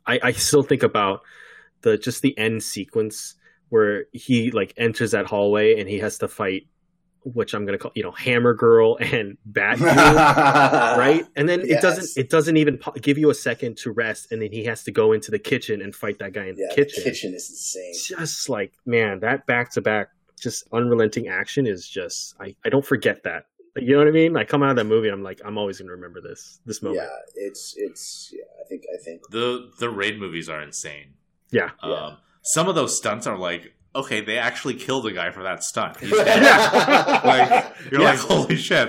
I, 0.07 0.21
I 0.23 0.33
still 0.33 0.63
think 0.63 0.83
about 0.83 1.23
the 1.85 1.97
just 1.97 2.21
the 2.23 2.37
end 2.37 2.63
sequence 2.63 3.37
where 3.71 4.05
he 4.13 4.51
like 4.51 4.75
enters 4.77 5.13
that 5.13 5.27
hallway 5.27 5.79
and 5.81 5.89
he 5.89 5.99
has 5.99 6.19
to 6.19 6.29
fight, 6.29 6.67
which 7.25 7.55
I'm 7.55 7.65
gonna 7.65 7.79
call 7.79 7.93
you 7.95 8.03
know 8.03 8.11
Hammer 8.11 8.53
Girl 8.55 8.97
and 9.01 9.39
Batgirl, 9.51 9.79
right? 10.99 11.25
And 11.37 11.49
then 11.49 11.61
it 11.63 11.81
doesn't 11.81 12.09
it 12.17 12.29
doesn't 12.31 12.57
even 12.57 12.79
po- 12.79 12.93
give 12.93 13.17
you 13.19 13.31
a 13.31 13.35
second 13.35 13.77
to 13.79 13.91
rest, 13.93 14.31
and 14.33 14.43
then 14.43 14.53
he 14.53 14.65
has 14.65 14.83
to 14.85 14.91
go 14.93 15.13
into 15.13 15.31
the 15.31 15.39
kitchen 15.39 15.81
and 15.81 15.95
fight 15.95 16.19
that 16.19 16.33
guy 16.33 16.47
in 16.49 16.57
Yeah, 16.59 16.67
the 16.71 16.75
the 16.77 16.85
kitchen. 16.85 17.03
kitchen 17.05 17.35
is 17.35 17.49
insane. 17.51 18.19
Just 18.19 18.49
like 18.49 18.73
man, 18.87 19.21
that 19.21 19.47
back 19.47 19.71
to 19.73 19.81
back, 19.81 20.09
just 20.41 20.67
unrelenting 20.73 21.29
action 21.29 21.67
is 21.67 21.89
just 21.89 22.35
I, 22.41 22.55
I 22.65 22.69
don't 22.69 22.85
forget 22.85 23.23
that. 23.25 23.47
Like, 23.75 23.87
you 23.87 23.93
know 23.93 23.99
what 23.99 24.09
I 24.09 24.13
mean? 24.13 24.37
I 24.37 24.45
come 24.45 24.63
out 24.63 24.71
of 24.71 24.77
that 24.77 24.85
movie, 24.85 25.09
I'm 25.09 25.23
like 25.25 25.41
I'm 25.45 25.59
always 25.59 25.79
gonna 25.81 25.93
remember 25.93 26.21
this 26.21 26.61
this 26.67 26.83
moment. 26.83 27.03
Yeah, 27.03 27.47
it's 27.49 27.75
it's. 27.77 28.31
Yeah, 28.33 28.45
I 28.63 28.69
think 28.69 28.83
I 28.95 29.03
think. 29.03 29.23
The 29.31 29.71
the 29.81 29.89
raid 29.91 30.21
movies 30.21 30.49
are 30.49 30.63
insane. 30.63 31.15
Yeah. 31.55 31.71
Um, 31.83 31.91
Yeah. 31.91 32.11
Some 32.43 32.69
of 32.69 32.75
those 32.75 32.97
stunts 32.97 33.27
are 33.27 33.39
like, 33.39 33.73
okay, 33.97 34.21
they 34.21 34.39
actually 34.39 34.75
killed 34.75 35.07
a 35.07 35.13
guy 35.13 35.31
for 35.31 35.43
that 35.45 35.63
stunt. 35.65 35.97
He's 35.99 36.11
Yeah. 36.27 37.21
like 37.25 37.75
you're 37.91 38.01
Yeah. 38.03 38.11
like, 38.11 38.19
holy 38.19 38.57
shit. 38.57 38.89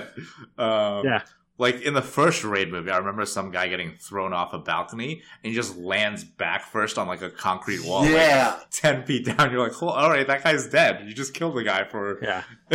Um, 0.57 1.05
Yeah. 1.05 1.21
Like 1.57 1.83
in 1.83 1.93
the 1.93 2.01
first 2.01 2.43
raid 2.43 2.69
movie, 2.69 2.91
I 2.91 2.97
remember 2.97 3.25
some 3.25 3.49
guy 3.49 3.69
getting 3.69 3.93
thrown 3.97 4.33
off 4.33 4.51
a 4.51 4.57
balcony 4.59 5.21
and 5.41 5.51
he 5.51 5.55
just 5.55 5.77
lands 5.77 6.25
back 6.25 6.65
first 6.65 6.97
on 6.97 7.07
like 7.07 7.21
a 7.21 7.29
concrete 7.29 7.81
wall, 7.85 8.01
like 8.01 8.11
yeah. 8.11 8.59
ten 8.71 9.05
feet 9.05 9.23
down. 9.25 9.51
You're 9.51 9.65
like, 9.65 9.81
well, 9.81 9.91
all 9.91 10.09
right, 10.09 10.27
that 10.27 10.43
guy's 10.43 10.67
dead. 10.67 11.07
You 11.07 11.13
just 11.13 11.33
killed 11.33 11.55
the 11.55 11.63
guy 11.63 11.85
for 11.85 12.19
Yeah. 12.21 12.43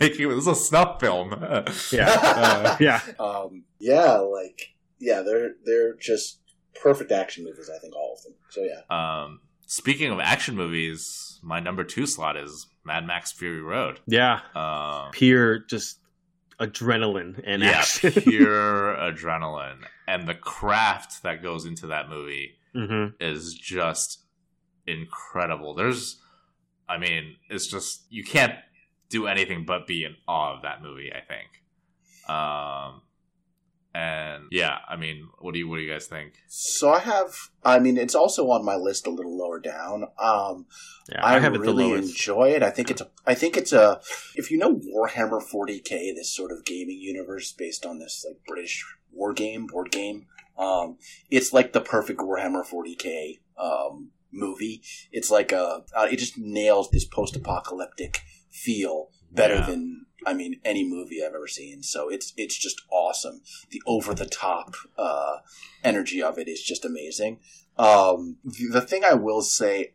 making 0.00 0.30
this 0.30 0.38
is 0.38 0.46
a 0.46 0.54
snuff 0.54 0.98
film. 0.98 1.32
Yeah. 1.92 2.08
Uh, 2.22 2.76
Yeah. 2.80 3.00
Um, 3.20 3.64
yeah, 3.78 4.12
like 4.38 4.68
yeah, 4.98 5.20
they're 5.20 5.50
they're 5.66 5.94
just 5.96 6.38
perfect 6.80 7.12
action 7.12 7.44
movies. 7.44 7.70
I 7.74 7.78
think 7.78 7.94
all 7.96 8.14
of 8.16 8.22
them. 8.22 8.34
So 8.50 8.62
yeah, 8.62 8.82
Um, 9.24 9.40
speaking 9.66 10.10
of 10.10 10.20
action 10.20 10.54
movies, 10.56 11.38
my 11.42 11.60
number 11.60 11.84
two 11.84 12.06
slot 12.06 12.36
is 12.36 12.66
Mad 12.84 13.06
Max 13.06 13.32
Fury 13.32 13.62
Road. 13.62 14.00
Yeah. 14.06 14.40
Um, 14.54 15.10
Pure 15.12 15.60
just 15.60 15.98
adrenaline 16.60 17.40
and 17.44 17.62
yeah, 17.62 17.70
action. 17.78 18.12
pure 18.22 18.94
adrenaline, 18.96 19.84
and 20.06 20.28
the 20.28 20.34
craft 20.34 21.22
that 21.22 21.42
goes 21.42 21.64
into 21.64 21.88
that 21.88 22.08
movie 22.08 22.52
hmm 22.74 23.06
is 23.20 23.52
just 23.54 24.24
incredible. 24.86 25.74
There's, 25.74 26.18
I 26.88 26.98
mean, 26.98 27.36
it's 27.50 27.66
just 27.66 28.04
you 28.10 28.24
can't 28.24 28.54
do 29.10 29.26
anything 29.26 29.64
but 29.66 29.86
be 29.86 30.04
in 30.04 30.14
awe 30.28 30.56
of 30.56 30.62
that 30.62 30.82
movie. 30.82 31.12
I 31.12 31.20
think. 31.20 31.48
Um, 32.28 33.02
and 33.94 34.44
yeah, 34.50 34.78
I 34.88 34.96
mean, 34.96 35.28
what 35.38 35.52
do 35.52 35.58
you 35.58 35.68
what 35.68 35.76
do 35.76 35.82
you 35.82 35.90
guys 35.92 36.06
think? 36.06 36.34
so 36.48 36.90
I 36.92 37.00
have, 37.00 37.34
I 37.64 37.78
mean, 37.78 37.98
it's 37.98 38.14
also 38.14 38.48
on 38.50 38.64
my 38.64 38.76
list 38.76 39.06
a 39.06 39.10
little 39.10 39.36
lower 39.36 39.60
down. 39.60 40.04
Um, 40.18 40.66
Yeah. 41.10 41.22
I, 41.24 41.36
I, 41.36 41.40
have 41.40 41.54
it 41.54 41.58
the 41.58 41.64
really 41.64 41.92
enjoy 41.92 42.50
it. 42.50 42.62
I 42.62 42.70
think 42.70 42.90
it's 42.90 43.00
a. 43.02 43.10
I 43.26 43.34
think 43.34 43.56
it's 43.56 43.72
a. 43.72 44.00
If 44.34 44.50
you 44.50 44.58
know 44.58 44.76
Warhammer 44.76 45.42
40k, 45.42 46.14
this 46.14 46.34
sort 46.34 46.52
of 46.52 46.64
gaming 46.64 46.98
universe 47.00 47.52
based 47.52 47.84
on 47.84 47.98
this 47.98 48.24
like 48.26 48.38
British 48.46 48.84
war 49.12 49.32
game 49.34 49.66
board 49.66 49.90
game, 49.90 50.26
um, 50.58 50.96
it's 51.30 51.52
like 51.52 51.72
the 51.72 51.80
perfect 51.80 52.20
Warhammer 52.20 52.64
40k 52.64 53.40
um, 53.58 54.10
movie. 54.32 54.82
It's 55.10 55.30
like 55.30 55.52
a. 55.52 55.82
Uh, 55.94 56.08
it 56.10 56.18
just 56.18 56.38
nails 56.38 56.90
this 56.90 57.04
post-apocalyptic 57.04 58.20
feel 58.50 59.08
better 59.30 59.56
Yeah. 59.56 59.66
than 59.66 60.06
I 60.26 60.34
mean 60.34 60.60
any 60.64 60.84
movie 60.88 61.24
I've 61.24 61.34
ever 61.34 61.48
seen. 61.48 61.82
So 61.82 62.08
it's 62.08 62.32
it's 62.36 62.58
just 62.58 62.82
awesome. 62.90 63.42
The 63.70 63.82
over 63.86 64.14
the 64.14 64.26
top 64.26 64.74
uh, 64.96 65.38
energy 65.84 66.22
of 66.22 66.38
it 66.38 66.48
is 66.48 66.62
just 66.62 66.84
amazing. 66.84 67.40
Um, 67.78 68.36
the, 68.44 68.68
the 68.70 68.80
thing 68.80 69.02
I 69.08 69.14
will 69.14 69.42
say 69.42 69.94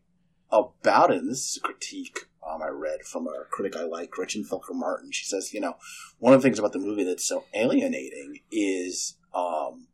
about 0.52 1.12
it, 1.12 1.24
this 1.26 1.52
is 1.52 1.58
a 1.58 1.62
critique 1.62 2.28
um, 2.48 2.62
I 2.62 2.68
read 2.68 3.04
from 3.04 3.28
a 3.28 3.44
critic 3.49 3.76
I 3.76 3.84
like, 3.84 4.12
Gretchen 4.12 4.44
Felker 4.44 4.74
Martin. 4.74 5.12
She 5.12 5.26
says, 5.26 5.54
you 5.54 5.60
know, 5.60 5.76
one 6.20 6.34
of 6.34 6.41
the 6.41 6.48
things 6.48 6.60
about 6.60 6.74
the 6.74 6.80
movie 6.80 7.04
that's 7.04 7.28
so 7.28 7.45
alienating 7.54 8.40
is 8.52 9.18
um, 9.34 9.88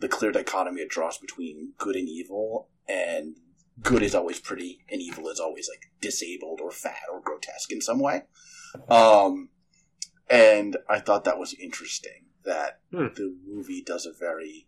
the 0.00 0.08
clear 0.08 0.32
dichotomy 0.32 0.82
it 0.82 0.88
draws 0.88 1.18
between 1.18 1.72
good 1.78 1.96
and 1.96 2.08
evil, 2.08 2.68
and 2.88 3.36
good 3.82 4.02
is 4.02 4.14
always 4.14 4.40
pretty, 4.40 4.84
and 4.90 5.00
evil 5.00 5.28
is 5.28 5.40
always 5.40 5.68
like 5.68 5.90
disabled 6.00 6.60
or 6.60 6.70
fat 6.70 7.02
or 7.12 7.20
grotesque 7.20 7.72
in 7.72 7.80
some 7.80 8.00
way. 8.00 8.22
Um, 8.88 9.50
and 10.30 10.76
I 10.88 11.00
thought 11.00 11.24
that 11.24 11.38
was 11.38 11.54
interesting 11.54 12.24
that 12.44 12.78
Hmm. 12.90 13.08
the 13.14 13.36
movie 13.46 13.82
does 13.82 14.06
a 14.06 14.12
very 14.12 14.66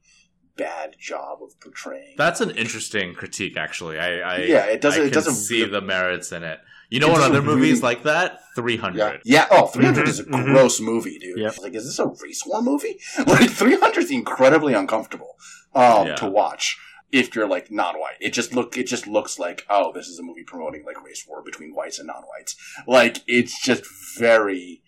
bad 0.56 0.96
job 0.98 1.38
of 1.42 1.58
portraying. 1.60 2.14
That's 2.18 2.40
an 2.42 2.50
interesting 2.50 3.14
critique, 3.14 3.56
actually. 3.56 3.98
I, 3.98 4.18
I 4.20 4.36
Yeah, 4.42 4.64
it 4.66 4.80
doesn't- 4.82 5.06
it 5.06 5.12
doesn't- 5.12 5.34
see 5.34 5.64
the 5.64 5.80
merits 5.80 6.30
in 6.32 6.42
it. 6.44 6.60
You 6.90 7.00
know 7.00 7.08
what 7.08 7.22
other 7.22 7.40
movies 7.40 7.78
really- 7.78 7.80
like 7.80 8.02
that? 8.02 8.40
Three 8.54 8.76
hundred. 8.76 9.22
Yeah. 9.24 9.46
Yeah. 9.50 9.58
Oh, 9.62 9.66
300 9.68 10.04
Mhm, 10.04 10.08
is 10.08 10.20
a 10.20 10.24
mhm. 10.24 10.44
gross 10.44 10.78
movie, 10.78 11.18
dude. 11.18 11.38
Yep. 11.38 11.56
Like, 11.62 11.74
is 11.74 11.86
this 11.86 11.98
a 11.98 12.06
race 12.22 12.44
war 12.44 12.60
movie? 12.60 13.00
Like, 13.26 13.48
300 13.50 14.04
is 14.04 14.10
incredibly 14.10 14.74
uncomfortable 14.74 15.38
um, 15.74 16.08
Yeah. 16.08 16.16
to 16.16 16.26
watch 16.28 16.76
if 17.10 17.34
you're 17.34 17.48
like 17.48 17.70
non-white. 17.70 18.16
It 18.20 18.34
just 18.34 18.52
look 18.54 18.76
it 18.76 18.86
just 18.86 19.06
looks 19.06 19.38
like 19.38 19.64
oh, 19.70 19.90
this 19.94 20.06
is 20.06 20.18
a 20.18 20.22
movie 20.22 20.44
promoting 20.44 20.84
like 20.84 21.02
race 21.02 21.24
war 21.26 21.40
between 21.42 21.74
whites 21.74 21.98
and 21.98 22.08
non-whites. 22.08 22.56
Like, 22.86 23.22
it's 23.26 23.58
just 23.62 23.84
very, 24.18 24.82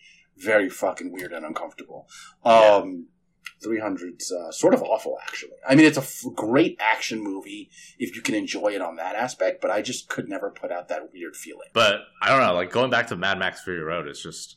very 0.45 0.69
fucking 0.69 1.13
weird 1.13 1.33
and 1.33 1.45
uncomfortable. 1.45 2.09
Um, 2.45 3.09
300's 3.65 4.31
uh, 4.33 4.51
sort 4.53 4.75
of 4.75 4.83
awful, 4.83 5.17
actually. 5.23 5.57
I 5.67 5.75
mean, 5.75 5.87
it's 5.87 5.97
a 5.97 6.01
f- 6.03 6.25
great 6.35 6.77
action 6.81 7.23
movie 7.23 7.71
if 7.99 8.15
you 8.15 8.23
can 8.23 8.35
enjoy 8.35 8.69
it 8.75 8.83
on 8.83 8.97
that 8.97 9.15
aspect, 9.15 9.61
but 9.61 9.71
I 9.71 9.81
just 9.83 10.09
could 10.09 10.29
never 10.29 10.51
put 10.51 10.71
out 10.71 10.89
that 10.89 11.13
weird 11.13 11.35
feeling. 11.37 11.69
But 11.73 12.01
I 12.21 12.29
don't 12.29 12.41
know. 12.41 12.55
Like 12.55 12.71
going 12.71 12.91
back 12.91 13.07
to 13.09 13.17
Mad 13.17 13.39
Max 13.39 13.63
Fury 13.63 13.81
Road, 13.83 14.07
it's 14.07 14.23
just 14.23 14.57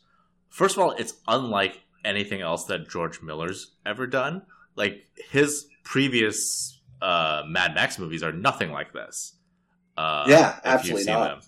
first 0.50 0.76
of 0.76 0.84
all, 0.84 0.92
it's 0.92 1.14
unlike 1.28 1.82
anything 2.04 2.42
else 2.42 2.66
that 2.66 2.90
George 2.90 3.22
Miller's 3.22 3.76
ever 3.86 4.08
done. 4.08 4.44
Like 4.76 5.06
his 5.32 5.68
previous 5.84 6.82
uh, 7.02 7.44
Mad 7.48 7.76
Max 7.76 7.98
movies 8.00 8.24
are 8.24 8.32
nothing 8.34 8.72
like 8.72 8.94
this. 8.94 9.34
Uh, 9.96 10.26
Yeah, 10.28 10.60
absolutely 10.64 11.06
not. 11.06 11.28
them. 11.30 11.40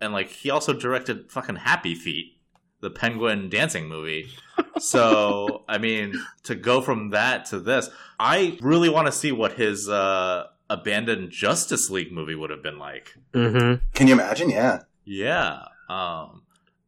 And 0.00 0.12
like 0.12 0.28
he 0.28 0.50
also 0.50 0.72
directed 0.72 1.30
fucking 1.32 1.56
Happy 1.56 1.94
Feet, 1.94 2.37
the 2.80 2.90
penguin 2.90 3.48
dancing 3.48 3.88
movie. 3.88 4.30
so 4.78 5.64
I 5.68 5.78
mean, 5.78 6.14
to 6.44 6.54
go 6.54 6.80
from 6.80 7.10
that 7.10 7.46
to 7.46 7.60
this, 7.60 7.90
I 8.18 8.58
really 8.60 8.88
want 8.88 9.06
to 9.06 9.12
see 9.12 9.32
what 9.32 9.52
his 9.52 9.88
uh, 9.88 10.44
abandoned 10.70 11.30
Justice 11.30 11.90
League 11.90 12.12
movie 12.12 12.34
would 12.34 12.50
have 12.50 12.62
been 12.62 12.78
like. 12.78 13.16
Mm-hmm. 13.32 13.84
Can 13.94 14.06
you 14.06 14.14
imagine? 14.14 14.50
Yeah. 14.50 14.82
Yeah. 15.04 15.62
Um 15.88 16.42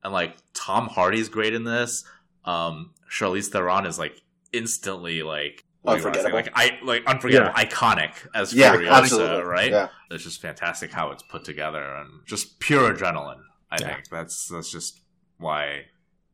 and 0.04 0.12
like 0.12 0.36
Tom 0.54 0.88
Hardy's 0.88 1.28
great 1.28 1.54
in 1.54 1.64
this. 1.64 2.04
Um 2.44 2.92
Charlize 3.10 3.48
Theron 3.48 3.86
is 3.86 3.98
like 3.98 4.20
instantly 4.52 5.22
like 5.22 5.64
what 5.82 5.94
do 5.94 6.00
you 6.00 6.04
wanna 6.04 6.14
say? 6.16 6.24
Unforgettable. 6.26 6.52
Like 6.62 6.70
I 6.72 6.84
like 6.84 7.06
unforgettable, 7.06 7.52
iconic 7.52 8.12
as 8.34 8.52
Yeah, 8.52 8.74
Furiosa, 8.76 8.90
absolutely. 8.90 9.42
right? 9.44 9.70
Yeah. 9.70 9.88
It's 10.10 10.24
just 10.24 10.42
fantastic 10.42 10.92
how 10.92 11.10
it's 11.12 11.22
put 11.22 11.44
together 11.44 11.82
and 11.82 12.20
just 12.26 12.60
pure 12.60 12.92
adrenaline. 12.94 13.40
I 13.70 13.76
Yeah. 13.80 13.94
think 13.94 14.08
that's 14.10 14.48
that's 14.48 14.70
just 14.70 15.00
why 15.40 15.86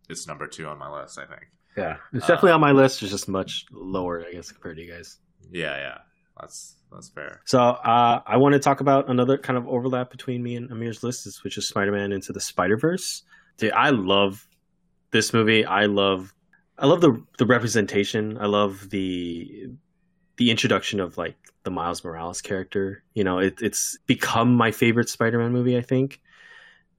it's 0.09 0.27
number 0.27 0.47
two 0.47 0.67
on 0.67 0.79
my 0.79 0.91
list. 1.01 1.19
I 1.19 1.25
think. 1.25 1.47
Yeah. 1.77 1.97
It's 2.13 2.25
Uh, 2.25 2.29
definitely 2.29 2.53
on 2.53 2.61
my 2.61 2.73
list. 2.73 3.03
It's 3.03 3.11
just 3.13 3.29
much 3.29 3.67
lower, 3.73 4.25
I 4.27 4.33
guess, 4.33 4.51
compared 4.53 4.77
to 4.77 4.83
you 4.83 4.93
guys. 4.93 5.19
Yeah, 5.51 5.77
yeah, 5.77 5.99
that's 6.41 6.77
that's 6.93 7.09
fair. 7.09 7.41
So 7.45 7.61
uh, 7.61 8.23
I 8.27 8.37
want 8.37 8.55
to 8.55 8.59
talk 8.59 8.81
about 8.81 9.09
another 9.09 9.37
kind 9.39 9.57
of 9.57 9.69
overlap 9.69 10.11
between 10.11 10.43
me 10.43 10.57
and 10.57 10.71
Amir's 10.71 11.03
list, 11.03 11.45
which 11.45 11.59
is 11.59 11.69
Spider-Man 11.69 12.13
into 12.13 12.33
the 12.33 12.41
Spider-Verse. 12.41 13.23
Dude, 13.59 13.73
I 13.73 13.91
love 13.91 14.47
this 15.11 15.33
movie. 15.33 15.65
I 15.65 15.87
love, 15.87 16.35
I 16.79 16.87
love 16.87 17.01
the 17.01 17.23
the 17.39 17.47
representation. 17.47 18.39
I 18.39 18.47
love 18.47 18.91
the 18.91 19.69
the 20.37 20.51
introduction 20.51 21.01
of 21.01 21.17
like 21.17 21.37
the 21.65 21.71
Miles 21.71 22.05
Morales 22.05 22.41
character. 22.41 23.03
You 23.15 23.25
know, 23.25 23.39
it, 23.39 23.61
it's 23.61 23.99
become 24.07 24.55
my 24.55 24.71
favorite 24.73 25.09
Spider-Man 25.09 25.53
movie. 25.53 25.77
I 25.77 25.83
think, 25.83 26.21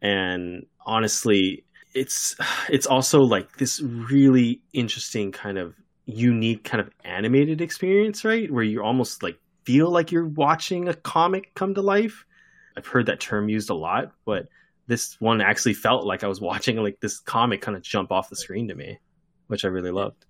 and 0.01 0.65
honestly, 0.85 1.65
it's 1.93 2.35
it's 2.69 2.85
also 2.85 3.21
like 3.21 3.57
this 3.57 3.81
really 3.81 4.61
interesting 4.73 5.31
kind 5.31 5.57
of 5.57 5.73
unique 6.05 6.63
kind 6.63 6.81
of 6.81 6.89
animated 7.03 7.61
experience, 7.61 8.23
right? 8.23 8.51
Where 8.51 8.63
you 8.63 8.83
almost 8.83 9.23
like 9.23 9.37
feel 9.63 9.89
like 9.89 10.11
you're 10.11 10.27
watching 10.27 10.87
a 10.87 10.93
comic 10.93 11.53
come 11.53 11.73
to 11.75 11.81
life. 11.81 12.25
I've 12.75 12.87
heard 12.87 13.07
that 13.07 13.19
term 13.19 13.49
used 13.49 13.69
a 13.69 13.73
lot, 13.73 14.11
but 14.25 14.47
this 14.87 15.17
one 15.19 15.41
actually 15.41 15.73
felt 15.73 16.05
like 16.05 16.23
I 16.23 16.27
was 16.27 16.39
watching 16.39 16.77
like 16.77 16.99
this 17.01 17.19
comic 17.19 17.61
kind 17.61 17.75
of 17.75 17.83
jump 17.83 18.11
off 18.11 18.29
the 18.29 18.35
screen 18.35 18.69
to 18.69 18.75
me, 18.75 18.99
which 19.47 19.65
I 19.65 19.67
really 19.67 19.91
loved. 19.91 20.25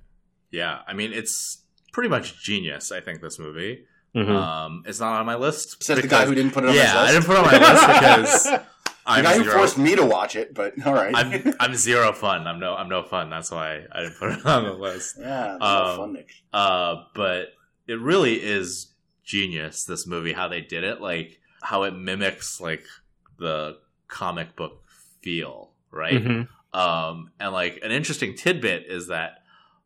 Yeah, 0.52 0.80
I 0.88 0.94
mean 0.94 1.14
it's 1.14 1.64
pretty 1.94 2.10
much 2.10 2.44
genius. 2.44 2.92
I 2.92 3.02
think 3.02 3.22
this 3.22 3.38
movie. 3.38 3.86
Mhm. 4.16 4.30
Um, 4.30 4.84
it's 4.88 5.00
not 5.00 5.20
on 5.20 5.26
my 5.26 5.36
list. 5.36 5.84
Says 5.84 6.02
the 6.02 6.08
guy 6.08 6.26
who 6.26 6.34
didn't 6.34 6.52
put 6.52 6.64
it 6.64 6.70
on 6.70 6.76
yeah, 6.76 6.86
his 6.86 6.94
list. 6.94 7.04
I 7.04 7.12
didn't 7.12 7.26
put 7.26 7.36
it 7.36 7.40
on 7.40 7.46
my 7.46 8.22
list 8.24 8.46
because 8.48 8.60
the 9.08 9.14
I'm 9.14 9.24
guy 9.24 9.38
who 9.38 9.44
forced 9.46 9.78
me 9.78 9.96
to 9.96 10.06
watch 10.06 10.36
it, 10.36 10.54
but 10.54 10.74
all 10.86 10.94
right. 10.94 11.14
I'm 11.16 11.54
I'm 11.60 11.76
zero 11.76 12.12
fun. 12.14 12.46
I'm 12.48 12.60
no 12.60 12.76
I'm 12.76 12.90
no 12.90 13.04
fun. 13.04 13.30
That's 13.30 13.50
why 13.52 13.84
I 13.92 14.02
didn't 14.04 14.18
put 14.20 14.32
it 14.34 14.46
on 14.46 14.64
the 14.66 14.74
list. 14.74 15.16
yeah, 15.20 15.58
no 15.60 15.66
um, 15.66 15.98
fun, 15.98 16.14
Nick. 16.14 16.30
Uh, 16.54 17.04
but 17.16 17.48
it 17.88 18.00
really 18.00 18.36
is 18.36 18.94
genius. 19.24 19.84
This 19.86 20.06
movie, 20.06 20.34
how 20.34 20.48
they 20.48 20.62
did 20.62 20.84
it, 20.84 21.02
like 21.02 21.40
how 21.62 21.84
it 21.84 21.92
mimics 21.92 22.62
like 22.62 22.84
the 23.40 23.78
comic 24.08 24.56
book 24.56 24.84
feel, 25.22 25.72
right? 25.92 26.24
Mhm. 26.24 26.48
Um, 26.74 27.32
and 27.40 27.54
like 27.54 27.80
an 27.84 27.92
interesting 27.92 28.36
tidbit 28.36 28.86
is 28.88 29.08
that 29.08 29.40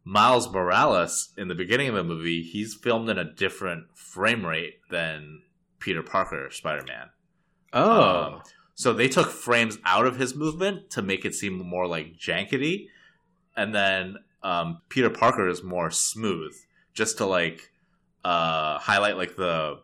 Miles 0.03 0.51
Morales 0.51 1.29
in 1.37 1.47
the 1.47 1.55
beginning 1.55 1.87
of 1.89 1.95
the 1.95 2.03
movie, 2.03 2.41
he's 2.41 2.73
filmed 2.73 3.07
in 3.09 3.17
a 3.19 3.23
different 3.23 3.85
frame 3.95 4.45
rate 4.45 4.79
than 4.89 5.43
Peter 5.79 6.01
Parker 6.01 6.49
Spider 6.51 6.83
Man. 6.87 7.09
Oh, 7.73 8.01
Um, 8.35 8.41
so 8.81 8.93
they 8.93 9.07
took 9.07 9.29
frames 9.29 9.77
out 9.85 10.05
of 10.07 10.17
his 10.17 10.35
movement 10.35 10.89
to 10.91 11.01
make 11.01 11.23
it 11.25 11.35
seem 11.35 11.53
more 11.67 11.85
like 11.87 12.17
jankety, 12.17 12.87
and 13.55 13.75
then 13.75 14.15
um, 14.43 14.81
Peter 14.89 15.09
Parker 15.09 15.47
is 15.47 15.61
more 15.63 15.91
smooth, 15.91 16.53
just 16.93 17.17
to 17.19 17.25
like 17.25 17.71
uh, 18.25 18.79
highlight 18.79 19.17
like 19.17 19.35
the 19.35 19.79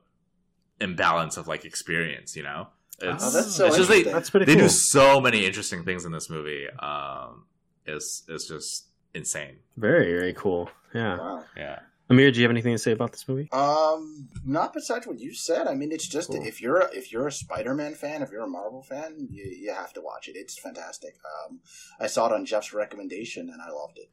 imbalance 0.81 1.37
of 1.37 1.47
like 1.47 1.63
experience. 1.65 2.35
You 2.35 2.43
know, 2.43 2.67
it's, 3.01 3.23
Oh, 3.23 3.31
that's 3.31 3.55
so 3.55 3.67
it's 3.67 3.77
just 3.77 3.89
they, 3.89 3.97
interesting. 3.99 4.13
that's 4.13 4.29
pretty 4.29 4.45
they 4.45 4.55
cool. 4.55 4.63
do 4.63 4.69
so 4.69 5.21
many 5.21 5.45
interesting 5.45 5.83
things 5.83 6.05
in 6.05 6.11
this 6.11 6.29
movie. 6.29 6.67
Um, 6.79 7.45
it's 7.85 8.23
it's 8.27 8.47
just 8.47 8.87
insane. 9.13 9.57
Very, 9.77 10.11
very 10.11 10.33
cool. 10.33 10.69
Yeah. 10.93 11.17
Wow. 11.17 11.43
Yeah. 11.55 11.79
Amir, 12.09 12.31
do 12.31 12.39
you 12.39 12.43
have 12.43 12.51
anything 12.51 12.73
to 12.73 12.77
say 12.77 12.91
about 12.93 13.11
this 13.11 13.27
movie? 13.27 13.49
Um, 13.51 14.29
not 14.45 14.73
besides 14.73 15.05
what 15.05 15.19
you 15.19 15.33
said. 15.33 15.67
I 15.67 15.73
mean, 15.73 15.91
it's 15.91 16.07
just 16.07 16.29
Cool. 16.29 16.41
if 16.45 16.61
you're 16.61 16.77
a, 16.77 16.89
if 16.93 17.11
you're 17.11 17.27
a 17.27 17.31
Spider-Man 17.31 17.95
fan, 17.95 18.21
if 18.21 18.31
you're 18.31 18.43
a 18.45 18.47
Marvel 18.49 18.81
fan, 18.81 19.27
you, 19.29 19.43
you 19.43 19.73
have 19.73 19.91
to 19.93 20.01
watch 20.01 20.29
it. 20.29 20.37
It's 20.37 20.57
fantastic. 20.57 21.15
Um, 21.45 21.59
I 21.99 22.07
saw 22.07 22.27
it 22.27 22.31
on 22.33 22.45
Jeff's 22.45 22.71
recommendation, 22.73 23.49
and 23.49 23.61
I 23.61 23.69
loved 23.71 23.97
it. 23.97 24.09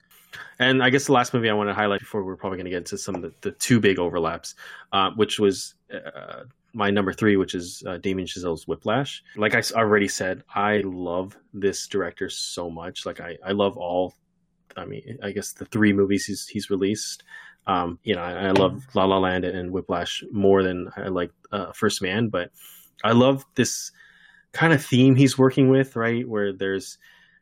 And 0.59 0.83
I 0.83 0.91
guess 0.91 1.07
the 1.07 1.13
last 1.13 1.33
movie 1.33 1.49
I 1.49 1.53
want 1.55 1.71
to 1.71 1.75
highlight 1.75 2.01
before 2.01 2.25
we're 2.25 2.37
probably 2.37 2.57
going 2.59 2.65
to 2.65 2.71
get 2.71 2.79
into 2.79 2.99
some 2.99 3.15
of 3.15 3.23
the, 3.23 3.33
the 3.43 3.53
two 3.53 3.79
big 3.79 4.01
overlaps, 4.01 4.57
uh, 4.93 5.11
which 5.13 5.39
was 5.39 5.75
uh, 5.93 6.45
my 6.73 6.91
number 6.91 7.13
three, 7.13 7.37
which 7.37 7.55
is 7.55 7.85
uh, 7.87 7.99
Damien 7.99 8.27
Chazelle's 8.27 8.67
Whiplash. 8.67 9.23
Like 9.37 9.55
I 9.55 9.63
already 9.77 10.09
said, 10.09 10.43
I 10.53 10.79
love 10.85 11.37
this 11.53 11.87
director 11.87 12.29
so 12.29 12.69
much. 12.69 13.07
Like 13.07 13.21
I, 13.21 13.39
I 13.45 13.53
love 13.53 13.77
all. 13.77 14.15
I 14.77 14.85
mean, 14.85 15.19
I 15.23 15.31
guess 15.31 15.53
the 15.53 15.67
three 15.67 15.93
movies 15.93 16.27
he's 16.27 16.49
he's 16.49 16.69
released. 16.69 17.23
Um, 17.67 17.99
you 18.03 18.15
know, 18.15 18.23
I, 18.23 18.49
I 18.49 18.51
love 18.51 18.87
La 18.95 19.05
La 19.05 19.19
Land 19.19 19.45
and 19.45 19.71
Whiplash 19.71 20.23
more 20.31 20.63
than 20.63 20.91
I 20.97 21.09
like 21.09 21.31
uh, 21.51 21.73
First 21.73 22.03
Man, 22.03 22.29
but 22.29 22.51
I 23.03 23.13
love 23.13 23.45
this 23.55 23.91
kind 24.53 24.73
of 24.73 24.85
theme 24.85 25.15
he's 25.17 25.39
working 25.39 25.69
with, 25.69 25.97
right? 25.97 26.29
Where 26.29 26.53
there's 26.53 26.99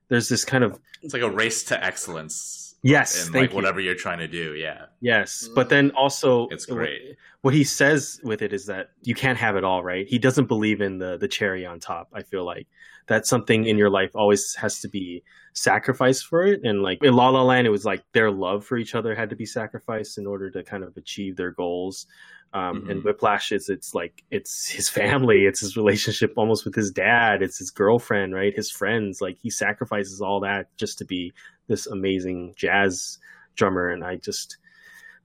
there's 0.09 0.29
this 0.29 0.45
kind 0.45 0.65
of 0.65 0.79
It's 1.03 1.13
like 1.15 1.23
a 1.23 1.31
race 1.31 1.65
to 1.65 1.85
excellence 1.85 2.75
yes, 2.83 3.27
in 3.27 3.33
thank 3.33 3.43
like 3.43 3.51
you. 3.51 3.57
whatever 3.57 3.81
you're 3.81 3.95
trying 3.95 4.19
to 4.19 4.29
do. 4.29 4.55
Yeah. 4.55 4.87
Yes, 5.01 5.49
but 5.55 5.69
then 5.69 5.91
also 5.93 6.49
It's 6.49 6.67
great. 6.67 7.17
What 7.43 7.55
he 7.55 7.65
says 7.65 8.21
with 8.23 8.43
it 8.43 8.53
is 8.53 8.67
that 8.67 8.91
you 9.03 9.15
can't 9.15 9.39
have 9.39 9.57
it 9.57 9.65
all, 9.65 9.83
right? 9.83 10.07
He 10.07 10.19
doesn't 10.19 10.47
believe 10.47 10.81
in 10.81 10.99
the 10.99 11.17
the 11.17 11.29
cherry 11.29 11.67
on 11.67 11.81
top. 11.81 12.09
I 12.13 12.23
feel 12.23 12.45
like 12.45 12.67
that's 13.07 13.29
something 13.29 13.67
in 13.67 13.79
your 13.79 13.91
life 13.91 14.11
always 14.15 14.55
has 14.55 14.81
to 14.81 14.89
be 14.89 15.23
sacrificed 15.55 16.27
for 16.27 16.45
it. 16.45 16.61
And 16.65 16.83
like 16.83 17.03
in 17.03 17.15
La 17.15 17.29
La 17.29 17.43
Land, 17.43 17.67
it 17.67 17.71
was 17.71 17.85
like 17.85 18.03
their 18.13 18.31
love 18.31 18.65
for 18.65 18.77
each 18.79 18.95
other 18.95 19.15
had 19.15 19.31
to 19.31 19.37
be 19.37 19.47
sacrificed 19.47 20.19
in 20.19 20.27
order 20.27 20.51
to 20.51 20.63
kind 20.63 20.83
of 20.85 20.97
achieve 20.97 21.37
their 21.37 21.51
goals. 21.51 22.07
Um, 22.55 22.85
And 22.89 23.01
Mhm. 23.01 23.05
Whiplash 23.05 23.51
is 23.53 23.69
it's 23.69 23.95
like 23.95 24.25
it's 24.31 24.69
his 24.69 24.89
family, 24.89 25.47
it's 25.47 25.61
his 25.61 25.77
relationship 25.77 26.35
almost 26.37 26.65
with 26.65 26.75
his 26.75 26.91
dad, 26.91 27.43
it's 27.43 27.59
his 27.59 27.71
girlfriend, 27.71 28.35
right? 28.35 28.55
His 28.55 28.71
friends. 28.71 29.21
Like 29.21 29.39
he 29.39 29.51
sacrifices 29.51 30.21
all 30.21 30.41
that 30.41 30.67
just 30.77 30.99
to 30.99 31.05
be 31.05 31.33
this 31.69 31.87
amazing 31.87 32.55
jazz 32.57 33.19
drummer. 33.57 33.91
And 33.91 34.05
I 34.05 34.17
just 34.17 34.59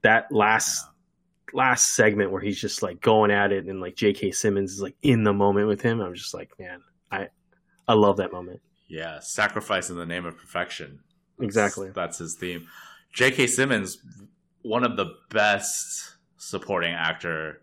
that 0.02 0.30
last 0.32 0.86
last 1.54 1.94
segment 1.94 2.30
where 2.30 2.42
he's 2.42 2.60
just 2.60 2.82
like 2.82 3.00
going 3.00 3.30
at 3.30 3.52
it 3.52 3.66
and 3.66 3.80
like 3.80 3.96
J.K. 3.96 4.32
Simmons 4.32 4.72
is 4.72 4.82
like 4.82 4.96
in 5.02 5.24
the 5.24 5.32
moment 5.32 5.66
with 5.68 5.80
him. 5.80 6.00
I'm 6.00 6.14
just 6.14 6.34
like, 6.34 6.50
man, 6.58 6.82
I 7.10 7.28
I 7.88 7.94
love 7.94 8.18
that 8.18 8.32
moment. 8.32 8.60
Yeah, 8.88 9.18
sacrifice 9.20 9.90
in 9.90 9.96
the 9.96 10.06
name 10.06 10.24
of 10.26 10.36
perfection. 10.36 11.00
That's- 11.38 11.46
Exactly. 11.46 11.90
That's 11.94 12.18
his 12.18 12.34
theme. 12.34 12.66
J.K. 13.12 13.46
Simmons, 13.46 13.98
one 14.62 14.84
of 14.84 14.96
the 14.96 15.06
best 15.30 16.16
supporting 16.36 16.92
actor 16.94 17.60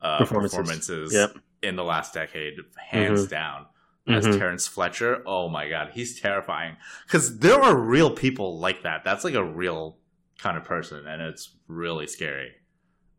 uh, 0.00 0.18
Performances. 0.18 0.56
performances, 0.56 1.12
Yep. 1.14 1.36
in 1.62 1.74
the 1.76 1.82
last 1.84 2.14
decade, 2.14 2.54
hands 2.90 3.26
down. 3.26 3.66
As 4.06 4.24
Mhm. 4.24 4.38
Terrence 4.38 4.66
Fletcher, 4.66 5.22
oh 5.26 5.48
my 5.50 5.68
god, 5.68 5.90
he's 5.92 6.18
terrifying. 6.20 6.76
Because 7.04 7.38
there 7.40 7.60
are 7.60 7.76
real 7.76 8.10
people 8.10 8.58
like 8.58 8.84
that. 8.84 9.02
That's 9.04 9.22
like 9.24 9.34
a 9.34 9.44
real 9.44 9.98
kind 10.38 10.56
of 10.56 10.64
person, 10.64 11.06
and 11.06 11.20
it's 11.20 11.56
really 11.66 12.06
scary. 12.06 12.52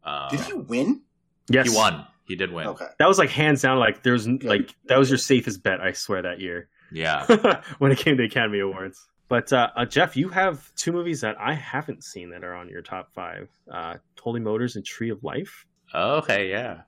Uh, 0.04 0.30
Did 0.30 0.40
he 0.42 0.54
win? 0.54 1.02
Yes, 1.50 1.70
He 1.70 1.76
won. 1.76 2.08
He 2.30 2.36
did 2.36 2.54
win. 2.54 2.68
Okay. 2.68 2.86
That 3.00 3.08
was 3.10 3.18
like 3.18 3.32
hands 3.32 3.62
down. 3.64 3.80
Like 3.80 4.04
there's 4.04 4.26
like 4.28 4.74
that 4.86 4.98
was 4.98 5.10
your 5.10 5.18
safest 5.18 5.64
bet. 5.64 5.82
I 5.82 5.92
swear 5.92 6.22
that 6.22 6.40
year 6.40 6.70
Yeah. 6.92 7.26
when 7.80 7.92
it 7.92 7.98
came 7.98 8.16
to 8.18 8.24
Academy 8.24 8.60
Awards. 8.60 9.06
But 9.28 9.52
uh, 9.52 9.70
uh, 9.76 9.86
Jeff, 9.86 10.16
you 10.16 10.30
have 10.30 10.74
two 10.76 10.92
movies 10.92 11.22
that 11.22 11.36
I 11.40 11.54
haven't 11.54 12.04
seen 12.04 12.30
that 12.30 12.44
are 12.44 12.54
on 12.56 12.70
your 12.70 12.82
top 12.84 13.12
five: 13.14 13.50
uh, 13.72 13.96
Holy 14.22 14.40
Motors 14.40 14.76
and 14.76 14.86
Tree 14.86 15.10
of 15.10 15.24
Life. 15.24 15.66
Okay, 15.94 16.50
yeah. 16.50 16.82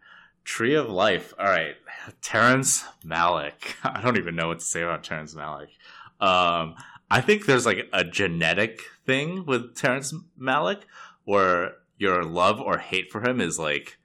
Tree 0.43 0.75
of 0.75 0.89
Life. 0.89 1.33
All 1.39 1.45
right. 1.45 1.75
Terrence 2.21 2.83
Malick. 3.05 3.75
I 3.83 4.01
don't 4.01 4.17
even 4.17 4.35
know 4.35 4.47
what 4.47 4.59
to 4.59 4.65
say 4.65 4.81
about 4.83 5.03
Terrence 5.03 5.33
Malick. 5.35 5.69
Um, 6.19 6.75
I 7.09 7.21
think 7.21 7.45
there's 7.45 7.65
like 7.65 7.87
a 7.93 8.03
genetic 8.03 8.81
thing 9.05 9.45
with 9.45 9.75
Terrence 9.75 10.13
Malick 10.39 10.81
where 11.25 11.73
your 11.97 12.23
love 12.23 12.59
or 12.61 12.77
hate 12.77 13.11
for 13.11 13.27
him 13.27 13.41
is 13.41 13.59
like 13.59 13.97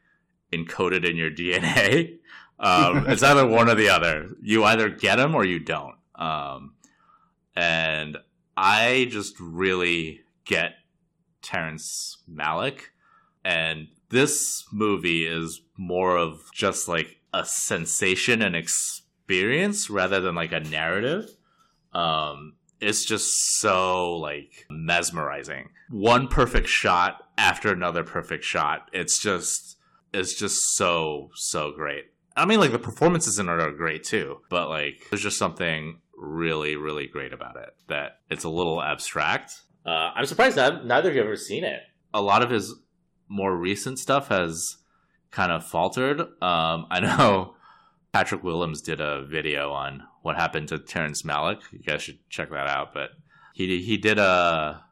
encoded 0.52 1.08
in 1.08 1.16
your 1.16 1.30
DNA. 1.30 2.18
Um, 2.58 3.04
it's 3.06 3.22
either 3.22 3.46
one 3.46 3.68
or 3.68 3.74
the 3.74 3.90
other. 3.90 4.30
You 4.40 4.64
either 4.64 4.88
get 4.88 5.16
them 5.16 5.34
or 5.34 5.44
you 5.44 5.58
don't. 5.58 5.96
Um, 6.14 6.72
and 7.54 8.16
I 8.56 9.08
just 9.10 9.38
really 9.38 10.22
get 10.46 10.76
Terrence 11.42 12.16
Malick. 12.30 12.80
And 13.44 13.88
this 14.08 14.64
movie 14.72 15.26
is 15.26 15.60
more 15.76 16.16
of 16.16 16.50
just 16.54 16.88
like 16.88 17.20
a 17.34 17.44
sensation 17.44 18.40
and 18.40 18.56
experience 18.56 19.90
rather 19.90 20.20
than 20.20 20.34
like 20.34 20.52
a 20.52 20.60
narrative. 20.60 21.28
Um, 21.92 22.54
it's 22.80 23.04
just 23.04 23.58
so 23.58 24.16
like 24.16 24.66
mesmerizing. 24.70 25.70
One 25.90 26.28
perfect 26.28 26.68
shot 26.68 27.22
after 27.38 27.72
another 27.72 28.04
perfect 28.04 28.44
shot. 28.44 28.88
It's 28.92 29.18
just, 29.18 29.75
it's 30.16 30.34
just 30.34 30.74
so, 30.74 31.30
so 31.34 31.72
great. 31.72 32.04
I 32.36 32.44
mean, 32.44 32.60
like 32.60 32.72
the 32.72 32.78
performances 32.78 33.38
in 33.38 33.48
it 33.48 33.60
are 33.60 33.72
great 33.72 34.04
too, 34.04 34.40
but 34.50 34.68
like 34.68 35.06
there's 35.10 35.22
just 35.22 35.38
something 35.38 36.00
really, 36.16 36.76
really 36.76 37.06
great 37.06 37.32
about 37.32 37.56
it 37.56 37.70
that 37.88 38.18
it's 38.30 38.44
a 38.44 38.48
little 38.48 38.82
abstract. 38.82 39.52
Uh, 39.84 40.10
I'm 40.14 40.26
surprised 40.26 40.56
that 40.56 40.84
neither 40.84 41.10
of 41.10 41.14
you 41.14 41.20
have 41.20 41.28
ever 41.28 41.36
seen 41.36 41.64
it. 41.64 41.80
A 42.12 42.20
lot 42.20 42.42
of 42.42 42.50
his 42.50 42.74
more 43.28 43.56
recent 43.56 43.98
stuff 43.98 44.28
has 44.28 44.76
kind 45.30 45.52
of 45.52 45.64
faltered. 45.64 46.20
Um, 46.20 46.86
I 46.90 47.00
know 47.00 47.54
Patrick 48.12 48.42
Willems 48.42 48.82
did 48.82 49.00
a 49.00 49.24
video 49.24 49.72
on 49.72 50.02
what 50.22 50.36
happened 50.36 50.68
to 50.68 50.78
Terrence 50.78 51.22
Malick. 51.22 51.60
You 51.72 51.78
guys 51.80 52.02
should 52.02 52.18
check 52.28 52.50
that 52.50 52.66
out. 52.66 52.92
But 52.92 53.10
he 53.54 53.82
he 53.82 53.96
did 53.96 54.18
a 54.18 54.82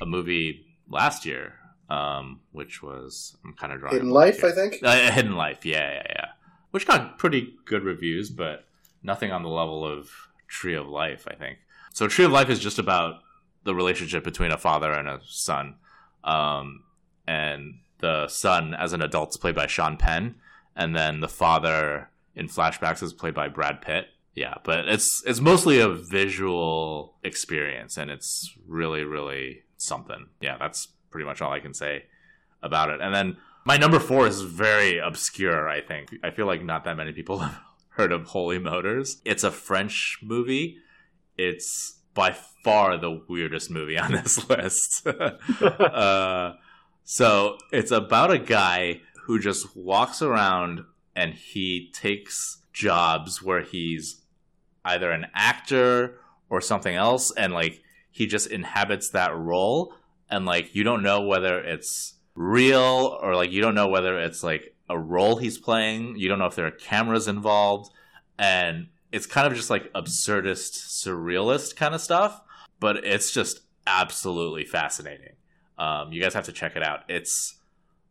a 0.00 0.06
movie 0.06 0.66
last 0.88 1.24
year, 1.24 1.54
um, 1.88 2.40
which 2.52 2.82
was 2.82 3.36
I'm 3.44 3.54
kind 3.54 3.72
of 3.72 3.80
drawing 3.80 3.94
Hidden 3.94 4.10
Life, 4.10 4.40
here. 4.40 4.50
I 4.50 4.52
think. 4.52 4.78
Uh, 4.82 5.10
Hidden 5.10 5.36
Life, 5.36 5.64
yeah, 5.64 5.92
yeah, 5.92 6.06
yeah. 6.08 6.26
Which 6.70 6.86
got 6.86 7.18
pretty 7.18 7.54
good 7.64 7.84
reviews, 7.84 8.30
but 8.30 8.64
nothing 9.02 9.30
on 9.30 9.42
the 9.42 9.48
level 9.48 9.84
of 9.86 10.10
Tree 10.48 10.74
of 10.74 10.86
Life, 10.86 11.26
I 11.28 11.34
think. 11.34 11.58
So 11.92 12.08
Tree 12.08 12.24
of 12.24 12.32
Life 12.32 12.48
is 12.48 12.60
just 12.60 12.78
about 12.78 13.16
the 13.64 13.74
relationship 13.74 14.24
between 14.24 14.52
a 14.52 14.58
father 14.58 14.92
and 14.92 15.08
a 15.08 15.20
son. 15.26 15.76
Um, 16.24 16.84
and 17.26 17.80
the 17.98 18.28
son, 18.28 18.74
as 18.74 18.92
an 18.92 19.02
adult, 19.02 19.30
is 19.30 19.36
played 19.36 19.54
by 19.54 19.66
Sean 19.66 19.96
Penn, 19.96 20.36
and 20.74 20.94
then 20.96 21.20
the 21.20 21.28
father 21.28 22.10
in 22.34 22.48
flashbacks 22.48 23.02
is 23.02 23.12
played 23.12 23.34
by 23.34 23.48
Brad 23.48 23.80
Pitt. 23.80 24.06
Yeah, 24.34 24.54
but 24.64 24.88
it's 24.88 25.22
it's 25.26 25.40
mostly 25.40 25.78
a 25.78 25.88
visual 25.88 27.16
experience, 27.22 27.98
and 27.98 28.10
it's 28.10 28.56
really, 28.66 29.04
really 29.04 29.62
something. 29.76 30.28
Yeah, 30.40 30.56
that's 30.58 30.88
pretty 31.12 31.26
much 31.26 31.40
all 31.40 31.52
I 31.52 31.60
can 31.60 31.74
say 31.74 32.04
about 32.62 32.90
it. 32.90 33.00
And 33.00 33.14
then 33.14 33.36
my 33.64 33.76
number 33.76 34.00
four 34.00 34.26
is 34.26 34.42
very 34.42 34.98
obscure. 34.98 35.68
I 35.68 35.80
think 35.80 36.14
I 36.24 36.30
feel 36.30 36.46
like 36.46 36.64
not 36.64 36.84
that 36.84 36.96
many 36.96 37.12
people 37.12 37.38
have 37.40 37.60
heard 37.90 38.12
of 38.12 38.26
Holy 38.26 38.58
Motors. 38.58 39.20
It's 39.24 39.44
a 39.44 39.50
French 39.50 40.18
movie. 40.22 40.78
It's 41.36 42.00
by 42.14 42.34
far 42.64 42.96
the 42.98 43.22
weirdest 43.28 43.70
movie 43.70 43.98
on 43.98 44.12
this 44.22 44.48
list. 44.48 45.06
uh, 45.60 46.52
so 47.04 47.58
it's 47.72 47.90
about 47.90 48.30
a 48.30 48.38
guy 48.38 49.00
who 49.24 49.38
just 49.38 49.76
walks 49.76 50.22
around 50.22 50.80
and 51.14 51.34
he 51.34 51.90
takes 51.92 52.62
jobs 52.72 53.42
where 53.42 53.62
he's 53.62 54.22
either 54.84 55.10
an 55.10 55.26
actor 55.34 56.18
or 56.48 56.60
something 56.60 56.94
else 56.94 57.30
and 57.32 57.52
like 57.52 57.80
he 58.10 58.26
just 58.26 58.50
inhabits 58.50 59.10
that 59.10 59.36
role 59.36 59.94
and 60.32 60.44
like 60.44 60.74
you 60.74 60.82
don't 60.82 61.04
know 61.04 61.20
whether 61.20 61.60
it's 61.60 62.14
real 62.34 63.16
or 63.22 63.36
like 63.36 63.52
you 63.52 63.62
don't 63.62 63.76
know 63.76 63.88
whether 63.88 64.18
it's 64.18 64.42
like 64.42 64.74
a 64.88 64.98
role 64.98 65.36
he's 65.36 65.58
playing. 65.58 66.16
You 66.16 66.28
don't 66.28 66.40
know 66.40 66.46
if 66.46 66.56
there 66.56 66.66
are 66.66 66.72
cameras 66.72 67.28
involved. 67.28 67.92
And 68.36 68.88
it's 69.12 69.26
kind 69.26 69.46
of 69.46 69.54
just 69.54 69.70
like 69.70 69.92
absurdist 69.92 70.72
surrealist 71.04 71.76
kind 71.76 71.94
of 71.94 72.00
stuff 72.00 72.42
but 72.82 73.04
it's 73.04 73.30
just 73.30 73.60
absolutely 73.86 74.64
fascinating. 74.64 75.34
Um, 75.78 76.12
you 76.12 76.20
guys 76.20 76.34
have 76.34 76.46
to 76.46 76.52
check 76.52 76.74
it 76.74 76.82
out. 76.82 77.04
It's 77.08 77.60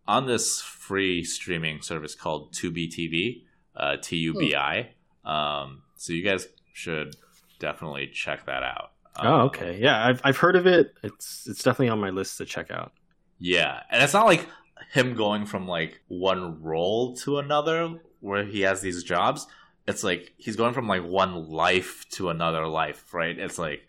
on 0.08 0.28
this 0.28 0.62
free 0.62 1.26
streaming 1.26 1.82
service 1.82 2.16
called 2.16 2.54
Tubi 2.54 2.90
TV, 2.90 3.44
uh, 3.76 3.98
T 4.02 4.16
U 4.16 4.34
B 4.34 4.56
I. 4.56 4.92
Um, 5.26 5.82
so 5.98 6.14
you 6.14 6.24
guys 6.24 6.48
should 6.72 7.18
definitely 7.60 8.08
check 8.08 8.46
that 8.46 8.64
out. 8.64 8.92
Um, 9.16 9.28
oh, 9.28 9.42
okay. 9.46 9.78
Yeah, 9.80 10.06
I've 10.06 10.22
I've 10.24 10.38
heard 10.38 10.56
of 10.56 10.68
it. 10.68 10.94
It's 11.04 11.48
it's 11.48 11.64
definitely 11.64 11.90
on 11.90 12.00
my 12.00 12.10
list 12.10 12.38
to 12.38 12.46
check 12.46 12.72
out. 12.72 12.94
Yeah, 13.40 13.82
and 13.90 14.04
it's 14.04 14.14
not 14.14 14.26
like 14.26 14.48
him 14.92 15.16
going 15.16 15.46
from 15.46 15.68
like 15.68 16.02
one 16.08 16.62
role 16.62 17.16
to 17.18 17.40
another 17.40 18.00
where 18.20 18.46
he 18.46 18.62
has 18.62 18.82
these 18.82 19.04
jobs. 19.04 19.48
It's 19.88 20.04
like 20.04 20.34
he's 20.38 20.56
going 20.56 20.74
from 20.74 20.88
like 20.88 21.04
one 21.04 21.50
life 21.50 22.06
to 22.12 22.30
another 22.30 22.68
life, 22.68 23.14
right? 23.14 23.38
It's 23.38 23.58
like 23.58 23.86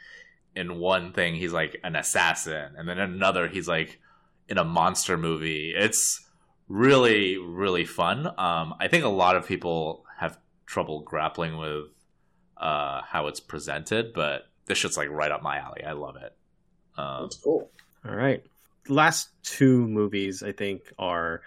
in 0.55 0.79
one 0.79 1.13
thing 1.13 1.35
he's 1.35 1.53
like 1.53 1.79
an 1.85 1.97
assassin, 1.97 2.75
and 2.77 2.89
then 2.89 2.99
in 2.99 3.13
another 3.13 3.49
he's 3.49 3.69
like 3.69 4.01
in 4.49 4.59
a 4.59 4.65
monster 4.65 5.17
movie. 5.17 5.73
It's 5.77 6.27
really 6.69 7.39
really 7.39 7.85
fun. 7.85 8.27
Um, 8.27 8.75
I 8.81 8.89
think 8.89 9.05
a 9.05 9.09
lot 9.09 9.37
of 9.37 9.47
people 9.47 10.05
have 10.19 10.39
trouble 10.67 11.03
grappling 11.03 11.59
with 11.59 11.87
uh, 12.57 13.03
how 13.03 13.27
it's 13.27 13.41
presented, 13.41 14.13
but 14.15 14.45
this 14.67 14.79
shit's 14.79 14.97
like 14.97 15.09
right 15.11 15.31
up 15.31 15.43
my 15.43 15.59
alley. 15.59 15.83
I 15.85 15.93
love 15.93 16.17
it. 16.17 16.35
Um, 16.97 17.23
That's 17.23 17.37
cool. 17.37 17.71
All 18.09 18.15
right. 18.15 18.43
Last 18.89 19.31
two 19.43 19.87
movies 19.87 20.43
I 20.43 20.53
think 20.53 20.93
are 20.99 21.43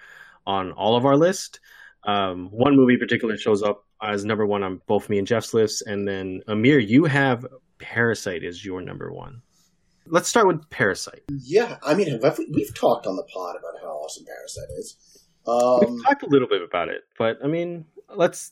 on 0.47 0.71
all 0.71 0.95
of 0.95 1.05
our 1.05 1.17
list. 1.17 1.59
Um, 2.03 2.47
one 2.51 2.75
movie 2.75 2.93
in 2.93 2.99
particular 2.99 3.35
shows 3.37 3.63
up 3.63 3.83
as 4.01 4.23
number 4.25 4.45
one 4.45 4.63
on 4.63 4.81
both 4.87 5.09
me 5.09 5.17
and 5.17 5.25
Jeff's 5.27 5.53
lists, 5.53 5.81
and 5.81 6.07
then 6.07 6.41
Amir, 6.47 6.79
you 6.79 7.05
have 7.05 7.45
Parasite 7.79 8.43
as 8.43 8.63
your 8.63 8.81
number 8.81 9.11
one. 9.11 9.41
Let's 10.07 10.29
start 10.29 10.45
with 10.45 10.69
Parasite. 10.69 11.23
Yeah, 11.29 11.77
I 11.81 11.95
mean, 11.95 12.21
have 12.21 12.37
we- 12.37 12.47
we've 12.53 12.73
talked 12.75 13.07
on 13.07 13.15
the 13.15 13.23
pod 13.23 13.55
about 13.57 13.81
how 13.81 13.87
awesome 13.87 14.25
Parasite 14.25 14.69
is. 14.77 14.97
Um, 15.47 15.79
We've 15.95 16.03
talked 16.05 16.23
a 16.23 16.27
little 16.27 16.47
bit 16.47 16.61
about 16.61 16.89
it, 16.89 17.03
but 17.17 17.37
I 17.43 17.47
mean, 17.47 17.85
let's 18.15 18.51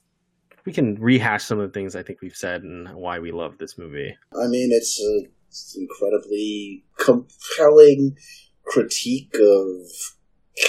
we 0.65 0.73
can 0.73 0.95
rehash 0.95 1.43
some 1.43 1.59
of 1.59 1.67
the 1.67 1.73
things 1.73 1.95
I 1.95 2.03
think 2.03 2.21
we've 2.21 2.35
said 2.35 2.63
and 2.63 2.93
why 2.95 3.19
we 3.19 3.31
love 3.31 3.57
this 3.57 3.77
movie. 3.77 4.15
I 4.33 4.47
mean, 4.47 4.69
it's 4.71 4.99
an 4.99 5.27
incredibly 5.75 6.83
compelling 6.97 8.17
critique 8.63 9.35
of 9.35 9.87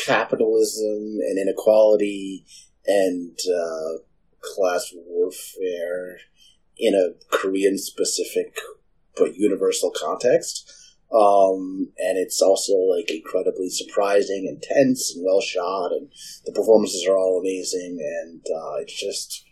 capitalism 0.05 1.19
and 1.21 1.39
inequality 1.39 2.45
and 2.87 3.39
uh, 3.39 3.99
class 4.41 4.93
warfare 4.95 6.19
in 6.77 6.95
a 6.95 7.15
Korean 7.35 7.79
specific 7.79 8.59
but 9.17 9.37
universal 9.37 9.93
context. 9.95 10.71
Um, 11.13 11.93
and 11.99 12.19
it's 12.19 12.43
also 12.43 12.73
like 12.73 13.11
incredibly 13.11 13.69
surprising 13.69 14.47
and 14.49 14.61
tense 14.61 15.15
and 15.15 15.25
well 15.25 15.41
shot, 15.41 15.93
and 15.93 16.09
the 16.45 16.51
performances 16.51 17.07
are 17.07 17.17
all 17.17 17.39
amazing, 17.39 17.99
and 18.01 18.45
uh, 18.45 18.81
it's 18.81 18.99
just 19.01 19.44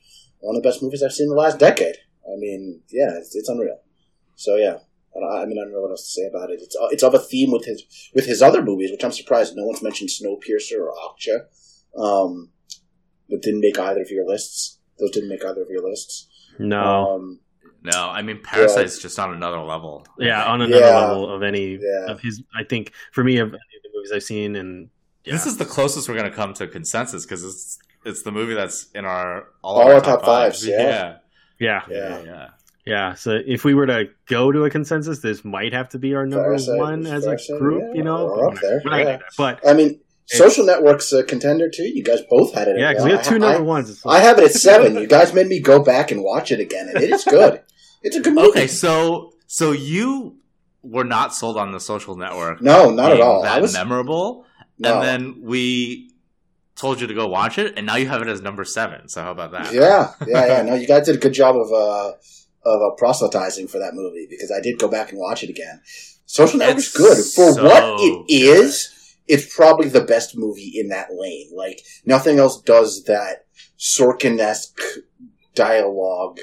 one 0.42 0.56
of 0.56 0.62
the 0.62 0.68
best 0.68 0.82
movies 0.82 1.02
I've 1.02 1.12
seen 1.12 1.24
in 1.26 1.30
the 1.30 1.40
last 1.40 1.58
decade. 1.58 1.96
I 2.24 2.36
mean, 2.36 2.82
yeah, 2.90 3.16
it's, 3.18 3.34
it's 3.34 3.48
unreal. 3.48 3.80
So 4.36 4.56
yeah, 4.56 4.76
I, 5.16 5.42
I 5.42 5.46
mean, 5.46 5.58
I 5.58 5.64
don't 5.64 5.72
know 5.72 5.80
what 5.80 5.90
else 5.90 6.04
to 6.04 6.20
say 6.20 6.26
about 6.26 6.50
it. 6.50 6.60
It's 6.62 6.76
uh, 6.76 6.88
it's 6.90 7.02
of 7.02 7.14
a 7.14 7.18
theme 7.18 7.50
with 7.50 7.64
his 7.64 7.82
with 8.14 8.26
his 8.26 8.42
other 8.42 8.62
movies, 8.62 8.90
which 8.90 9.04
I'm 9.04 9.12
surprised 9.12 9.54
no 9.56 9.64
one's 9.64 9.82
mentioned 9.82 10.10
Snowpiercer 10.10 10.78
or 10.80 10.92
Okja, 10.92 11.46
um, 12.00 12.50
that 13.28 13.42
didn't 13.42 13.60
make 13.60 13.78
either 13.78 14.02
of 14.02 14.10
your 14.10 14.26
lists. 14.26 14.78
Those 14.98 15.10
didn't 15.10 15.28
make 15.30 15.44
either 15.44 15.62
of 15.62 15.68
your 15.70 15.88
lists. 15.88 16.28
No, 16.58 16.80
Um, 17.14 17.40
no, 17.82 18.08
I 18.10 18.22
mean 18.22 18.40
Parasite's 18.42 18.98
just 19.00 19.18
on 19.18 19.32
another 19.34 19.58
level. 19.60 20.06
yeah, 20.18 20.44
on 20.44 20.60
another 20.62 20.84
Yeah. 20.86 20.98
level 21.00 21.34
of 21.34 21.42
any 21.42 21.78
Yeah. 21.80 22.06
of 22.10 22.20
his. 22.20 22.42
I 22.54 22.64
think 22.64 22.92
for 23.12 23.24
me, 23.24 23.38
of 23.38 23.48
any 23.48 23.54
of 23.56 23.82
the 23.82 23.90
movies 23.94 24.12
I've 24.12 24.22
seen, 24.22 24.56
and 24.56 24.90
yeah. 25.24 25.32
This 25.34 25.46
is 25.46 25.56
the 25.56 25.64
closest 25.64 26.08
we're 26.08 26.16
gonna 26.16 26.30
come 26.30 26.52
to 26.54 26.66
consensus 26.66 27.24
because 27.24 27.44
it's 27.44 27.78
it's 28.04 28.22
the 28.22 28.32
movie 28.32 28.54
that's 28.54 28.86
in 28.94 29.04
our 29.04 29.46
all, 29.62 29.80
All 29.80 29.88
of 29.90 29.94
our 29.96 30.00
top 30.00 30.24
fives, 30.24 30.66
yeah. 30.66 30.76
yeah, 30.78 31.16
yeah, 31.58 31.80
yeah, 31.88 31.96
Yeah. 31.98 32.22
yeah. 32.24 32.48
yeah. 32.86 33.14
So 33.14 33.38
if 33.46 33.64
we 33.64 33.74
were 33.74 33.86
to 33.86 34.06
go 34.26 34.50
to 34.52 34.64
a 34.64 34.70
consensus, 34.70 35.20
this 35.20 35.44
might 35.44 35.72
have 35.72 35.88
to 35.90 35.98
be 35.98 36.14
our 36.14 36.26
number 36.26 36.44
Parasite- 36.44 36.78
one 36.78 37.06
as 37.06 37.26
a 37.26 37.36
group. 37.58 37.82
yeah, 37.88 37.94
you 37.94 38.02
know, 38.04 38.26
we're 38.26 38.48
up 38.48 38.58
there, 38.60 38.80
We're 38.84 38.90
not 38.90 38.98
gonna 38.98 39.10
yeah. 39.10 39.18
but 39.38 39.66
I 39.68 39.72
mean, 39.74 40.00
Social 40.26 40.64
Network's 40.64 41.12
a 41.12 41.22
contender 41.24 41.68
too. 41.68 41.82
You 41.84 42.02
guys 42.02 42.20
both 42.30 42.54
had 42.54 42.68
it. 42.68 42.78
yeah, 42.78 42.90
because 42.92 43.04
we 43.04 43.10
have 43.10 43.24
two 43.24 43.34
I- 43.34 43.38
number 43.38 43.58
I, 43.58 43.60
ones. 43.62 43.90
It's 43.90 44.06
I 44.06 44.20
have 44.20 44.38
it 44.38 44.44
at 44.44 44.52
seven. 44.68 44.94
You 44.96 45.06
guys 45.06 45.34
made 45.34 45.46
me 45.48 45.60
go 45.60 45.82
back 45.82 46.10
and 46.10 46.22
watch 46.22 46.50
it 46.52 46.60
again, 46.60 46.88
and 46.88 47.02
it 47.02 47.10
is 47.10 47.24
good. 47.24 47.60
It's 48.02 48.16
a 48.16 48.20
good 48.20 48.34
movie. 48.34 48.48
Okay, 48.50 48.66
so 48.66 49.32
so 49.46 49.72
you 49.72 50.36
were 50.82 51.04
not 51.04 51.34
sold 51.34 51.56
on 51.56 51.70
the 51.72 51.78
social 51.80 52.16
network. 52.16 52.60
No, 52.62 52.90
not 52.90 53.12
at 53.12 53.20
all. 53.20 53.42
That 53.42 53.58
I 53.58 53.60
was 53.60 53.74
memorable, 53.74 54.46
no. 54.78 54.94
and 55.00 55.02
then 55.06 55.42
we 55.42 56.11
told 56.76 57.00
you 57.00 57.06
to 57.06 57.14
go 57.14 57.26
watch 57.26 57.58
it, 57.58 57.74
and 57.76 57.86
now 57.86 57.96
you 57.96 58.08
have 58.08 58.22
it 58.22 58.28
as 58.28 58.40
number 58.40 58.64
seven. 58.64 59.08
So 59.08 59.22
how 59.22 59.32
about 59.32 59.52
that? 59.52 59.72
Yeah, 59.72 60.12
yeah, 60.26 60.46
yeah. 60.46 60.62
No, 60.62 60.74
you 60.74 60.86
guys 60.86 61.06
did 61.06 61.16
a 61.16 61.18
good 61.18 61.32
job 61.32 61.56
of 61.56 61.72
uh 61.72 62.12
of 62.64 62.80
uh, 62.80 62.94
proselytizing 62.96 63.68
for 63.68 63.78
that 63.78 63.94
movie 63.94 64.26
because 64.28 64.52
I 64.52 64.60
did 64.60 64.78
go 64.78 64.88
back 64.88 65.10
and 65.10 65.18
watch 65.18 65.42
it 65.42 65.50
again. 65.50 65.80
Social 66.26 66.58
Network's 66.58 66.96
good 66.96 67.16
for 67.16 67.52
so 67.52 67.64
what 67.64 68.00
it 68.00 68.24
is. 68.32 69.16
It's 69.28 69.54
probably 69.54 69.88
the 69.88 70.04
best 70.04 70.36
movie 70.36 70.72
in 70.74 70.88
that 70.88 71.08
lane. 71.12 71.50
Like 71.54 71.82
nothing 72.04 72.38
else 72.38 72.60
does 72.60 73.04
that 73.04 73.46
Sorkin 73.78 74.38
esque 74.38 74.80
dialogue 75.54 76.40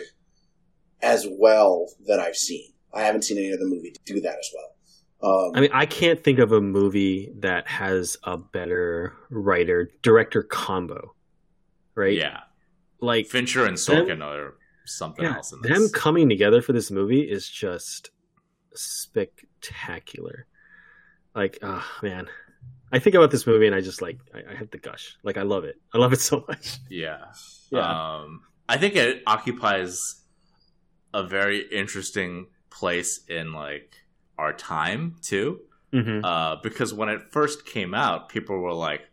as 1.02 1.28
well 1.30 1.88
that 2.06 2.20
I've 2.20 2.36
seen. 2.36 2.74
I 2.94 3.04
haven't 3.04 3.24
seen 3.24 3.38
any 3.38 3.54
other 3.54 3.66
movie 3.66 3.96
do 4.06 4.20
that 4.22 4.38
as 4.38 4.50
well. 4.54 4.76
Um, 5.22 5.52
I 5.54 5.62
mean, 5.62 5.72
I 5.74 5.86
can't 5.86 6.24
think 6.24 6.40
of 6.40 6.52
a 6.52 6.62
movie 6.62 7.32
that 7.40 7.68
has 7.68 8.18
a 8.24 8.38
better 8.38 9.14
writer 9.30 9.91
director 10.02 10.44
combo, 10.44 11.14
right? 11.96 12.14
yeah. 12.14 12.41
like 13.02 13.28
Fincher 13.28 13.66
and 13.66 13.76
Sorkin 13.76 14.24
are 14.24 14.56
something 14.86 15.26
yeah, 15.26 15.36
else 15.36 15.52
in 15.52 15.62
them 15.62 15.90
coming 15.94 16.30
together 16.30 16.62
for 16.62 16.74
this 16.74 16.90
movie 16.90 17.22
is 17.22 17.50
just 17.50 18.12
spectacular. 18.74 20.48
Like, 21.36 21.60
oh 21.62 21.86
man, 22.02 22.28
I 22.91 23.00
think 23.00 23.16
about 23.16 23.32
this 23.32 23.46
movie 23.46 23.68
and 23.68 23.76
I 23.76 23.82
just 23.82 24.02
like 24.02 24.20
I, 24.34 24.54
I 24.54 24.56
have 24.56 24.72
the 24.72 24.78
gush. 24.78 25.18
Like, 25.24 25.38
I 25.38 25.44
love 25.44 25.66
it. 25.66 25.76
I 25.94 25.98
love 25.98 26.14
it 26.14 26.22
so 26.22 26.46
much. 26.48 26.78
Yeah. 26.90 27.26
Yeah. 27.72 28.20
Um, 28.20 28.41
I 28.68 28.78
think 28.78 28.96
it 28.96 29.24
occupies 29.28 30.24
a 31.14 31.24
very 31.24 31.68
interesting 31.72 32.48
place 32.70 33.22
in 33.28 33.52
like 33.52 33.96
our 34.40 34.53
time 34.53 35.02
too. 35.22 35.48
hmm 35.91 36.20
Uh, 36.24 36.56
because 36.64 36.94
when 36.94 37.10
it 37.10 37.22
first 37.32 37.66
came 37.66 37.94
out, 38.06 38.30
people 38.30 38.57
were 38.60 38.74
like, 38.90 39.03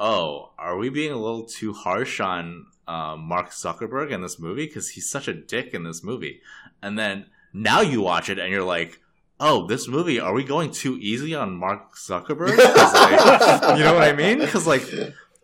"Oh, 0.00 0.50
are 0.58 0.76
we 0.76 0.88
being 0.90 1.12
a 1.12 1.16
little 1.26 1.44
too 1.58 1.72
harsh 1.72 2.20
on 2.20 2.66
uh, 2.86 3.16
Mark 3.16 3.50
Zuckerberg 3.50 4.10
in 4.10 4.22
this 4.22 4.38
movie? 4.38 4.66
Because 4.66 4.90
he's 4.90 5.08
such 5.10 5.28
a 5.28 5.34
dick 5.34 5.74
in 5.74 5.82
this 5.84 6.02
movie." 6.04 6.40
And 6.82 6.98
then 6.98 7.26
now 7.52 7.80
you 7.80 8.00
watch 8.00 8.28
it 8.30 8.38
and 8.38 8.50
you're 8.52 8.62
like, 8.76 9.00
"Oh, 9.40 9.66
this 9.66 9.88
movie, 9.88 10.18
are 10.20 10.32
we 10.32 10.44
going 10.44 10.70
too 10.70 10.94
easy 11.00 11.34
on 11.34 11.56
Mark 11.56 11.96
Zuckerberg?" 11.96 12.56
like, 12.58 13.76
you 13.78 13.84
know 13.84 13.94
what 13.94 14.04
I 14.04 14.12
mean? 14.14 14.38
Because 14.38 14.66
like 14.66 14.82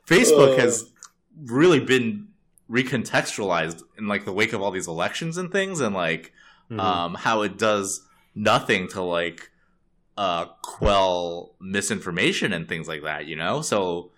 Facebook 0.07 0.55
Uh. 0.55 0.61
has 0.61 0.91
really 1.59 1.81
been 1.81 2.29
recontextualized 2.71 3.83
in 3.99 4.07
like 4.09 4.25
the 4.25 4.33
wake 4.33 4.53
of 4.53 4.63
all 4.63 4.71
these 4.71 4.89
elections 4.89 5.37
and 5.37 5.51
things, 5.51 5.81
and 5.81 5.95
like 5.95 6.33
Mhm. 6.71 6.81
um, 6.81 7.15
how 7.15 7.43
it 7.43 7.59
does 7.59 8.07
nothing 8.35 8.89
to 8.89 9.03
like 9.03 9.51
uh, 10.17 10.47
quell 10.63 11.55
misinformation 11.61 12.53
and 12.53 12.69
things 12.69 12.89
like 12.89 13.03
that. 13.03 13.27
You 13.27 13.37
know, 13.37 13.63
so 13.63 14.13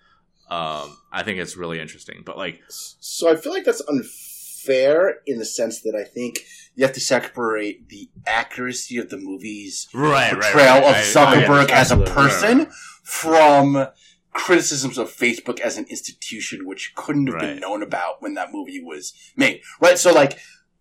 um, 0.48 0.96
I 1.12 1.22
think 1.24 1.38
it's 1.38 1.56
really 1.56 1.80
interesting. 1.80 2.22
But 2.24 2.36
like, 2.36 2.62
So 2.68 3.30
I 3.30 3.36
feel 3.36 3.52
like 3.52 3.64
that's 3.64 3.82
unfair 3.88 5.18
in 5.26 5.38
the 5.38 5.44
sense 5.44 5.80
that 5.82 5.94
I 5.94 6.04
think 6.04 6.40
you 6.74 6.84
have 6.84 6.94
to 6.94 7.00
separate 7.00 7.88
the 7.88 8.08
accuracy 8.26 8.98
of 8.98 9.08
the 9.08 9.16
movie's 9.16 9.88
right, 9.94 10.32
portrayal 10.32 10.82
right, 10.82 10.84
of 10.84 10.92
right, 10.92 11.04
Zuckerberg 11.04 11.68
yeah, 11.68 11.80
as 11.80 11.90
a 11.90 11.96
person 11.98 12.66
from 13.02 13.88
criticisms 14.32 14.98
of 14.98 15.10
Facebook 15.10 15.58
as 15.60 15.78
an 15.78 15.86
institution, 15.88 16.66
which 16.66 16.94
couldn't 16.94 17.26
have 17.28 17.40
been 17.40 17.58
known 17.58 17.82
about 17.82 18.20
when 18.20 18.34
that 18.34 18.52
movie 18.52 18.82
was 18.82 19.14
made. 19.34 19.62
Right? 19.80 19.98
So, 19.98 20.12
like, 20.12 20.38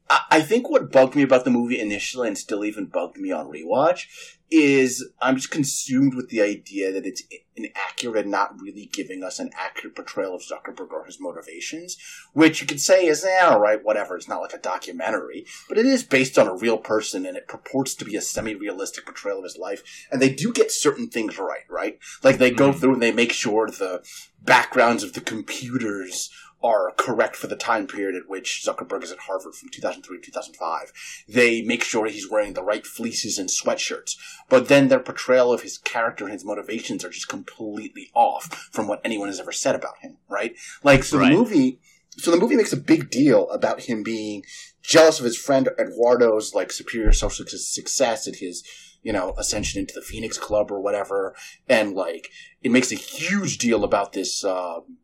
I, 0.09 0.21
I 0.31 0.41
think 0.41 0.69
what 0.69 0.91
bugged 0.91 1.15
me 1.15 1.23
about 1.23 1.45
the 1.45 1.51
movie 1.51 1.79
initially, 1.79 2.27
and 2.27 2.37
still 2.37 2.65
even 2.65 2.85
bugged 2.85 3.17
me 3.17 3.31
on 3.31 3.47
rewatch, 3.51 4.07
is 4.51 5.03
I'm 5.21 5.35
just 5.37 5.49
consumed 5.49 6.13
with 6.13 6.29
the 6.29 6.41
idea 6.41 6.91
that 6.91 7.05
it's 7.05 7.23
inaccurate 7.55 8.21
and 8.21 8.31
not 8.31 8.59
really 8.61 8.85
giving 8.85 9.23
us 9.23 9.39
an 9.39 9.49
accurate 9.57 9.95
portrayal 9.95 10.35
of 10.35 10.43
Zuckerberg 10.43 10.91
or 10.91 11.05
his 11.05 11.19
motivations, 11.19 11.97
which 12.33 12.61
you 12.61 12.67
could 12.67 12.79
say 12.79 13.07
is, 13.07 13.25
eh, 13.25 13.39
all 13.41 13.59
right, 13.59 13.83
whatever. 13.83 14.15
It's 14.15 14.27
not 14.27 14.41
like 14.41 14.53
a 14.53 14.59
documentary, 14.59 15.45
but 15.67 15.77
it 15.79 15.85
is 15.85 16.03
based 16.03 16.37
on 16.37 16.47
a 16.47 16.55
real 16.55 16.77
person 16.77 17.25
and 17.25 17.35
it 17.35 17.47
purports 17.47 17.95
to 17.95 18.05
be 18.05 18.15
a 18.15 18.21
semi-realistic 18.21 19.05
portrayal 19.05 19.39
of 19.39 19.45
his 19.45 19.57
life. 19.57 20.05
And 20.11 20.21
they 20.21 20.29
do 20.29 20.53
get 20.53 20.71
certain 20.71 21.09
things 21.09 21.39
right, 21.39 21.65
right? 21.69 21.97
Like 22.23 22.37
they 22.37 22.51
go 22.51 22.71
Mhm. 22.71 22.79
through 22.79 22.93
and 22.93 23.01
they 23.01 23.11
make 23.11 23.31
sure 23.31 23.67
the 23.67 24.03
backgrounds 24.41 25.03
of 25.03 25.13
the 25.13 25.21
computers 25.21 26.29
are 26.65 26.91
correct 26.97 27.35
for 27.35 27.47
the 27.47 27.55
time 27.55 27.85
period 27.85 28.15
at 28.15 28.27
which 28.27 28.63
Zuckerberg 28.65 29.03
is 29.03 29.11
at 29.11 29.19
Harvard 29.19 29.53
from 29.53 29.69
2003 29.69 30.17
to 30.19 30.25
2005. 30.25 30.91
They 31.27 31.61
make 31.61 31.83
sure 31.83 32.07
he's 32.07 32.29
wearing 32.29 32.53
the 32.53 32.63
right 32.63 32.85
fleeces 32.85 33.37
and 33.37 33.49
sweatshirts. 33.49 34.15
But 34.49 34.67
then 34.67 34.87
their 34.87 34.99
portrayal 34.99 35.53
of 35.53 35.61
his 35.61 35.77
character 35.77 36.23
and 36.25 36.33
his 36.33 36.43
motivations 36.43 37.05
are 37.05 37.09
just 37.09 37.29
completely 37.29 38.09
off 38.15 38.69
from 38.71 38.87
what 38.87 39.01
anyone 39.03 39.27
has 39.27 39.39
ever 39.39 39.51
said 39.51 39.75
about 39.75 39.99
him, 39.99 40.17
right? 40.27 40.55
Like, 40.83 41.03
so 41.03 41.19
Right. 41.19 41.29
the 41.29 41.37
movie, 41.37 41.79
so 42.17 42.31
the 42.31 42.37
movie 42.37 42.55
makes 42.55 42.73
a 42.73 42.77
big 42.77 43.09
deal 43.11 43.47
about 43.51 43.81
him 43.81 44.01
being 44.01 44.43
jealous 44.81 45.19
of 45.19 45.25
his 45.25 45.37
friend 45.37 45.69
Eduardo's, 45.77 46.55
like, 46.55 46.71
superior 46.71 47.13
social 47.13 47.45
success 47.47 48.25
and 48.25 48.37
his, 48.37 48.63
you 49.03 49.13
know, 49.13 49.33
ascension 49.37 49.79
into 49.79 49.93
the 49.93 50.01
Phoenix 50.01 50.37
Club 50.37 50.71
or 50.71 50.79
whatever. 50.79 51.35
And, 51.69 51.93
like, 51.93 52.29
it 52.63 52.71
makes 52.71 52.91
a 52.91 52.95
huge 52.95 53.57
deal 53.59 53.83
about 53.83 54.13
this, 54.13 54.43
um, 54.43 54.97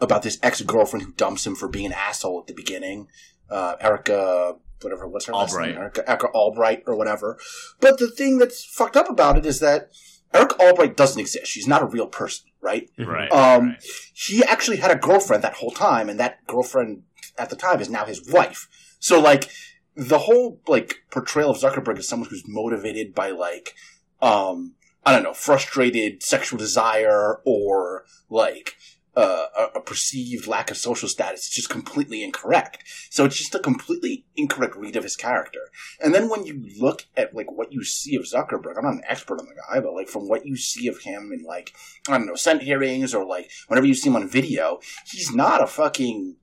about 0.00 0.22
this 0.22 0.38
ex-girlfriend 0.42 1.04
who 1.04 1.12
dumps 1.12 1.46
him 1.46 1.54
for 1.54 1.68
being 1.68 1.86
an 1.86 1.92
asshole 1.92 2.40
at 2.40 2.46
the 2.46 2.54
beginning. 2.54 3.08
Uh, 3.48 3.76
Erica, 3.80 4.56
whatever, 4.80 5.06
what's 5.06 5.26
her 5.26 5.32
last 5.32 5.58
name? 5.58 5.76
Erica, 5.76 6.08
Erica 6.08 6.28
Albright 6.28 6.82
or 6.86 6.96
whatever. 6.96 7.38
But 7.80 7.98
the 7.98 8.10
thing 8.10 8.38
that's 8.38 8.64
fucked 8.64 8.96
up 8.96 9.08
about 9.08 9.36
it 9.36 9.46
is 9.46 9.60
that 9.60 9.90
Erica 10.32 10.56
Albright 10.60 10.96
doesn't 10.96 11.20
exist. 11.20 11.46
She's 11.46 11.68
not 11.68 11.82
a 11.82 11.86
real 11.86 12.08
person, 12.08 12.46
right? 12.60 12.90
Right. 12.98 13.30
Um, 13.30 13.68
right. 13.68 13.84
He 14.12 14.42
actually 14.42 14.78
had 14.78 14.90
a 14.90 14.96
girlfriend 14.96 15.44
that 15.44 15.54
whole 15.54 15.70
time, 15.70 16.08
and 16.08 16.18
that 16.18 16.44
girlfriend 16.46 17.04
at 17.38 17.50
the 17.50 17.56
time 17.56 17.80
is 17.80 17.88
now 17.88 18.04
his 18.04 18.30
wife. 18.32 18.68
So, 18.98 19.20
like, 19.20 19.48
the 19.94 20.18
whole, 20.18 20.60
like, 20.66 21.04
portrayal 21.10 21.50
of 21.50 21.58
Zuckerberg 21.58 21.98
as 21.98 22.08
someone 22.08 22.28
who's 22.30 22.48
motivated 22.48 23.14
by, 23.14 23.30
like, 23.30 23.74
um, 24.20 24.74
I 25.06 25.12
don't 25.12 25.22
know, 25.22 25.34
frustrated 25.34 26.22
sexual 26.22 26.58
desire 26.58 27.40
or, 27.44 28.04
like, 28.28 28.74
uh, 29.16 29.46
a, 29.74 29.80
perceived 29.80 30.46
lack 30.46 30.70
of 30.70 30.76
social 30.76 31.08
status 31.08 31.42
is 31.42 31.50
just 31.50 31.70
completely 31.70 32.24
incorrect. 32.24 32.82
So 33.10 33.24
it's 33.24 33.36
just 33.36 33.54
a 33.54 33.60
completely 33.60 34.24
incorrect 34.34 34.76
read 34.76 34.96
of 34.96 35.04
his 35.04 35.14
character. 35.14 35.60
And 36.02 36.14
then 36.14 36.28
when 36.28 36.46
you 36.46 36.64
look 36.80 37.06
at 37.16 37.34
like 37.34 37.50
what 37.52 37.72
you 37.72 37.84
see 37.84 38.16
of 38.16 38.22
Zuckerberg, 38.22 38.76
I'm 38.76 38.84
not 38.84 38.94
an 38.94 39.02
expert 39.06 39.38
on 39.40 39.46
the 39.46 39.54
guy, 39.54 39.80
but 39.80 39.94
like 39.94 40.08
from 40.08 40.28
what 40.28 40.46
you 40.46 40.56
see 40.56 40.88
of 40.88 41.02
him 41.02 41.30
in 41.32 41.44
like 41.44 41.72
I 42.08 42.18
don't 42.18 42.26
know 42.26 42.34
Senate 42.34 42.64
hearings 42.64 43.14
or 43.14 43.24
like 43.24 43.50
whenever 43.68 43.86
you 43.86 43.94
see 43.94 44.08
him 44.08 44.16
on 44.16 44.28
video, 44.28 44.80
he's 45.06 45.32
not 45.32 45.62
a 45.62 45.66
fucking 45.66 46.36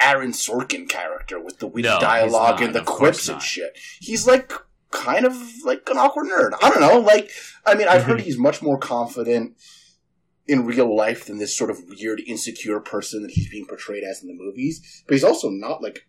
Aaron 0.00 0.32
Sorkin 0.32 0.88
character 0.88 1.38
with 1.38 1.58
the 1.58 1.66
witty 1.66 1.88
No, 1.88 2.00
dialogue 2.00 2.60
not, 2.60 2.62
and 2.62 2.74
the 2.74 2.82
quips 2.82 3.28
and 3.28 3.42
shit. 3.42 3.76
He's 4.00 4.26
like 4.26 4.52
kind 4.90 5.26
of 5.26 5.34
like 5.64 5.88
an 5.90 5.98
awkward 5.98 6.28
nerd. 6.28 6.52
I 6.62 6.70
don't 6.70 6.80
know. 6.80 7.00
Like 7.00 7.30
I 7.66 7.74
mean, 7.74 7.88
I've 7.88 8.04
heard 8.04 8.22
he's 8.22 8.38
much 8.38 8.62
more 8.62 8.78
confident 8.78 9.56
in 10.50 10.66
real 10.66 10.94
life 10.94 11.26
than 11.26 11.38
this 11.38 11.56
sort 11.56 11.70
of 11.70 11.78
weird, 11.88 12.20
insecure 12.26 12.80
person 12.80 13.22
that 13.22 13.30
he's 13.32 13.48
being 13.48 13.66
portrayed 13.66 14.02
as 14.04 14.20
in 14.22 14.28
the 14.28 14.34
movies. 14.34 15.02
But 15.06 15.14
he's 15.14 15.24
also 15.24 15.48
not 15.48 15.82
like 15.82 16.06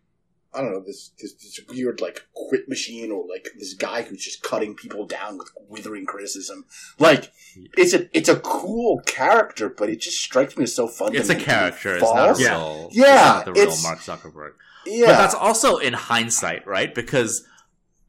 I 0.53 0.61
don't 0.61 0.71
know 0.73 0.83
this 0.85 1.11
this, 1.19 1.33
this 1.35 1.59
weird 1.69 2.01
like 2.01 2.27
quit 2.33 2.67
machine 2.67 3.11
or 3.11 3.25
like 3.29 3.47
this 3.57 3.73
guy 3.73 4.01
who's 4.01 4.23
just 4.25 4.43
cutting 4.43 4.75
people 4.75 5.05
down 5.05 5.37
with 5.37 5.49
withering 5.69 6.05
criticism. 6.05 6.65
Like 6.99 7.31
it's 7.77 7.93
a 7.93 8.09
it's 8.17 8.27
a 8.29 8.39
cool 8.39 9.01
character, 9.05 9.69
but 9.69 9.89
it 9.89 10.01
just 10.01 10.19
strikes 10.19 10.57
me 10.57 10.63
as 10.63 10.75
so 10.75 10.91
It's 10.99 11.29
a 11.29 11.35
character. 11.35 11.93
It's 11.95 12.03
not 12.03 12.17
a 12.17 12.25
false. 12.27 12.41
Yeah. 12.41 12.55
real. 12.57 12.87
it's 12.87 12.97
Yeah, 12.97 13.15
not 13.15 13.45
the 13.45 13.53
real 13.53 13.63
it's- 13.63 13.83
Mark 13.83 13.99
Zuckerberg. 13.99 14.51
Yeah, 14.85 15.05
But 15.05 15.17
that's 15.19 15.35
also 15.35 15.77
in 15.77 15.93
hindsight, 15.93 16.65
right? 16.65 16.93
Because 16.93 17.47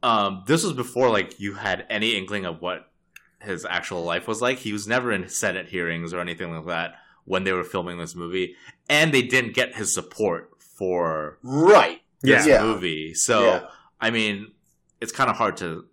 um, 0.01 0.43
this 0.47 0.63
was 0.63 0.73
before 0.73 1.09
like 1.11 1.39
you 1.39 1.53
had 1.53 1.85
any 1.89 2.17
inkling 2.17 2.45
of 2.45 2.61
what 2.61 2.89
his 3.43 3.65
actual 3.65 4.03
life 4.03 4.27
was 4.27 4.41
like. 4.41 4.59
He 4.59 4.73
was 4.73 4.87
never 4.87 5.11
in 5.11 5.27
Senate 5.29 5.67
hearings 5.69 6.13
or 6.13 6.19
anything 6.19 6.53
like 6.55 6.65
that 6.67 6.95
when 7.25 7.43
they 7.43 7.51
were 7.53 7.63
filming 7.63 7.97
this 7.97 8.15
movie, 8.15 8.55
and 8.89 9.13
they 9.13 9.21
didn't 9.21 9.53
get 9.53 9.75
his 9.75 9.93
support 9.93 10.49
for 10.77 11.37
right. 11.43 12.01
this 12.21 12.45
Yeah. 12.45 12.61
movie. 12.63 13.13
So 13.13 13.43
Yeah. 13.45 13.67
I 14.01 14.09
mean, 14.11 14.51
it's 14.99 15.11
kind 15.11 15.29
of 15.29 15.37
hard 15.37 15.57
to 15.57 15.85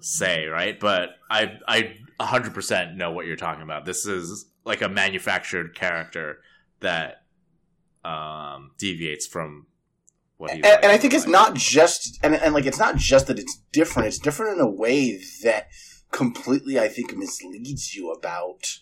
say, 0.00 0.46
right? 0.46 0.78
But 0.78 1.10
I 1.30 1.58
I 1.68 1.96
100% 2.20 2.96
know 2.96 3.10
what 3.12 3.26
you're 3.26 3.36
talking 3.36 3.62
about. 3.62 3.84
This 3.84 4.06
is 4.06 4.46
like 4.64 4.82
a 4.82 4.88
manufactured 4.88 5.74
character 5.74 6.38
that 6.80 7.22
um, 8.04 8.70
deviates 8.78 9.26
from 9.26 9.66
what 10.38 10.50
he. 10.50 10.56
and, 10.56 10.66
and 10.66 10.86
I 10.92 10.96
think 10.98 11.14
it's 11.14 11.26
not 11.26 11.54
just 11.54 12.18
and, 12.22 12.34
and 12.34 12.54
like 12.54 12.66
it's 12.66 12.78
not 12.78 12.96
just 12.96 13.26
that 13.28 13.38
it's 13.38 13.60
different. 13.72 14.08
It's 14.08 14.18
different 14.18 14.56
in 14.58 14.60
a 14.60 14.68
way 14.68 15.18
that 15.42 15.68
completely, 16.16 16.80
I 16.80 16.88
think, 16.88 17.14
misleads 17.14 17.94
you 17.94 18.10
about 18.10 18.78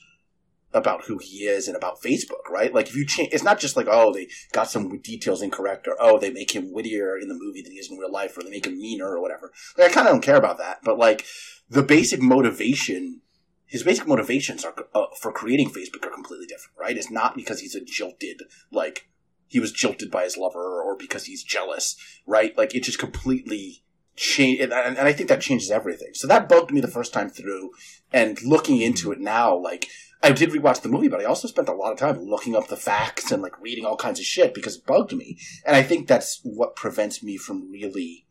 about 0.73 1.05
who 1.05 1.19
he 1.19 1.45
is 1.45 1.69
and 1.69 1.77
about 1.77 2.01
Facebook. 2.01 2.49
Right? 2.49 2.73
Like 2.73 2.89
if 2.89 2.97
you 2.97 3.05
change, 3.05 3.31
it's 3.33 3.43
not 3.43 3.59
just 3.59 3.77
like 3.77 3.89
oh 3.91 4.13
they 4.13 4.29
got 4.53 4.71
some 4.71 4.99
details 5.01 5.43
incorrect 5.43 5.89
or 5.89 5.97
oh 6.01 6.19
they 6.19 6.31
make 6.31 6.55
him 6.55 6.73
wittier 6.73 7.19
in 7.19 7.29
the 7.29 7.35
movie 7.35 7.63
than 7.63 7.73
he 7.73 7.79
is 7.79 7.91
in 7.91 7.99
real 7.99 8.13
life 8.13 8.39
or 8.39 8.43
they 8.43 8.51
make 8.51 8.67
him 8.67 8.79
meaner 8.79 9.09
or 9.09 9.21
whatever. 9.21 9.53
Like 9.77 9.91
I 9.91 9.95
kind 9.95 10.07
of 10.07 10.15
don't 10.15 10.23
care 10.23 10.37
about 10.37 10.59
that. 10.59 10.79
But 10.85 10.99
like 10.99 11.27
the 11.69 11.83
basic 11.83 12.23
motivation. 12.23 13.21
His 13.67 13.83
basic 13.83 14.07
motivations 14.07 14.65
are 14.65 14.75
uh, 14.95 15.07
for 15.21 15.33
creating 15.33 15.71
Facebook 15.71 16.07
are 16.07 16.11
completely 16.11 16.47
different, 16.47 16.79
right? 16.79 16.97
It's 16.97 17.11
not 17.11 17.35
because 17.35 17.59
he's 17.59 17.75
a 17.75 17.81
jilted, 17.81 18.43
like 18.71 19.09
he 19.49 19.59
was 19.59 19.73
jilted 19.73 20.13
by 20.13 20.25
his 20.25 20.37
lover 20.37 20.81
or 20.83 20.97
because 20.97 21.25
he's 21.25 21.43
jealous, 21.43 21.97
right? 22.25 22.57
Like 22.57 22.75
it 22.75 22.85
just 22.85 23.01
completely 23.01 23.84
changed, 24.17 24.63
and, 24.63 24.73
and 24.73 24.99
and 24.99 25.09
I 25.09 25.13
think 25.13 25.29
that 25.29 25.41
changes 25.41 25.71
everything. 25.71 26.11
So 26.15 26.27
that 26.27 26.49
bugged 26.49 26.73
me 26.73 26.81
the 26.81 26.89
first 26.89 27.13
time 27.13 27.29
through, 27.29 27.71
and 28.13 28.41
looking 28.43 28.81
into 28.81 29.13
it 29.13 29.21
now, 29.21 29.57
like 29.57 29.89
I 30.23 30.33
did 30.33 30.51
rewatch 30.51 30.81
the 30.81 30.89
movie, 30.89 31.09
but 31.09 31.21
I 31.21 31.25
also 31.25 31.49
spent 31.49 31.69
a 31.69 31.75
lot 31.75 31.93
of 31.93 31.99
time 31.99 32.19
looking 32.23 32.57
up 32.57 32.69
the 32.69 32.77
facts 32.77 33.31
and 33.31 33.43
like 33.43 33.61
reading 33.61 33.85
all 33.85 33.97
kinds 33.97 34.19
of 34.19 34.25
shit 34.25 34.55
because 34.55 34.77
it 34.77 34.87
bugged 34.87 35.13
me, 35.13 35.39
and 35.67 35.77
I 35.77 35.83
think 35.83 36.09
that's 36.09 36.41
what 36.43 36.77
prevents 36.77 37.23
me 37.23 37.37
from 37.37 37.71
really 37.71 38.25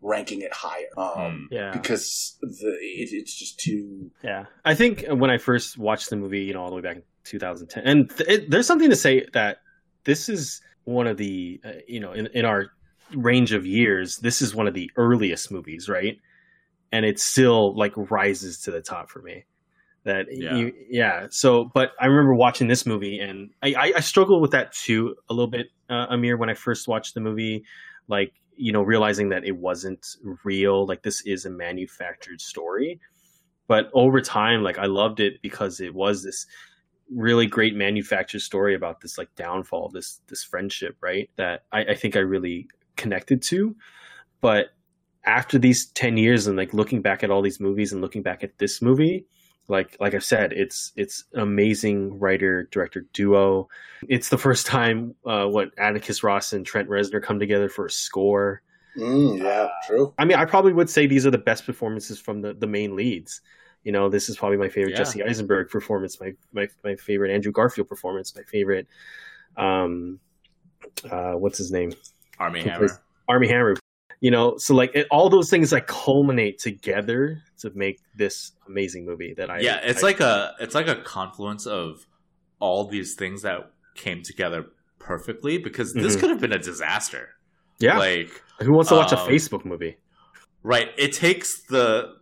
ranking 0.00 0.40
it 0.40 0.52
higher. 0.52 0.88
Um, 0.96 1.48
Yeah. 1.50 1.72
Because 1.72 2.36
the 2.40 2.78
it, 2.80 3.10
it's 3.12 3.38
just 3.38 3.60
too 3.60 4.10
Yeah, 4.24 4.46
I 4.64 4.74
think 4.74 5.04
when 5.06 5.30
I 5.30 5.38
first 5.38 5.78
watched 5.78 6.10
the 6.10 6.16
movie, 6.16 6.40
you 6.40 6.54
know, 6.54 6.62
all 6.62 6.70
the 6.70 6.76
way 6.76 6.82
back 6.82 6.96
in 6.96 7.02
2010, 7.24 7.84
and 7.84 8.10
th- 8.10 8.28
it, 8.28 8.50
there's 8.50 8.66
something 8.66 8.90
to 8.90 8.96
say 8.96 9.26
that 9.32 9.58
this 10.04 10.28
is 10.28 10.60
one 10.84 11.06
of 11.06 11.16
the, 11.16 11.60
uh, 11.64 11.72
you 11.86 12.00
know, 12.00 12.12
in, 12.12 12.26
in 12.28 12.44
our 12.44 12.70
range 13.14 13.52
of 13.52 13.66
years, 13.66 14.18
this 14.18 14.42
is 14.42 14.54
one 14.54 14.66
of 14.66 14.74
the 14.74 14.90
earliest 14.96 15.50
movies, 15.50 15.88
right? 15.88 16.18
And 16.92 17.04
it 17.04 17.20
still 17.20 17.76
like 17.76 17.92
rises 17.96 18.60
to 18.62 18.70
the 18.70 18.80
top 18.80 19.10
for 19.10 19.22
me. 19.22 19.44
That 20.04 20.26
Yeah. 20.30 20.56
you, 20.56 20.74
yeah. 20.88 21.26
So, 21.30 21.70
but 21.74 21.92
I 22.00 22.06
remember 22.06 22.34
watching 22.34 22.68
this 22.68 22.86
movie, 22.86 23.18
and 23.20 23.50
I, 23.62 23.74
I, 23.74 23.92
I 23.96 24.00
struggled 24.00 24.40
with 24.40 24.52
that 24.52 24.72
too 24.72 25.16
a 25.28 25.34
little 25.34 25.50
bit, 25.50 25.68
uh, 25.88 26.06
Amir, 26.10 26.36
when 26.36 26.48
I 26.48 26.54
first 26.54 26.88
watched 26.88 27.14
the 27.14 27.20
movie, 27.20 27.64
like 28.08 28.32
you 28.56 28.72
know, 28.72 28.82
realizing 28.82 29.30
that 29.30 29.44
it 29.44 29.56
wasn't 29.56 30.16
real, 30.44 30.86
like 30.86 31.02
this 31.02 31.22
is 31.22 31.46
a 31.46 31.50
manufactured 31.50 32.40
story 32.40 33.00
but 33.70 33.88
over 33.94 34.20
time 34.20 34.64
like 34.64 34.78
i 34.78 34.86
loved 34.86 35.20
it 35.20 35.40
because 35.42 35.80
it 35.80 35.94
was 35.94 36.24
this 36.24 36.44
really 37.08 37.46
great 37.46 37.76
manufactured 37.76 38.40
story 38.40 38.74
about 38.74 39.00
this 39.00 39.16
like 39.16 39.32
downfall 39.36 39.86
of 39.86 39.92
this 39.92 40.20
this 40.26 40.42
friendship 40.42 40.96
right 41.00 41.30
that 41.36 41.62
I, 41.70 41.84
I 41.84 41.94
think 41.94 42.16
i 42.16 42.18
really 42.18 42.66
connected 43.00 43.42
to 43.42 43.74
but 44.40 44.68
after 45.24 45.58
these 45.58 45.86
10 45.86 46.16
years 46.16 46.46
and 46.46 46.56
like 46.56 46.72
looking 46.72 47.02
back 47.02 47.22
at 47.24 47.30
all 47.30 47.42
these 47.42 47.60
movies 47.60 47.92
and 47.92 48.00
looking 48.00 48.22
back 48.22 48.44
at 48.44 48.56
this 48.58 48.80
movie 48.80 49.26
like 49.68 49.96
like 50.00 50.14
i've 50.14 50.24
said 50.24 50.52
it's 50.52 50.92
it's 50.96 51.24
amazing 51.34 52.18
writer 52.18 52.68
director 52.70 53.06
duo 53.12 53.68
it's 54.08 54.28
the 54.28 54.38
first 54.38 54.66
time 54.66 55.14
uh 55.26 55.46
what 55.46 55.70
atticus 55.78 56.22
ross 56.22 56.52
and 56.52 56.64
trent 56.64 56.88
reznor 56.88 57.22
come 57.22 57.38
together 57.38 57.68
for 57.68 57.86
a 57.86 57.90
score 57.90 58.62
mm, 58.96 59.38
yeah 59.38 59.68
true. 59.86 60.14
I 60.18 60.24
mean, 60.24 60.38
I 60.38 60.44
probably 60.44 60.72
would 60.72 60.90
say 60.90 61.06
these 61.06 61.26
are 61.26 61.30
the 61.30 61.38
best 61.38 61.66
performances 61.66 62.18
from 62.20 62.40
the, 62.40 62.54
the 62.54 62.66
main 62.66 62.96
leads. 62.96 63.40
You 63.84 63.92
know, 63.92 64.08
this 64.08 64.28
is 64.28 64.36
probably 64.36 64.58
my 64.58 64.68
favorite 64.68 64.92
Yeah. 64.92 64.98
Jesse 64.98 65.22
Eisenberg 65.22 65.70
performance, 65.70 66.20
my, 66.20 66.32
my 66.52 66.68
my 66.84 66.96
favorite 66.96 67.32
Andrew 67.32 67.52
Garfield 67.52 67.88
performance, 67.88 68.34
my 68.36 68.42
favorite 68.42 68.86
um 69.56 70.20
uh 71.10 71.32
what's 71.32 71.58
his 71.58 71.72
name? 71.72 71.92
Armie 72.40 72.62
Hammer. 72.62 72.88
Armie 73.28 73.48
Hammer. 73.48 73.74
you 74.20 74.30
know, 74.30 74.54
so 74.56 74.74
like 74.74 74.90
it, 74.94 75.06
all 75.10 75.28
those 75.30 75.48
things 75.50 75.70
like 75.72 75.86
culminate 75.86 76.58
together 76.58 77.40
to 77.60 77.70
make 77.74 77.98
this 78.16 78.52
amazing 78.66 79.06
movie 79.06 79.34
that 79.36 79.50
I 79.50 79.60
yeah, 79.60 79.80
it's 79.82 80.02
I- 80.02 80.06
like 80.06 80.20
a 80.20 80.54
it's 80.60 80.74
like 80.74 80.88
a 80.88 80.96
confluence 81.02 81.66
of 81.66 82.06
all 82.58 82.88
these 82.88 83.14
things 83.16 83.42
that 83.42 83.70
came 83.94 84.22
together 84.22 84.64
perfectly 84.98 85.58
because 85.58 85.92
this 85.94 86.16
Mhm. 86.16 86.20
could 86.20 86.30
have 86.30 86.40
been 86.40 86.52
a 86.52 86.58
disaster. 86.58 87.28
yeah. 87.78 87.98
Like 87.98 88.30
Who 88.60 88.72
wants 88.74 88.88
to 88.90 88.96
watch 88.96 89.12
a 89.12 89.18
um, 89.20 89.28
Facebook 89.28 89.64
movie? 89.64 89.96
Right. 90.62 90.88
It 90.98 91.12
takes 91.12 91.62
the 91.68 92.14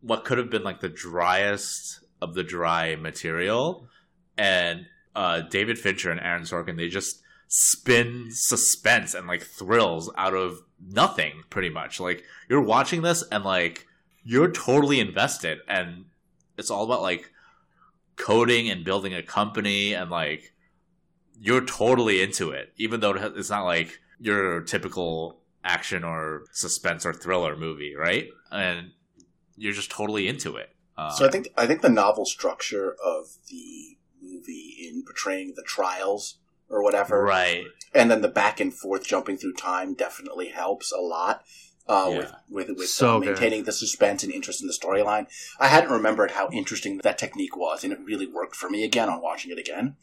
what 0.00 0.24
could 0.24 0.38
have 0.38 0.50
been 0.50 0.62
like 0.62 0.80
the 0.80 0.88
driest 0.88 2.00
of 2.22 2.34
the 2.34 2.42
dry 2.42 2.96
material, 2.96 3.86
and 4.38 4.86
uh, 5.14 5.42
David 5.50 5.78
Fincher 5.78 6.10
and 6.10 6.18
Aaron 6.20 6.42
Sorkin 6.44 6.76
they 6.76 6.88
just 6.88 7.21
spin 7.54 8.28
suspense 8.30 9.12
and 9.12 9.26
like 9.26 9.42
thrills 9.42 10.10
out 10.16 10.32
of 10.32 10.62
nothing, 10.80 11.42
pretty 11.50 11.68
much. 11.68 12.00
Like 12.00 12.24
you're 12.48 12.62
watching 12.62 13.02
this 13.02 13.22
and 13.30 13.44
like 13.44 13.86
you're 14.24 14.50
totally 14.50 15.00
invested, 15.00 15.58
and 15.68 16.06
it's 16.56 16.70
all 16.70 16.84
about 16.84 17.02
like 17.02 17.30
coding 18.16 18.70
and 18.70 18.84
building 18.86 19.12
a 19.14 19.22
company 19.22 19.92
and 19.92 20.10
like 20.10 20.54
you're 21.38 21.64
totally 21.64 22.22
into 22.22 22.52
it, 22.52 22.72
even 22.78 23.00
though 23.00 23.12
it's 23.12 23.50
not 23.50 23.64
like 23.64 24.00
your 24.18 24.62
typical 24.62 25.40
action 25.62 26.04
or 26.04 26.44
suspense 26.52 27.04
or 27.04 27.12
thriller 27.12 27.54
movie, 27.54 27.94
right? 27.94 28.28
And 28.50 28.92
you're 29.56 29.74
just 29.74 29.90
totally 29.90 30.26
into 30.26 30.56
it. 30.56 30.70
Um, 30.96 31.10
So 31.10 31.26
I 31.26 31.30
think 31.30 31.48
I 31.58 31.66
think 31.66 31.82
the 31.82 31.90
novel 31.90 32.24
structure 32.24 32.96
of 33.04 33.26
the 33.50 33.98
movie 34.22 34.88
in 34.88 35.04
portraying 35.04 35.52
the 35.54 35.62
trials 35.62 36.38
or 36.72 36.82
whatever, 36.82 37.22
right, 37.22 37.66
and 37.94 38.10
then 38.10 38.20
the 38.22 38.28
back 38.28 38.58
and 38.58 38.74
forth 38.74 39.04
jumping 39.06 39.36
through 39.36 39.52
time 39.54 39.94
definitely 39.94 40.48
helps 40.48 40.90
a 40.90 41.00
lot. 41.00 41.44
Uh, 41.86 42.08
Yeah. 42.10 42.18
With 42.48 42.68
with, 42.68 42.78
with 42.78 42.88
So 42.88 43.16
uh, 43.16 43.18
good. 43.20 43.28
maintaining 43.28 43.64
the 43.64 43.72
suspense 43.72 44.22
and 44.24 44.32
interest 44.32 44.60
in 44.62 44.66
the 44.68 44.72
storyline, 44.72 45.26
I 45.60 45.68
hadn't 45.68 45.90
remembered 45.90 46.30
how 46.32 46.48
interesting 46.52 46.98
that 47.04 47.18
technique 47.18 47.56
was, 47.56 47.84
and 47.84 47.92
it 47.92 47.98
really 48.04 48.26
worked 48.26 48.56
for 48.56 48.68
me 48.70 48.84
again 48.84 49.08
on 49.08 49.20
watching 49.20 49.50
it 49.52 49.58
again. 49.58 49.96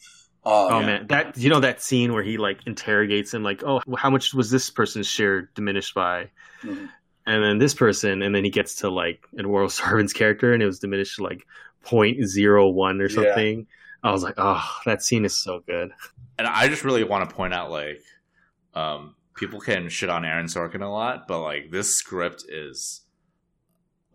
Um, 0.46 0.54
Oh 0.72 0.80
yeah. 0.80 0.86
man, 0.86 1.08
that 1.08 1.38
you 1.38 1.50
know 1.50 1.60
that 1.62 1.82
scene 1.82 2.14
where 2.14 2.24
he 2.24 2.38
like 2.38 2.60
interrogates 2.68 3.34
him, 3.34 3.44
like, 3.44 3.64
oh, 3.64 3.82
how 3.98 4.10
much 4.10 4.34
was 4.34 4.52
this 4.52 4.70
person's 4.70 5.08
share 5.08 5.50
diminished 5.56 5.94
by? 5.96 6.30
Mhm. 6.64 6.90
And 7.26 7.44
then 7.44 7.58
this 7.60 7.74
person, 7.74 8.22
and 8.24 8.34
then 8.36 8.44
he 8.44 8.50
gets 8.50 8.76
to 8.76 8.90
like 8.90 9.24
Eduardo 9.38 9.68
Saverin's 9.78 10.14
character, 10.14 10.54
and 10.54 10.62
it 10.64 10.66
was 10.66 10.80
diminished 10.80 11.16
to 11.18 11.24
like 11.24 11.46
0.01 11.86 13.00
or 13.02 13.04
Yeah. 13.08 13.16
something. 13.16 13.68
I 14.04 14.12
was 14.12 14.24
like, 14.24 14.36
oh, 14.38 14.64
that 14.86 15.04
scene 15.04 15.26
is 15.26 15.38
so 15.38 15.62
good. 15.68 15.92
And 16.40 16.48
I 16.48 16.68
just 16.70 16.84
really 16.84 17.04
want 17.04 17.30
to 17.30 17.36
point 17.36 17.54
out 17.54 17.70
like, 17.70 18.02
um, 18.74 19.16
people 19.36 19.60
can 19.60 19.90
shit 19.90 20.10
on 20.10 20.26
Aaron 20.26 20.48
Sorkin 20.48 20.82
a 20.82 20.88
lot, 20.88 21.28
but 21.28 21.42
like 21.42 21.70
this 21.70 21.96
script 21.96 22.46
is 22.50 23.02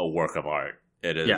a 0.00 0.08
work 0.08 0.34
of 0.34 0.46
art. 0.46 0.80
It 1.02 1.16
is 1.16 1.28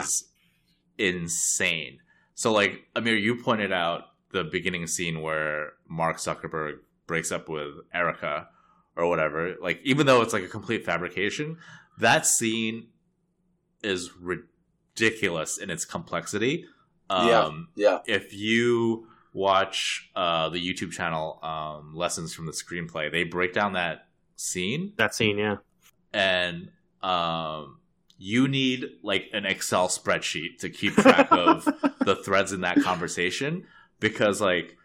insane. 0.97 1.99
So 2.35 2.51
like 2.53 2.87
Amir, 2.95 3.15
you 3.15 3.35
pointed 3.43 3.71
out 3.71 4.05
the 4.31 4.43
beginning 4.43 4.87
scene 4.87 5.21
where 5.21 5.73
Mark 5.87 6.17
Zuckerberg 6.17 6.79
breaks 7.05 7.31
up 7.31 7.49
with 7.49 7.73
Erica 7.93 8.47
or 8.95 9.07
whatever. 9.07 9.55
Like 9.61 9.79
even 9.83 10.05
though 10.05 10.21
it's 10.21 10.33
like 10.33 10.43
a 10.43 10.47
complete 10.47 10.85
fabrication, 10.85 11.57
that 11.99 12.25
scene 12.25 12.87
is 13.83 14.11
ridiculous 14.19 15.57
in 15.57 15.69
its 15.69 15.85
complexity. 15.85 16.65
Um, 17.09 17.69
Yeah. 17.75 17.99
yeah, 18.05 18.15
if 18.15 18.33
you 18.33 19.07
watch 19.37 20.09
uh, 20.15 20.49
the 20.49 20.57
YouTube 20.57 20.91
channel 20.91 21.39
um, 21.43 21.95
Lessons 21.95 22.33
from 22.33 22.47
the 22.47 22.51
Screenplay, 22.51 23.11
they 23.11 23.23
break 23.23 23.53
down 23.53 23.73
that 23.73 24.07
scene. 24.35 24.93
That 24.97 25.13
scene, 25.13 25.37
yeah. 25.37 25.57
and 26.11 26.69
um, 27.03 27.79
you 28.17 28.47
need 28.47 28.85
like 29.03 29.25
an 29.33 29.45
Excel 29.45 29.89
spreadsheet 29.89 30.57
to 30.59 30.69
keep 30.69 30.95
track 30.95 31.27
of 31.31 31.65
the 32.01 32.15
threads 32.15 32.51
in 32.51 32.61
that 32.61 32.81
conversation 32.81 33.65
because 33.99 34.41
like 34.41 34.75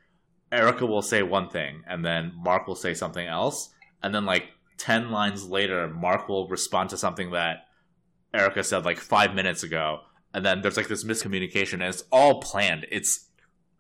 Erica 0.53 0.85
will 0.85 1.03
say 1.03 1.23
one 1.23 1.49
thing 1.49 1.83
and 1.89 2.05
then 2.05 2.33
Mark 2.37 2.69
will 2.69 2.77
say 2.77 2.93
something 2.93 3.27
else. 3.27 3.70
And 4.03 4.15
then 4.15 4.27
like 4.27 4.45
10 4.77 5.11
lines 5.11 5.47
later 5.47 5.89
Mark 5.89 6.29
will 6.29 6.47
respond 6.49 6.91
to 6.91 6.99
something 6.99 7.31
that 7.31 7.65
Erica 8.35 8.62
said 8.62 8.85
like 8.85 8.99
5 8.99 9.35
minutes 9.35 9.62
ago. 9.62 10.01
And 10.35 10.45
then 10.45 10.61
there's 10.61 10.77
like 10.77 10.89
this 10.89 11.05
miscommunication 11.05 11.74
and 11.74 11.85
it's 11.85 12.05
all 12.12 12.41
planned. 12.41 12.87
It's 12.91 13.29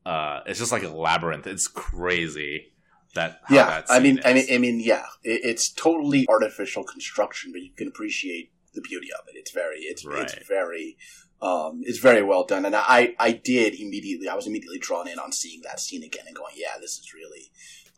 uh 0.06 0.40
it's 0.46 0.58
just 0.58 0.72
like 0.72 0.82
a 0.82 0.88
labyrinth 0.88 1.46
it's 1.46 1.68
crazy 1.68 2.72
that 3.14 3.40
how 3.44 3.54
yeah. 3.54 3.66
that 3.66 3.84
I 3.90 3.98
mean, 4.00 4.16
scene 4.16 4.22
I 4.24 4.32
mean. 4.32 4.46
I 4.54 4.58
mean, 4.58 4.80
yeah. 4.80 5.04
It, 5.22 5.42
it's 5.44 5.70
totally 5.70 6.24
artificial 6.30 6.82
construction, 6.82 7.52
but 7.52 7.60
you 7.60 7.70
can 7.76 7.86
appreciate 7.86 8.52
the 8.74 8.80
beauty 8.80 9.08
of 9.12 9.28
it. 9.28 9.36
It's 9.38 9.50
very, 9.50 9.80
it's 9.80 10.02
Right. 10.06 10.22
it's 10.22 10.48
very, 10.48 10.96
um, 11.42 11.82
it's 11.84 11.98
very 11.98 12.22
well 12.22 12.44
done. 12.46 12.64
And 12.64 12.74
I, 12.74 13.14
I 13.18 13.32
did 13.32 13.74
immediately, 13.78 14.28
I 14.30 14.34
was 14.34 14.46
immediately 14.46 14.78
drawn 14.78 15.08
in 15.08 15.18
on 15.18 15.30
seeing 15.30 15.60
that 15.64 15.78
scene 15.78 16.02
again 16.02 16.24
and 16.26 16.34
going, 16.34 16.54
yeah, 16.56 16.78
this 16.80 16.92
is 16.92 17.12
really 17.14 17.50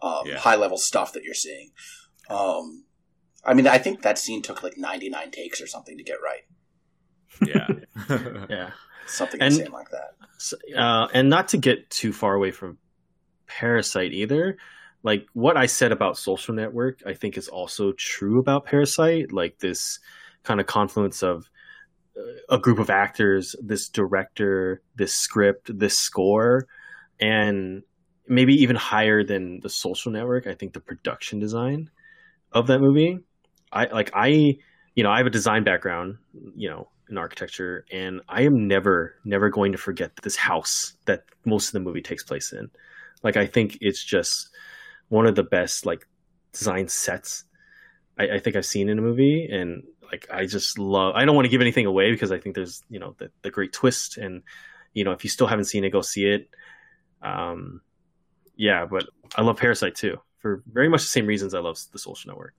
um, 0.03 0.27
Yeah. 0.27 0.39
high 0.39 0.57
level 0.57 0.79
stuff 0.79 1.13
that 1.13 1.23
you're 1.23 1.33
seeing. 1.33 1.71
Um, 2.29 2.85
I 3.45 3.55
mean, 3.55 3.69
I 3.69 3.79
think 3.79 4.03
that 4.03 4.19
scene 4.19 4.43
took 4.43 4.65
like 4.65 4.77
99 4.77 5.31
takes 5.31 5.61
or 5.61 5.69
something 5.69 5.97
to 5.97 6.03
get 6.03 6.19
right. 6.25 6.43
yeah 7.47 7.69
Yeah. 8.51 8.71
Something 9.07 9.41
And- 9.41 9.53
insane 9.55 9.73
like 9.73 9.89
that. 9.91 10.15
Uh, 10.77 11.09
and 11.15 11.31
not 11.31 11.49
to 11.49 11.57
get 11.57 11.89
too 11.91 12.13
far 12.13 12.35
away 12.35 12.51
from 12.51 12.77
Parasite 13.47 14.13
either. 14.13 14.59
Like 15.03 15.27
what 15.33 15.57
I 15.57 15.67
said 15.67 15.93
about 15.93 16.17
Social 16.19 16.55
Network, 16.55 17.03
I 17.07 17.15
think 17.15 17.37
is 17.39 17.49
also 17.49 17.93
true 17.93 18.39
about 18.39 18.67
Parasite. 18.67 19.33
Like 19.33 19.59
this 19.59 20.01
kind 20.43 20.61
of 20.61 20.67
confluence 20.67 21.23
of 21.23 21.49
uh, 22.17 22.21
a 22.55 22.59
group 22.59 22.79
of 22.79 22.91
actors, 22.91 23.55
this 23.63 23.89
director, 23.89 24.83
this 24.97 25.15
script, 25.15 25.77
this 25.79 25.99
score, 25.99 26.67
and 27.21 27.83
maybe 28.27 28.55
even 28.55 28.77
higher 28.77 29.23
than 29.25 29.61
the 29.61 29.69
Social 29.69 30.11
Network. 30.13 30.47
I 30.47 30.55
think 30.55 30.73
the 30.73 30.81
production 30.81 31.39
design 31.39 31.91
of 32.53 32.67
that 32.69 32.81
movie. 32.81 33.21
I 33.73 33.87
like 33.87 34.11
I, 34.15 34.59
you 34.95 35.03
know, 35.03 35.11
I 35.11 35.19
have 35.19 35.27
a 35.27 35.31
design 35.31 35.65
background, 35.65 36.19
you 36.57 36.69
know, 36.69 36.89
in 37.09 37.19
architecture, 37.19 37.85
and 37.93 38.21
I 38.29 38.43
am 38.43 38.67
never, 38.69 39.17
never 39.25 39.51
going 39.51 39.73
to 39.73 39.79
forget 39.79 40.17
this 40.23 40.37
house 40.37 40.95
that 41.05 41.25
most 41.45 41.69
of 41.69 41.73
the 41.73 41.81
movie 41.81 42.03
takes 42.03 42.23
place 42.23 42.53
in. 42.53 42.71
Like 43.23 43.37
I 43.37 43.47
think 43.47 43.79
it's 43.81 44.03
just 44.03 44.51
one 45.09 45.27
of 45.27 45.35
the 45.35 45.43
best 45.43 45.87
like 45.87 46.07
design 46.53 46.89
sets 46.89 47.45
I, 48.19 48.35
I 48.35 48.39
think 48.39 48.57
I've 48.57 48.67
seen 48.67 48.89
in 48.89 48.99
a 48.99 49.03
movie, 49.03 49.49
and 49.51 49.83
like 50.03 50.29
I 50.33 50.47
just 50.47 50.79
love. 50.79 51.15
I 51.17 51.25
don't 51.25 51.35
want 51.35 51.47
to 51.47 51.51
give 51.51 51.61
anything 51.61 51.87
away 51.87 52.11
because 52.11 52.33
I 52.33 52.39
think 52.39 52.55
there's 52.55 52.83
you 52.89 52.99
know 52.99 53.15
the, 53.19 53.31
the 53.43 53.51
great 53.51 53.73
twist, 53.73 54.17
and 54.17 54.43
you 54.93 55.05
know 55.05 55.13
if 55.13 55.25
you 55.25 55.31
still 55.31 55.47
haven't 55.47 55.65
seen 55.67 55.85
it, 55.85 55.91
go 55.91 56.01
see 56.01 56.27
it. 56.27 56.49
Um, 57.23 57.81
yeah, 58.57 58.87
but 58.87 59.07
I 59.35 59.43
love 59.43 59.57
Parasite 59.57 59.95
too 59.95 60.21
for 60.39 60.63
very 60.71 60.89
much 60.89 61.03
the 61.03 61.09
same 61.09 61.27
reasons 61.27 61.55
I 61.55 61.61
love 61.61 61.79
The 61.93 61.99
Social 61.99 62.29
Network, 62.29 62.55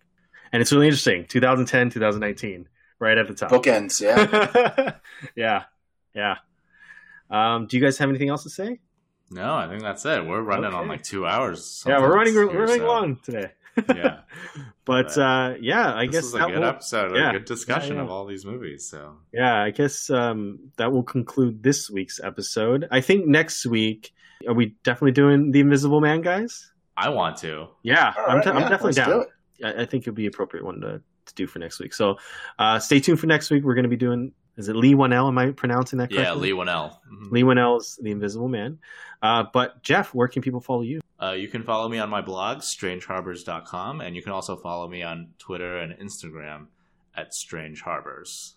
and 0.52 0.62
it's 0.62 0.72
really 0.72 0.88
interesting. 0.88 1.26
2010, 1.28 1.90
2019, 1.92 2.68
right 3.00 3.18
at 3.18 3.28
the 3.28 3.34
top. 3.34 3.52
Bookends, 3.52 4.02
yeah. 4.02 4.92
yeah, 5.36 5.64
yeah. 6.14 6.36
Um, 7.30 7.68
do 7.68 7.78
you 7.78 7.84
guys 7.84 7.98
have 7.98 8.10
anything 8.10 8.30
else 8.30 8.44
to 8.44 8.50
say? 8.50 8.80
No, 9.32 9.56
I 9.56 9.68
think 9.68 9.82
that's 9.82 10.06
it. 10.06 10.26
We're 10.26 10.42
running 10.42 10.74
on 10.74 10.88
like 10.88 11.04
two 11.04 11.26
hours. 11.26 11.84
yeah, 11.88 12.00
we're 12.00 12.14
running. 12.16 12.36
We're, 12.36 12.48
we're 12.48 12.60
running 12.66 12.80
so- 12.82 12.88
long 12.88 13.18
today. 13.24 13.52
Yeah, 13.90 14.20
but 14.86 15.08
But 15.08 15.18
uh, 15.18 15.54
yeah, 15.60 15.94
I 15.94 16.06
this 16.06 16.14
guess 16.16 16.24
was 16.24 16.34
a 16.36 16.38
that 16.38 16.48
good 16.48 16.60
will- 16.60 16.66
episode. 16.66 17.16
yeah. 17.18 17.30
A 17.30 17.34
good 17.34 17.46
discussion 17.46 17.96
Yeah, 17.96 18.02
yeah. 18.02 18.04
of 18.06 18.12
all 18.12 18.26
these 18.26 18.46
movies. 18.46 18.88
So 18.88 19.16
yeah, 19.34 19.62
I 19.62 19.72
guess 19.72 20.10
um, 20.10 20.72
that 20.78 20.94
will 20.94 21.04
conclude 21.04 21.62
this 21.64 21.90
week's 21.90 22.22
episode. 22.24 22.88
I 22.92 23.02
think 23.02 23.26
next 23.28 23.66
week 23.66 24.14
are 24.48 24.54
we 24.54 24.76
definitely 24.84 25.12
doing 25.12 25.52
the 25.52 25.60
Invisible 25.60 26.00
Man, 26.00 26.22
guys? 26.22 26.72
I 26.96 27.10
want 27.10 27.36
to. 27.40 27.68
Yeah, 27.84 28.14
All 28.18 28.26
I'm, 28.30 28.36
right, 28.38 28.44
de- 28.46 28.52
I'm 28.54 28.62
definitely 28.62 28.86
let's 28.94 28.98
do 28.98 29.04
down. 29.06 29.22
it. 29.24 29.28
I, 29.64 29.82
I 29.84 29.86
think 29.86 30.04
it'd 30.04 30.16
be 30.16 30.26
appropriate 30.28 30.66
one 30.66 30.82
to, 30.82 31.02
to 31.26 31.34
do 31.36 31.48
for 31.48 31.60
next 31.60 31.80
week. 31.80 31.94
So 31.94 32.18
uh, 32.60 32.80
stay 32.80 33.00
tuned 33.00 33.20
for 33.20 33.28
next 33.28 33.50
week. 33.50 33.64
We're 33.64 33.76
going 33.76 33.84
to 33.84 33.90
be 33.90 33.98
doing. 33.98 34.32
Is 34.58 34.70
it 34.70 34.76
Leigh 34.76 34.94
Whannell? 34.96 35.28
Am 35.28 35.38
I 35.38 35.52
pronouncing 35.52 36.00
that 36.00 36.10
correctly? 36.10 36.24
Yeah, 36.24 36.34
Lee 36.34 36.52
Winnell. 36.52 36.96
Mhm. 37.12 37.32
Lee 37.32 37.44
One 37.44 37.58
L 37.58 37.76
is 37.76 38.00
The 38.02 38.12
Invisible 38.12 38.48
Man. 38.48 38.80
Uh, 39.22 39.44
but 39.52 39.84
Jeff, 39.84 40.14
where 40.14 40.30
can 40.30 40.42
people 40.42 40.62
follow 40.62 40.82
you? 40.82 41.02
Uh, 41.22 41.32
you 41.32 41.50
can 41.50 41.64
follow 41.64 41.90
me 41.90 41.98
on 41.98 42.10
my 42.10 42.22
blog, 42.22 42.60
strangeharbors.com, 42.60 44.02
and 44.02 44.16
you 44.16 44.22
can 44.22 44.32
also 44.32 44.56
follow 44.56 44.88
me 44.88 45.04
on 45.04 45.30
Twitter 45.40 45.78
and 45.78 45.94
Instagram 46.00 46.68
at 47.16 47.34
Strange 47.34 47.82
Harbors. 47.82 48.56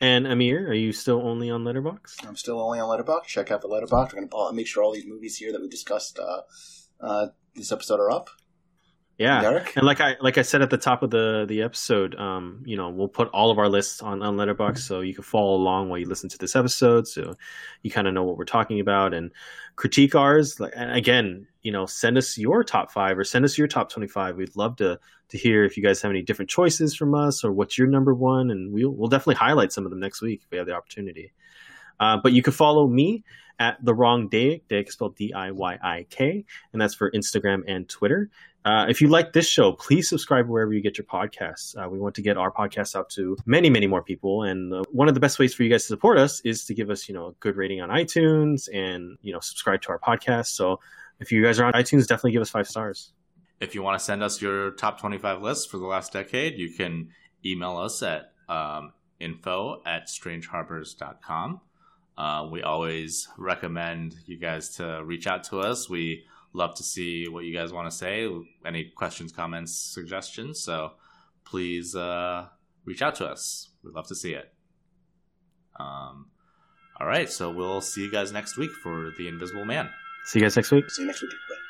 And 0.00 0.26
Amir, 0.26 0.68
are 0.68 0.74
you 0.74 0.92
still 0.92 1.20
only 1.26 1.50
on 1.50 1.64
Letterboxd? 1.64 2.26
I'm 2.26 2.36
still 2.36 2.60
only 2.60 2.78
on 2.78 2.88
Letterboxd. 2.88 3.24
Check 3.24 3.50
out 3.50 3.62
the 3.62 3.68
Letterboxd. 3.68 4.12
We're 4.14 4.26
going 4.26 4.28
to 4.30 4.52
make 4.54 4.66
sure 4.66 4.82
all 4.84 4.92
these 4.92 5.06
movies 5.06 5.36
here 5.36 5.50
that 5.52 5.60
we 5.60 5.68
discussed 5.68 6.18
uh, 6.18 6.42
uh, 7.00 7.26
this 7.54 7.72
episode 7.72 7.98
are 7.98 8.10
up. 8.10 8.30
Yeah. 9.18 9.40
Derek? 9.40 9.76
And 9.76 9.84
like 9.84 10.00
I 10.00 10.16
like 10.20 10.38
I 10.38 10.42
said 10.42 10.62
at 10.62 10.70
the 10.70 10.78
top 10.78 11.02
of 11.02 11.10
the 11.10 11.44
the 11.48 11.62
episode, 11.62 12.14
um, 12.14 12.62
you 12.64 12.76
know, 12.76 12.88
we'll 12.88 13.08
put 13.08 13.28
all 13.30 13.50
of 13.50 13.58
our 13.58 13.68
lists 13.68 14.00
on 14.00 14.22
on 14.22 14.36
Letterboxd 14.36 14.78
so 14.78 15.00
you 15.00 15.12
can 15.12 15.24
follow 15.24 15.56
along 15.56 15.88
while 15.88 15.98
you 15.98 16.06
listen 16.06 16.28
to 16.30 16.38
this 16.38 16.54
episode, 16.54 17.08
so 17.08 17.34
you 17.82 17.90
kind 17.90 18.06
of 18.06 18.14
know 18.14 18.22
what 18.22 18.36
we're 18.36 18.44
talking 18.44 18.78
about 18.78 19.12
and 19.12 19.32
critique 19.74 20.14
ours. 20.14 20.60
Like, 20.60 20.72
again, 20.76 21.48
you 21.62 21.72
know, 21.72 21.84
send 21.84 22.16
us 22.16 22.38
your 22.38 22.62
top 22.62 22.92
five 22.92 23.18
or 23.18 23.24
send 23.24 23.44
us 23.44 23.58
your 23.58 23.66
top 23.66 23.90
twenty 23.90 24.06
five. 24.06 24.36
We'd 24.36 24.56
love 24.56 24.76
to 24.76 25.00
to 25.30 25.36
hear 25.36 25.64
if 25.64 25.76
you 25.76 25.82
guys 25.82 26.00
have 26.02 26.10
any 26.10 26.22
different 26.22 26.48
choices 26.48 26.94
from 26.94 27.14
us 27.14 27.42
or 27.42 27.50
what's 27.50 27.76
your 27.76 27.88
number 27.88 28.14
one, 28.14 28.52
and 28.52 28.72
we'll 28.72 28.90
we'll 28.90 29.08
definitely 29.08 29.34
highlight 29.34 29.72
some 29.72 29.84
of 29.84 29.90
them 29.90 29.98
next 29.98 30.22
week 30.22 30.42
if 30.44 30.50
we 30.52 30.58
have 30.58 30.66
the 30.68 30.74
opportunity. 30.74 31.32
Uh, 31.98 32.18
but 32.22 32.32
you 32.32 32.42
can 32.42 32.52
follow 32.52 32.86
me 32.86 33.24
at 33.58 33.84
the 33.84 33.92
wrong. 33.92 34.30
Dayik 34.30 34.62
is 34.70 34.94
spelled 34.94 35.16
D 35.16 35.32
I 35.32 35.50
Y 35.50 35.78
I 35.82 36.06
K, 36.08 36.44
and 36.72 36.80
that's 36.80 36.94
for 36.94 37.10
Instagram 37.10 37.64
and 37.66 37.88
Twitter. 37.88 38.30
Uh, 38.64 38.86
if 38.88 39.00
you 39.00 39.08
like 39.08 39.32
this 39.32 39.48
show, 39.48 39.72
please 39.72 40.08
subscribe 40.08 40.48
wherever 40.48 40.72
you 40.72 40.82
get 40.82 40.98
your 40.98 41.04
podcasts. 41.06 41.76
Uh, 41.76 41.88
we 41.88 41.98
want 41.98 42.14
to 42.16 42.22
get 42.22 42.36
our 42.36 42.50
podcast 42.50 42.96
out 42.96 43.08
to 43.08 43.36
many, 43.46 43.70
many 43.70 43.86
more 43.86 44.02
people. 44.02 44.42
And 44.42 44.74
uh, 44.74 44.82
one 44.90 45.08
of 45.08 45.14
the 45.14 45.20
best 45.20 45.38
ways 45.38 45.54
for 45.54 45.62
you 45.62 45.70
guys 45.70 45.82
to 45.82 45.88
support 45.88 46.18
us 46.18 46.40
is 46.40 46.64
to 46.66 46.74
give 46.74 46.90
us, 46.90 47.08
you 47.08 47.14
know, 47.14 47.28
a 47.28 47.32
good 47.40 47.56
rating 47.56 47.80
on 47.80 47.88
iTunes 47.88 48.68
and 48.72 49.16
you 49.22 49.32
know 49.32 49.40
subscribe 49.40 49.80
to 49.82 49.90
our 49.90 49.98
podcast. 49.98 50.48
So 50.48 50.80
if 51.20 51.32
you 51.32 51.42
guys 51.42 51.58
are 51.60 51.64
on 51.64 51.72
iTunes, 51.72 52.06
definitely 52.06 52.32
give 52.32 52.42
us 52.42 52.50
five 52.50 52.66
stars. 52.66 53.12
If 53.60 53.74
you 53.74 53.82
want 53.82 53.98
to 53.98 54.04
send 54.04 54.22
us 54.22 54.40
your 54.40 54.72
top 54.72 55.00
25 55.00 55.42
lists 55.42 55.66
for 55.66 55.78
the 55.78 55.86
last 55.86 56.12
decade, 56.12 56.58
you 56.58 56.70
can 56.70 57.08
email 57.44 57.76
us 57.76 58.02
at 58.02 58.32
um, 58.48 58.92
info 59.18 59.82
at 59.84 60.08
strangeharbors.com. 60.08 61.60
Uh, 62.16 62.48
we 62.50 62.62
always 62.62 63.28
recommend 63.36 64.14
you 64.26 64.38
guys 64.38 64.70
to 64.76 65.02
reach 65.04 65.26
out 65.26 65.44
to 65.44 65.60
us. 65.60 65.88
We 65.88 66.24
love 66.52 66.74
to 66.76 66.82
see 66.82 67.28
what 67.28 67.44
you 67.44 67.54
guys 67.54 67.72
want 67.72 67.90
to 67.90 67.96
say, 67.96 68.28
any 68.66 68.92
questions, 68.96 69.32
comments, 69.32 69.72
suggestions. 69.72 70.60
So 70.60 70.92
please 71.44 71.94
uh, 71.94 72.46
reach 72.84 73.02
out 73.02 73.14
to 73.16 73.26
us. 73.26 73.70
We'd 73.82 73.94
love 73.94 74.08
to 74.08 74.14
see 74.14 74.32
it. 74.34 74.52
Um, 75.78 76.30
all 77.00 77.06
right, 77.06 77.30
so 77.30 77.50
we'll 77.50 77.80
see 77.80 78.02
you 78.02 78.10
guys 78.10 78.32
next 78.32 78.56
week 78.56 78.72
for 78.82 79.12
The 79.16 79.28
Invisible 79.28 79.64
Man. 79.64 79.88
See 80.26 80.40
you 80.40 80.44
guys 80.44 80.56
next 80.56 80.72
week. 80.72 80.90
See 80.90 81.02
you 81.02 81.06
next 81.06 81.22
week. 81.22 81.30
Bye. 81.48 81.67